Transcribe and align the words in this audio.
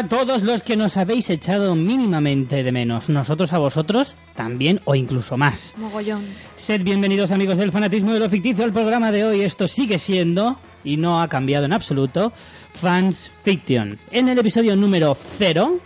a 0.00 0.08
todos 0.08 0.42
los 0.44 0.62
que 0.62 0.78
nos 0.78 0.96
habéis 0.96 1.28
echado 1.28 1.74
mínimamente 1.74 2.62
de 2.62 2.72
menos. 2.72 3.10
Nosotros 3.10 3.52
a 3.52 3.58
vosotros 3.58 4.16
también 4.34 4.80
o 4.86 4.94
incluso 4.94 5.36
más. 5.36 5.74
Mogollón. 5.76 6.24
Sed 6.56 6.82
bienvenidos 6.82 7.32
amigos 7.32 7.58
del 7.58 7.70
fanatismo 7.70 8.14
de 8.14 8.20
lo 8.20 8.30
ficticio 8.30 8.64
al 8.64 8.72
programa 8.72 9.12
de 9.12 9.26
hoy. 9.26 9.42
Esto 9.42 9.68
sigue 9.68 9.98
siendo, 9.98 10.58
y 10.84 10.96
no 10.96 11.20
ha 11.20 11.28
cambiado 11.28 11.66
en 11.66 11.74
absoluto, 11.74 12.32
Fans 12.72 13.30
Fiction. 13.44 13.98
En 14.10 14.30
el 14.30 14.38
episodio 14.38 14.74
número 14.74 15.14
0, 15.14 15.78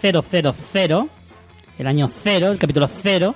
000, 0.00 1.08
el 1.78 1.86
año 1.86 2.08
0, 2.08 2.52
el 2.52 2.58
capítulo 2.58 2.88
0, 2.88 3.34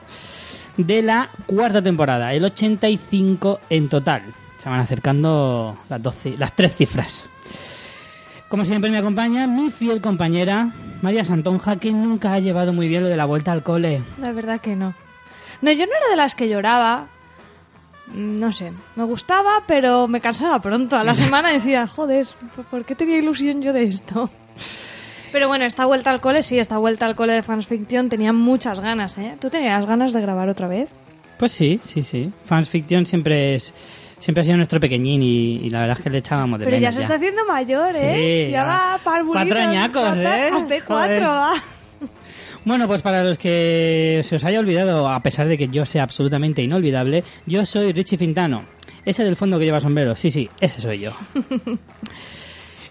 de 0.78 1.02
la 1.02 1.28
cuarta 1.44 1.82
temporada, 1.82 2.32
el 2.32 2.46
85 2.46 3.60
en 3.68 3.90
total. 3.90 4.22
Se 4.56 4.70
van 4.70 4.80
acercando 4.80 5.76
las, 5.90 6.02
12, 6.02 6.38
las 6.38 6.56
tres 6.56 6.74
cifras. 6.74 7.28
Como 8.52 8.66
siempre 8.66 8.90
me 8.90 8.98
acompaña 8.98 9.46
mi 9.46 9.70
fiel 9.70 10.02
compañera 10.02 10.74
María 11.00 11.24
Santonja, 11.24 11.76
que 11.76 11.90
nunca 11.90 12.34
ha 12.34 12.38
llevado 12.38 12.74
muy 12.74 12.86
bien 12.86 13.02
lo 13.02 13.08
de 13.08 13.16
la 13.16 13.24
vuelta 13.24 13.50
al 13.50 13.62
cole. 13.62 14.02
La 14.20 14.30
verdad 14.32 14.60
que 14.60 14.76
no. 14.76 14.92
No, 15.62 15.72
yo 15.72 15.86
no 15.86 15.92
era 15.96 16.08
de 16.10 16.16
las 16.16 16.34
que 16.34 16.50
lloraba. 16.50 17.06
Mm, 18.08 18.36
No 18.36 18.52
sé, 18.52 18.74
me 18.94 19.04
gustaba, 19.04 19.64
pero 19.66 20.06
me 20.06 20.20
cansaba 20.20 20.60
pronto. 20.60 20.96
A 20.96 21.02
la 21.02 21.14
semana 21.22 21.48
decía, 21.48 21.86
joder, 21.86 22.26
¿por- 22.54 22.66
¿por 22.66 22.84
qué 22.84 22.94
tenía 22.94 23.16
ilusión 23.16 23.62
yo 23.62 23.72
de 23.72 23.84
esto? 23.84 24.28
Pero 25.32 25.48
bueno, 25.48 25.64
esta 25.64 25.86
vuelta 25.86 26.10
al 26.10 26.20
cole, 26.20 26.42
sí, 26.42 26.58
esta 26.58 26.76
vuelta 26.76 27.06
al 27.06 27.16
cole 27.16 27.32
de 27.32 27.42
Fans 27.42 27.66
Fiction 27.66 28.10
tenía 28.10 28.34
muchas 28.34 28.80
ganas, 28.80 29.16
¿eh? 29.16 29.38
¿Tú 29.40 29.48
tenías 29.48 29.86
ganas 29.86 30.12
de 30.12 30.20
grabar 30.20 30.50
otra 30.50 30.68
vez? 30.68 30.90
Pues 31.38 31.52
sí, 31.52 31.80
sí, 31.82 32.02
sí. 32.02 32.30
Fans 32.44 32.68
Fiction 32.68 33.06
siempre 33.06 33.54
es 33.54 33.72
siempre 34.22 34.42
ha 34.42 34.44
sido 34.44 34.56
nuestro 34.56 34.78
pequeñín 34.78 35.20
y, 35.20 35.56
y 35.56 35.70
la 35.70 35.80
verdad 35.80 35.96
es 35.98 36.04
que 36.04 36.10
le 36.10 36.18
echábamos 36.18 36.60
de 36.60 36.64
Pero 36.64 36.78
ya 36.78 36.92
se 36.92 37.00
está 37.00 37.16
haciendo 37.16 37.44
mayor, 37.44 37.92
¿eh? 37.96 38.44
Sí, 38.46 38.52
ya 38.52 38.58
ya. 38.58 38.64
va 38.64 39.00
para 39.02 39.24
Cuatro 39.24 39.58
añacos, 39.58 40.16
¿eh? 40.16 40.50
Hace 40.52 40.80
cuatro, 40.82 41.26
va. 41.26 41.54
Bueno, 42.64 42.86
pues 42.86 43.02
para 43.02 43.24
los 43.24 43.36
que 43.36 44.20
se 44.22 44.36
os 44.36 44.44
haya 44.44 44.60
olvidado, 44.60 45.08
a 45.08 45.20
pesar 45.20 45.48
de 45.48 45.58
que 45.58 45.66
yo 45.66 45.84
sea 45.84 46.04
absolutamente 46.04 46.62
inolvidable, 46.62 47.24
yo 47.46 47.64
soy 47.66 47.92
Richie 47.92 48.16
Fintano. 48.16 48.62
Ese 49.04 49.24
del 49.24 49.34
fondo 49.34 49.58
que 49.58 49.64
lleva 49.64 49.80
sombrero, 49.80 50.14
sí, 50.14 50.30
sí, 50.30 50.48
ese 50.60 50.80
soy 50.80 51.00
yo. 51.00 51.10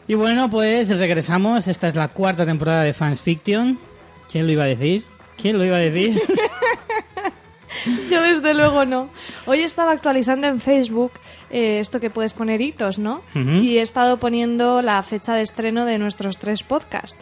y 0.10 0.16
bueno, 0.16 0.50
pues 0.50 0.90
regresamos. 0.90 1.70
Esta 1.70 1.88
es 1.88 1.95
la 1.95 2.10
cuarta 2.10 2.45
temporada 2.45 2.84
de 2.84 2.92
Fans 2.92 3.22
Fiction. 3.22 3.80
¿Quién 4.30 4.48
lo 4.48 4.52
iba 4.52 4.66
a 4.66 4.68
decir? 4.68 5.06
¿Quién 5.42 5.58
lo 5.58 5.64
iba 5.64 5.78
a 5.78 5.80
decir? 5.80 6.22
Yo 8.09 8.22
desde 8.22 8.53
luego 8.53 8.86
no. 8.86 9.09
Hoy 9.45 9.61
estaba 9.61 9.91
actualizando 9.91 10.47
en 10.47 10.59
Facebook 10.59 11.14
eh, 11.50 11.80
esto 11.80 12.00
que 12.00 12.09
puedes 12.09 12.33
poner 12.33 12.61
hitos, 12.61 13.00
¿no? 13.00 13.22
Y 13.36 13.77
he 13.77 13.81
estado 13.81 14.17
poniendo 14.17 14.81
la 14.81 15.02
fecha 15.03 15.36
de 15.36 15.41
estreno 15.41 15.86
de 15.86 15.97
nuestros 15.97 16.38
tres 16.38 16.64
podcasts. 16.64 17.17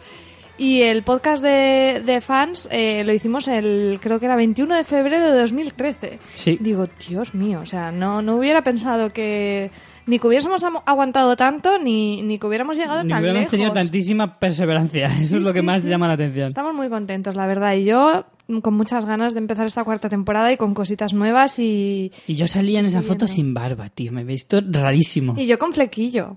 Y 0.58 0.82
el 0.82 1.02
podcast 1.04 1.42
de, 1.42 2.02
de 2.04 2.20
fans 2.20 2.68
eh, 2.70 3.02
lo 3.04 3.14
hicimos 3.14 3.48
el, 3.48 3.98
creo 4.02 4.20
que 4.20 4.26
era 4.26 4.36
21 4.36 4.74
de 4.74 4.84
febrero 4.84 5.32
de 5.32 5.40
2013. 5.40 6.18
Sí. 6.34 6.58
Digo, 6.60 6.86
Dios 7.08 7.34
mío, 7.34 7.60
o 7.62 7.66
sea, 7.66 7.90
no, 7.92 8.20
no 8.20 8.36
hubiera 8.36 8.62
pensado 8.62 9.10
que 9.10 9.70
ni 10.10 10.18
que 10.18 10.26
hubiésemos 10.26 10.62
aguantado 10.84 11.36
tanto, 11.36 11.78
ni, 11.78 12.20
ni 12.22 12.38
que 12.38 12.46
hubiéramos 12.46 12.76
llegado 12.76 13.02
Ni 13.04 13.10
tan 13.10 13.20
hubiéramos 13.20 13.40
lejos. 13.42 13.50
tenido 13.52 13.72
tantísima 13.72 14.38
perseverancia. 14.38 15.06
Eso 15.16 15.18
Sí, 15.28 15.36
es 15.36 15.42
lo 15.42 15.52
que 15.52 15.60
sí, 15.60 15.64
más 15.66 15.82
sí. 15.82 15.88
llama 15.88 16.08
la 16.08 16.14
atención. 16.14 16.48
Estamos 16.48 16.74
muy 16.74 16.88
contentos, 16.88 17.36
la 17.36 17.46
verdad. 17.46 17.74
Y 17.76 17.84
yo 17.84 18.26
mm, 18.48 18.58
con 18.58 18.74
muchas 18.74 19.06
ganas 19.06 19.32
de 19.34 19.38
empezar 19.38 19.66
esta 19.66 19.84
cuarta 19.84 20.08
temporada 20.08 20.52
y 20.52 20.56
con 20.56 20.74
cositas 20.74 21.14
nuevas 21.14 21.58
y, 21.58 22.12
Y 22.26 22.34
yo 22.34 22.46
salía 22.48 22.80
en 22.80 22.86
esa 22.86 23.02
foto 23.02 23.26
sin 23.28 23.54
barba, 23.54 23.88
tío. 23.88 24.12
Me 24.12 24.22
he 24.22 24.24
visto 24.24 24.60
rarísimo. 24.68 25.34
y 25.38 25.46
yo 25.46 25.58
con 25.58 25.72
flequillo. 25.72 26.36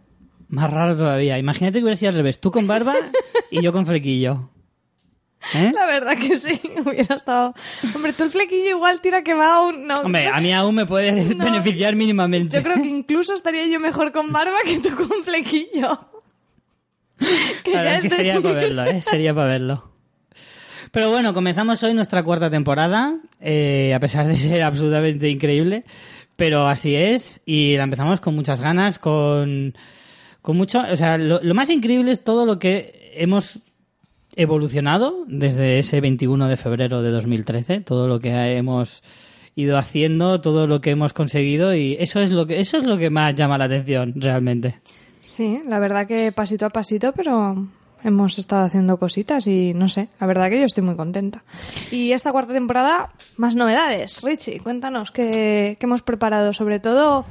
Más 0.49 0.71
raro 0.71 0.95
todavía. 0.95 1.39
Imagínate 1.39 1.79
que 1.79 1.83
hubiera 1.83 1.97
sido 1.97 2.11
al 2.11 2.17
revés. 2.17 2.39
Tú 2.39 2.51
con 2.51 2.67
barba 2.67 2.93
y 3.51 3.61
yo 3.63 3.73
con 3.73 3.85
flequillo. 3.87 4.51
¿Eh? 5.55 5.71
La 5.73 5.85
verdad 5.85 6.13
que 6.17 6.35
sí, 6.35 6.59
hubiera 6.85 7.15
estado... 7.15 7.53
Hombre, 7.93 8.13
tú 8.13 8.23
el 8.23 8.31
flequillo 8.31 8.69
igual 8.69 9.01
tira 9.01 9.23
que 9.23 9.33
va 9.33 9.65
un... 9.67 9.87
No, 9.87 9.95
Hombre, 10.01 10.27
a 10.27 10.39
mí 10.39 10.53
aún 10.53 10.75
me 10.75 10.85
puede 10.85 11.11
No. 11.35 11.43
beneficiar 11.45 11.95
mínimamente. 11.95 12.55
Yo 12.57 12.63
creo 12.63 12.81
que 12.81 12.87
incluso 12.87 13.33
estaría 13.33 13.65
yo 13.67 13.79
mejor 13.79 14.11
con 14.11 14.31
barba 14.31 14.55
que 14.63 14.79
tú 14.79 14.95
con 14.95 15.23
flequillo. 15.23 15.99
Que 17.63 17.71
La 17.73 17.81
verdad 17.81 17.91
ya 17.91 17.97
es 17.97 18.03
que 18.03 18.09
sería 18.09 18.41
para 18.41 18.53
verlo, 18.55 18.85
¿eh? 18.85 19.01
Sería 19.01 19.33
para 19.33 19.47
verlo. 19.47 19.91
Pero 20.91 21.09
bueno, 21.09 21.33
comenzamos 21.33 21.81
hoy 21.83 21.93
nuestra 21.93 22.21
cuarta 22.23 22.49
temporada, 22.49 23.17
eh, 23.39 23.93
a 23.95 23.99
pesar 23.99 24.27
de 24.27 24.37
ser 24.37 24.61
absolutamente 24.63 25.29
increíble, 25.29 25.85
pero 26.35 26.67
así 26.67 26.95
es, 26.95 27.41
y 27.45 27.77
la 27.77 27.83
empezamos 27.83 28.19
con 28.19 28.35
muchas 28.35 28.61
ganas, 28.61 28.99
con, 28.99 29.73
con 30.41 30.57
mucho... 30.57 30.83
O 30.91 30.95
sea, 30.97 31.17
lo, 31.17 31.41
lo 31.41 31.53
más 31.55 31.69
increíble 31.69 32.11
es 32.11 32.23
todo 32.23 32.45
lo 32.45 32.59
que 32.59 33.11
hemos 33.15 33.59
evolucionado 34.35 35.25
desde 35.27 35.79
ese 35.79 36.01
21 36.01 36.47
de 36.47 36.57
febrero 36.57 37.01
de 37.01 37.11
2013, 37.11 37.81
todo 37.81 38.07
lo 38.07 38.19
que 38.19 38.31
hemos 38.57 39.03
ido 39.55 39.77
haciendo, 39.77 40.41
todo 40.41 40.67
lo 40.67 40.81
que 40.81 40.91
hemos 40.91 41.13
conseguido, 41.13 41.75
y 41.75 41.95
eso 41.99 42.19
es 42.19 42.31
lo 42.31 42.47
que, 42.47 42.59
eso 42.59 42.77
es 42.77 42.83
lo 42.83 42.97
que 42.97 43.09
más 43.09 43.35
llama 43.35 43.57
la 43.57 43.65
atención, 43.65 44.13
realmente. 44.15 44.79
Sí, 45.21 45.61
la 45.67 45.79
verdad 45.79 46.07
que 46.07 46.31
pasito 46.31 46.65
a 46.65 46.69
pasito, 46.69 47.13
pero 47.13 47.67
hemos 48.03 48.37
estado 48.37 48.65
haciendo 48.65 48.97
cositas 48.97 49.47
y 49.47 49.73
no 49.73 49.87
sé, 49.87 50.09
la 50.19 50.27
verdad 50.27 50.49
que 50.49 50.59
yo 50.59 50.65
estoy 50.65 50.83
muy 50.83 50.95
contenta. 50.95 51.43
Y 51.91 52.11
esta 52.11 52.31
cuarta 52.31 52.53
temporada, 52.53 53.11
más 53.37 53.55
novedades. 53.55 54.21
Richie, 54.21 54.59
cuéntanos 54.59 55.11
qué, 55.11 55.77
qué 55.79 55.85
hemos 55.85 56.01
preparado, 56.01 56.51
sobre 56.53 56.79
todo 56.79 57.25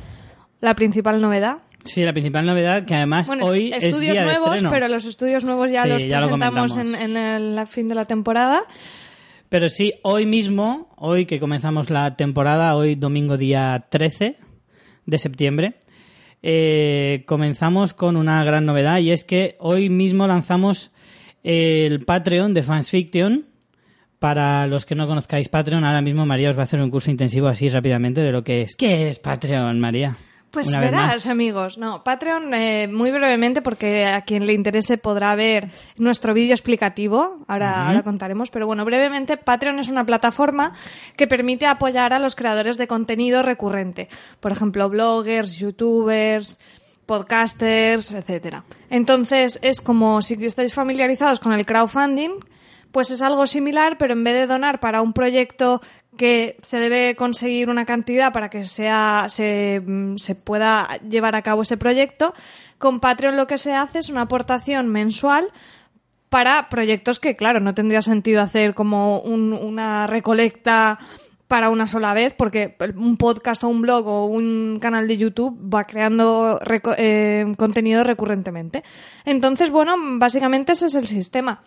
la 0.60 0.74
principal 0.74 1.20
novedad. 1.20 1.58
Sí, 1.84 2.02
la 2.04 2.12
principal 2.12 2.46
novedad 2.46 2.84
que 2.84 2.94
además 2.94 3.26
Bueno, 3.26 3.44
hoy 3.46 3.68
est- 3.72 3.78
es 3.78 3.84
estudios 3.86 4.12
día 4.12 4.20
de 4.22 4.26
nuevos, 4.28 4.48
estreno. 4.54 4.70
pero 4.70 4.88
los 4.88 5.04
estudios 5.04 5.44
nuevos 5.44 5.70
ya 5.70 5.82
Sí, 5.84 5.88
los 5.88 6.02
ya 6.04 6.20
lo 6.20 6.26
presentamos 6.28 6.76
en, 6.76 7.16
el 7.16 7.66
fin 7.66 7.88
de 7.88 7.94
la 7.94 8.04
temporada. 8.04 8.62
Pero 9.48 9.68
sí, 9.68 9.92
hoy 10.02 10.24
mismo, 10.24 10.88
hoy 10.96 11.26
que 11.26 11.38
comenzamos 11.40 11.90
la 11.90 12.16
temporada, 12.16 12.76
hoy 12.76 12.94
domingo 12.94 13.36
día 13.36 13.86
13 13.90 14.36
de 15.06 15.18
septiembre, 15.18 15.74
eh, 16.42 17.24
comenzamos 17.26 17.94
con 17.94 18.16
una 18.16 18.42
gran 18.44 18.64
novedad 18.64 18.98
y 18.98 19.10
es 19.10 19.24
que 19.24 19.56
hoy 19.60 19.90
mismo 19.90 20.26
lanzamos 20.26 20.90
el 21.44 22.04
Patreon 22.04 22.54
de 22.54 22.62
Fans 22.62 22.90
Fiction. 22.90 23.46
Para 24.18 24.68
los 24.68 24.86
que 24.86 24.94
no 24.94 25.08
conozcáis 25.08 25.48
Patreon, 25.48 25.82
ahora 25.84 26.00
mismo 26.00 26.24
María 26.24 26.48
os 26.50 26.56
va 26.56 26.60
a 26.60 26.64
hacer 26.64 26.80
un 26.80 26.90
curso 26.90 27.10
intensivo 27.10 27.48
así 27.48 27.68
rápidamente 27.68 28.20
de 28.20 28.30
lo 28.30 28.44
que 28.44 28.62
es. 28.62 28.76
¿Qué 28.76 29.08
es 29.08 29.18
Patreon, 29.18 29.80
María? 29.80 30.14
Pues 30.52 30.68
Una 30.68 30.80
verás, 30.80 31.26
amigos. 31.28 31.78
No, 31.78 32.04
Patreon, 32.04 32.52
eh, 32.52 32.86
muy 32.86 33.10
brevemente, 33.10 33.62
porque 33.62 34.04
a 34.04 34.20
quien 34.20 34.46
le 34.46 34.52
interese 34.52 34.98
podrá 34.98 35.34
ver 35.34 35.70
nuestro 35.96 36.34
vídeo 36.34 36.52
explicativo. 36.52 37.38
Ahora, 37.48 37.86
ahora 37.86 38.02
contaremos, 38.02 38.50
pero 38.50 38.66
bueno, 38.66 38.84
brevemente, 38.84 39.38
Patreon 39.38 39.78
es 39.78 39.88
una 39.88 40.04
plataforma 40.04 40.74
que 41.16 41.26
permite 41.26 41.64
apoyar 41.64 42.12
a 42.12 42.18
los 42.18 42.34
creadores 42.34 42.76
de 42.76 42.86
contenido 42.86 43.42
recurrente. 43.42 44.10
Por 44.40 44.52
ejemplo, 44.52 44.90
bloggers, 44.90 45.56
youtubers, 45.56 46.60
podcasters, 47.06 48.12
etcétera. 48.12 48.64
Entonces, 48.90 49.58
es 49.62 49.80
como 49.80 50.20
si 50.20 50.34
estáis 50.44 50.74
familiarizados 50.74 51.40
con 51.40 51.54
el 51.54 51.64
crowdfunding, 51.64 52.32
pues 52.92 53.10
es 53.10 53.22
algo 53.22 53.46
similar, 53.46 53.98
pero 53.98 54.12
en 54.12 54.22
vez 54.22 54.34
de 54.34 54.46
donar 54.46 54.78
para 54.80 55.02
un 55.02 55.12
proyecto 55.12 55.80
que 56.16 56.56
se 56.62 56.78
debe 56.78 57.16
conseguir 57.16 57.70
una 57.70 57.86
cantidad 57.86 58.32
para 58.32 58.50
que 58.50 58.64
sea 58.64 59.26
se, 59.28 59.82
mm, 59.84 60.16
se 60.18 60.34
pueda 60.34 60.86
llevar 61.08 61.34
a 61.34 61.42
cabo 61.42 61.62
ese 61.62 61.76
proyecto, 61.78 62.34
con 62.78 63.00
Patreon 63.00 63.36
lo 63.36 63.46
que 63.46 63.58
se 63.58 63.72
hace 63.74 63.98
es 64.00 64.10
una 64.10 64.22
aportación 64.22 64.88
mensual 64.88 65.48
para 66.28 66.68
proyectos 66.68 67.18
que, 67.20 67.36
claro, 67.36 67.60
no 67.60 67.74
tendría 67.74 68.02
sentido 68.02 68.40
hacer 68.42 68.74
como 68.74 69.20
un- 69.20 69.52
una 69.52 70.06
recolecta 70.06 70.98
para 71.48 71.68
una 71.68 71.86
sola 71.86 72.14
vez, 72.14 72.32
porque 72.34 72.76
un 72.96 73.18
podcast 73.18 73.62
o 73.64 73.68
un 73.68 73.82
blog 73.82 74.06
o 74.06 74.24
un 74.24 74.78
canal 74.80 75.06
de 75.06 75.18
YouTube 75.18 75.54
va 75.72 75.84
creando 75.84 76.58
reco- 76.60 76.94
eh, 76.96 77.44
contenido 77.58 78.04
recurrentemente. 78.04 78.82
Entonces, 79.26 79.68
bueno, 79.70 79.94
básicamente 79.98 80.72
ese 80.72 80.86
es 80.86 80.94
el 80.94 81.06
sistema. 81.06 81.62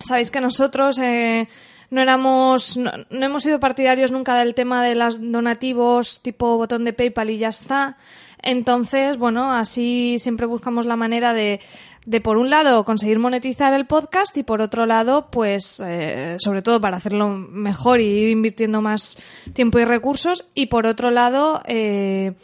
Sabéis 0.00 0.30
que 0.30 0.40
nosotros 0.40 0.98
eh, 0.98 1.48
no 1.90 2.00
éramos, 2.00 2.76
no, 2.76 2.90
no 3.10 3.26
hemos 3.26 3.42
sido 3.42 3.60
partidarios 3.60 4.12
nunca 4.12 4.36
del 4.36 4.54
tema 4.54 4.84
de 4.84 4.94
los 4.94 5.32
donativos 5.32 6.20
tipo 6.22 6.56
botón 6.56 6.84
de 6.84 6.92
PayPal 6.92 7.30
y 7.30 7.38
ya 7.38 7.48
está. 7.48 7.96
Entonces, 8.42 9.16
bueno, 9.16 9.52
así 9.52 10.18
siempre 10.18 10.46
buscamos 10.46 10.86
la 10.86 10.96
manera 10.96 11.32
de, 11.32 11.60
de 12.06 12.20
por 12.20 12.36
un 12.36 12.50
lado, 12.50 12.84
conseguir 12.84 13.18
monetizar 13.18 13.74
el 13.74 13.86
podcast 13.86 14.36
y 14.36 14.44
por 14.44 14.60
otro 14.60 14.86
lado, 14.86 15.28
pues, 15.30 15.82
eh, 15.84 16.36
sobre 16.38 16.62
todo 16.62 16.80
para 16.80 16.98
hacerlo 16.98 17.28
mejor 17.28 18.00
y 18.00 18.06
ir 18.06 18.28
invirtiendo 18.30 18.80
más 18.80 19.18
tiempo 19.52 19.80
y 19.80 19.84
recursos 19.84 20.48
y 20.54 20.66
por 20.66 20.86
otro 20.86 21.10
lado, 21.10 21.62
eh, 21.66 22.34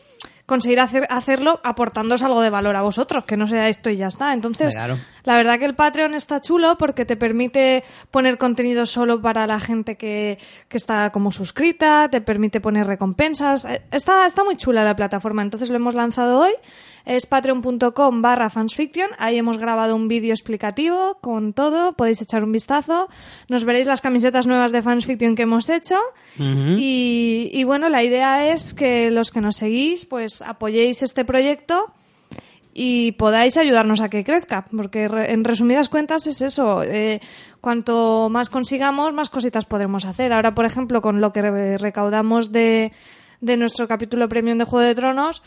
conseguir 0.46 0.80
hacer, 0.80 1.06
hacerlo 1.08 1.60
aportándoos 1.64 2.22
algo 2.22 2.40
de 2.40 2.50
valor 2.50 2.76
a 2.76 2.82
vosotros, 2.82 3.24
que 3.24 3.36
no 3.36 3.46
sea 3.46 3.68
esto 3.68 3.90
y 3.90 3.96
ya 3.96 4.08
está. 4.08 4.32
Entonces, 4.32 4.74
Claro. 4.74 4.98
la 5.24 5.36
verdad 5.36 5.58
que 5.58 5.64
el 5.64 5.74
Patreon 5.74 6.14
está 6.14 6.40
chulo 6.40 6.76
porque 6.78 7.04
te 7.04 7.16
permite 7.16 7.84
poner 8.10 8.38
contenido 8.38 8.84
solo 8.86 9.22
para 9.22 9.46
la 9.46 9.60
gente 9.60 9.96
que, 9.96 10.38
que 10.68 10.76
está 10.76 11.10
como 11.10 11.30
suscrita, 11.32 12.08
te 12.10 12.20
permite 12.20 12.60
poner 12.60 12.86
recompensas. 12.86 13.64
Eh, 13.64 13.82
Está, 13.92 14.26
está 14.26 14.42
muy 14.44 14.56
chula 14.56 14.84
la 14.84 14.96
plataforma, 14.96 15.42
entonces 15.42 15.70
lo 15.70 15.76
hemos 15.76 15.94
lanzado 15.94 16.40
hoy. 16.40 16.52
Es 17.04 17.26
patreon.com 17.26 18.22
barra 18.22 18.48
fansfiction. 18.50 19.10
Ahí 19.18 19.36
hemos 19.38 19.58
grabado 19.58 19.96
un 19.96 20.08
vídeo 20.08 20.32
explicativo 20.32 21.18
con 21.20 21.52
todo. 21.52 21.94
Podéis 21.94 22.22
echar 22.22 22.44
un 22.44 22.52
vistazo. 22.52 23.08
Nos 23.48 23.64
veréis 23.64 23.86
las 23.86 24.00
camisetas 24.00 24.46
nuevas 24.46 24.72
de 24.72 24.82
fansfiction 24.82 25.34
que 25.34 25.42
hemos 25.42 25.68
hecho. 25.68 25.98
Y, 26.38 27.50
y 27.52 27.64
bueno, 27.64 27.88
la 27.88 28.02
idea 28.02 28.52
es 28.52 28.74
que 28.74 29.10
los 29.10 29.30
que 29.30 29.40
nos 29.40 29.56
seguís, 29.56 30.06
pues 30.06 30.42
apoyéis 30.42 31.02
este 31.02 31.24
proyecto 31.24 31.92
y 32.74 33.12
podáis 33.12 33.58
ayudarnos 33.58 34.00
a 34.00 34.08
que 34.08 34.24
crezca, 34.24 34.64
porque 34.74 35.06
re- 35.06 35.32
en 35.32 35.44
resumidas 35.44 35.90
cuentas 35.90 36.26
es 36.26 36.40
eso. 36.40 36.82
eh, 36.84 37.20
cuanto 37.60 38.28
más 38.30 38.48
consigamos, 38.48 39.12
más 39.12 39.28
cositas 39.28 39.66
podremos 39.66 40.04
hacer. 40.06 40.32
Ahora, 40.32 40.54
por 40.54 40.64
ejemplo, 40.64 41.02
con 41.02 41.20
lo 41.20 41.32
que 41.32 41.42
re- 41.42 41.78
recaudamos 41.78 42.50
de, 42.50 42.92
de 43.40 43.56
nuestro 43.58 43.86
capítulo 43.88 44.28
premium 44.28 44.56
de 44.56 44.64
Juego 44.64 44.86
de 44.86 44.94
Tronos, 44.94 45.42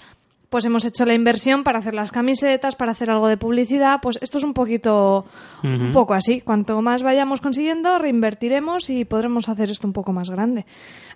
pues 0.49 0.65
hemos 0.65 0.85
hecho 0.85 1.05
la 1.05 1.13
inversión 1.13 1.63
para 1.63 1.79
hacer 1.79 1.93
las 1.93 2.11
camisetas, 2.11 2.75
para 2.75 2.91
hacer 2.91 3.11
algo 3.11 3.27
de 3.27 3.37
publicidad. 3.37 3.99
Pues 4.01 4.19
esto 4.21 4.37
es 4.37 4.43
un 4.43 4.53
poquito, 4.53 5.25
un 5.63 5.91
poco 5.91 6.13
así. 6.13 6.41
Cuanto 6.41 6.81
más 6.81 7.03
vayamos 7.03 7.41
consiguiendo, 7.41 7.97
reinvertiremos 7.97 8.89
y 8.89 9.05
podremos 9.05 9.49
hacer 9.49 9.69
esto 9.69 9.87
un 9.87 9.93
poco 9.93 10.13
más 10.13 10.29
grande. 10.29 10.65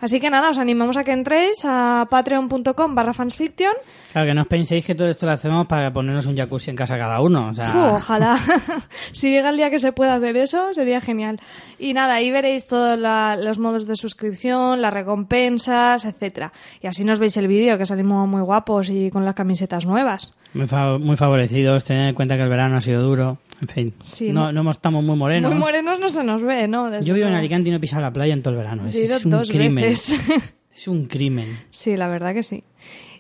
Así 0.02 0.20
que 0.20 0.30
nada, 0.30 0.50
os 0.50 0.58
animamos 0.58 0.96
a 0.98 1.04
que 1.04 1.12
entréis 1.12 1.66
a 1.66 2.08
patreon.com 2.10 2.96
barra 2.96 3.14
fansfiction. 3.14 3.74
Claro, 4.12 4.28
que 4.28 4.34
no 4.34 4.42
os 4.42 4.48
penséis 4.48 4.86
que 4.86 4.96
todo 4.96 5.10
esto 5.10 5.26
lo 5.26 5.34
hacemos 5.34 5.68
para 5.68 5.92
ponernos 5.92 6.26
un 6.26 6.36
jacuzzi 6.36 6.70
en 6.72 6.76
casa 6.76 6.98
cada 6.98 7.22
uno. 7.22 7.50
O 7.50 7.54
sea, 7.54 7.72
Fu, 7.72 7.80
ojalá. 7.80 8.38
si 9.12 9.30
llega 9.30 9.50
el 9.50 9.58
día 9.58 9.70
que 9.70 9.80
se 9.80 9.92
pueda 9.92 10.16
hacer 10.16 10.38
eso, 10.38 10.74
sería 10.74 11.02
genial. 11.02 11.40
Y 11.78 11.94
nada, 11.94 12.16
ahí 12.16 12.32
veréis 12.32 12.68
todos 12.68 12.98
los 12.98 13.60
modos 13.60 13.88
de 13.88 13.96
suscripción, 13.96 14.82
las 14.82 14.94
recompensas, 14.94 16.06
etcétera. 16.06 16.54
Y 16.82 16.88
así 16.88 17.04
nos 17.04 17.20
veis 17.20 17.36
el 17.38 17.48
vídeo, 17.48 17.78
que 17.78 17.86
salimos 17.86 18.28
muy 18.28 18.42
guapos 18.42 18.90
y 18.90 19.12
con 19.12 19.26
las 19.30 19.36
camisetas 19.36 19.86
nuevas. 19.86 20.36
muy, 20.54 20.68
fa- 20.68 20.98
muy 20.98 21.16
favorecidos. 21.18 21.84
Tened 21.86 22.10
en 22.10 22.16
cuenta 22.16 22.36
que 22.36 22.44
el 22.44 22.50
verano 22.50 22.78
ha 22.78 22.82
sido 22.82 23.02
duro. 23.02 23.38
En 23.62 23.68
fin, 23.68 23.94
Sí, 24.02 24.32
no, 24.32 24.52
¿no? 24.54 24.72
estamos 24.72 25.04
muy 25.04 25.18
morenos. 25.18 25.52
Muy 25.52 25.60
morenos 25.60 26.00
no 26.00 26.10
se 26.10 26.24
nos 26.24 26.44
ve, 26.44 26.68
¿no? 26.68 26.90
Desde 26.90 27.06
Yo 27.08 27.14
vivo 27.14 27.28
en. 27.28 27.34
Alicante 27.34 27.70
y 27.70 27.72
no 27.72 27.78
he 27.78 27.80
pisado 27.82 28.02
la 28.04 28.14
playa 28.14 28.34
en 28.34 28.42
todo 28.42 28.54
el 28.54 28.58
verano. 28.60 28.88
Es, 28.88 28.96
Yo 28.96 29.02
he 29.02 29.06
ido 29.06 29.18
es 29.18 29.26
un 29.26 29.32
dos 29.32 29.50
crimen. 29.50 29.76
veces. 29.84 30.20
Es 30.76 30.88
un 30.88 31.08
crimen. 31.08 31.60
Sí, 31.72 31.98
la 31.98 32.08
verdad 32.08 32.34
que 32.34 32.42
sí. 32.42 32.64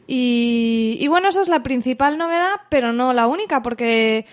Y, 0.07 0.97
y 0.99 1.07
bueno, 1.09 1.27
esa 1.27 1.41
es 1.41 1.49
la 1.49 1.61
principal 1.61 2.17
novedad, 2.17 2.53
pero 2.69 2.93
no 2.93 3.11
la 3.11 3.27
única, 3.27 3.61
porque 3.61 4.25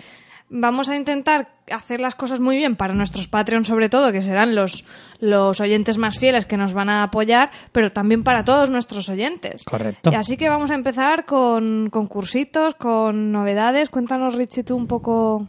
vamos 0.49 0.89
a 0.89 0.95
intentar 0.95 1.49
hacer 1.71 1.99
las 1.99 2.15
cosas 2.15 2.39
muy 2.39 2.55
bien 2.55 2.75
para 2.75 2.93
nuestros 2.93 3.27
Patreon, 3.27 3.65
sobre 3.65 3.89
todo, 3.89 4.11
que 4.11 4.21
serán 4.21 4.55
los, 4.55 4.85
los 5.19 5.59
oyentes 5.59 5.97
más 5.97 6.17
fieles 6.17 6.45
que 6.45 6.57
nos 6.57 6.73
van 6.73 6.89
a 6.89 7.03
apoyar, 7.03 7.51
pero 7.71 7.91
también 7.91 8.23
para 8.23 8.45
todos 8.45 8.69
nuestros 8.69 9.09
oyentes. 9.09 9.63
Correcto. 9.63 10.11
Y 10.11 10.15
así 10.15 10.37
que 10.37 10.49
vamos 10.49 10.71
a 10.71 10.75
empezar 10.75 11.25
con 11.25 11.89
concursitos, 11.89 12.75
con 12.75 13.31
novedades. 13.31 13.89
Cuéntanos, 13.89 14.35
Richie, 14.35 14.63
tú 14.63 14.75
un 14.75 14.87
poco 14.87 15.47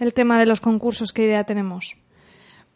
el 0.00 0.14
tema 0.14 0.38
de 0.38 0.46
los 0.46 0.60
concursos, 0.60 1.12
qué 1.12 1.24
idea 1.24 1.44
tenemos. 1.44 1.96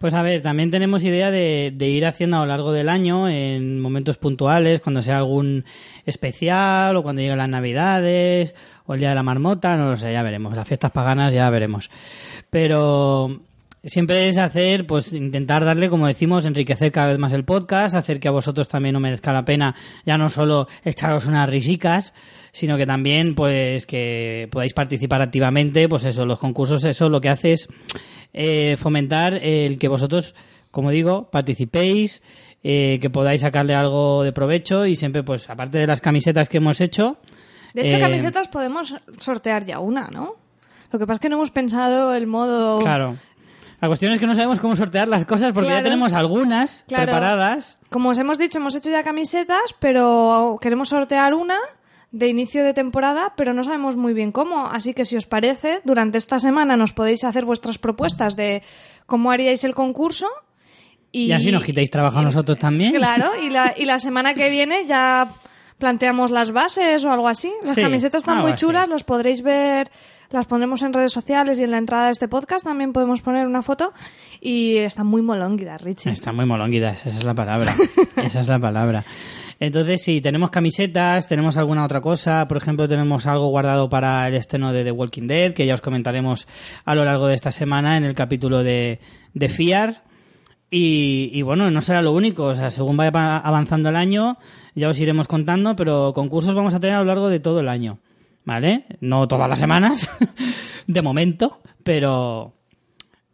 Pues 0.00 0.14
a 0.14 0.22
ver, 0.22 0.40
también 0.40 0.70
tenemos 0.70 1.04
idea 1.04 1.30
de, 1.30 1.74
ir 1.78 2.06
haciendo 2.06 2.38
a 2.38 2.40
lo 2.40 2.46
largo 2.46 2.72
del 2.72 2.88
año, 2.88 3.28
en 3.28 3.82
momentos 3.82 4.16
puntuales, 4.16 4.80
cuando 4.80 5.02
sea 5.02 5.18
algún 5.18 5.66
especial 6.06 6.96
o 6.96 7.02
cuando 7.02 7.20
lleguen 7.20 7.36
las 7.36 7.50
navidades 7.50 8.54
o 8.86 8.94
el 8.94 9.00
día 9.00 9.10
de 9.10 9.14
la 9.16 9.22
marmota, 9.22 9.76
no 9.76 9.90
lo 9.90 9.98
sé, 9.98 10.10
ya 10.10 10.22
veremos. 10.22 10.56
Las 10.56 10.66
fiestas 10.66 10.90
paganas 10.90 11.34
ya 11.34 11.50
veremos. 11.50 11.90
Pero 12.48 13.42
siempre 13.84 14.28
es 14.28 14.38
hacer, 14.38 14.86
pues 14.86 15.12
intentar 15.12 15.64
darle, 15.64 15.88
como 15.88 16.06
decimos, 16.06 16.44
enriquecer 16.44 16.92
cada 16.92 17.08
vez 17.08 17.18
más 17.18 17.32
el 17.32 17.44
podcast, 17.44 17.94
hacer 17.94 18.20
que 18.20 18.28
a 18.28 18.32
vosotros 18.32 18.68
también 18.68 18.96
os 18.96 19.02
merezca 19.02 19.32
la 19.32 19.44
pena, 19.44 19.74
ya 20.04 20.18
no 20.18 20.28
solo 20.28 20.68
echaros 20.84 21.26
unas 21.26 21.48
risicas, 21.48 22.12
sino 22.52 22.76
que 22.76 22.86
también, 22.86 23.34
pues, 23.34 23.86
que 23.86 24.48
podáis 24.50 24.74
participar 24.74 25.22
activamente, 25.22 25.88
pues 25.88 26.04
eso, 26.04 26.26
los 26.26 26.38
concursos, 26.38 26.84
eso 26.84 27.08
lo 27.08 27.20
que 27.20 27.28
hace 27.28 27.52
es 27.52 27.68
eh, 28.32 28.76
fomentar 28.78 29.34
el 29.34 29.78
que 29.78 29.88
vosotros, 29.88 30.34
como 30.70 30.90
digo, 30.90 31.30
participéis, 31.30 32.22
eh, 32.62 32.98
que 33.00 33.08
podáis 33.08 33.40
sacarle 33.40 33.74
algo 33.74 34.22
de 34.22 34.32
provecho 34.32 34.84
y 34.84 34.96
siempre, 34.96 35.22
pues, 35.22 35.48
aparte 35.48 35.78
de 35.78 35.86
las 35.86 36.00
camisetas 36.00 36.48
que 36.48 36.58
hemos 36.58 36.80
hecho. 36.80 37.16
De 37.72 37.86
hecho, 37.86 37.96
eh, 37.96 38.00
camisetas 38.00 38.48
podemos 38.48 38.94
sortear 39.18 39.64
ya 39.64 39.78
una, 39.78 40.08
¿no? 40.08 40.34
Lo 40.92 40.98
que 40.98 41.06
pasa 41.06 41.14
es 41.14 41.20
que 41.20 41.28
no 41.28 41.36
hemos 41.36 41.52
pensado 41.52 42.14
el 42.14 42.26
modo... 42.26 42.80
Claro. 42.80 43.16
La 43.80 43.88
cuestión 43.88 44.12
es 44.12 44.20
que 44.20 44.26
no 44.26 44.34
sabemos 44.34 44.60
cómo 44.60 44.76
sortear 44.76 45.08
las 45.08 45.24
cosas 45.24 45.52
porque 45.52 45.70
ya 45.70 45.82
tenemos 45.82 46.12
algunas 46.12 46.84
Claro. 46.86 47.04
preparadas. 47.04 47.78
Como 47.88 48.10
os 48.10 48.18
hemos 48.18 48.38
dicho, 48.38 48.58
hemos 48.58 48.74
hecho 48.74 48.90
ya 48.90 49.02
camisetas, 49.02 49.74
pero 49.78 50.58
queremos 50.60 50.88
sortear 50.90 51.32
una 51.34 51.56
de 52.12 52.28
inicio 52.28 52.62
de 52.64 52.74
temporada, 52.74 53.34
pero 53.36 53.54
no 53.54 53.62
sabemos 53.62 53.96
muy 53.96 54.12
bien 54.12 54.32
cómo. 54.32 54.66
Así 54.66 54.92
que 54.94 55.04
si 55.04 55.16
os 55.16 55.26
parece, 55.26 55.80
durante 55.84 56.18
esta 56.18 56.38
semana 56.40 56.76
nos 56.76 56.92
podéis 56.92 57.24
hacer 57.24 57.44
vuestras 57.44 57.78
propuestas 57.78 58.36
de 58.36 58.62
cómo 59.06 59.30
haríais 59.30 59.64
el 59.64 59.74
concurso. 59.74 60.26
Y, 61.12 61.26
Y 61.26 61.32
así 61.32 61.50
nos 61.50 61.64
quitáis 61.64 61.90
trabajo 61.90 62.18
a 62.18 62.22
nosotros 62.22 62.58
también. 62.58 62.94
Claro, 62.94 63.30
y 63.42 63.48
la, 63.50 63.72
y 63.76 63.84
la 63.86 63.98
semana 63.98 64.34
que 64.34 64.50
viene 64.50 64.86
ya 64.86 65.28
planteamos 65.78 66.30
las 66.30 66.52
bases 66.52 67.04
o 67.04 67.10
algo 67.12 67.28
así. 67.28 67.50
Las 67.64 67.76
Sí, 67.76 67.80
camisetas 67.82 68.18
están 68.22 68.38
muy 68.38 68.52
así. 68.52 68.60
chulas, 68.60 68.88
las 68.88 69.04
podréis 69.04 69.42
ver, 69.42 69.88
las 70.30 70.46
pondremos 70.46 70.82
en 70.82 70.92
redes 70.92 71.12
sociales 71.12 71.58
y 71.58 71.64
en 71.64 71.72
la 71.72 71.78
entrada 71.78 72.06
de 72.06 72.12
este 72.12 72.28
podcast 72.28 72.64
también 72.64 72.92
podemos 72.92 73.20
poner 73.20 73.46
una 73.46 73.62
foto 73.62 73.92
y 74.40 74.76
están 74.76 75.06
muy 75.06 75.22
molónguidas, 75.22 75.82
Richie. 75.82 76.10
Están 76.10 76.36
muy 76.36 76.46
molonguidas, 76.46 77.04
esa 77.06 77.18
es 77.18 77.24
la 77.24 77.34
palabra. 77.34 77.74
esa 78.16 78.40
es 78.40 78.48
la 78.48 78.58
palabra. 78.58 79.04
Entonces, 79.58 80.02
sí, 80.02 80.22
tenemos 80.22 80.50
camisetas, 80.50 81.26
tenemos 81.26 81.58
alguna 81.58 81.84
otra 81.84 82.00
cosa. 82.00 82.48
Por 82.48 82.56
ejemplo, 82.56 82.88
tenemos 82.88 83.26
algo 83.26 83.48
guardado 83.48 83.90
para 83.90 84.26
el 84.26 84.34
estreno 84.34 84.72
de 84.72 84.84
The 84.84 84.92
Walking 84.92 85.26
Dead, 85.26 85.52
que 85.52 85.66
ya 85.66 85.74
os 85.74 85.82
comentaremos 85.82 86.48
a 86.84 86.94
lo 86.94 87.04
largo 87.04 87.26
de 87.26 87.34
esta 87.34 87.52
semana 87.52 87.98
en 87.98 88.04
el 88.04 88.14
capítulo 88.14 88.62
de, 88.62 89.00
de 89.34 89.48
Fiar. 89.50 90.02
Y, 90.70 91.30
y 91.34 91.42
bueno, 91.42 91.70
no 91.70 91.82
será 91.82 92.00
lo 92.00 92.12
único. 92.12 92.44
O 92.44 92.54
sea, 92.54 92.70
según 92.70 92.96
vaya 92.96 93.10
avanzando 93.38 93.90
el 93.90 93.96
año, 93.96 94.38
ya 94.74 94.88
os 94.88 94.98
iremos 94.98 95.28
contando, 95.28 95.76
pero 95.76 96.12
concursos 96.14 96.54
vamos 96.54 96.72
a 96.72 96.80
tener 96.80 96.96
a 96.96 97.00
lo 97.00 97.06
largo 97.06 97.28
de 97.28 97.40
todo 97.40 97.60
el 97.60 97.68
año. 97.68 97.98
¿Vale? 98.44 98.86
No 99.00 99.28
todas 99.28 99.48
las 99.48 99.58
semanas, 99.58 100.10
de 100.86 101.02
momento, 101.02 101.60
pero, 101.84 102.54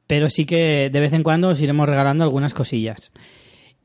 pero 0.06 0.28
sí 0.28 0.44
que 0.44 0.90
de 0.90 1.00
vez 1.00 1.12
en 1.12 1.22
cuando 1.22 1.48
os 1.48 1.62
iremos 1.62 1.86
regalando 1.86 2.24
algunas 2.24 2.54
cosillas. 2.54 3.12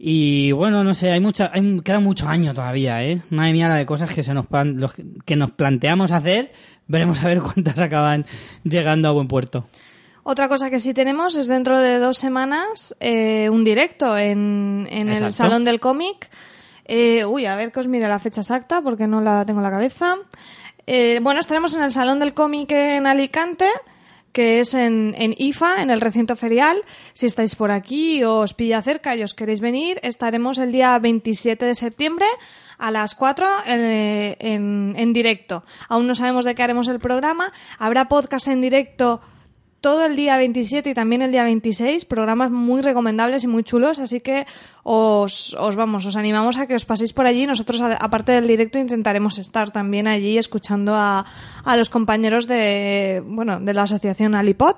Y 0.03 0.51
bueno, 0.51 0.83
no 0.83 0.95
sé, 0.95 1.11
hay 1.11 1.19
mucha, 1.19 1.51
hay, 1.53 1.79
queda 1.81 1.99
mucho 1.99 2.27
año 2.27 2.55
todavía, 2.55 3.03
¿eh? 3.03 3.21
Madre 3.29 3.53
mía, 3.53 3.67
la 3.67 3.75
de 3.75 3.85
cosas 3.85 4.11
que 4.11 4.23
se 4.23 4.33
nos 4.33 4.47
los 4.49 4.95
que 5.25 5.35
nos 5.35 5.51
planteamos 5.51 6.11
hacer, 6.11 6.51
veremos 6.87 7.23
a 7.23 7.27
ver 7.27 7.39
cuántas 7.41 7.77
acaban 7.77 8.25
llegando 8.63 9.07
a 9.07 9.11
buen 9.11 9.27
puerto. 9.27 9.67
Otra 10.23 10.47
cosa 10.49 10.69
que 10.69 10.79
sí 10.79 10.93
tenemos 10.93 11.35
es 11.35 11.47
dentro 11.47 11.79
de 11.79 11.97
dos 11.97 12.17
semanas 12.17 12.95
eh, 12.99 13.49
un 13.49 13.63
directo 13.63 14.17
en, 14.17 14.87
en 14.89 15.09
el. 15.09 15.31
Salón 15.31 15.63
del 15.63 15.79
Cómic. 15.79 16.29
Eh, 16.85 17.23
uy, 17.25 17.45
a 17.45 17.55
ver 17.55 17.71
que 17.71 17.79
os 17.79 17.87
mire 17.87 18.07
la 18.07 18.19
fecha 18.19 18.41
exacta 18.41 18.81
porque 18.81 19.07
no 19.07 19.21
la 19.21 19.45
tengo 19.45 19.59
en 19.59 19.63
la 19.63 19.71
cabeza. 19.71 20.17
Eh, 20.87 21.19
bueno, 21.21 21.39
estaremos 21.39 21.75
en 21.75 21.83
el 21.83 21.91
Salón 21.91 22.19
del 22.19 22.33
Cómic 22.33 22.71
en 22.71 23.07
Alicante, 23.07 23.67
que 24.31 24.59
es 24.59 24.73
en, 24.73 25.13
IFA, 25.37 25.81
en 25.81 25.89
el 25.89 26.01
recinto 26.01 26.35
ferial. 26.35 26.81
Si 27.13 27.25
estáis 27.25 27.55
por 27.55 27.71
aquí 27.71 28.23
o 28.23 28.37
os 28.37 28.53
pilla 28.53 28.81
cerca 28.81 29.15
y 29.15 29.23
os 29.23 29.33
queréis 29.33 29.61
venir, 29.61 29.99
estaremos 30.03 30.57
el 30.57 30.71
día 30.71 30.97
27 30.97 31.65
de 31.65 31.75
septiembre 31.75 32.25
a 32.77 32.91
las 32.91 33.15
4 33.15 33.47
eh, 33.67 34.35
en 34.39 35.13
directo. 35.13 35.63
Aún 35.89 36.07
no 36.07 36.15
sabemos 36.15 36.45
de 36.45 36.55
qué 36.55 36.63
haremos 36.63 36.87
el 36.87 36.99
programa. 36.99 37.51
Habrá 37.77 38.07
podcast 38.07 38.47
en 38.47 38.61
directo 38.61 39.21
todo 39.81 40.05
el 40.05 40.15
día 40.15 40.37
27 40.37 40.91
y 40.91 40.93
también 40.93 41.23
el 41.23 41.31
día 41.31 41.43
26, 41.43 42.05
programas 42.05 42.51
muy 42.51 42.81
recomendables 42.81 43.43
y 43.43 43.47
muy 43.47 43.63
chulos, 43.63 43.99
así 43.99 44.21
que 44.21 44.45
os, 44.83 45.55
os 45.55 45.75
vamos, 45.75 46.05
os 46.05 46.15
animamos 46.15 46.57
a 46.57 46.67
que 46.67 46.75
os 46.75 46.85
paséis 46.85 47.13
por 47.13 47.25
allí. 47.25 47.47
Nosotros, 47.47 47.81
aparte 47.81 48.31
del 48.31 48.47
directo, 48.47 48.77
intentaremos 48.79 49.39
estar 49.39 49.71
también 49.71 50.07
allí 50.07 50.37
escuchando 50.37 50.93
a, 50.95 51.25
a 51.65 51.75
los 51.77 51.89
compañeros 51.89 52.47
de, 52.47 53.23
bueno, 53.25 53.59
de 53.59 53.73
la 53.73 53.83
asociación 53.83 54.35
Alipod, 54.35 54.75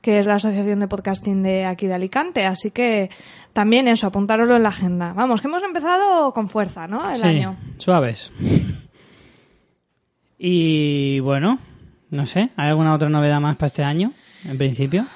que 0.00 0.18
es 0.18 0.26
la 0.26 0.36
asociación 0.36 0.80
de 0.80 0.88
podcasting 0.88 1.42
de 1.42 1.66
aquí 1.66 1.86
de 1.86 1.94
Alicante, 1.94 2.46
así 2.46 2.70
que 2.70 3.10
también 3.52 3.86
eso, 3.88 4.06
apuntároslo 4.06 4.56
en 4.56 4.62
la 4.62 4.68
agenda. 4.70 5.12
Vamos, 5.12 5.40
que 5.42 5.48
hemos 5.48 5.62
empezado 5.62 6.32
con 6.32 6.48
fuerza, 6.48 6.86
¿no? 6.86 7.10
El 7.10 7.16
sí, 7.16 7.22
año. 7.24 7.56
suaves. 7.76 8.32
Y 10.38 11.18
bueno, 11.20 11.58
no 12.10 12.26
sé, 12.26 12.50
¿hay 12.56 12.68
alguna 12.68 12.94
otra 12.94 13.08
novedad 13.08 13.40
más 13.40 13.56
para 13.56 13.66
este 13.66 13.82
año, 13.82 14.12
en 14.44 14.58
principio? 14.58 15.06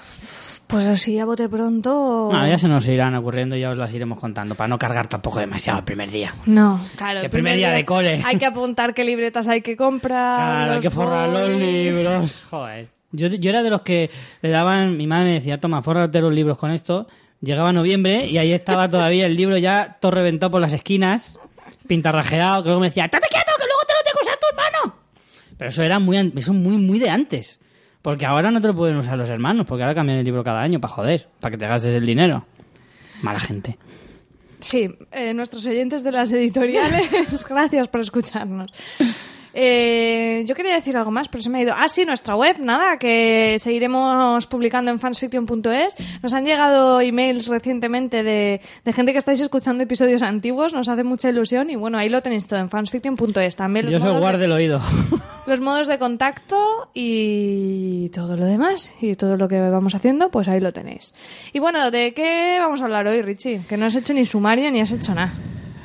Pues 0.67 0.87
así 0.87 1.19
a 1.19 1.27
bote 1.27 1.51
pronto. 1.51 2.29
Bueno, 2.31 2.49
ya 2.49 2.57
se 2.57 2.67
nos 2.67 2.89
irán 2.89 3.15
ocurriendo 3.15 3.55
y 3.57 3.61
ya 3.61 3.71
os 3.71 3.77
las 3.77 3.93
iremos 3.93 4.19
contando 4.19 4.55
para 4.55 4.69
no 4.69 4.79
cargar 4.79 5.07
tampoco 5.07 5.39
demasiado 5.39 5.81
el 5.81 5.85
primer 5.85 6.11
día. 6.11 6.35
No, 6.47 6.81
claro. 6.97 7.21
El 7.21 7.29
primer 7.29 7.57
día 7.57 7.73
de 7.73 7.85
cole. 7.85 8.23
Hay 8.25 8.39
que 8.39 8.47
apuntar 8.47 8.95
qué 8.95 9.05
libretas 9.05 9.49
hay 9.49 9.61
que 9.61 9.77
comprar. 9.77 10.37
Claro, 10.37 10.73
hay 10.73 10.81
que 10.81 10.91
forrar 10.91 11.29
los 11.29 11.51
libros. 11.51 12.43
Joder. 12.49 12.89
Yo, 13.11 13.29
yo 13.29 13.51
era 13.51 13.63
de 13.63 13.69
los 13.69 13.83
que 13.83 14.11
le 14.41 14.49
daban, 14.49 14.97
mi 14.97 15.07
madre 15.07 15.25
me 15.27 15.35
decía, 15.35 15.61
toma, 15.61 15.83
fórrate 15.83 16.23
los 16.23 16.33
libros 16.33 16.57
con 16.57 16.71
esto. 16.71 17.07
Llegaba 17.43 17.73
noviembre 17.73 18.25
y 18.25 18.39
ahí 18.39 18.53
estaba 18.53 18.89
todavía 18.89 19.27
el 19.27 19.37
libro 19.37 19.59
ya 19.59 19.99
todo 20.01 20.13
reventado 20.13 20.53
por 20.53 20.61
las 20.63 20.73
esquinas, 20.73 21.39
pintarrajeado, 21.87 22.63
que 22.63 22.69
luego 22.69 22.81
me 22.81 22.87
decía, 22.87 23.05
¡estate 23.05 23.27
quieto, 23.29 23.53
que 23.59 23.67
luego 23.67 23.81
te 23.87 23.93
lo 23.93 24.01
tengo 24.05 24.19
que 24.19 24.25
usar 24.25 24.39
tu 24.39 24.47
hermano! 24.51 24.97
Pero 25.59 25.69
eso 25.69 25.83
era 25.83 25.99
muy, 25.99 26.33
eso 26.35 26.55
muy, 26.55 26.79
muy 26.79 26.99
de 26.99 27.11
antes. 27.11 27.61
Porque 28.03 28.27
ahora 28.27 28.51
no 28.51 28.61
te 28.61 28.67
lo 28.67 28.75
pueden 28.75 28.97
usar 28.97 29.17
los 29.17 29.31
hermanos, 29.31 29.65
porque 29.67 29.85
ahora 29.85 29.95
cambian 29.95 30.19
el 30.19 30.25
libro 30.25 30.43
cada 30.43 30.61
año 30.61 30.81
para 30.81 30.93
joder, 30.93 31.29
para 31.41 31.53
que 31.53 31.59
te 31.59 31.67
gastes 31.67 31.95
el 31.95 32.05
dinero. 32.05 32.45
Mala 33.23 33.39
gente. 33.39 33.79
Sí, 34.59 34.89
eh, 35.11 35.35
nuestros 35.35 35.67
oyentes 35.67 36.05
de 36.05 36.13
las 36.13 36.33
editoriales, 36.33 37.47
gracias 37.49 37.89
por 37.89 38.01
escucharnos. 38.01 38.71
Eh, 39.55 40.45
yo 40.47 40.55
quería 40.55 40.75
decir 40.75 40.97
algo 40.97 41.11
más, 41.11 41.29
pero 41.29 41.43
se 41.43 41.51
me 41.51 41.59
ha 41.59 41.63
ido. 41.63 41.75
Ah, 41.77 41.89
sí, 41.89 42.05
nuestra 42.05 42.35
web, 42.37 42.57
nada, 42.59 42.99
que 42.99 43.57
seguiremos 43.59 44.47
publicando 44.47 44.91
en 44.91 44.99
fansfiction.es. 44.99 45.97
Nos 46.23 46.33
han 46.33 46.45
llegado 46.45 47.01
emails 47.01 47.49
recientemente 47.49 48.23
de, 48.23 48.61
de 48.85 48.93
gente 48.93 49.13
que 49.13 49.19
estáis 49.19 49.41
escuchando 49.41 49.83
episodios 49.85 50.23
antiguos, 50.23 50.73
nos 50.73 50.89
hace 50.89 51.05
mucha 51.05 51.29
ilusión 51.29 51.71
y 51.71 51.77
bueno, 51.77 51.99
ahí 51.99 52.09
lo 52.09 52.23
tenéis 52.23 52.47
todo 52.47 52.61
en 52.61 52.71
fansfiction.es. 52.71 53.57
También 53.57 53.87
los 53.87 53.95
Yo 53.95 54.01
modos, 54.01 54.21
guarde 54.21 54.39
de, 54.39 54.45
el 54.47 54.53
oído. 54.53 54.81
los 55.47 55.61
modos 55.61 55.89
de 55.89 55.99
contacto 55.99 56.91
y 56.95 58.09
todo 58.11 58.37
lo 58.37 58.47
demás 58.47 58.93
y 59.01 59.15
todo 59.15 59.37
lo 59.37 59.49
que 59.49 59.61
vamos 59.61 59.95
haciendo, 59.95 60.31
pues 60.31 60.49
ahí 60.49 60.61
lo 60.61 60.73
tenéis. 60.73 61.15
Y 61.53 61.59
bueno, 61.59 61.91
¿de 61.91 62.15
qué 62.15 62.57
vamos 62.61 62.81
a 62.81 62.85
hablar 62.85 63.07
hoy, 63.07 63.23
Richie? 63.23 63.63
Que 63.69 63.77
no 63.77 63.87
has 63.87 63.95
hecho 63.95 64.15
ni 64.15 64.25
sumario 64.25 64.71
ni 64.71 64.81
has 64.81 64.93
hecho 64.93 65.15
nada. 65.15 65.33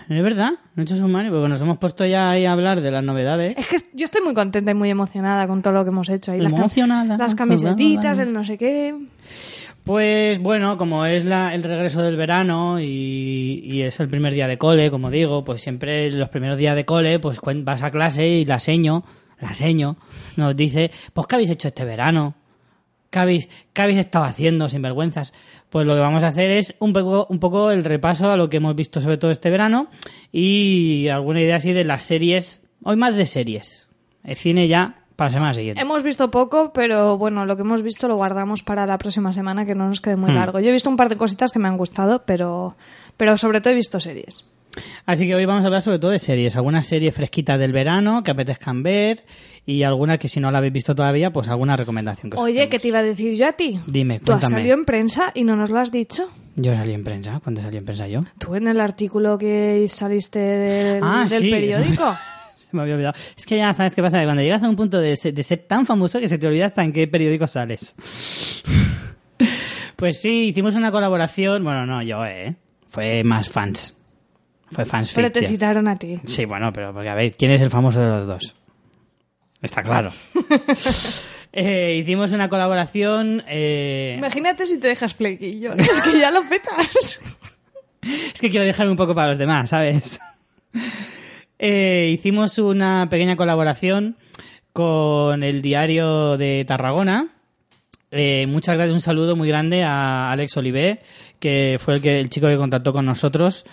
Es 0.09 0.23
verdad, 0.23 0.51
no 0.75 0.81
he 0.81 0.85
hecho 0.85 0.95
sumario, 0.97 1.31
porque 1.31 1.49
nos 1.49 1.61
hemos 1.61 1.77
puesto 1.79 2.05
ya 2.05 2.29
ahí 2.29 2.45
a 2.45 2.53
hablar 2.53 2.79
de 2.81 2.91
las 2.91 3.03
novedades. 3.03 3.57
Es 3.57 3.67
que 3.67 3.77
yo 3.93 4.05
estoy 4.05 4.21
muy 4.23 4.33
contenta 4.33 4.71
y 4.71 4.73
muy 4.73 4.89
emocionada 4.89 5.47
con 5.47 5.61
todo 5.61 5.73
lo 5.73 5.83
que 5.83 5.89
hemos 5.89 6.07
hecho. 6.09 6.31
ahí. 6.31 6.39
Las 6.39 6.53
cam- 6.53 6.57
Emocionada. 6.59 7.17
Las 7.17 7.35
camisetitas, 7.35 8.17
el 8.19 8.31
no 8.33 8.43
sé 8.45 8.57
qué. 8.57 8.95
Pues 9.83 10.39
bueno, 10.39 10.77
como 10.77 11.05
es 11.05 11.25
la- 11.25 11.53
el 11.55 11.63
regreso 11.63 12.01
del 12.01 12.17
verano 12.17 12.79
y, 12.79 13.61
y 13.63 13.81
es 13.83 13.99
el 13.99 14.09
primer 14.09 14.33
día 14.33 14.47
de 14.47 14.57
cole, 14.57 14.91
como 14.91 15.09
digo, 15.09 15.43
pues 15.43 15.61
siempre 15.61 16.11
los 16.11 16.29
primeros 16.29 16.57
días 16.57 16.75
de 16.75 16.85
cole, 16.85 17.19
pues 17.19 17.39
vas 17.63 17.83
a 17.83 17.91
clase 17.91 18.27
y 18.27 18.45
la 18.45 18.59
seño, 18.59 19.03
la 19.39 19.53
seño, 19.53 19.95
nos 20.35 20.55
dice, 20.57 20.91
pues 21.13 21.25
¿qué 21.27 21.35
habéis 21.35 21.51
hecho 21.51 21.69
este 21.69 21.85
verano? 21.85 22.33
¿Qué 23.09 23.19
habéis, 23.19 23.49
qué 23.73 23.81
habéis 23.81 23.99
estado 23.99 24.25
haciendo 24.25 24.67
sin 24.69 24.81
vergüenzas? 24.81 25.33
Pues 25.69 25.87
lo 25.87 25.93
que 25.95 26.01
vamos 26.01 26.23
a 26.23 26.27
hacer 26.27 26.51
es 26.51 26.75
un 26.79 26.93
poco, 26.93 27.27
un 27.29 27.39
poco 27.39 27.71
el 27.71 27.83
repaso 27.83 28.29
a 28.31 28.37
lo 28.37 28.49
que 28.49 28.57
hemos 28.57 28.75
visto 28.75 28.99
sobre 29.01 29.17
todo 29.17 29.31
este 29.31 29.49
verano 29.49 29.87
y 30.31 31.07
alguna 31.07 31.41
idea 31.41 31.55
así 31.57 31.73
de 31.73 31.83
las 31.85 32.03
series, 32.03 32.63
hoy 32.83 32.95
más 32.95 33.15
de 33.15 33.25
series, 33.25 33.87
el 34.23 34.35
cine 34.35 34.67
ya 34.67 35.03
para 35.15 35.29
la 35.29 35.33
semana 35.33 35.53
siguiente. 35.53 35.81
Hemos 35.81 36.03
visto 36.03 36.29
poco, 36.29 36.71
pero 36.73 37.17
bueno, 37.17 37.45
lo 37.45 37.55
que 37.55 37.63
hemos 37.63 37.81
visto 37.81 38.07
lo 38.07 38.15
guardamos 38.17 38.61
para 38.61 38.85
la 38.85 38.97
próxima 38.97 39.33
semana, 39.33 39.65
que 39.65 39.73
no 39.73 39.87
nos 39.87 39.99
quede 40.01 40.15
Hmm. 40.15 40.19
muy 40.21 40.31
largo. 40.33 40.59
Yo 40.59 40.69
he 40.69 40.73
visto 40.73 40.89
un 40.89 40.95
par 40.97 41.09
de 41.09 41.15
cositas 41.17 41.51
que 41.51 41.59
me 41.59 41.67
han 41.67 41.77
gustado, 41.77 42.23
pero, 42.25 42.75
pero 43.17 43.35
sobre 43.35 43.59
todo 43.61 43.73
he 43.73 43.75
visto 43.75 43.99
series. 43.99 44.45
Así 45.05 45.25
que 45.27 45.35
hoy 45.35 45.45
vamos 45.45 45.63
a 45.63 45.67
hablar 45.67 45.81
sobre 45.81 45.99
todo 45.99 46.11
de 46.11 46.19
series, 46.19 46.55
algunas 46.55 46.85
series 46.87 47.13
fresquitas 47.15 47.59
del 47.59 47.71
verano 47.73 48.23
que 48.23 48.31
apetezcan 48.31 48.83
ver 48.83 49.23
y 49.65 49.83
algunas 49.83 50.19
que 50.19 50.27
si 50.27 50.39
no 50.39 50.51
la 50.51 50.59
habéis 50.59 50.73
visto 50.73 50.95
todavía, 50.95 51.31
pues 51.31 51.47
alguna 51.49 51.75
recomendación 51.75 52.29
que 52.31 52.37
os 52.37 52.43
Oye, 52.43 52.59
hacemos. 52.59 52.69
¿qué 52.71 52.79
te 52.79 52.87
iba 52.87 52.99
a 52.99 53.03
decir 53.03 53.35
yo 53.35 53.47
a 53.47 53.53
ti? 53.53 53.79
Dime, 53.87 54.19
Tú 54.19 54.31
has 54.31 54.39
cuéntame. 54.39 54.61
salido 54.61 54.75
en 54.75 54.85
prensa 54.85 55.31
y 55.33 55.43
no 55.43 55.55
nos 55.55 55.69
lo 55.69 55.79
has 55.79 55.91
dicho. 55.91 56.29
Yo 56.55 56.73
salí 56.75 56.93
en 56.93 57.03
prensa, 57.03 57.39
¿cuándo 57.43 57.61
salí 57.61 57.77
en 57.77 57.85
prensa 57.85 58.07
yo? 58.07 58.21
Tú 58.39 58.55
en 58.55 58.67
el 58.67 58.79
artículo 58.79 59.37
que 59.37 59.85
saliste 59.89 60.39
del, 60.39 60.99
Ah, 61.03 61.25
del 61.29 61.41
sí. 61.41 61.51
periódico. 61.51 62.15
Se 62.57 62.75
me 62.75 62.81
había 62.81 62.95
olvidado. 62.95 63.15
Es 63.37 63.45
que 63.45 63.57
ya 63.57 63.73
sabes 63.73 63.93
qué 63.95 64.01
pasa, 64.01 64.19
que 64.19 64.25
cuando 64.25 64.41
llegas 64.43 64.63
a 64.63 64.69
un 64.69 64.75
punto 64.75 64.99
de 64.99 65.15
ser, 65.15 65.33
de 65.33 65.43
ser 65.43 65.59
tan 65.59 65.85
famoso 65.85 66.19
que 66.19 66.27
se 66.27 66.37
te 66.37 66.47
olvida 66.47 66.65
hasta 66.65 66.83
en 66.83 66.91
qué 66.91 67.07
periódico 67.07 67.47
sales. 67.47 67.95
pues 69.95 70.19
sí, 70.21 70.47
hicimos 70.49 70.75
una 70.75 70.91
colaboración, 70.91 71.63
bueno, 71.63 71.85
no 71.85 72.01
yo, 72.03 72.25
¿eh? 72.25 72.55
Fue 72.89 73.23
más 73.23 73.49
fans. 73.49 73.95
Fue 74.71 74.85
fans 74.85 75.11
pero 75.15 75.31
te 75.31 75.47
citaron 75.47 75.87
a 75.87 75.95
ti. 75.97 76.19
Sí, 76.25 76.45
bueno, 76.45 76.73
pero 76.73 76.93
porque 76.93 77.09
a 77.09 77.15
ver, 77.15 77.31
¿quién 77.35 77.51
es 77.51 77.61
el 77.61 77.69
famoso 77.69 77.99
de 78.01 78.09
los 78.09 78.27
dos? 78.27 78.55
Está 79.61 79.81
claro. 79.81 80.11
Eh, 81.59 81.97
hicimos 82.03 82.33
una 82.33 82.49
colaboración. 82.49 83.41
eh, 83.47 84.15
Imagínate 84.17 84.67
si 84.67 84.77
te 84.77 84.89
dejas 84.89 85.15
flequillo. 85.15 85.73
Es 85.77 86.01
que 86.01 86.19
ya 86.19 86.29
lo 86.29 86.47
petas. 86.47 87.19
es 88.33 88.39
que 88.39 88.49
quiero 88.51 88.65
dejarme 88.65 88.91
un 88.91 88.97
poco 88.97 89.15
para 89.15 89.29
los 89.29 89.39
demás, 89.39 89.69
¿sabes? 89.69 90.19
Eh, 91.57 92.11
hicimos 92.13 92.59
una 92.59 93.07
pequeña 93.09 93.35
colaboración 93.35 94.17
con 94.73 95.41
el 95.41 95.63
diario 95.63 96.37
de 96.37 96.63
Tarragona. 96.67 97.29
Eh, 98.11 98.45
muchas 98.47 98.75
gracias, 98.75 98.93
un 98.93 99.01
saludo 99.01 99.35
muy 99.35 99.47
grande 99.47 99.83
a 99.83 100.29
Alex 100.29 100.55
Olivé, 100.57 100.99
que 101.39 101.79
fue 101.83 101.95
el, 101.95 102.01
que, 102.01 102.19
el 102.19 102.29
chico 102.29 102.47
que 102.47 102.57
contactó 102.57 102.93
con 102.93 103.05
nosotros 103.05 103.65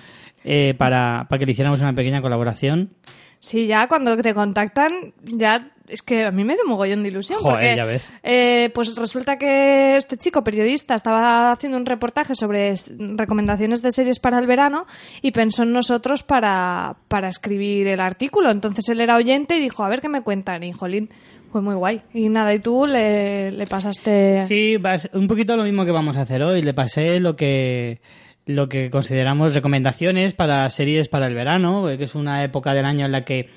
eh, 0.45 0.75
para, 0.77 1.27
para 1.29 1.39
que 1.39 1.47
le 1.47 1.53
hiciéramos 1.53 1.81
una 1.81 1.93
pequeña 1.93 2.23
colaboración. 2.23 2.91
Sí, 3.39 3.67
ya 3.67 3.89
cuando 3.89 4.17
te 4.17 4.33
contactan, 4.33 5.13
ya 5.23 5.71
es 5.87 6.01
que 6.01 6.25
a 6.25 6.31
mí 6.31 6.45
me 6.45 6.57
da 6.57 6.63
un 6.63 6.71
mogollón 6.71 7.03
de 7.03 7.11
ilusión. 7.11 7.39
Joder, 7.39 7.57
porque, 7.57 7.77
ya 7.77 7.85
ves. 7.85 8.09
eh, 8.23 8.71
pues 8.75 8.97
resulta 8.97 9.37
que 9.37 9.97
este 9.97 10.17
chico 10.17 10.43
periodista 10.43 10.95
estaba 10.95 11.53
haciendo 11.53 11.77
un 11.77 11.85
reportaje 11.85 12.35
sobre 12.35 12.73
recomendaciones 12.99 13.83
de 13.83 13.93
series 13.93 14.19
para 14.19 14.39
el 14.39 14.47
verano 14.47 14.87
y 15.21 15.33
pensó 15.33 15.65
en 15.65 15.73
nosotros 15.73 16.23
para, 16.23 16.97
para 17.09 17.29
escribir 17.29 17.87
el 17.87 18.01
artículo. 18.01 18.51
Entonces 18.51 18.89
él 18.89 19.03
era 19.03 19.17
oyente 19.17 19.57
y 19.57 19.61
dijo, 19.61 19.85
a 19.85 19.89
ver 19.91 20.01
qué 20.01 20.09
me 20.09 20.23
cuentan. 20.23 20.63
Y 20.63 20.73
jolín, 20.73 21.11
fue 21.53 21.61
muy 21.61 21.75
guay. 21.75 22.01
Y 22.15 22.31
nada, 22.31 22.55
y 22.55 22.61
tú 22.61 22.87
le, 22.87 23.53
le 23.53 23.67
pasaste... 23.67 24.41
Sí, 24.47 24.79
un 25.13 25.27
poquito 25.29 25.55
lo 25.55 25.65
mismo 25.65 25.85
que 25.85 25.91
vamos 25.91 26.17
a 26.17 26.23
hacer 26.23 26.43
hoy. 26.43 26.63
Le 26.63 26.73
pasé 26.73 27.21
lo 27.21 27.37
que 27.37 28.01
lo 28.47 28.69
que 28.69 28.91
consideramos 28.91 29.55
recomendaciones 29.55 30.35
para 30.35 30.69
series 30.71 31.09
para 31.09 31.27
el 31.27 31.35
verano, 31.35 31.87
que 31.97 32.05
es 32.05 32.15
una 32.15 32.45
época 32.45 32.75
del 32.75 32.85
año 32.85 33.07
en 33.07 33.13
la 33.13 33.23
que 33.25 33.49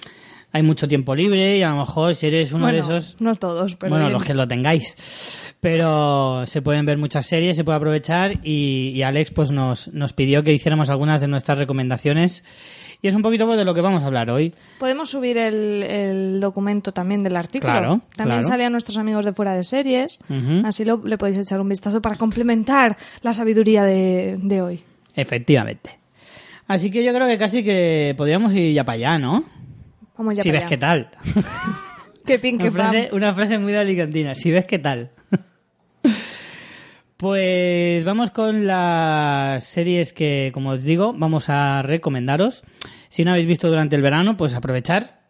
hay 0.53 0.63
mucho 0.63 0.87
tiempo 0.87 1.13
libre 1.13 1.57
y 1.57 1.63
a 1.63 1.69
lo 1.69 1.77
mejor 1.77 2.15
si 2.15 2.27
eres 2.27 2.53
uno 2.53 2.63
Bueno, 2.65 2.77
de 2.77 2.97
esos 2.97 3.17
No 3.19 3.35
todos, 3.35 3.75
pero... 3.75 3.89
bueno, 3.89 4.05
bien. 4.05 4.13
los 4.13 4.23
que 4.23 4.33
lo 4.33 4.47
tengáis. 4.47 5.53
Pero 5.59 6.45
se 6.45 6.61
pueden 6.61 6.85
ver 6.85 6.97
muchas 6.97 7.25
series, 7.25 7.57
se 7.57 7.63
puede 7.65 7.77
aprovechar 7.77 8.39
y, 8.43 8.93
y 8.95 9.01
Alex 9.01 9.31
pues 9.31 9.51
nos, 9.51 9.93
nos 9.93 10.13
pidió 10.13 10.43
que 10.43 10.53
hiciéramos 10.53 10.89
algunas 10.89 11.19
de 11.19 11.27
nuestras 11.27 11.57
recomendaciones 11.57 12.43
y 13.01 13.07
es 13.07 13.15
un 13.15 13.21
poquito 13.21 13.47
de 13.55 13.63
lo 13.65 13.73
que 13.73 13.81
vamos 13.81 14.03
a 14.03 14.07
hablar 14.07 14.29
hoy. 14.29 14.53
Podemos 14.79 15.09
subir 15.09 15.37
el, 15.37 15.83
el 15.83 16.39
documento 16.39 16.91
también 16.91 17.23
del 17.23 17.35
artículo. 17.35 17.71
Claro, 17.71 18.01
También 18.15 18.39
claro. 18.39 18.47
sale 18.47 18.65
a 18.65 18.69
nuestros 18.69 18.97
amigos 18.97 19.23
de 19.25 19.31
fuera 19.33 19.53
de 19.53 19.63
series. 19.63 20.19
Así 20.63 20.83
lo, 20.85 21.01
le 21.05 21.17
podéis 21.17 21.37
echar 21.37 21.61
un 21.61 21.69
vistazo 21.69 22.01
para 22.01 22.15
complementar 22.15 22.97
la 23.21 23.33
sabiduría 23.33 23.83
de, 23.83 24.37
de 24.41 24.61
hoy. 24.61 24.81
Efectivamente. 25.15 25.99
Así 26.67 26.91
que 26.91 27.03
yo 27.03 27.13
creo 27.13 27.27
que 27.27 27.37
casi 27.37 27.63
que 27.63 28.13
podríamos 28.17 28.53
ir 28.53 28.73
ya 28.73 28.83
para 28.83 28.95
allá, 28.95 29.19
¿no? 29.19 29.43
Vamos 30.17 30.35
ya 30.35 30.43
si 30.43 30.49
para 30.49 30.59
ves 30.59 30.65
allá. 30.65 30.69
qué 30.69 30.77
tal. 30.77 31.09
Qué 32.25 32.39
pin, 32.39 32.57
qué 32.57 32.65
Una 32.65 32.71
frase, 32.73 33.09
una 33.13 33.33
frase 33.33 33.57
muy 33.57 33.71
de 33.71 33.77
alicantina. 33.77 34.35
Si 34.35 34.51
ves 34.51 34.65
qué 34.65 34.79
tal. 34.79 35.11
Pues 37.17 38.03
vamos 38.03 38.29
con 38.29 38.67
las 38.67 39.63
series 39.63 40.13
que, 40.13 40.51
como 40.53 40.69
os 40.69 40.83
digo, 40.83 41.13
vamos 41.17 41.49
a 41.49 41.81
recomendaros. 41.81 42.61
Si 43.09 43.23
no 43.23 43.31
habéis 43.31 43.47
visto 43.47 43.69
durante 43.69 43.95
el 43.95 44.03
verano, 44.03 44.37
pues 44.37 44.53
aprovechar. 44.53 45.21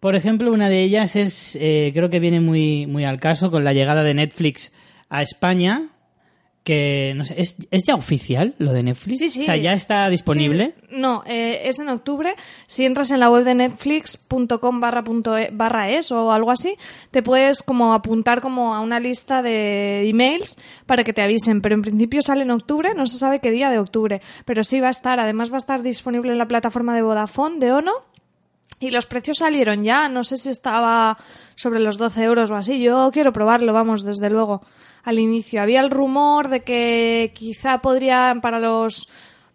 Por 0.00 0.14
ejemplo, 0.14 0.50
una 0.50 0.70
de 0.70 0.82
ellas 0.82 1.16
es, 1.16 1.58
eh, 1.60 1.90
creo 1.92 2.08
que 2.08 2.20
viene 2.20 2.40
muy, 2.40 2.86
muy 2.86 3.04
al 3.04 3.20
caso 3.20 3.50
con 3.50 3.64
la 3.64 3.74
llegada 3.74 4.02
de 4.02 4.14
Netflix 4.14 4.72
a 5.10 5.20
España. 5.20 5.90
Que, 6.70 7.14
no 7.16 7.24
sé, 7.24 7.34
¿es, 7.36 7.56
es 7.72 7.82
ya 7.84 7.96
oficial 7.96 8.54
lo 8.58 8.72
de 8.72 8.84
Netflix? 8.84 9.18
Sí, 9.18 9.28
sí. 9.28 9.40
O 9.40 9.44
sea, 9.44 9.56
ya 9.56 9.72
está 9.72 10.08
disponible. 10.08 10.74
Sí, 10.88 10.96
no, 10.98 11.24
eh, 11.26 11.62
es 11.64 11.80
en 11.80 11.88
octubre. 11.88 12.32
Si 12.68 12.84
entras 12.86 13.10
en 13.10 13.18
la 13.18 13.28
web 13.28 13.42
de 13.42 13.56
netflix.com 13.56 14.78
barra, 14.80 15.02
punto 15.02 15.36
e- 15.36 15.50
barra 15.52 15.90
es 15.90 16.12
o 16.12 16.30
algo 16.30 16.52
así, 16.52 16.76
te 17.10 17.22
puedes 17.24 17.64
como 17.64 17.92
apuntar 17.92 18.40
como 18.40 18.72
a 18.74 18.78
una 18.80 19.00
lista 19.00 19.42
de 19.42 20.08
emails 20.08 20.58
para 20.86 21.02
que 21.02 21.12
te 21.12 21.22
avisen. 21.22 21.60
Pero 21.60 21.74
en 21.74 21.82
principio 21.82 22.22
sale 22.22 22.42
en 22.42 22.52
octubre, 22.52 22.90
no 22.94 23.06
se 23.06 23.18
sabe 23.18 23.40
qué 23.40 23.50
día 23.50 23.70
de 23.70 23.78
octubre. 23.78 24.20
Pero 24.44 24.62
sí 24.62 24.78
va 24.78 24.88
a 24.88 24.92
estar, 24.92 25.18
además 25.18 25.50
va 25.50 25.56
a 25.56 25.58
estar 25.58 25.82
disponible 25.82 26.30
en 26.30 26.38
la 26.38 26.46
plataforma 26.46 26.94
de 26.94 27.02
Vodafone, 27.02 27.58
de 27.58 27.72
Ono. 27.72 27.92
Y 28.80 28.90
los 28.90 29.04
precios 29.04 29.38
salieron 29.38 29.84
ya, 29.84 30.08
no 30.08 30.24
sé 30.24 30.38
si 30.38 30.48
estaba 30.48 31.18
sobre 31.54 31.80
los 31.80 31.98
12 31.98 32.24
euros 32.24 32.50
o 32.50 32.56
así. 32.56 32.82
Yo 32.82 33.10
quiero 33.12 33.30
probarlo, 33.32 33.74
vamos, 33.74 34.02
desde 34.02 34.30
luego. 34.30 34.62
Al 35.04 35.18
inicio 35.18 35.60
había 35.60 35.80
el 35.80 35.90
rumor 35.90 36.48
de 36.48 36.62
que 36.62 37.32
quizá 37.34 37.82
podría 37.82 38.34
para 38.40 38.58
los 38.58 39.08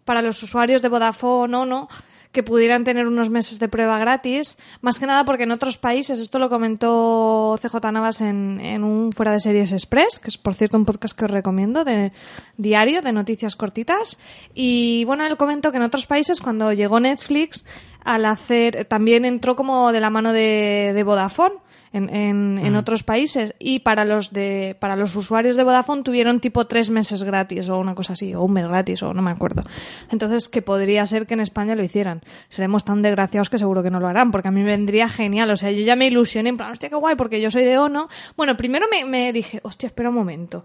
para 0.04 0.22
los 0.22 0.40
usuarios 0.42 0.82
de 0.82 0.88
Vodafone 0.88 1.56
o 1.56 1.66
no, 1.66 1.88
que 2.36 2.42
pudieran 2.42 2.84
tener 2.84 3.06
unos 3.06 3.30
meses 3.30 3.58
de 3.58 3.68
prueba 3.68 3.98
gratis, 3.98 4.58
más 4.80 5.00
que 5.00 5.06
nada 5.06 5.24
porque 5.24 5.44
en 5.44 5.50
otros 5.50 5.78
países, 5.78 6.20
esto 6.20 6.38
lo 6.38 6.48
comentó 6.48 7.58
CJ 7.60 7.92
Navas 7.92 8.20
en, 8.20 8.60
en 8.60 8.84
un 8.84 9.10
Fuera 9.12 9.32
de 9.32 9.40
Series 9.40 9.72
Express, 9.72 10.20
que 10.20 10.28
es 10.28 10.38
por 10.38 10.54
cierto 10.54 10.76
un 10.76 10.84
podcast 10.84 11.18
que 11.18 11.24
os 11.24 11.30
recomiendo, 11.30 11.82
de 11.82 12.12
diario, 12.56 13.02
de 13.02 13.12
noticias 13.12 13.56
cortitas, 13.56 14.18
y 14.54 15.04
bueno, 15.06 15.26
él 15.26 15.36
comentó 15.36 15.72
que 15.72 15.78
en 15.78 15.84
otros 15.84 16.06
países 16.06 16.40
cuando 16.40 16.72
llegó 16.72 17.00
Netflix, 17.00 17.64
al 18.06 18.24
hacer, 18.24 18.84
también 18.84 19.24
entró 19.24 19.56
como 19.56 19.92
de 19.92 20.00
la 20.00 20.10
mano 20.10 20.32
de, 20.32 20.92
de 20.94 21.02
Vodafone, 21.02 21.56
en, 21.92 22.14
en, 22.14 22.58
en, 22.58 22.76
otros 22.76 23.02
países. 23.02 23.54
Y 23.58 23.80
para 23.80 24.04
los 24.04 24.32
de 24.32 24.76
para 24.78 24.96
los 24.96 25.16
usuarios 25.16 25.56
de 25.56 25.64
Vodafone 25.64 26.02
tuvieron 26.02 26.40
tipo 26.40 26.66
tres 26.66 26.90
meses 26.90 27.22
gratis 27.22 27.68
o 27.68 27.78
una 27.78 27.94
cosa 27.94 28.12
así 28.12 28.34
o 28.34 28.42
un 28.42 28.52
mes 28.52 28.66
gratis 28.66 29.02
o 29.02 29.12
no 29.12 29.22
me 29.22 29.30
acuerdo. 29.30 29.62
Entonces 30.10 30.48
que 30.48 30.62
podría 30.62 31.04
ser 31.06 31.26
que 31.26 31.34
en 31.34 31.40
España 31.40 31.74
lo 31.74 31.82
hicieran. 31.82 32.22
Seremos 32.48 32.84
tan 32.84 33.02
desgraciados 33.02 33.50
que 33.50 33.58
seguro 33.58 33.82
que 33.82 33.90
no 33.90 33.98
lo 33.98 34.08
harán 34.08 34.30
porque 34.30 34.48
a 34.48 34.50
mí 34.50 34.60
me 34.62 34.70
vendría 34.70 35.08
genial. 35.08 35.50
O 35.50 35.56
sea 35.56 35.70
yo 35.72 35.80
ya 35.82 35.96
me 35.96 36.06
ilusioné 36.06 36.50
en 36.50 36.56
plan 36.56 36.70
hostia 36.70 36.88
qué 36.88 36.96
guay 36.96 37.16
porque 37.16 37.40
yo 37.40 37.50
soy 37.50 37.64
de 37.64 37.78
Ono 37.78 38.08
bueno 38.36 38.56
primero 38.56 38.86
me, 38.90 39.04
me 39.04 39.32
dije 39.32 39.60
hostia 39.62 39.88
espera 39.88 40.10
un 40.10 40.16
momento. 40.16 40.64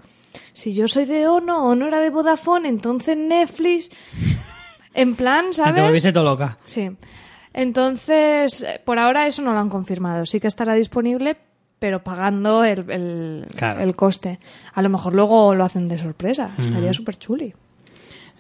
Si 0.54 0.74
yo 0.74 0.88
soy 0.88 1.06
de 1.06 1.28
Ono 1.28 1.66
Ono 1.66 1.88
era 1.88 2.00
de 2.00 2.10
Vodafone 2.10 2.70
entonces 2.70 3.18
Netflix 3.18 3.90
en 4.94 5.16
plan 5.16 5.54
¿sabes? 5.54 5.76
te 5.76 5.82
volviste 5.82 6.12
todo 6.12 6.26
loca. 6.26 6.58
Sí 6.66 6.92
entonces, 7.54 8.66
por 8.86 9.00
ahora 9.00 9.28
eso 9.28 9.42
no 9.42 9.54
lo 9.54 9.60
han 9.60 9.70
confirmado. 9.70 10.26
Sí 10.26 10.40
que 10.40 10.48
estará 10.48 10.74
disponible, 10.76 11.36
pero 11.80 12.04
pagando 12.04 12.64
el, 12.64 12.90
el, 12.90 13.46
Claro. 13.56 13.82
el 13.82 13.96
coste. 13.96 14.40
A 14.74 14.82
lo 14.82 14.90
mejor 14.90 15.14
luego 15.16 15.54
lo 15.56 15.64
hacen 15.66 15.88
de 15.88 15.98
sorpresa. 15.98 16.52
Estaría 16.58 16.94
súper 16.94 17.18
chuli. 17.18 17.54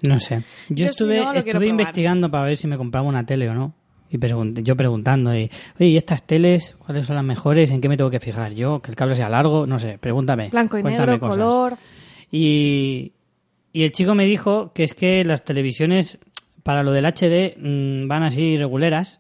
No 0.04 0.20
sé. 0.20 0.38
Yo, 0.70 0.76
Yo, 0.76 0.86
si 0.86 0.90
estuve, 0.92 1.20
no, 1.20 1.34
estuve 1.34 1.52
probar. 1.52 1.68
investigando 1.68 2.30
para 2.32 2.46
ver 2.46 2.58
si 2.58 2.68
me 2.68 2.78
compraba 2.78 3.08
una 3.08 3.26
tele 3.26 3.50
o 3.50 3.54
no. 3.54 3.74
Y 4.14 4.18
yo 4.64 4.76
preguntando, 4.76 5.34
y, 5.34 5.50
oye, 5.80 5.86
¿y 5.90 5.96
estas 5.98 6.24
teles 6.24 6.76
cuáles 6.86 7.06
son 7.06 7.16
las 7.16 7.24
mejores? 7.24 7.72
¿En 7.72 7.80
qué 7.80 7.88
me 7.88 7.96
tengo 7.96 8.10
que 8.10 8.20
fijar 8.20 8.52
yo? 8.54 8.82
¿Que 8.82 8.90
el 8.92 8.96
cable 8.98 9.16
sea 9.16 9.30
largo? 9.30 9.66
No 9.66 9.80
sé, 9.80 9.98
pregúntame. 10.00 10.50
Blanco 10.50 10.78
y 10.78 10.84
negro, 10.84 11.18
cosas. 11.20 11.38
color. 11.38 11.78
Y, 12.30 13.14
y 13.72 13.84
el 13.84 13.92
chico 13.92 14.14
me 14.14 14.26
dijo 14.26 14.74
que 14.74 14.84
es 14.84 14.94
que 14.94 15.24
las 15.24 15.46
televisiones 15.46 16.20
para 16.64 16.84
lo 16.84 16.92
del 16.92 17.06
HD 17.06 17.58
mm, 17.58 18.08
van 18.08 18.24
así 18.24 18.58
reguleras, 18.58 19.20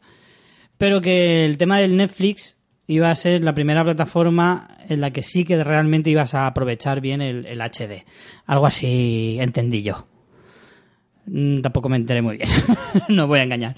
pero 0.77 1.01
que 1.01 1.45
el 1.45 1.57
tema 1.57 1.79
del 1.79 1.95
Netflix 1.97 2.57
iba 2.87 3.09
a 3.09 3.15
ser 3.15 3.43
la 3.43 3.53
primera 3.53 3.83
plataforma 3.83 4.77
en 4.87 4.99
la 4.99 5.11
que 5.11 5.23
sí 5.23 5.45
que 5.45 5.63
realmente 5.63 6.09
ibas 6.09 6.33
a 6.33 6.47
aprovechar 6.47 6.99
bien 6.99 7.21
el, 7.21 7.61
HD. 7.61 8.03
Algo 8.45 8.65
así 8.65 9.37
entendí 9.39 9.81
yo. 9.81 10.07
Mm, 11.25 11.61
Tampoco 11.61 11.87
me 11.87 11.97
enteré 11.97 12.21
muy 12.21 12.37
bien, 12.37 12.49
no 13.09 13.27
voy 13.27 13.39
a 13.39 13.43
engañar. 13.43 13.75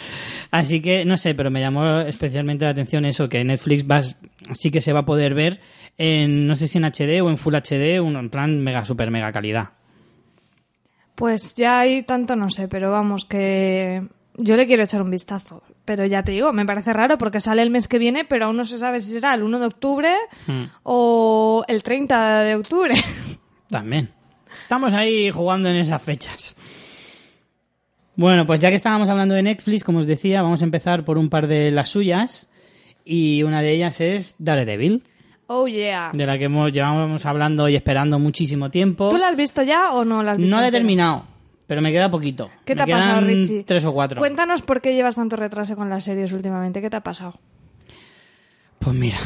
Así 0.50 0.82
que 0.82 1.06
no 1.06 1.18
sé, 1.18 1.36
pero 1.36 1.52
me 1.52 1.60
llamó 1.60 2.00
especialmente 2.02 2.66
la 2.66 2.72
atención 2.72 3.06
eso, 3.06 3.30
que 3.30 3.44
Netflix 3.44 3.86
vas, 3.86 4.18
sí 4.54 4.72
que 4.72 4.82
se 4.82 4.94
va 4.94 5.02
a 5.02 5.06
poder 5.06 5.36
ver 5.36 5.60
en, 5.98 6.48
no 6.48 6.56
sé 6.56 6.68
si 6.68 6.80
en 6.80 6.86
HD 6.86 7.22
o 7.22 7.30
en 7.30 7.38
Full 7.38 7.56
HD, 7.56 8.02
uno 8.02 8.20
en 8.20 8.30
plan 8.30 8.64
mega, 8.64 8.84
super 8.86 9.12
mega 9.12 9.32
calidad. 9.32 9.72
Pues 11.16 11.56
ya 11.56 11.80
hay 11.80 12.04
tanto 12.04 12.36
no 12.36 12.50
sé, 12.50 12.68
pero 12.68 12.92
vamos, 12.92 13.26
que 13.26 14.04
yo 14.38 14.56
le 14.56 14.66
quiero 14.66 14.84
echar 14.84 15.02
un 15.02 15.12
vistazo. 15.12 15.62
Pero 15.86 16.06
ya 16.06 16.24
te 16.24 16.32
digo, 16.32 16.54
me 16.54 16.66
parece 16.66 16.94
raro 16.94 17.18
porque 17.18 17.40
sale 17.40 17.62
el 17.62 17.70
mes 17.70 17.88
que 17.88 18.00
viene, 18.00 18.24
pero 18.26 18.46
aún 18.46 18.58
no 18.58 18.64
se 18.66 18.78
sabe 18.78 19.00
si 19.00 19.12
será 19.12 19.34
el 19.34 19.44
1 19.44 19.60
de 19.60 19.66
octubre 19.66 20.12
Mm. 20.48 20.64
o 20.84 21.64
el 21.68 21.84
30 21.84 22.40
de 22.40 22.56
octubre. 22.56 22.96
También. 23.70 24.10
Estamos 24.62 24.94
ahí 24.94 25.30
jugando 25.30 25.70
en 25.70 25.76
esas 25.76 26.02
fechas. 26.02 26.56
Bueno, 28.16 28.46
pues 28.46 28.60
ya 28.60 28.70
que 28.70 28.76
estábamos 28.76 29.10
hablando 29.10 29.34
de 29.36 29.42
Netflix, 29.44 29.84
como 29.84 30.00
os 30.00 30.06
decía, 30.06 30.42
vamos 30.44 30.62
a 30.62 30.66
empezar 30.66 31.04
por 31.04 31.18
un 31.18 31.30
par 31.30 31.48
de 31.48 31.72
las 31.72 31.90
suyas. 31.90 32.48
Y 33.04 33.44
una 33.44 33.62
de 33.62 33.72
ellas 33.72 34.00
es 34.02 34.36
Daredevil, 34.40 35.04
Oh 35.48 35.68
yeah. 35.68 36.12
de 36.14 36.26
la 36.26 36.38
que 36.38 36.46
hemos 36.46 36.72
llevamos 36.72 37.26
hablando 37.26 37.68
y 37.68 37.76
esperando 37.76 38.18
muchísimo 38.20 38.70
tiempo. 38.70 39.10
¿Tú 39.10 39.18
la 39.18 39.28
has 39.28 39.36
visto 39.36 39.62
ya 39.62 39.92
o 39.94 40.06
no 40.06 40.24
la 40.24 40.32
has 40.32 40.38
visto? 40.38 40.56
No 40.56 40.62
la 40.62 40.70
he 40.70 40.72
terminado, 40.72 41.26
pero 41.68 41.82
me 41.82 41.92
queda 41.92 42.10
poquito. 42.10 42.50
¿Qué 42.66 42.76
Me 42.76 42.86
te 42.86 42.94
ha 42.94 42.98
pasado, 42.98 43.22
Richie? 43.22 43.64
Tres 43.64 43.86
o 43.86 43.94
cuatro. 43.94 44.20
Cuéntanos 44.20 44.62
por 44.62 44.82
qué 44.82 44.96
llevas 44.96 45.16
tanto 45.16 45.36
retraso 45.36 45.76
con 45.76 45.90
las 45.90 46.04
series 46.04 46.32
últimamente. 46.32 46.82
¿Qué 46.82 46.90
te 46.90 46.96
ha 46.96 47.04
pasado? 47.04 47.34
Pues 48.80 48.96
mira. 48.96 49.18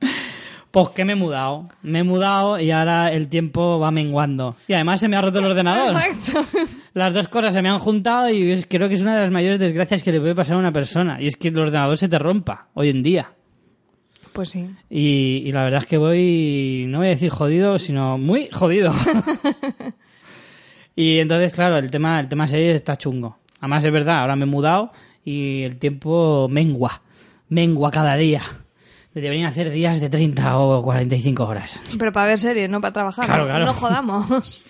pues 0.70 0.88
que 0.90 1.04
me 1.04 1.12
he 1.12 1.16
mudado. 1.16 1.68
Me 1.82 2.00
he 2.00 2.04
mudado 2.04 2.60
y 2.60 2.70
ahora 2.70 3.12
el 3.12 3.28
tiempo 3.28 3.78
va 3.78 3.90
menguando. 3.90 4.56
Y 4.68 4.74
además 4.74 5.00
se 5.00 5.08
me 5.08 5.16
ha 5.16 5.22
roto 5.22 5.38
el 5.38 5.46
ordenador. 5.46 5.96
Exacto. 5.96 6.44
Las 6.94 7.14
dos 7.14 7.28
cosas 7.28 7.54
se 7.54 7.62
me 7.62 7.68
han 7.68 7.78
juntado 7.78 8.30
y 8.30 8.62
creo 8.64 8.88
que 8.88 8.94
es 8.94 9.00
una 9.00 9.14
de 9.14 9.20
las 9.20 9.30
mayores 9.30 9.60
desgracias 9.60 10.02
que 10.02 10.10
le 10.10 10.18
puede 10.18 10.34
pasar 10.34 10.56
a 10.56 10.58
una 10.58 10.72
persona. 10.72 11.20
Y 11.20 11.28
es 11.28 11.36
que 11.36 11.48
el 11.48 11.58
ordenador 11.58 11.96
se 11.96 12.08
te 12.08 12.18
rompa 12.18 12.66
hoy 12.74 12.90
en 12.90 13.04
día. 13.04 13.32
Pues 14.32 14.50
sí. 14.50 14.70
Y, 14.88 15.42
y 15.44 15.50
la 15.52 15.64
verdad 15.64 15.80
es 15.80 15.86
que 15.86 15.98
voy, 15.98 16.84
no 16.88 16.98
voy 16.98 17.08
a 17.08 17.10
decir 17.10 17.30
jodido, 17.30 17.78
sino 17.78 18.16
muy 18.18 18.48
jodido. 18.52 18.92
y 20.96 21.18
entonces, 21.18 21.52
claro, 21.54 21.78
el 21.78 21.90
tema, 21.90 22.20
el 22.20 22.28
tema 22.28 22.46
serie 22.48 22.74
está 22.74 22.96
chungo. 22.96 23.38
Además, 23.60 23.84
es 23.84 23.92
verdad, 23.92 24.20
ahora 24.20 24.36
me 24.36 24.44
he 24.44 24.48
mudado 24.48 24.92
y 25.24 25.62
el 25.62 25.76
tiempo 25.78 26.48
mengua. 26.48 27.02
Mengua 27.48 27.90
cada 27.90 28.16
día. 28.16 28.42
Deberían 29.14 29.46
hacer 29.46 29.70
días 29.70 30.00
de 30.00 30.08
30 30.08 30.56
o 30.58 30.82
45 30.82 31.44
horas. 31.44 31.82
Pero 31.98 32.12
para 32.12 32.26
ver 32.28 32.38
series, 32.38 32.70
no 32.70 32.80
para 32.80 32.92
trabajar. 32.92 33.26
Claro, 33.26 33.42
no- 33.42 33.48
claro. 33.48 33.66
No 33.66 33.74
jodamos. 33.74 34.66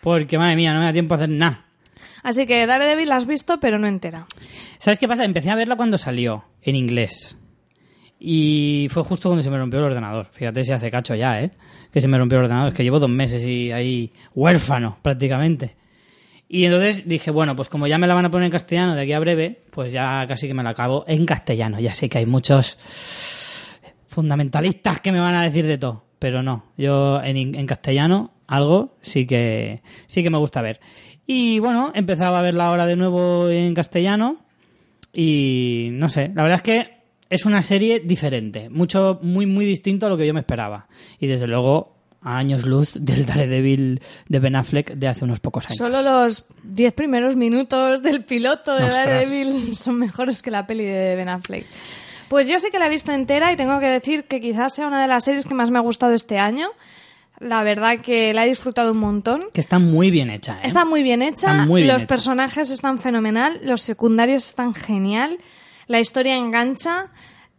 Porque, 0.00 0.38
madre 0.38 0.54
mía, 0.56 0.72
no 0.72 0.80
me 0.80 0.86
da 0.86 0.92
tiempo 0.92 1.14
a 1.14 1.16
hacer 1.16 1.30
nada. 1.30 1.64
Así 2.22 2.46
que 2.46 2.66
Daredevil 2.66 3.08
la 3.08 3.16
has 3.16 3.26
visto, 3.26 3.58
pero 3.60 3.78
no 3.78 3.86
entera. 3.86 4.26
¿Sabes 4.78 4.98
qué 4.98 5.08
pasa? 5.08 5.24
Empecé 5.24 5.50
a 5.50 5.54
verla 5.56 5.76
cuando 5.76 5.98
salió, 5.98 6.44
en 6.62 6.76
inglés. 6.76 7.36
Y 8.18 8.88
fue 8.90 9.02
justo 9.02 9.28
cuando 9.28 9.42
se 9.42 9.50
me 9.50 9.58
rompió 9.58 9.80
el 9.80 9.86
ordenador. 9.86 10.28
Fíjate 10.32 10.64
si 10.64 10.72
hace 10.72 10.90
cacho 10.90 11.14
ya, 11.14 11.42
¿eh? 11.42 11.50
Que 11.92 12.00
se 12.00 12.08
me 12.08 12.16
rompió 12.16 12.38
el 12.38 12.44
ordenador. 12.44 12.68
Es 12.68 12.74
que 12.74 12.82
llevo 12.82 12.98
dos 12.98 13.10
meses 13.10 13.44
y 13.44 13.72
ahí 13.72 14.12
huérfano, 14.34 14.98
prácticamente. 15.02 15.76
Y 16.48 16.64
entonces 16.64 17.08
dije, 17.08 17.30
bueno, 17.30 17.56
pues 17.56 17.68
como 17.68 17.86
ya 17.86 17.98
me 17.98 18.06
la 18.06 18.14
van 18.14 18.26
a 18.26 18.30
poner 18.30 18.46
en 18.46 18.52
castellano 18.52 18.94
de 18.94 19.02
aquí 19.02 19.12
a 19.12 19.18
breve, 19.18 19.64
pues 19.70 19.92
ya 19.92 20.24
casi 20.26 20.46
que 20.46 20.54
me 20.54 20.62
la 20.62 20.70
acabo 20.70 21.04
en 21.08 21.26
castellano. 21.26 21.80
Ya 21.80 21.94
sé 21.94 22.08
que 22.08 22.18
hay 22.18 22.26
muchos 22.26 22.78
fundamentalistas 24.06 25.00
que 25.00 25.10
me 25.10 25.20
van 25.20 25.34
a 25.34 25.42
decir 25.42 25.66
de 25.66 25.78
todo, 25.78 26.04
pero 26.18 26.42
no. 26.42 26.66
Yo 26.76 27.20
en, 27.22 27.54
en 27.54 27.66
castellano 27.66 28.32
algo 28.46 28.96
sí 29.00 29.26
que 29.26 29.82
sí 30.06 30.22
que 30.22 30.30
me 30.30 30.38
gusta 30.38 30.62
ver. 30.62 30.80
Y 31.26 31.58
bueno, 31.58 31.90
empezaba 31.94 32.38
a 32.38 32.42
verla 32.42 32.66
ahora 32.66 32.86
de 32.86 32.96
nuevo 32.96 33.48
en 33.48 33.74
castellano 33.74 34.36
y 35.12 35.88
no 35.92 36.08
sé, 36.08 36.30
la 36.34 36.42
verdad 36.42 36.56
es 36.56 36.62
que 36.62 36.93
es 37.30 37.44
una 37.46 37.62
serie 37.62 38.00
diferente, 38.00 38.68
mucho 38.70 39.18
muy 39.22 39.46
muy 39.46 39.64
distinto 39.64 40.06
a 40.06 40.08
lo 40.08 40.16
que 40.16 40.26
yo 40.26 40.34
me 40.34 40.40
esperaba. 40.40 40.86
Y 41.18 41.26
desde 41.26 41.46
luego 41.46 41.94
a 42.22 42.38
años 42.38 42.64
luz 42.66 42.94
del 43.00 43.26
Daredevil 43.26 44.00
de 44.28 44.38
Ben 44.38 44.56
Affleck 44.56 44.94
de 44.94 45.08
hace 45.08 45.24
unos 45.24 45.40
pocos 45.40 45.66
años. 45.66 45.76
Solo 45.78 46.02
los 46.02 46.44
10 46.64 46.92
primeros 46.94 47.36
minutos 47.36 48.02
del 48.02 48.24
piloto 48.24 48.74
de 48.74 48.84
Ostras. 48.84 49.06
Daredevil 49.06 49.76
son 49.76 49.98
mejores 49.98 50.42
que 50.42 50.50
la 50.50 50.66
peli 50.66 50.84
de 50.84 51.16
Ben 51.16 51.28
Affleck. 51.28 51.66
Pues 52.28 52.48
yo 52.48 52.58
sí 52.58 52.68
que 52.72 52.78
la 52.78 52.86
he 52.86 52.90
visto 52.90 53.12
entera 53.12 53.52
y 53.52 53.56
tengo 53.56 53.78
que 53.78 53.86
decir 53.86 54.24
que 54.24 54.40
quizás 54.40 54.74
sea 54.74 54.86
una 54.86 55.00
de 55.00 55.08
las 55.08 55.24
series 55.24 55.46
que 55.46 55.54
más 55.54 55.70
me 55.70 55.78
ha 55.78 55.82
gustado 55.82 56.14
este 56.14 56.38
año. 56.38 56.68
La 57.40 57.62
verdad 57.62 57.98
que 58.00 58.32
la 58.32 58.46
he 58.46 58.48
disfrutado 58.48 58.92
un 58.92 58.98
montón. 58.98 59.44
Que 59.52 59.60
está 59.60 59.78
muy 59.78 60.10
bien 60.10 60.30
hecha, 60.30 60.54
¿eh? 60.54 60.66
Está 60.66 60.84
muy 60.84 61.02
bien 61.02 61.20
hecha, 61.20 61.50
Está 61.52 61.66
muy 61.66 61.82
bien 61.82 61.92
los 61.92 62.02
hecha. 62.02 62.08
personajes 62.08 62.70
están 62.70 62.98
fenomenal, 62.98 63.60
los 63.62 63.82
secundarios 63.82 64.46
están 64.46 64.72
genial, 64.74 65.38
la 65.86 66.00
historia 66.00 66.34
engancha, 66.36 67.08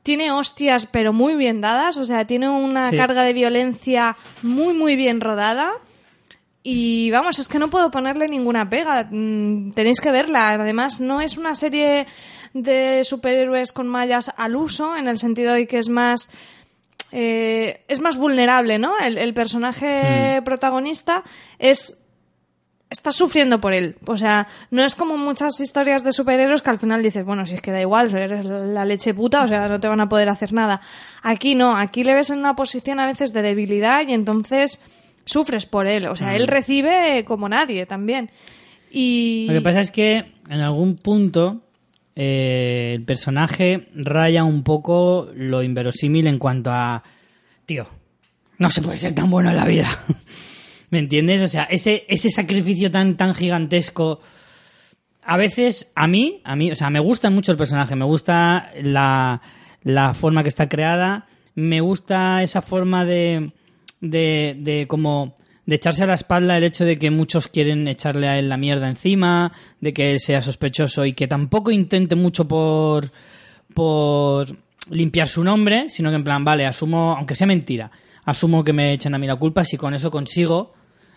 tiene 0.04 0.32
hostias 0.32 0.86
pero 0.86 1.14
muy 1.14 1.36
bien 1.36 1.62
dadas, 1.62 1.98
o 1.98 2.06
sea, 2.06 2.26
tiene 2.26 2.50
una 2.50 2.92
Sí. 2.92 2.98
carga 2.98 3.24
de 3.24 3.34
violencia 3.34 4.16
muy 4.44 4.74
muy 4.74 4.96
bien 4.96 5.20
rodada. 5.22 5.72
Y 6.68 7.12
vamos, 7.12 7.38
es 7.38 7.48
que 7.48 7.60
no 7.60 7.70
puedo 7.70 7.92
ponerle 7.92 8.28
ninguna 8.28 8.68
pega. 8.70 9.08
Mm, 9.12 9.70
Tenéis 9.72 10.02
que 10.02 10.10
verla. 10.10 10.50
Además, 10.54 11.00
no 11.00 11.22
es 11.22 11.38
una 11.38 11.54
serie 11.54 12.08
de 12.54 13.04
superhéroes 13.04 13.72
con 13.72 13.88
mallas 13.88 14.32
al 14.36 14.56
uso, 14.56 14.96
en 14.98 15.08
el 15.08 15.20
sentido 15.20 15.54
de 15.54 15.68
que 15.68 15.78
es 15.78 15.90
más. 15.90 16.32
eh, 17.12 17.84
es 17.88 18.00
más 18.00 18.18
vulnerable, 18.18 18.80
¿no? 18.80 18.98
El, 19.00 19.18
el 19.20 19.34
personaje 19.36 20.42
protagonista 20.44 21.24
es. 21.60 22.02
Está 22.89 23.12
sufriendo 23.12 23.60
por 23.60 23.74
él. 23.74 23.95
O 24.06 24.15
sea, 24.15 24.48
no 24.71 24.84
es 24.84 24.95
como 24.95 25.17
muchas 25.17 25.60
historias 25.60 26.04
de 26.04 26.13
superhéroes 26.13 26.62
que 26.62 26.69
al 26.69 26.80
final 26.80 27.02
dices, 27.02 27.26
bueno, 27.26 27.45
si 27.45 27.56
es 27.56 27.62
que 27.62 27.71
da 27.71 27.82
igual, 27.82 28.13
eres 28.15 28.45
la 28.45 28.86
leche 28.86 29.13
puta, 29.13 29.43
o 29.43 29.48
sea, 29.48 29.67
no 29.67 29.80
te 29.80 29.88
van 29.88 30.02
a 30.02 30.10
poder 30.10 30.30
hacer 30.30 30.54
nada. 30.54 30.82
Aquí 31.24 31.56
no, 31.56 31.76
aquí 31.76 32.04
le 32.04 32.13
ves 32.13 32.30
en 32.30 32.39
una 32.39 32.56
posición 32.56 33.00
a 33.00 33.08
veces 33.08 33.34
de 33.34 33.41
debilidad 33.41 34.08
y 34.08 34.13
entonces 34.13 34.80
sufres 35.26 35.65
por 35.65 35.88
él. 35.88 36.08
O 36.08 36.15
sea, 36.15 36.36
él 36.36 36.48
recibe 36.48 37.26
como 37.26 37.50
nadie 37.50 37.86
también. 37.86 38.30
Y. 38.91 39.48
Lo 39.48 39.56
que 39.56 39.62
pasa 39.62 39.82
es 39.82 39.91
que 39.91 40.34
en 40.48 40.62
algún 40.62 40.95
punto 40.95 41.62
eh, 42.15 42.93
el 42.95 43.04
personaje 43.04 43.89
raya 43.93 44.43
un 44.43 44.63
poco 44.63 45.30
lo 45.36 45.63
inverosímil 45.63 46.28
en 46.28 46.39
cuanto 46.39 46.71
a, 46.71 47.04
tío, 47.65 47.88
no 48.58 48.69
se 48.69 48.82
puede 48.82 48.98
ser 48.98 49.13
tan 49.13 49.30
bueno 49.30 49.50
en 49.50 49.58
la 49.58 49.65
vida. 49.65 49.88
¿Me 50.89 51.00
entiendes? 51.00 51.41
O 51.41 51.48
sea, 51.48 51.63
ese, 51.63 52.06
ese 52.08 52.30
sacrificio 52.30 52.91
tan, 52.91 53.17
tan 53.17 53.34
gigantesco 53.34 54.19
a 55.26 55.38
veces, 55.38 55.91
a 55.95 56.06
mí, 56.08 56.41
a 56.43 56.56
mí, 56.56 56.71
o 56.71 56.76
sea, 56.76 56.91
me 56.91 57.00
gusta 57.00 57.32
mucho 57.32 57.52
el 57.52 57.58
personaje, 57.58 57.95
me 57.95 58.06
gusta 58.06 58.71
la, 58.82 59.41
la 59.84 60.13
forma 60.13 60.43
que 60.43 60.50
está 60.50 60.69
creada, 60.69 61.26
me 61.56 61.82
gusta 61.82 62.43
esa 62.43 62.62
forma 62.62 63.06
de, 63.06 63.52
de, 64.02 64.56
de 64.60 64.86
como 64.88 65.34
de 65.65 65.78
echarse 65.78 66.04
a 66.04 66.08
la 66.08 66.13
espalda 66.13 66.58
el 66.58 66.63
hecho 66.63 66.86
de 66.86 67.00
que 67.00 67.10
muchos 67.10 67.48
quieren 67.48 67.88
echarle 67.88 68.28
a 68.28 68.38
él 68.38 68.50
la 68.50 68.58
mierda 68.58 68.88
encima, 68.88 69.52
de 69.82 69.93
que 69.95 70.12
él 70.12 70.19
sea 70.19 70.43
sospechoso 70.43 71.06
y 71.06 71.13
que 71.13 71.28
tampoco 71.28 71.71
intente 71.71 72.15
mucho 72.15 72.48
por 72.48 73.12
por 73.74 74.56
limpiar 74.91 75.28
su 75.28 75.43
nombre, 75.43 75.89
sino 75.89 76.12
que 76.12 76.17
en 76.17 76.24
plan, 76.24 76.45
vale, 76.45 76.67
asumo, 76.67 77.15
aunque 77.17 77.34
sea 77.34 77.48
mentira, 77.48 77.89
asumo 78.26 78.64
que 78.64 78.74
me 78.74 78.94
echen 78.94 79.16
a 79.16 79.18
mí 79.18 79.28
la 79.28 79.36
culpa 79.36 79.64
si 79.64 79.78
con 79.78 79.94
eso 79.94 80.12
consigo 80.12 80.74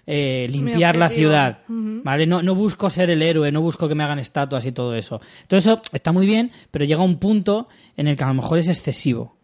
eh, 0.07 0.47
limpiar 0.51 0.97
la 0.97 1.09
ciudad. 1.09 1.59
¿vale? 1.69 2.27
No, 2.27 2.43
no 2.43 2.55
busco 2.55 2.89
ser 2.89 3.11
el 3.11 3.23
héroe, 3.23 3.53
no 3.53 3.61
busco 3.61 3.89
que 3.89 3.95
me 3.95 4.05
hagan 4.05 4.19
estatuas 4.19 4.65
y 4.65 4.73
todo 4.73 4.95
eso. 4.95 5.21
Todo 5.47 5.59
eso 5.59 5.83
está 5.93 6.13
muy 6.13 6.27
bien, 6.27 6.51
pero 6.71 6.85
llega 6.85 7.03
un 7.03 7.19
punto 7.19 7.69
en 7.97 8.09
el 8.09 8.17
que 8.17 8.25
a 8.25 8.29
lo 8.29 8.35
mejor 8.35 8.59
es 8.59 8.69
excesivo. 8.69 9.37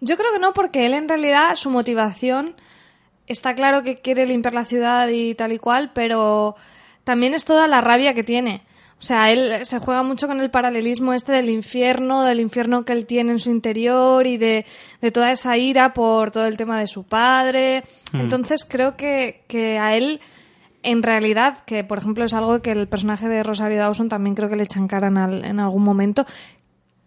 Yo 0.00 0.16
creo 0.16 0.32
que 0.32 0.38
no, 0.38 0.52
porque 0.52 0.86
él 0.86 0.94
en 0.94 1.08
realidad 1.08 1.54
su 1.54 1.70
motivación 1.70 2.56
está 3.26 3.54
claro 3.54 3.84
que 3.84 4.00
quiere 4.00 4.26
limpiar 4.26 4.54
la 4.54 4.64
ciudad 4.64 5.08
y 5.08 5.34
tal 5.34 5.52
y 5.52 5.58
cual, 5.58 5.92
pero 5.94 6.56
también 7.04 7.34
es 7.34 7.44
toda 7.44 7.68
la 7.68 7.80
rabia 7.80 8.14
que 8.14 8.24
tiene. 8.24 8.62
O 9.00 9.02
sea, 9.02 9.32
él 9.32 9.64
se 9.64 9.78
juega 9.78 10.02
mucho 10.02 10.28
con 10.28 10.40
el 10.40 10.50
paralelismo 10.50 11.14
este 11.14 11.32
del 11.32 11.48
infierno, 11.48 12.22
del 12.22 12.38
infierno 12.38 12.84
que 12.84 12.92
él 12.92 13.06
tiene 13.06 13.32
en 13.32 13.38
su 13.38 13.50
interior 13.50 14.26
y 14.26 14.36
de, 14.36 14.66
de 15.00 15.10
toda 15.10 15.32
esa 15.32 15.56
ira 15.56 15.94
por 15.94 16.30
todo 16.30 16.44
el 16.46 16.58
tema 16.58 16.78
de 16.78 16.86
su 16.86 17.04
padre. 17.04 17.82
Entonces 18.12 18.66
creo 18.68 18.96
que, 18.98 19.42
que 19.48 19.78
a 19.78 19.96
él, 19.96 20.20
en 20.82 21.02
realidad, 21.02 21.64
que 21.64 21.82
por 21.82 21.96
ejemplo 21.96 22.24
es 22.24 22.34
algo 22.34 22.60
que 22.60 22.72
el 22.72 22.88
personaje 22.88 23.26
de 23.26 23.42
Rosario 23.42 23.78
Dawson 23.78 24.10
también 24.10 24.34
creo 24.34 24.50
que 24.50 24.56
le 24.56 24.64
echan 24.64 24.86
cara 24.86 25.08
en, 25.08 25.16
al- 25.16 25.44
en 25.46 25.60
algún 25.60 25.82
momento, 25.82 26.26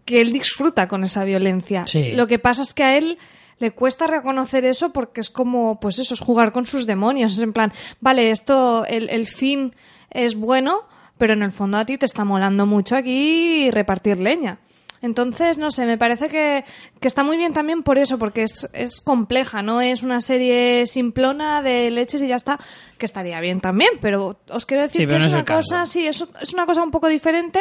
que 0.04 0.20
él 0.20 0.34
disfruta 0.34 0.88
con 0.88 1.04
esa 1.04 1.24
violencia. 1.26 1.86
Sí. 1.86 2.12
Lo 2.14 2.26
que 2.26 2.40
pasa 2.40 2.64
es 2.64 2.74
que 2.74 2.84
a 2.84 2.98
él 2.98 3.20
le 3.60 3.70
cuesta 3.70 4.08
reconocer 4.08 4.66
eso 4.66 4.92
porque 4.92 5.22
es 5.22 5.30
como, 5.30 5.80
pues 5.80 6.00
eso, 6.00 6.16
es 6.16 6.20
jugar 6.22 6.52
con 6.54 6.66
sus 6.66 6.88
demonios. 6.88 7.34
Es 7.34 7.40
en 7.40 7.54
plan, 7.54 7.72
vale, 8.02 8.32
esto, 8.32 8.84
el, 8.88 9.10
el 9.12 9.28
fin 9.28 9.76
es 10.10 10.34
bueno, 10.36 10.88
pero 11.18 11.34
en 11.34 11.44
el 11.44 11.52
fondo 11.52 11.78
a 11.78 11.86
ti 11.86 11.98
te 11.98 12.06
está 12.06 12.24
molando 12.26 12.66
mucho 12.66 12.96
aquí 12.96 13.70
repartir 13.72 14.18
leña. 14.18 14.60
Entonces, 15.02 15.58
no 15.58 15.70
sé, 15.70 15.86
me 15.86 15.98
parece 15.98 16.30
que, 16.30 16.64
que 17.02 17.08
está 17.10 17.26
muy 17.26 17.36
bien 17.36 17.52
también 17.52 17.84
por 17.84 17.98
eso, 17.98 18.18
porque 18.18 18.44
es, 18.44 18.70
es 18.72 19.02
compleja, 19.02 19.62
no 19.62 19.82
es 19.82 20.02
una 20.02 20.22
serie 20.22 20.86
simplona 20.88 21.62
de 21.62 21.92
leches 21.92 22.22
y 22.22 22.28
ya 22.30 22.38
está, 22.38 22.58
que 22.98 23.06
estaría 23.06 23.42
bien 23.42 23.60
también, 23.60 23.90
pero 24.00 24.40
os 24.48 24.66
quiero 24.66 24.84
decir 24.84 25.02
Sí, 25.02 25.08
que 25.08 25.18
es 25.18 25.28
una 25.28 25.44
caso. 25.44 25.72
cosa, 25.72 25.86
sí, 25.86 26.08
es, 26.08 26.26
es 26.42 26.54
una 26.54 26.66
cosa 26.66 26.84
un 26.84 26.92
poco 26.92 27.10
diferente 27.10 27.60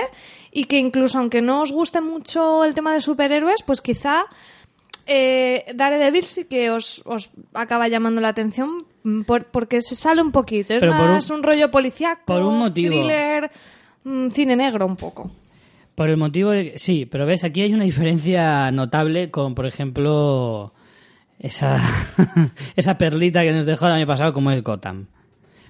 y 0.53 0.67
que 0.67 0.79
incluso 0.79 1.19
aunque 1.19 1.43
no 1.43 1.62
os 1.62 1.73
guste 1.73 2.01
mucho 2.01 2.62
el 2.65 2.77
tema 2.77 2.95
de 2.95 3.01
superhéroes, 3.01 3.65
pues 3.65 3.81
quizá 3.81 4.23
eh, 5.07 5.65
Daredevil 5.75 6.23
sí 6.25 6.45
que 6.45 6.71
os, 6.71 7.03
os 7.07 7.33
acaba 7.55 7.88
llamando 7.88 8.21
la 8.21 8.29
atención 8.29 8.87
por- 9.27 9.47
porque 9.47 9.81
se 9.83 9.95
sale 9.95 10.23
un 10.23 10.33
poquito. 10.33 10.75
Es 10.75 10.81
Pero 10.81 10.93
más 10.93 11.29
un- 11.31 11.37
un, 11.38 11.43
rollo 11.43 11.71
policíaco, 11.71 12.23
por 12.27 12.43
un 12.43 12.59
motivo. 12.59 12.91
thriller, 12.91 13.51
mm, 14.05 14.29
cine 14.31 14.57
negro 14.57 14.87
un 14.87 14.97
poco. 14.97 15.31
Por 15.95 16.09
el 16.09 16.17
motivo 16.17 16.51
de 16.51 16.73
que, 16.73 16.79
sí, 16.79 17.07
pero 17.07 17.27
ves, 17.27 17.45
aquí 17.45 17.61
hay 17.62 17.73
una 17.75 17.85
diferencia 17.85 18.71
notable 18.71 19.31
con, 19.31 19.55
por 19.55 19.67
ejemplo, 19.67 20.73
esa, 21.38 21.79
esa 22.77 22.97
perlita 22.99 23.43
que 23.43 23.53
nos 23.53 23.67
dejó 23.67 23.87
el 23.87 23.93
año 23.93 24.07
pasado 24.07 24.33
como 24.33 24.51
es 24.51 24.62
Gotham. 24.62 25.07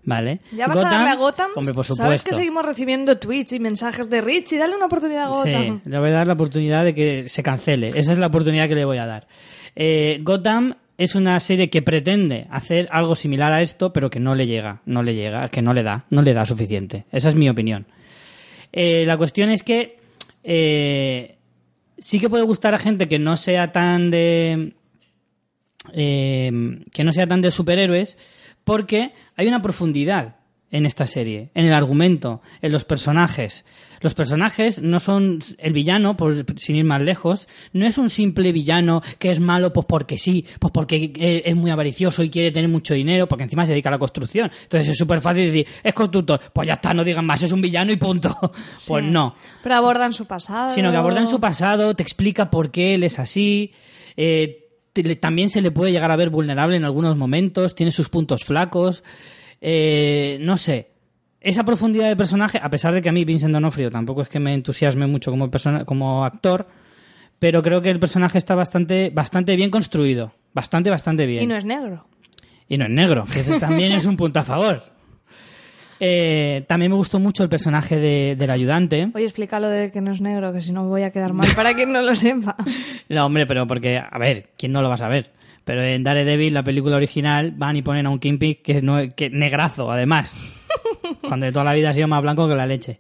¿Vale? 0.05 0.40
¿Ya 0.51 0.66
vas 0.66 0.79
a 0.79 0.83
darle 0.83 1.11
a 1.11 1.14
Gotham? 1.14 1.51
Hombre, 1.55 1.75
por 1.75 1.85
supuesto. 1.85 2.03
Sabes 2.03 2.25
que 2.25 2.35
seguimos 2.35 2.64
recibiendo 2.64 3.18
tweets 3.18 3.53
y 3.53 3.61
mensajes 3.61 4.11
de 4.11 4.21
Rich 4.21 4.53
y 4.53 4.57
dale 4.59 4.75
una 4.75 4.87
oportunidad 4.87 5.27
a 5.27 5.29
Gotham. 5.29 5.81
Sí, 5.85 5.88
le 5.90 5.99
voy 6.01 6.09
a 6.09 6.12
dar 6.12 6.27
la 6.27 6.33
oportunidad 6.33 6.83
de 6.85 6.92
que 6.92 7.29
se 7.29 7.45
cancele. 7.45 7.88
Esa 7.95 8.11
es 8.11 8.18
la 8.18 8.27
oportunidad 8.27 8.66
que 8.68 8.75
le 8.75 8.85
voy 8.85 8.99
a 8.99 9.07
dar. 9.07 9.29
Eh, 9.77 10.18
Gotham 10.23 10.75
es 11.03 11.17
una 11.17 11.38
serie 11.41 11.69
que 11.69 11.83
pretende 11.83 12.47
hacer 12.51 12.87
algo 12.91 13.17
similar 13.17 13.53
a 13.53 13.61
esto, 13.61 13.93
pero 13.93 14.09
que 14.09 14.21
no 14.21 14.37
le 14.37 14.47
llega, 14.47 14.83
no 14.87 15.03
le 15.03 15.15
llega, 15.15 15.49
que 15.49 15.61
no 15.61 15.75
le 15.75 15.83
da, 15.83 16.05
no 16.11 16.23
le 16.23 16.33
da 16.33 16.47
suficiente. 16.47 17.07
Esa 17.11 17.29
es 17.29 17.35
mi 17.35 17.49
opinión. 17.49 17.87
Eh, 18.73 19.05
la 19.05 19.17
cuestión 19.17 19.51
es 19.51 19.65
que 19.65 19.99
eh, 20.45 21.37
sí 21.99 22.21
que 22.21 22.31
puede 22.31 22.45
gustar 22.45 22.75
a 22.75 22.79
gente 22.79 23.09
que 23.09 23.19
no 23.19 23.37
sea 23.37 23.73
tan 23.73 24.11
de 24.11 24.75
eh, 25.93 26.53
que 26.93 27.03
no 27.03 27.12
sea 27.12 27.27
tan 27.27 27.41
de 27.41 27.51
superhéroes, 27.51 28.17
porque 28.62 29.12
hay 29.35 29.49
una 29.49 29.61
profundidad 29.61 30.37
en 30.73 30.87
esta 30.87 31.07
serie, 31.07 31.51
en 31.55 31.67
el 31.67 31.73
argumento, 31.73 32.43
en 32.63 32.73
los 32.73 32.85
personajes. 32.85 33.65
Los 34.01 34.15
personajes 34.15 34.83
no 34.83 34.99
son 34.99 35.39
el 35.59 35.73
villano, 35.73 36.17
por, 36.17 36.45
sin 36.59 36.75
ir 36.75 36.83
más 36.85 37.01
lejos, 37.01 37.47
no 37.73 37.87
es 37.87 37.99
un 37.99 38.11
simple 38.11 38.51
villano 38.51 39.01
que 39.21 39.31
es 39.31 39.39
malo 39.39 39.73
pues 39.73 39.87
porque 39.87 40.19
sí, 40.19 40.45
pues 40.59 40.73
porque 40.73 41.13
eh, 41.15 41.43
es 41.45 41.55
muy 41.55 41.71
avaricioso 41.71 42.25
y 42.25 42.31
quiere 42.31 42.51
tener 42.51 42.69
mucho 42.69 42.95
dinero, 42.95 43.29
porque 43.29 43.45
encima 43.45 43.65
se 43.65 43.71
dedica 43.73 43.91
a 43.91 43.93
la 43.93 43.99
construcción. 44.01 44.51
Entonces 44.65 44.89
es 44.89 44.99
súper 44.99 45.21
fácil 45.21 45.45
decir, 45.45 45.67
es 45.85 45.93
constructor, 45.95 46.41
pues 46.53 46.67
ya 46.67 46.75
está, 46.75 46.93
no 46.95 47.05
digan 47.05 47.25
más, 47.27 47.43
es 47.43 47.53
un 47.53 47.61
villano 47.61 47.93
y 47.93 47.97
punto. 47.97 48.37
Pues 48.89 49.05
no 49.05 49.37
Pero 49.63 49.75
abordan 49.77 50.13
su 50.13 50.27
pasado. 50.27 50.71
sino 50.71 50.91
que 50.91 50.97
abordan 50.97 51.27
su 51.29 51.39
pasado, 51.39 51.95
te 51.95 52.03
explica 52.03 52.51
por 52.51 52.71
qué 52.73 52.95
él 52.95 53.05
es 53.05 53.19
así. 53.21 53.73
eh, 54.17 54.59
te- 54.93 55.17
también 55.17 55.49
se 55.49 55.61
le 55.63 55.71
puede 55.71 55.93
llegar 55.93 56.11
a 56.11 56.17
ver 56.17 56.31
vulnerable 56.31 56.77
en 56.77 56.85
algunos 56.85 57.17
momentos, 57.17 57.75
tiene 57.75 57.93
sus 57.93 58.09
puntos 58.09 58.43
flacos. 58.45 59.05
Eh, 59.62 60.37
no 60.40 60.57
sé. 60.59 60.90
Esa 61.40 61.64
profundidad 61.64 62.09
de 62.09 62.16
personaje, 62.16 62.61
a 62.62 62.68
pesar 62.68 62.92
de 62.92 63.01
que 63.01 63.09
a 63.09 63.12
mí 63.12 63.25
Vincent 63.25 63.53
D'Onofrio 63.53 63.90
tampoco 63.90 64.22
es 64.22 64.29
que 64.29 64.38
me 64.38 64.53
entusiasme 64.55 65.07
mucho 65.07 65.31
como, 65.31 65.51
persona, 65.51 65.85
como 65.85 66.25
actor, 66.25 66.66
pero 67.38 67.62
creo 67.62 67.81
que 67.83 67.90
el 67.90 67.98
personaje 67.98 68.38
está 68.38 68.55
bastante, 68.55 69.11
bastante 69.14 69.57
bien 69.57 69.70
construido. 69.70 70.33
Bastante, 70.53 70.90
bastante 70.90 71.25
bien. 71.27 71.44
Y 71.44 71.46
no 71.46 71.57
es 71.57 71.64
negro. 71.64 72.07
Y 72.68 72.77
no 72.77 72.85
es 72.85 72.90
negro, 72.90 73.25
que 73.33 73.40
eso 73.40 73.59
también 73.59 73.92
es 73.92 74.05
un 74.05 74.16
punto 74.16 74.38
a 74.40 74.44
favor. 74.44 74.83
Eh, 76.05 76.64
también 76.66 76.90
me 76.90 76.96
gustó 76.96 77.18
mucho 77.20 77.42
el 77.44 77.48
personaje 77.48 77.96
de- 77.98 78.35
del 78.37 78.51
ayudante. 78.51 79.11
Oye, 79.14 79.25
explícalo 79.25 79.68
de 79.68 79.92
que 79.92 80.01
no 80.01 80.11
es 80.12 80.20
negro, 80.20 80.53
que 80.53 80.61
si 80.61 80.72
no 80.72 80.83
me 80.83 80.88
voy 80.88 81.03
a 81.03 81.11
quedar 81.12 81.33
mal 81.33 81.48
para 81.55 81.75
quien 81.75 81.92
no 81.92 82.03
lo 82.03 82.14
sepa. 82.16 82.57
No, 83.09 83.27
hombre, 83.27 83.46
pero 83.46 83.66
porque, 83.66 83.98
a 83.98 84.18
ver, 84.18 84.51
¿quién 84.57 84.72
no 84.72 84.81
lo 84.83 84.88
va 84.88 84.94
a 84.94 84.98
saber? 84.98 85.31
Pero 85.64 85.83
en 85.83 86.03
Daredevil, 86.03 86.55
la 86.55 86.64
película 86.64 86.96
original, 86.96 87.53
van 87.53 87.77
y 87.77 87.83
ponen 87.83 88.07
a 88.07 88.11
un 88.11 88.18
Kingpin 88.18 88.57
que 88.62 88.77
es 88.79 88.83
no, 88.83 88.98
que, 89.14 89.31
negrazo, 89.31 89.90
además. 89.90 90.35
Cuando 91.20 91.46
de 91.46 91.53
toda 91.53 91.64
la 91.64 91.75
vida 91.75 91.90
ha 91.90 91.94
sido 91.94 92.09
más 92.09 92.22
blanco 92.22 92.48
que 92.48 92.55
la 92.55 92.66
leche. 92.66 92.98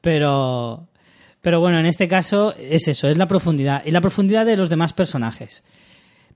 Pero, 0.00 0.88
pero 1.40 1.60
bueno, 1.60 1.78
en 1.78 1.86
este 1.86 2.06
caso 2.06 2.54
es 2.56 2.86
eso, 2.88 3.08
es 3.08 3.16
la 3.16 3.26
profundidad. 3.26 3.82
Y 3.84 3.90
la 3.90 4.00
profundidad 4.00 4.44
de 4.44 4.56
los 4.56 4.68
demás 4.68 4.92
personajes. 4.92 5.64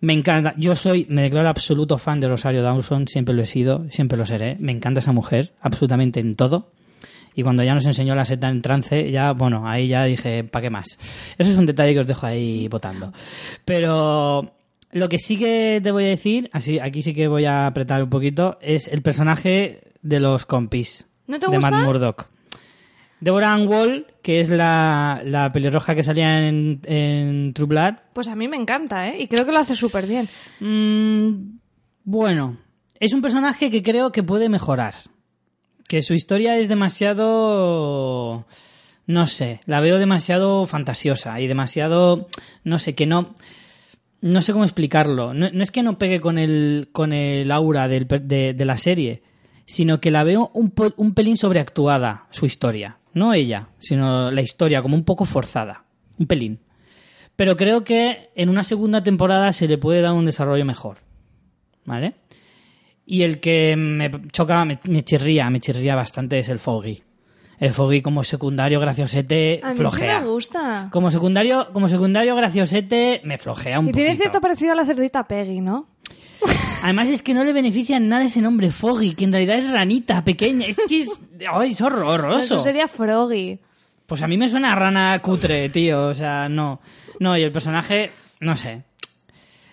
Me 0.01 0.15
encanta. 0.15 0.55
Yo 0.57 0.75
soy, 0.77 1.07
me 1.11 1.23
declaro 1.23 1.49
absoluto 1.49 1.99
fan 1.99 2.21
de 2.21 2.29
Rosario 2.29 2.63
Dawson, 2.63 3.07
siempre 3.07 3.35
lo 3.35 3.43
he 3.43 3.47
sido, 3.47 3.85
siempre 3.91 4.17
lo 4.17 4.25
seré. 4.25 4.57
Me 4.59 4.73
encanta 4.73 5.01
esa 5.01 5.13
mujer, 5.13 5.53
absolutamente 5.61 6.21
en 6.21 6.37
todo. 6.37 6.73
Y 7.35 7.43
cuando 7.43 7.63
ya 7.63 7.75
nos 7.75 7.87
enseñó 7.87 8.15
la 8.15 8.25
seta 8.25 8.49
en 8.49 8.63
trance, 8.63 9.11
ya, 9.11 9.33
bueno, 9.33 9.69
ahí 9.69 9.89
ya 9.89 10.05
dije, 10.05 10.43
¿para 10.43 10.63
qué 10.63 10.71
más? 10.71 10.99
Eso 11.39 11.51
es 11.51 11.57
un 11.57 11.67
detalle 11.67 11.93
que 11.93 12.01
os 12.01 12.07
dejo 12.07 12.27
ahí 12.27 12.67
votando. 12.69 13.13
Pero 13.65 14.53
lo 14.93 15.09
que 15.09 15.19
sí 15.19 15.39
que 15.39 15.81
te 15.83 15.91
voy 15.91 16.05
a 16.05 16.09
decir, 16.09 16.49
así, 16.53 16.79
aquí 16.79 17.03
sí 17.03 17.15
que 17.15 17.29
voy 17.29 17.45
a 17.45 17.67
apretar 17.67 18.03
un 18.03 18.11
poquito, 18.11 18.59
es 18.61 18.89
el 18.89 19.03
personaje 19.03 19.93
de 20.03 20.21
los 20.21 20.47
compis. 20.47 21.07
¿No 21.27 21.39
te 21.39 21.47
de 21.47 21.57
gusta? 21.57 21.71
Matt 21.71 21.87
Murdock. 21.87 22.29
Deborah 23.21 23.53
Ann 23.53 23.69
Wall, 23.69 24.07
que 24.23 24.41
es 24.41 24.49
la, 24.49 25.21
la 25.25 25.53
pelirroja 25.53 25.95
que 25.95 26.03
salía 26.03 26.49
en, 26.49 26.81
en 26.85 27.53
True 27.53 27.69
Blood, 27.69 27.95
Pues 28.15 28.29
a 28.29 28.35
mí 28.35 28.49
me 28.49 28.57
encanta, 28.57 29.09
¿eh? 29.09 29.17
Y 29.21 29.27
creo 29.29 29.45
que 29.45 29.53
lo 29.53 29.59
hace 29.59 29.77
súper 29.77 30.07
bien. 30.07 30.27
Mm, 30.61 31.59
bueno, 32.05 32.57
es 32.99 33.13
un 33.13 33.21
personaje 33.21 33.71
que 33.71 33.83
creo 33.83 34.11
que 34.11 34.23
puede 34.23 34.49
mejorar. 34.49 34.95
Que 35.87 36.03
su 36.03 36.15
historia 36.15 36.57
es 36.59 36.69
demasiado... 36.69 38.47
No 39.07 39.27
sé, 39.27 39.61
la 39.67 39.81
veo 39.81 39.99
demasiado 39.99 40.65
fantasiosa 40.67 41.41
y 41.41 41.47
demasiado... 41.47 42.29
No 42.65 42.79
sé, 42.79 42.95
que 42.95 43.07
no... 43.07 43.35
No 44.21 44.43
sé 44.43 44.53
cómo 44.53 44.65
explicarlo. 44.65 45.35
No, 45.35 45.47
es 45.47 45.71
que 45.71 45.83
no 45.83 45.99
pegue 45.99 46.21
con 46.21 46.39
el, 46.39 46.89
con 46.93 47.13
el 47.13 47.51
aura 47.51 47.89
de, 47.89 48.55
la 48.59 48.77
serie, 48.77 49.23
sino 49.67 50.01
que 50.01 50.11
la 50.11 50.25
veo 50.25 50.51
un 50.53 51.15
pelín 51.15 51.37
sobreactuada, 51.37 52.27
su 52.31 52.47
historia. 52.47 52.99
No 53.13 53.33
ella, 53.33 53.69
sino 53.79 54.31
la 54.31 54.43
historia, 54.43 54.83
como 54.83 54.97
un 54.97 55.05
poco 55.05 55.25
forzada. 55.25 55.85
Un 56.19 56.27
pelín 56.27 56.61
pero 57.41 57.57
creo 57.57 57.85
que 57.85 58.29
en 58.35 58.51
una 58.51 58.63
segunda 58.65 59.03
temporada 59.03 59.55
se 59.55 59.67
le 59.67 59.79
puede 59.79 60.03
dar 60.03 60.13
un 60.13 60.27
desarrollo 60.27 60.67
mejor. 60.67 60.99
¿Vale? 61.87 62.17
Y 63.07 63.23
el 63.23 63.41
que 63.41 63.77
me 63.79 64.11
choca, 64.31 64.63
me, 64.67 64.79
me 64.85 65.03
chirría, 65.03 65.49
me 65.49 65.59
chirría 65.59 65.95
bastante 65.95 66.39
es 66.39 66.51
el 66.51 66.59
Foggy. 66.59 67.03
El 67.61 67.73
Foggy 67.75 68.01
como 68.01 68.25
secundario 68.25 68.81
graciosete 68.81 69.61
A 69.63 69.71
mí 69.71 69.77
flojea. 69.77 70.19
sí 70.19 70.25
me 70.25 70.31
gusta. 70.33 70.89
Como 70.91 71.11
secundario, 71.11 71.69
como 71.73 71.89
secundario 71.89 72.35
graciosete 72.35 73.21
me 73.25 73.37
flojea 73.39 73.79
un 73.79 73.91
Y 73.91 73.93
tiene 73.93 74.09
poquito. 74.11 74.23
cierto 74.25 74.41
parecido 74.41 74.73
a 74.73 74.77
la 74.77 74.85
cerdita 74.87 75.29
Peggy, 75.29 75.61
¿no? 75.61 75.87
Además 76.83 77.09
es 77.09 77.23
que 77.23 77.35
no 77.35 77.45
le 77.45 77.53
beneficia 77.53 77.99
en 77.99 78.09
nada 78.09 78.25
ese 78.25 78.41
nombre 78.41 78.71
Foggy, 78.71 79.15
que 79.15 79.25
en 79.25 79.33
realidad 79.33 79.59
es 79.59 79.71
ranita 79.71 80.25
pequeña. 80.25 80.67
Es 80.67 80.79
que 80.89 80.97
es, 81.03 81.11
ay, 81.53 81.71
es 81.73 81.81
horroroso. 81.83 82.39
Eso 82.43 82.59
sería 82.59 82.89
Froggy. 82.89 83.61
Pues 84.07 84.23
a 84.23 84.27
mí 84.27 84.39
me 84.39 84.49
suena 84.49 84.73
a 84.73 84.75
rana 84.75 85.19
cutre, 85.21 85.69
tío. 85.69 86.07
O 86.09 86.15
sea, 86.15 86.49
no. 86.49 86.81
No, 87.21 87.37
y 87.37 87.43
el 87.43 87.53
personaje, 87.53 88.11
no 88.41 88.57
sé. 88.57 88.83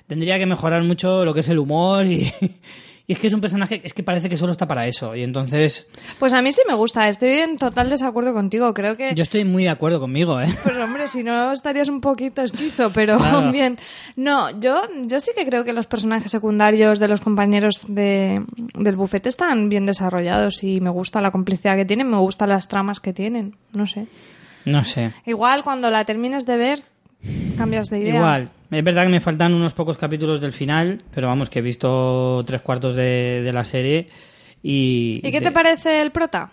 Tendría 0.08 0.38
que 0.38 0.46
mejorar 0.46 0.84
mucho 0.84 1.24
lo 1.24 1.34
que 1.34 1.40
es 1.40 1.50
el 1.50 1.58
humor 1.60 2.06
y, 2.06 2.34
y 3.10 3.14
es 3.14 3.20
que 3.20 3.28
es 3.28 3.34
un 3.34 3.40
personaje, 3.40 3.80
es 3.86 3.94
que 3.94 4.04
parece 4.04 4.28
que 4.28 4.36
solo 4.36 4.52
está 4.52 4.68
para 4.68 4.86
eso. 4.86 5.16
Y 5.16 5.24
entonces, 5.24 5.88
Pues 6.20 6.34
a 6.34 6.42
mí 6.42 6.52
sí 6.52 6.62
me 6.68 6.76
gusta, 6.76 7.08
estoy 7.08 7.30
en 7.40 7.58
total 7.58 7.90
desacuerdo 7.90 8.34
contigo. 8.34 8.74
Creo 8.74 8.98
que. 8.98 9.16
yo 9.16 9.24
estoy 9.24 9.46
muy 9.46 9.64
de 9.64 9.70
acuerdo 9.70 10.02
conmigo, 10.02 10.42
¿eh? 10.42 10.48
Pues 10.64 10.76
hombre, 10.76 11.08
si 11.08 11.24
no 11.24 11.54
estarías 11.54 11.88
un 11.88 12.02
poquito 12.02 12.42
esquizo, 12.42 12.92
pero 12.94 13.18
Claro. 13.18 13.52
bien. 13.54 13.78
No, 14.18 14.50
yo, 14.60 14.82
yo 15.06 15.22
sí 15.22 15.32
que 15.34 15.46
creo 15.46 15.64
que 15.64 15.72
los 15.72 15.88
personajes 15.88 16.30
secundarios 16.30 17.00
de 17.00 17.08
los 17.08 17.22
compañeros 17.22 17.86
de, 17.88 18.44
del 18.78 18.98
bufete 18.98 19.30
están 19.30 19.70
bien 19.70 19.86
desarrollados 19.86 20.62
y 20.64 20.82
me 20.82 20.90
gusta 20.90 21.22
la 21.22 21.32
complicidad 21.32 21.78
que 21.78 21.86
tienen, 21.86 22.10
me 22.10 22.18
gustan 22.18 22.50
las 22.50 22.68
tramas 22.68 23.00
que 23.00 23.14
tienen, 23.14 23.56
no 23.74 23.88
sé. 23.88 24.08
No 24.66 24.84
sé. 24.84 25.14
Igual 25.26 25.64
cuando 25.64 25.90
la 25.90 26.04
termines 26.04 26.46
de 26.46 26.58
ver, 26.58 26.84
cambias 27.58 27.90
de 27.90 28.00
idea. 28.00 28.16
Igual. 28.18 28.52
Es 28.70 28.84
verdad 28.84 29.04
que 29.04 29.10
me 29.10 29.22
faltan 29.22 29.54
unos 29.54 29.74
pocos 29.74 29.98
capítulos 29.98 30.42
del 30.42 30.52
final, 30.54 30.98
pero 31.14 31.28
vamos, 31.28 31.50
que 31.50 31.60
he 31.60 31.62
visto 31.62 32.44
tres 32.46 32.62
cuartos 32.62 32.96
de, 32.96 33.42
de 33.44 33.54
la 33.54 33.64
serie 33.64 34.08
y... 34.62 35.22
¿Y 35.24 35.32
qué 35.32 35.40
de- 35.40 35.46
te 35.46 35.52
parece 35.52 36.02
el 36.02 36.12
prota? 36.12 36.52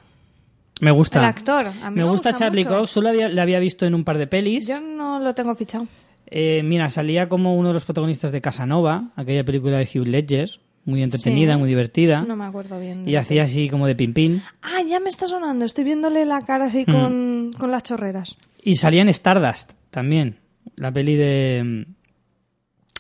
Me 0.80 0.90
gusta. 0.90 1.18
El 1.20 1.24
actor. 1.26 1.66
A 1.66 1.90
mí 1.90 1.96
me, 1.96 2.04
me 2.04 2.10
gusta, 2.10 2.30
gusta 2.30 2.44
Charlie. 2.44 2.64
Cox, 2.64 2.90
solo 2.90 3.08
había- 3.08 3.28
le 3.28 3.40
había 3.40 3.58
visto 3.58 3.86
en 3.86 3.94
un 3.94 4.04
par 4.04 4.18
de 4.18 4.26
pelis. 4.26 4.66
Yo 4.66 4.80
no 4.80 5.18
lo 5.20 5.34
tengo 5.34 5.54
fichado. 5.54 5.86
Eh, 6.26 6.62
mira, 6.64 6.88
salía 6.90 7.28
como 7.28 7.54
uno 7.56 7.68
de 7.68 7.74
los 7.74 7.84
protagonistas 7.84 8.32
de 8.32 8.40
Casanova, 8.40 9.10
aquella 9.16 9.44
película 9.44 9.78
de 9.78 9.84
Hugh 9.92 10.06
Ledger, 10.06 10.50
muy 10.84 11.02
entretenida, 11.02 11.54
Sí. 11.54 11.58
muy 11.60 11.68
divertida. 11.68 12.24
No 12.26 12.36
me 12.36 12.44
acuerdo 12.44 12.78
bien. 12.80 13.08
y 13.08 13.16
hacía 13.16 13.44
así 13.44 13.68
como 13.68 13.86
de 13.86 13.94
pimpín. 13.94 14.42
Ah, 14.62 14.82
ya 14.86 15.00
me 15.00 15.08
está 15.08 15.26
sonando. 15.26 15.64
Estoy 15.64 15.84
viéndole 15.84 16.24
la 16.26 16.40
cara 16.42 16.64
Mm. 16.64 16.68
así 16.68 16.84
con, 16.84 17.50
con 17.58 17.70
las 17.70 17.82
chorreras. 17.84 18.36
Y 18.62 18.76
salía 18.76 19.02
en 19.02 19.08
Stardust 19.08 19.72
también, 19.90 20.38
la 20.76 20.92
peli 20.92 21.14
de, 21.14 21.86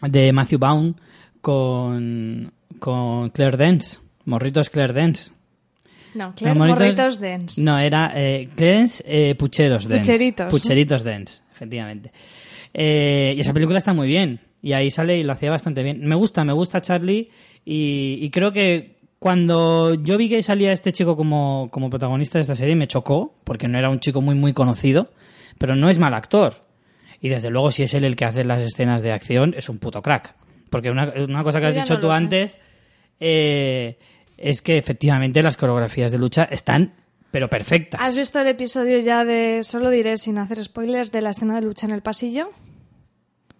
de 0.02 0.32
Matthew 0.32 0.58
Vaughn 0.58 0.96
con, 1.40 2.52
con 2.78 3.30
Claire 3.30 3.56
Dance, 3.56 3.98
Morritos 4.24 4.70
Claire 4.70 4.92
Dance. 4.92 5.32
No, 6.14 6.34
Claire 6.34 6.58
Los 6.58 6.68
Morritos 6.68 7.20
Dance. 7.20 7.60
No, 7.60 7.78
era 7.78 8.12
eh, 8.14 8.48
Clarence, 8.54 9.02
eh, 9.06 9.34
Pucheros 9.34 9.88
Dance. 9.88 10.12
Pucheritos. 10.12 10.50
Pucheritos 10.50 11.02
Dance, 11.02 11.42
efectivamente. 11.52 12.12
Eh, 12.72 13.34
y 13.36 13.40
esa 13.40 13.52
película 13.52 13.78
está 13.78 13.92
muy 13.92 14.06
bien. 14.08 14.40
Y 14.62 14.72
ahí 14.72 14.90
sale 14.90 15.18
y 15.18 15.22
lo 15.22 15.32
hacía 15.32 15.50
bastante 15.50 15.82
bien. 15.82 16.06
Me 16.06 16.14
gusta, 16.14 16.44
me 16.44 16.52
gusta 16.52 16.80
Charlie. 16.80 17.30
Y, 17.64 18.18
y 18.20 18.30
creo 18.30 18.52
que 18.52 18.96
cuando 19.18 19.94
yo 19.94 20.16
vi 20.16 20.28
que 20.28 20.42
salía 20.42 20.72
este 20.72 20.92
chico 20.92 21.16
como, 21.16 21.68
como 21.70 21.90
protagonista 21.90 22.38
de 22.38 22.42
esta 22.42 22.54
serie, 22.54 22.74
me 22.74 22.86
chocó, 22.86 23.34
porque 23.44 23.68
no 23.68 23.78
era 23.78 23.90
un 23.90 24.00
chico 24.00 24.20
muy, 24.20 24.34
muy 24.34 24.52
conocido. 24.52 25.10
Pero 25.58 25.76
no 25.76 25.88
es 25.88 25.98
mal 25.98 26.14
actor. 26.14 26.64
Y 27.24 27.30
desde 27.30 27.48
luego, 27.48 27.70
si 27.70 27.84
es 27.84 27.94
él 27.94 28.04
el 28.04 28.16
que 28.16 28.26
hace 28.26 28.44
las 28.44 28.60
escenas 28.60 29.00
de 29.00 29.10
acción, 29.10 29.54
es 29.56 29.70
un 29.70 29.78
puto 29.78 30.02
crack. 30.02 30.34
Porque 30.68 30.90
una, 30.90 31.10
una 31.26 31.42
cosa 31.42 31.58
que 31.58 31.62
Yo 31.62 31.68
has 31.68 31.74
dicho 31.74 31.94
no 31.94 32.00
tú 32.00 32.08
sé. 32.08 32.12
antes 32.12 32.58
eh, 33.18 33.96
es 34.36 34.60
que 34.60 34.76
efectivamente 34.76 35.42
las 35.42 35.56
coreografías 35.56 36.12
de 36.12 36.18
lucha 36.18 36.44
están, 36.44 36.92
pero 37.30 37.48
perfectas. 37.48 37.98
¿Has 38.02 38.14
visto 38.18 38.38
el 38.42 38.48
episodio 38.48 38.98
ya 38.98 39.24
de, 39.24 39.60
solo 39.62 39.88
diré 39.88 40.18
sin 40.18 40.36
hacer 40.36 40.62
spoilers, 40.62 41.12
de 41.12 41.22
la 41.22 41.30
escena 41.30 41.54
de 41.54 41.62
lucha 41.62 41.86
en 41.86 41.92
el 41.94 42.02
pasillo? 42.02 42.50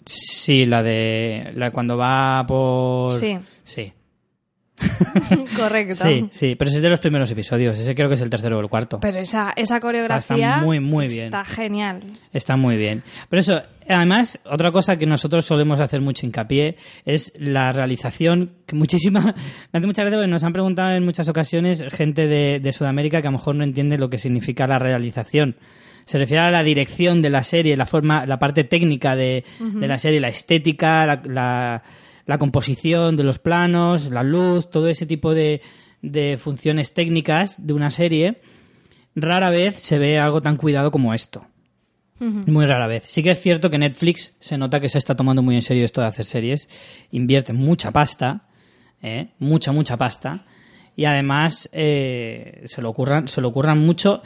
Sí, 0.04 0.66
la 0.66 0.82
de 0.82 1.50
la 1.54 1.70
cuando 1.70 1.96
va 1.96 2.44
por 2.46 3.14
Sí. 3.14 3.38
sí, 3.64 3.94
Correcto. 5.56 5.94
sí, 5.96 6.28
sí, 6.30 6.54
pero 6.56 6.68
ese 6.68 6.78
es 6.78 6.82
de 6.82 6.88
los 6.90 7.00
primeros 7.00 7.30
episodios. 7.30 7.78
Ese 7.78 7.94
creo 7.94 8.08
que 8.08 8.14
es 8.14 8.20
el 8.20 8.30
tercero 8.30 8.58
o 8.58 8.60
el 8.60 8.68
cuarto. 8.68 9.00
Pero 9.00 9.18
esa, 9.18 9.52
esa 9.56 9.80
coreografía 9.80 10.36
está 10.54 10.60
muy, 10.64 10.80
muy 10.80 11.08
bien. 11.08 11.26
Está 11.26 11.44
genial. 11.44 12.00
Está 12.32 12.56
muy 12.56 12.76
bien. 12.76 13.02
Pero 13.28 13.40
eso, 13.40 13.62
además, 13.88 14.38
otra 14.44 14.70
cosa 14.72 14.96
que 14.96 15.06
nosotros 15.06 15.44
solemos 15.44 15.80
hacer 15.80 16.00
mucho 16.00 16.26
hincapié 16.26 16.76
es 17.04 17.32
la 17.38 17.72
realización, 17.72 18.52
que 18.66 18.76
muchísima, 18.76 19.20
me 19.72 19.78
hace 19.78 19.86
muchas 19.86 20.04
veces 20.04 20.18
porque 20.18 20.28
nos 20.30 20.44
han 20.44 20.52
preguntado 20.52 20.94
en 20.94 21.04
muchas 21.04 21.28
ocasiones 21.28 21.84
gente 21.90 22.26
de, 22.26 22.60
de 22.60 22.72
Sudamérica 22.72 23.20
que 23.22 23.28
a 23.28 23.30
lo 23.30 23.38
mejor 23.38 23.54
no 23.56 23.64
entiende 23.64 23.98
lo 23.98 24.10
que 24.10 24.18
significa 24.18 24.66
la 24.66 24.78
realización. 24.78 25.56
Se 26.06 26.18
refiere 26.18 26.42
a 26.42 26.50
la 26.50 26.62
dirección 26.62 27.22
de 27.22 27.30
la 27.30 27.42
serie, 27.42 27.78
la 27.78 27.86
forma, 27.86 28.26
la 28.26 28.38
parte 28.38 28.64
técnica 28.64 29.16
de, 29.16 29.42
de 29.58 29.88
la 29.88 29.96
serie, 29.96 30.20
la 30.20 30.28
estética, 30.28 31.06
la, 31.06 31.22
la- 31.24 31.82
la 32.26 32.38
composición 32.38 33.16
de 33.16 33.24
los 33.24 33.38
planos, 33.38 34.10
la 34.10 34.22
luz, 34.22 34.70
todo 34.70 34.88
ese 34.88 35.06
tipo 35.06 35.34
de, 35.34 35.60
de 36.02 36.38
funciones 36.38 36.92
técnicas 36.94 37.56
de 37.58 37.72
una 37.72 37.90
serie. 37.90 38.40
Rara 39.14 39.50
vez 39.50 39.76
se 39.76 39.98
ve 39.98 40.18
algo 40.18 40.40
tan 40.40 40.56
cuidado 40.56 40.90
como 40.90 41.14
esto. 41.14 41.46
Muy 42.20 42.64
rara 42.64 42.86
vez. 42.86 43.04
Sí 43.06 43.22
que 43.22 43.30
es 43.30 43.40
cierto 43.40 43.68
que 43.68 43.76
Netflix 43.76 44.34
se 44.40 44.56
nota 44.56 44.80
que 44.80 44.88
se 44.88 44.98
está 44.98 45.14
tomando 45.14 45.42
muy 45.42 45.56
en 45.56 45.62
serio 45.62 45.84
esto 45.84 46.00
de 46.00 46.06
hacer 46.06 46.24
series. 46.24 46.68
Invierte 47.10 47.52
mucha 47.52 47.90
pasta, 47.90 48.46
¿eh? 49.02 49.28
mucha, 49.38 49.72
mucha 49.72 49.96
pasta. 49.96 50.46
Y 50.96 51.04
además 51.04 51.68
eh, 51.72 52.62
se, 52.66 52.80
lo 52.80 52.90
ocurran, 52.90 53.28
se 53.28 53.40
lo 53.40 53.48
ocurran 53.48 53.84
mucho. 53.84 54.22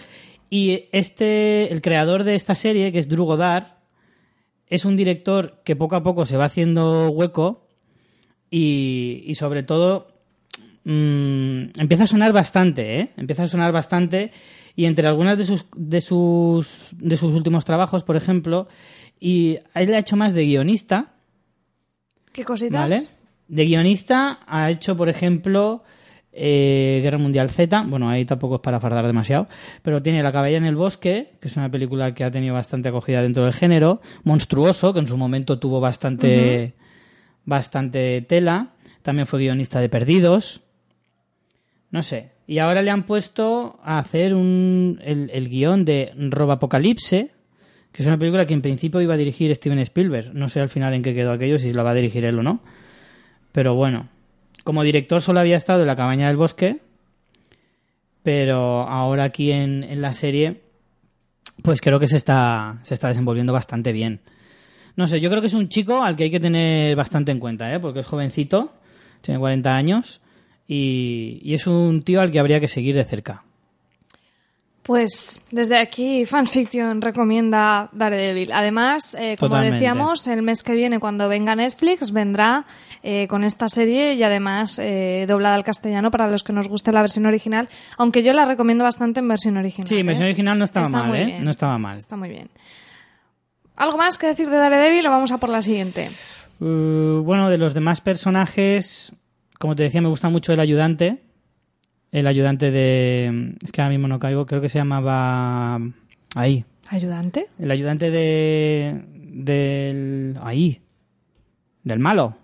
Y 0.50 0.84
este, 0.92 1.72
el 1.72 1.80
creador 1.82 2.24
de 2.24 2.34
esta 2.34 2.54
serie, 2.54 2.92
que 2.92 2.98
es 2.98 3.08
Drew 3.08 3.24
Goddard, 3.24 3.78
es 4.68 4.84
un 4.84 4.96
director 4.96 5.60
que 5.64 5.74
poco 5.74 5.96
a 5.96 6.02
poco 6.02 6.26
se 6.26 6.36
va 6.36 6.44
haciendo 6.44 7.08
hueco 7.10 7.67
y, 8.50 9.24
y 9.26 9.34
sobre 9.34 9.62
todo 9.62 10.08
mm, 10.84 11.78
empieza 11.78 12.04
a 12.04 12.06
sonar 12.06 12.32
bastante, 12.32 13.00
¿eh? 13.00 13.10
Empieza 13.16 13.44
a 13.44 13.48
sonar 13.48 13.72
bastante 13.72 14.32
y 14.76 14.84
entre 14.84 15.08
algunas 15.08 15.36
de 15.36 15.44
sus 15.44 15.66
de 15.74 16.00
sus 16.00 16.90
de 16.98 17.16
sus 17.16 17.34
últimos 17.34 17.64
trabajos, 17.64 18.04
por 18.04 18.16
ejemplo, 18.16 18.68
y 19.18 19.58
él 19.74 19.94
ha 19.94 19.98
hecho 19.98 20.16
más 20.16 20.34
de 20.34 20.44
guionista, 20.44 21.14
¿Qué 22.32 22.44
cositas? 22.44 22.90
¿vale? 22.90 23.08
De 23.48 23.64
guionista 23.64 24.40
ha 24.46 24.70
hecho, 24.70 24.96
por 24.96 25.08
ejemplo, 25.08 25.82
eh, 26.32 27.00
Guerra 27.02 27.18
Mundial 27.18 27.50
Z, 27.50 27.84
bueno, 27.88 28.08
ahí 28.08 28.24
tampoco 28.24 28.56
es 28.56 28.60
para 28.60 28.78
fardar 28.78 29.06
demasiado, 29.06 29.48
pero 29.82 30.02
tiene 30.02 30.22
La 30.22 30.30
caballa 30.30 30.58
en 30.58 30.64
el 30.64 30.76
bosque, 30.76 31.32
que 31.40 31.48
es 31.48 31.56
una 31.56 31.70
película 31.70 32.14
que 32.14 32.22
ha 32.22 32.30
tenido 32.30 32.54
bastante 32.54 32.90
acogida 32.90 33.22
dentro 33.22 33.44
del 33.44 33.54
género, 33.54 34.00
Monstruoso, 34.22 34.92
que 34.92 35.00
en 35.00 35.08
su 35.08 35.16
momento 35.16 35.58
tuvo 35.58 35.80
bastante 35.80 36.74
bastante 37.48 38.20
tela, 38.22 38.74
también 39.02 39.26
fue 39.26 39.40
guionista 39.40 39.80
de 39.80 39.88
Perdidos, 39.88 40.60
no 41.90 42.02
sé, 42.02 42.32
y 42.46 42.58
ahora 42.58 42.82
le 42.82 42.90
han 42.90 43.04
puesto 43.06 43.80
a 43.82 43.98
hacer 43.98 44.34
un, 44.34 45.00
el, 45.02 45.30
el 45.32 45.48
guion 45.48 45.86
de 45.86 46.12
Robapocalipse, 46.14 47.30
que 47.90 48.02
es 48.02 48.06
una 48.06 48.18
película 48.18 48.46
que 48.46 48.52
en 48.52 48.60
principio 48.60 49.00
iba 49.00 49.14
a 49.14 49.16
dirigir 49.16 49.54
Steven 49.54 49.78
Spielberg. 49.78 50.34
No 50.34 50.50
sé 50.50 50.60
al 50.60 50.68
final 50.68 50.92
en 50.92 51.02
qué 51.02 51.14
quedó 51.14 51.32
aquello, 51.32 51.58
si 51.58 51.72
la 51.72 51.82
va 51.82 51.92
a 51.92 51.94
dirigir 51.94 52.24
él 52.24 52.38
o 52.38 52.42
no. 52.42 52.60
Pero 53.52 53.74
bueno, 53.74 54.08
como 54.62 54.82
director 54.82 55.22
solo 55.22 55.40
había 55.40 55.56
estado 55.56 55.80
en 55.80 55.86
La 55.86 55.96
cabaña 55.96 56.28
del 56.28 56.36
bosque, 56.36 56.80
pero 58.22 58.82
ahora 58.82 59.24
aquí 59.24 59.52
en, 59.52 59.84
en 59.84 60.02
la 60.02 60.12
serie, 60.12 60.60
pues 61.62 61.80
creo 61.80 61.98
que 61.98 62.06
se 62.06 62.18
está, 62.18 62.78
se 62.82 62.92
está 62.92 63.08
desenvolviendo 63.08 63.54
bastante 63.54 63.92
bien. 63.92 64.20
No 64.98 65.06
sé, 65.06 65.20
yo 65.20 65.30
creo 65.30 65.40
que 65.40 65.46
es 65.46 65.54
un 65.54 65.68
chico 65.68 66.02
al 66.02 66.16
que 66.16 66.24
hay 66.24 66.30
que 66.32 66.40
tener 66.40 66.96
bastante 66.96 67.30
en 67.30 67.38
cuenta, 67.38 67.72
¿eh? 67.72 67.78
porque 67.78 68.00
es 68.00 68.06
jovencito, 68.06 68.72
tiene 69.20 69.38
40 69.38 69.76
años 69.76 70.20
y, 70.66 71.38
y 71.40 71.54
es 71.54 71.68
un 71.68 72.02
tío 72.02 72.20
al 72.20 72.32
que 72.32 72.40
habría 72.40 72.58
que 72.58 72.66
seguir 72.66 72.96
de 72.96 73.04
cerca. 73.04 73.44
Pues 74.82 75.46
desde 75.52 75.78
aquí 75.78 76.24
Fanfiction 76.24 77.00
recomienda 77.00 77.90
Daredevil. 77.92 78.50
Además, 78.50 79.14
eh, 79.14 79.36
como 79.38 79.50
Totalmente. 79.50 79.74
decíamos, 79.74 80.26
el 80.26 80.42
mes 80.42 80.64
que 80.64 80.74
viene 80.74 80.98
cuando 80.98 81.28
venga 81.28 81.54
Netflix 81.54 82.10
vendrá 82.10 82.66
eh, 83.04 83.28
con 83.28 83.44
esta 83.44 83.68
serie 83.68 84.14
y 84.14 84.24
además 84.24 84.80
eh, 84.80 85.26
doblada 85.28 85.54
al 85.54 85.62
castellano 85.62 86.10
para 86.10 86.28
los 86.28 86.42
que 86.42 86.52
nos 86.52 86.68
guste 86.68 86.90
la 86.90 87.02
versión 87.02 87.24
original, 87.26 87.68
aunque 87.98 88.24
yo 88.24 88.32
la 88.32 88.46
recomiendo 88.46 88.82
bastante 88.82 89.20
en 89.20 89.28
versión 89.28 89.58
original. 89.58 89.86
Sí, 89.86 89.98
en 89.98 90.06
versión 90.06 90.26
¿eh? 90.26 90.30
original 90.30 90.58
no 90.58 90.64
estaba 90.64 90.86
Está 90.86 91.02
mal, 91.04 91.14
¿eh? 91.14 91.24
bien. 91.24 91.44
No 91.44 91.52
estaba 91.52 91.78
mal. 91.78 91.98
Está 91.98 92.16
muy 92.16 92.30
bien. 92.30 92.48
¿Algo 93.78 93.96
más 93.96 94.18
que 94.18 94.26
decir 94.26 94.50
de 94.50 94.56
Daredevil 94.56 95.06
o 95.06 95.10
vamos 95.10 95.30
a 95.30 95.38
por 95.38 95.50
la 95.50 95.62
siguiente? 95.62 96.10
Uh, 96.58 97.22
bueno, 97.22 97.48
de 97.48 97.58
los 97.58 97.74
demás 97.74 98.00
personajes, 98.00 99.12
como 99.60 99.76
te 99.76 99.84
decía, 99.84 100.00
me 100.00 100.08
gusta 100.08 100.28
mucho 100.28 100.52
el 100.52 100.58
ayudante. 100.58 101.22
El 102.10 102.26
ayudante 102.26 102.72
de. 102.72 103.54
Es 103.62 103.70
que 103.70 103.80
ahora 103.80 103.90
mismo 103.90 104.08
no 104.08 104.18
caigo, 104.18 104.46
creo 104.46 104.60
que 104.60 104.68
se 104.68 104.78
llamaba. 104.78 105.78
Ahí. 106.34 106.64
¿Ayudante? 106.88 107.46
El 107.60 107.70
ayudante 107.70 108.10
de. 108.10 109.04
Del. 109.14 110.36
Ahí. 110.42 110.80
Del 111.84 112.00
malo. 112.00 112.36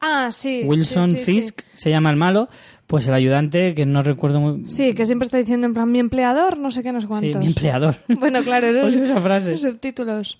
Ah, 0.00 0.28
sí. 0.30 0.62
Wilson 0.64 1.10
sí, 1.10 1.16
sí, 1.16 1.24
Fisk 1.24 1.62
se 1.74 1.90
llama 1.90 2.10
el 2.10 2.16
malo. 2.16 2.48
Pues 2.92 3.08
el 3.08 3.14
ayudante, 3.14 3.74
que 3.74 3.86
no 3.86 4.02
recuerdo 4.02 4.38
muy. 4.38 4.66
Sí. 4.68 4.92
Que 4.92 5.06
siempre 5.06 5.24
está 5.24 5.38
diciendo 5.38 5.66
en 5.66 5.72
plan 5.72 5.90
mi 5.90 5.98
empleador, 5.98 6.58
no 6.58 6.70
sé 6.70 6.82
qué, 6.82 6.92
no 6.92 7.00
sé 7.00 7.06
Sí, 7.06 7.38
mi 7.38 7.46
empleador. 7.46 7.96
Bueno, 8.20 8.42
claro, 8.42 8.66
esos 8.66 8.94
Odio 8.94 9.04
esa 9.04 9.18
frase. 9.22 9.56
subtítulos. 9.56 10.38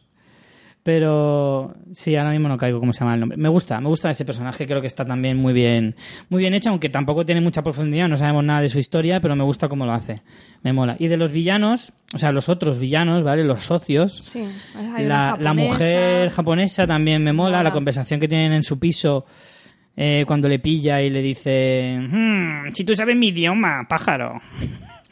Pero 0.83 1.75
sí, 1.95 2.15
ahora 2.15 2.31
mismo 2.33 2.49
no 2.49 2.59
caigo 2.59 2.79
cómo 2.79 2.93
se 2.93 3.01
llama 3.01 3.15
el 3.15 3.21
nombre. 3.21 3.39
Me 3.39 3.49
gusta, 3.49 3.81
me 3.81 3.89
gusta 3.89 4.11
ese 4.11 4.27
personaje, 4.27 4.67
creo 4.67 4.83
que 4.83 4.87
está 4.87 5.07
también 5.07 5.39
muy 5.39 5.55
bien, 5.55 5.95
muy 6.29 6.41
bien 6.41 6.53
hecho, 6.53 6.69
aunque 6.69 6.91
tampoco 6.91 7.25
tiene 7.25 7.41
mucha 7.41 7.63
profundidad, 7.63 8.07
no 8.07 8.19
sabemos 8.19 8.45
nada 8.45 8.61
de 8.61 8.69
su 8.69 8.79
historia, 8.79 9.19
pero 9.21 9.35
me 9.35 9.45
gusta 9.45 9.67
cómo 9.69 9.87
lo 9.87 9.93
hace. 9.93 10.21
Me 10.63 10.75
mola. 10.75 10.97
Y 10.99 11.07
de 11.09 11.17
los 11.17 11.33
villanos, 11.33 11.95
o 12.13 12.19
sea, 12.19 12.33
los 12.33 12.51
otros 12.51 12.79
villanos, 12.81 13.23
¿vale? 13.25 13.45
Los 13.45 13.63
socios. 13.63 14.19
Sí, 14.19 14.45
La, 14.99 15.39
la 15.41 15.55
mujer 15.55 16.29
japonesa 16.29 16.87
también 16.87 17.25
me 17.25 17.33
mola, 17.33 17.59
Mola. 17.59 17.63
la 17.63 17.71
conversación 17.71 18.21
que 18.21 18.29
tienen 18.29 18.53
en 18.53 18.63
su 18.63 18.79
piso 18.79 19.25
eh, 19.97 20.25
cuando 20.27 20.49
le 20.49 20.59
pilla 20.59 21.03
y 21.03 21.11
le 21.11 21.21
dice, 21.23 21.97
"Hmm, 22.01 22.73
si 22.73 22.85
tú 22.85 22.95
sabes 22.97 23.17
mi 23.17 23.29
idioma, 23.29 23.87
pájaro. 23.89 24.41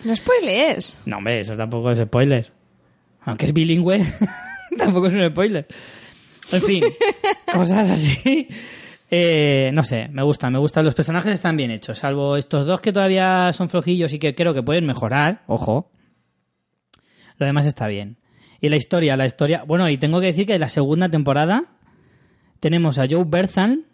No 0.05 0.17
spoilees. 0.17 1.01
No, 1.05 1.19
hombre, 1.19 1.41
eso 1.41 1.57
tampoco 1.57 1.91
es 1.91 1.99
spoiler. 1.99 2.51
Aunque 3.23 3.47
es 3.47 3.53
bilingüe, 3.53 4.01
tampoco 4.79 5.09
es 5.09 5.13
un 5.15 5.29
spoiler. 5.31 5.67
En 6.53 6.63
fin, 6.63 6.85
cosas 7.53 7.91
así. 7.91 8.49
Eh, 9.11 9.71
no 9.75 9.83
sé, 9.85 10.09
me 10.09 10.23
gusta, 10.23 10.49
me 10.51 10.59
gustan. 10.59 10.85
Los 10.85 10.95
personajes 10.95 11.33
están 11.35 11.57
bien 11.57 11.71
hechos, 11.71 11.99
salvo 11.99 12.37
estos 12.37 12.65
dos 12.65 12.81
que 12.81 12.93
todavía 12.93 13.53
son 13.53 13.69
flojillos 13.69 14.15
y 14.15 14.19
que 14.19 14.35
creo 14.35 14.55
que 14.55 14.63
pueden 14.63 14.87
mejorar. 14.87 15.43
Ojo. 15.47 15.91
Lo 17.37 17.47
demás 17.47 17.67
está 17.67 17.87
bien. 17.89 18.17
Y 18.61 18.69
la 18.69 18.77
historia, 18.77 19.17
la 19.17 19.27
historia. 19.27 19.65
Bueno, 19.67 19.89
y 19.89 19.97
tengo 19.99 20.21
que 20.21 20.27
decir 20.27 20.47
que 20.47 20.55
en 20.55 20.61
la 20.61 20.69
segunda 20.69 21.09
temporada 21.09 21.65
tenemos 22.61 22.99
a 22.99 23.07
Joe 23.09 23.25
Berthan, 23.27 23.87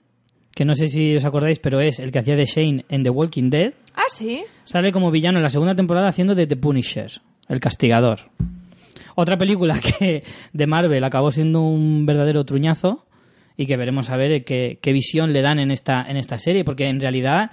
que 0.57 0.65
no 0.65 0.75
sé 0.75 0.89
si 0.89 1.15
os 1.15 1.27
acordáis, 1.27 1.59
pero 1.59 1.83
es 1.83 1.99
el 1.99 2.11
que 2.11 2.19
hacía 2.19 2.35
de 2.35 2.47
Shane 2.47 2.87
en 2.89 3.03
The 3.03 3.11
Walking 3.11 3.51
Dead. 3.51 3.75
Ah, 3.95 4.07
sí. 4.09 4.43
Sale 4.65 4.91
como 4.91 5.11
villano 5.11 5.39
en 5.39 5.43
la 5.43 5.51
segunda 5.51 5.75
temporada 5.75 6.09
haciendo 6.09 6.35
de 6.35 6.47
The 6.47 6.57
Punisher, 6.57 7.13
el 7.51 7.61
castigador. 7.61 8.31
Otra 9.17 9.37
película 9.37 9.79
que 9.99 10.25
de 10.55 10.67
Marvel 10.67 11.05
acabó 11.05 11.31
siendo 11.31 11.61
un 11.61 12.07
verdadero 12.07 12.47
truñazo 12.47 13.05
y 13.59 13.67
que 13.67 13.77
veremos 13.77 14.09
a 14.09 14.17
ver 14.17 14.45
qué, 14.45 14.79
qué 14.81 14.93
visión 14.95 15.35
le 15.35 15.43
dan 15.43 15.59
en 15.59 15.71
esta, 15.71 16.03
en 16.09 16.17
esta 16.17 16.39
serie, 16.39 16.65
porque 16.65 16.89
en 16.89 17.03
realidad 17.03 17.51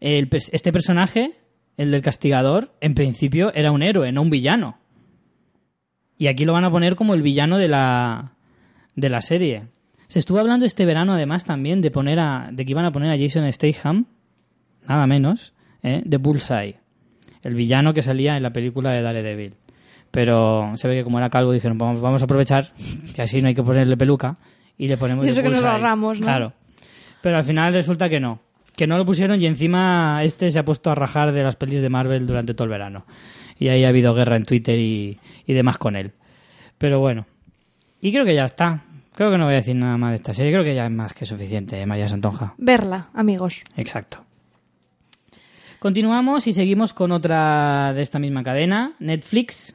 el 0.00 0.28
este 0.30 0.72
personaje, 0.72 1.32
el 1.78 1.90
del 1.90 2.02
castigador, 2.02 2.74
en 2.82 2.92
principio 2.92 3.50
era 3.54 3.72
un 3.72 3.82
héroe, 3.82 4.12
no 4.12 4.20
un 4.20 4.28
villano. 4.28 4.78
Y 6.18 6.26
aquí 6.26 6.44
lo 6.44 6.52
van 6.52 6.66
a 6.66 6.70
poner 6.70 6.96
como 6.96 7.14
el 7.14 7.22
villano 7.22 7.56
de 7.56 7.68
la, 7.68 8.34
de 8.94 9.08
la 9.08 9.22
serie. 9.22 9.62
Se 10.12 10.18
estuvo 10.18 10.40
hablando 10.40 10.66
este 10.66 10.84
verano 10.84 11.14
además 11.14 11.46
también 11.46 11.80
de 11.80 11.90
poner 11.90 12.20
a, 12.20 12.50
de 12.52 12.66
que 12.66 12.72
iban 12.72 12.84
a 12.84 12.92
poner 12.92 13.10
a 13.10 13.16
Jason 13.16 13.50
Statham, 13.50 14.04
nada 14.86 15.06
menos, 15.06 15.54
¿eh? 15.82 16.02
de 16.04 16.18
Bullseye, 16.18 16.76
el 17.42 17.54
villano 17.54 17.94
que 17.94 18.02
salía 18.02 18.36
en 18.36 18.42
la 18.42 18.52
película 18.52 18.90
de 18.90 19.00
Daredevil. 19.00 19.54
Pero 20.10 20.74
se 20.76 20.86
ve 20.86 20.96
que 20.96 21.02
como 21.02 21.16
era 21.16 21.30
calvo 21.30 21.50
dijeron, 21.52 21.78
vamos, 21.78 22.02
vamos 22.02 22.20
a 22.20 22.26
aprovechar 22.26 22.74
que 23.14 23.22
así 23.22 23.40
no 23.40 23.48
hay 23.48 23.54
que 23.54 23.62
ponerle 23.62 23.96
peluca 23.96 24.36
y 24.76 24.86
le 24.86 24.98
ponemos 24.98 25.24
Y 25.24 25.30
eso 25.30 25.38
de 25.38 25.44
que 25.44 25.48
nos 25.48 25.64
ahorramos, 25.64 26.20
¿no? 26.20 26.26
Claro. 26.26 26.52
Pero 27.22 27.38
al 27.38 27.44
final 27.44 27.72
resulta 27.72 28.10
que 28.10 28.20
no. 28.20 28.38
Que 28.76 28.86
no 28.86 28.98
lo 28.98 29.06
pusieron 29.06 29.40
y 29.40 29.46
encima 29.46 30.22
este 30.24 30.50
se 30.50 30.58
ha 30.58 30.64
puesto 30.66 30.90
a 30.90 30.94
rajar 30.94 31.32
de 31.32 31.42
las 31.42 31.56
pelis 31.56 31.80
de 31.80 31.88
Marvel 31.88 32.26
durante 32.26 32.52
todo 32.52 32.64
el 32.64 32.70
verano. 32.70 33.06
Y 33.58 33.68
ahí 33.68 33.82
ha 33.84 33.88
habido 33.88 34.12
guerra 34.12 34.36
en 34.36 34.42
Twitter 34.42 34.78
y, 34.78 35.18
y 35.46 35.54
demás 35.54 35.78
con 35.78 35.96
él. 35.96 36.12
Pero 36.76 37.00
bueno. 37.00 37.24
Y 38.02 38.12
creo 38.12 38.26
que 38.26 38.34
ya 38.34 38.44
está. 38.44 38.84
Creo 39.14 39.30
que 39.30 39.38
no 39.38 39.44
voy 39.44 39.54
a 39.54 39.58
decir 39.58 39.76
nada 39.76 39.96
más 39.98 40.10
de 40.10 40.16
esta 40.16 40.34
serie. 40.34 40.52
Creo 40.52 40.64
que 40.64 40.74
ya 40.74 40.86
es 40.86 40.90
más 40.90 41.12
que 41.12 41.26
suficiente, 41.26 41.80
¿eh, 41.80 41.86
María 41.86 42.08
Santonja. 42.08 42.54
Verla, 42.56 43.10
amigos. 43.12 43.62
Exacto. 43.76 44.24
Continuamos 45.78 46.46
y 46.46 46.52
seguimos 46.52 46.94
con 46.94 47.12
otra 47.12 47.92
de 47.92 48.02
esta 48.02 48.18
misma 48.18 48.44
cadena, 48.44 48.94
Netflix, 49.00 49.74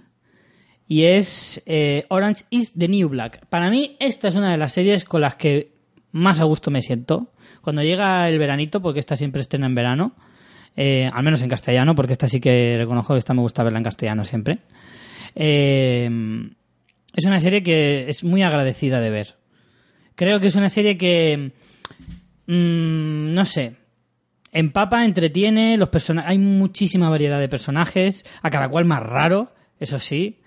y 0.87 1.03
es 1.03 1.61
eh, 1.65 2.05
Orange 2.07 2.45
is 2.49 2.71
the 2.73 2.87
New 2.87 3.09
Black. 3.09 3.45
Para 3.47 3.69
mí 3.69 3.97
esta 3.99 4.29
es 4.29 4.35
una 4.35 4.51
de 4.51 4.57
las 4.57 4.71
series 4.71 5.03
con 5.03 5.21
las 5.21 5.35
que 5.35 5.73
más 6.13 6.39
a 6.39 6.45
gusto 6.45 6.71
me 6.71 6.81
siento. 6.81 7.33
Cuando 7.61 7.83
llega 7.83 8.29
el 8.29 8.39
veranito, 8.39 8.81
porque 8.81 9.01
esta 9.01 9.17
siempre 9.17 9.41
estrena 9.41 9.65
en 9.65 9.75
verano, 9.75 10.15
eh, 10.77 11.09
al 11.11 11.23
menos 11.23 11.41
en 11.41 11.49
castellano, 11.49 11.93
porque 11.93 12.13
esta 12.13 12.29
sí 12.29 12.39
que 12.39 12.75
reconozco 12.77 13.13
que 13.13 13.19
esta 13.19 13.33
me 13.33 13.41
gusta 13.41 13.63
verla 13.63 13.79
en 13.79 13.83
castellano 13.83 14.23
siempre. 14.23 14.59
Eh, 15.35 16.09
es 17.17 17.25
una 17.25 17.41
serie 17.41 17.61
que 17.63 18.05
es 18.07 18.23
muy 18.23 18.43
agradecida 18.43 19.01
de 19.01 19.09
ver. 19.09 19.35
Creo 20.15 20.39
que 20.39 20.47
es 20.47 20.55
una 20.55 20.69
serie 20.69 20.97
que, 20.97 21.51
mm, 22.45 23.33
no 23.33 23.43
sé, 23.43 23.75
empapa, 24.51 25.03
entretiene, 25.03 25.77
los 25.77 25.89
persona- 25.89 26.23
hay 26.27 26.37
muchísima 26.37 27.09
variedad 27.09 27.39
de 27.39 27.49
personajes, 27.49 28.23
a 28.41 28.49
cada 28.49 28.69
cual 28.69 28.85
más 28.85 29.03
raro, 29.03 29.53
eso 29.79 29.99
sí. 29.99 30.39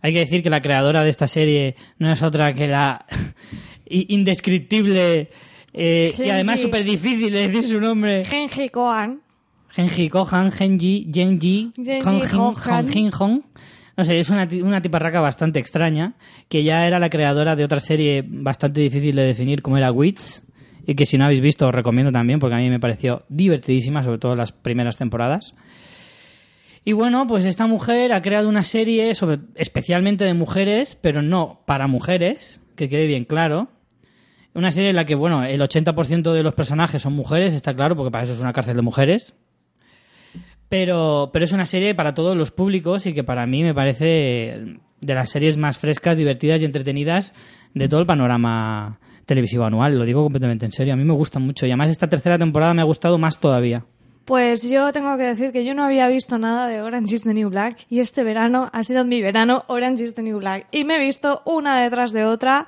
Hay 0.00 0.12
que 0.12 0.20
decir 0.20 0.42
que 0.42 0.50
la 0.50 0.62
creadora 0.62 1.02
de 1.02 1.10
esta 1.10 1.26
serie 1.26 1.74
no 1.98 2.12
es 2.12 2.22
otra 2.22 2.52
que 2.54 2.68
la 2.68 3.04
indescriptible 3.86 5.30
eh, 5.72 6.14
y 6.18 6.30
además 6.30 6.60
súper 6.60 6.84
difícil 6.84 7.32
de 7.32 7.48
decir 7.48 7.66
su 7.66 7.80
nombre. 7.80 8.24
Genji 8.24 8.68
Koan. 8.68 9.20
Genji 9.70 10.08
Kohan, 10.08 10.50
Genji, 10.50 11.08
Genji, 11.12 11.72
Genji 11.76 12.00
Hong 12.02 12.54
Kohan. 12.54 12.84
Hong 12.86 12.92
Jin 12.92 13.10
Hong. 13.12 13.40
No 13.98 14.04
sé, 14.04 14.20
es 14.20 14.30
una, 14.30 14.48
una 14.62 14.80
tiparraca 14.80 15.20
bastante 15.20 15.58
extraña, 15.58 16.14
que 16.48 16.62
ya 16.62 16.86
era 16.86 17.00
la 17.00 17.10
creadora 17.10 17.56
de 17.56 17.64
otra 17.64 17.80
serie 17.80 18.24
bastante 18.24 18.80
difícil 18.80 19.16
de 19.16 19.22
definir, 19.22 19.60
como 19.60 19.76
era 19.76 19.90
Wits, 19.90 20.44
y 20.86 20.94
que 20.94 21.04
si 21.04 21.18
no 21.18 21.24
habéis 21.24 21.40
visto 21.40 21.66
os 21.66 21.74
recomiendo 21.74 22.12
también, 22.12 22.38
porque 22.38 22.54
a 22.54 22.58
mí 22.58 22.70
me 22.70 22.78
pareció 22.78 23.24
divertidísima, 23.28 24.04
sobre 24.04 24.18
todo 24.18 24.36
las 24.36 24.52
primeras 24.52 24.98
temporadas. 24.98 25.56
Y 26.84 26.92
bueno, 26.92 27.26
pues 27.26 27.44
esta 27.44 27.66
mujer 27.66 28.12
ha 28.12 28.22
creado 28.22 28.48
una 28.48 28.62
serie 28.62 29.16
sobre, 29.16 29.40
especialmente 29.56 30.24
de 30.24 30.32
mujeres, 30.32 30.96
pero 31.00 31.20
no 31.20 31.62
para 31.66 31.88
mujeres, 31.88 32.60
que 32.76 32.88
quede 32.88 33.08
bien 33.08 33.24
claro. 33.24 33.68
Una 34.54 34.70
serie 34.70 34.90
en 34.90 34.96
la 34.96 35.06
que, 35.06 35.16
bueno, 35.16 35.42
el 35.42 35.60
80% 35.60 36.32
de 36.32 36.44
los 36.44 36.54
personajes 36.54 37.02
son 37.02 37.14
mujeres, 37.14 37.52
está 37.52 37.74
claro, 37.74 37.96
porque 37.96 38.12
para 38.12 38.22
eso 38.22 38.34
es 38.34 38.40
una 38.40 38.52
cárcel 38.52 38.76
de 38.76 38.82
mujeres. 38.82 39.34
Pero, 40.68 41.30
pero 41.32 41.44
es 41.44 41.52
una 41.52 41.66
serie 41.66 41.94
para 41.94 42.14
todos 42.14 42.36
los 42.36 42.50
públicos 42.50 43.06
y 43.06 43.14
que 43.14 43.24
para 43.24 43.46
mí 43.46 43.62
me 43.62 43.74
parece 43.74 44.76
de 45.00 45.14
las 45.14 45.30
series 45.30 45.56
más 45.56 45.78
frescas, 45.78 46.16
divertidas 46.16 46.60
y 46.62 46.66
entretenidas 46.66 47.32
de 47.74 47.88
todo 47.88 48.00
el 48.00 48.06
panorama 48.06 48.98
televisivo 49.24 49.64
anual. 49.64 49.98
Lo 49.98 50.04
digo 50.04 50.22
completamente 50.22 50.66
en 50.66 50.72
serio. 50.72 50.92
A 50.92 50.96
mí 50.96 51.04
me 51.04 51.14
gusta 51.14 51.38
mucho 51.38 51.66
y 51.66 51.70
además 51.70 51.90
esta 51.90 52.08
tercera 52.08 52.38
temporada 52.38 52.74
me 52.74 52.82
ha 52.82 52.86
gustado 52.86 53.16
más 53.18 53.38
todavía. 53.38 53.84
Pues 54.24 54.68
yo 54.68 54.92
tengo 54.92 55.16
que 55.16 55.22
decir 55.22 55.52
que 55.52 55.64
yo 55.64 55.72
no 55.74 55.84
había 55.84 56.06
visto 56.08 56.36
nada 56.36 56.66
de 56.68 56.82
Orange 56.82 57.14
is 57.14 57.22
the 57.22 57.32
New 57.32 57.48
Black 57.48 57.86
y 57.88 58.00
este 58.00 58.24
verano 58.24 58.68
ha 58.74 58.82
sido 58.84 59.06
mi 59.06 59.22
verano 59.22 59.64
Orange 59.68 60.04
is 60.04 60.14
the 60.14 60.22
New 60.22 60.38
Black. 60.38 60.66
Y 60.70 60.84
me 60.84 60.96
he 60.96 60.98
visto 60.98 61.40
una 61.46 61.80
detrás 61.80 62.12
de 62.12 62.26
otra 62.26 62.66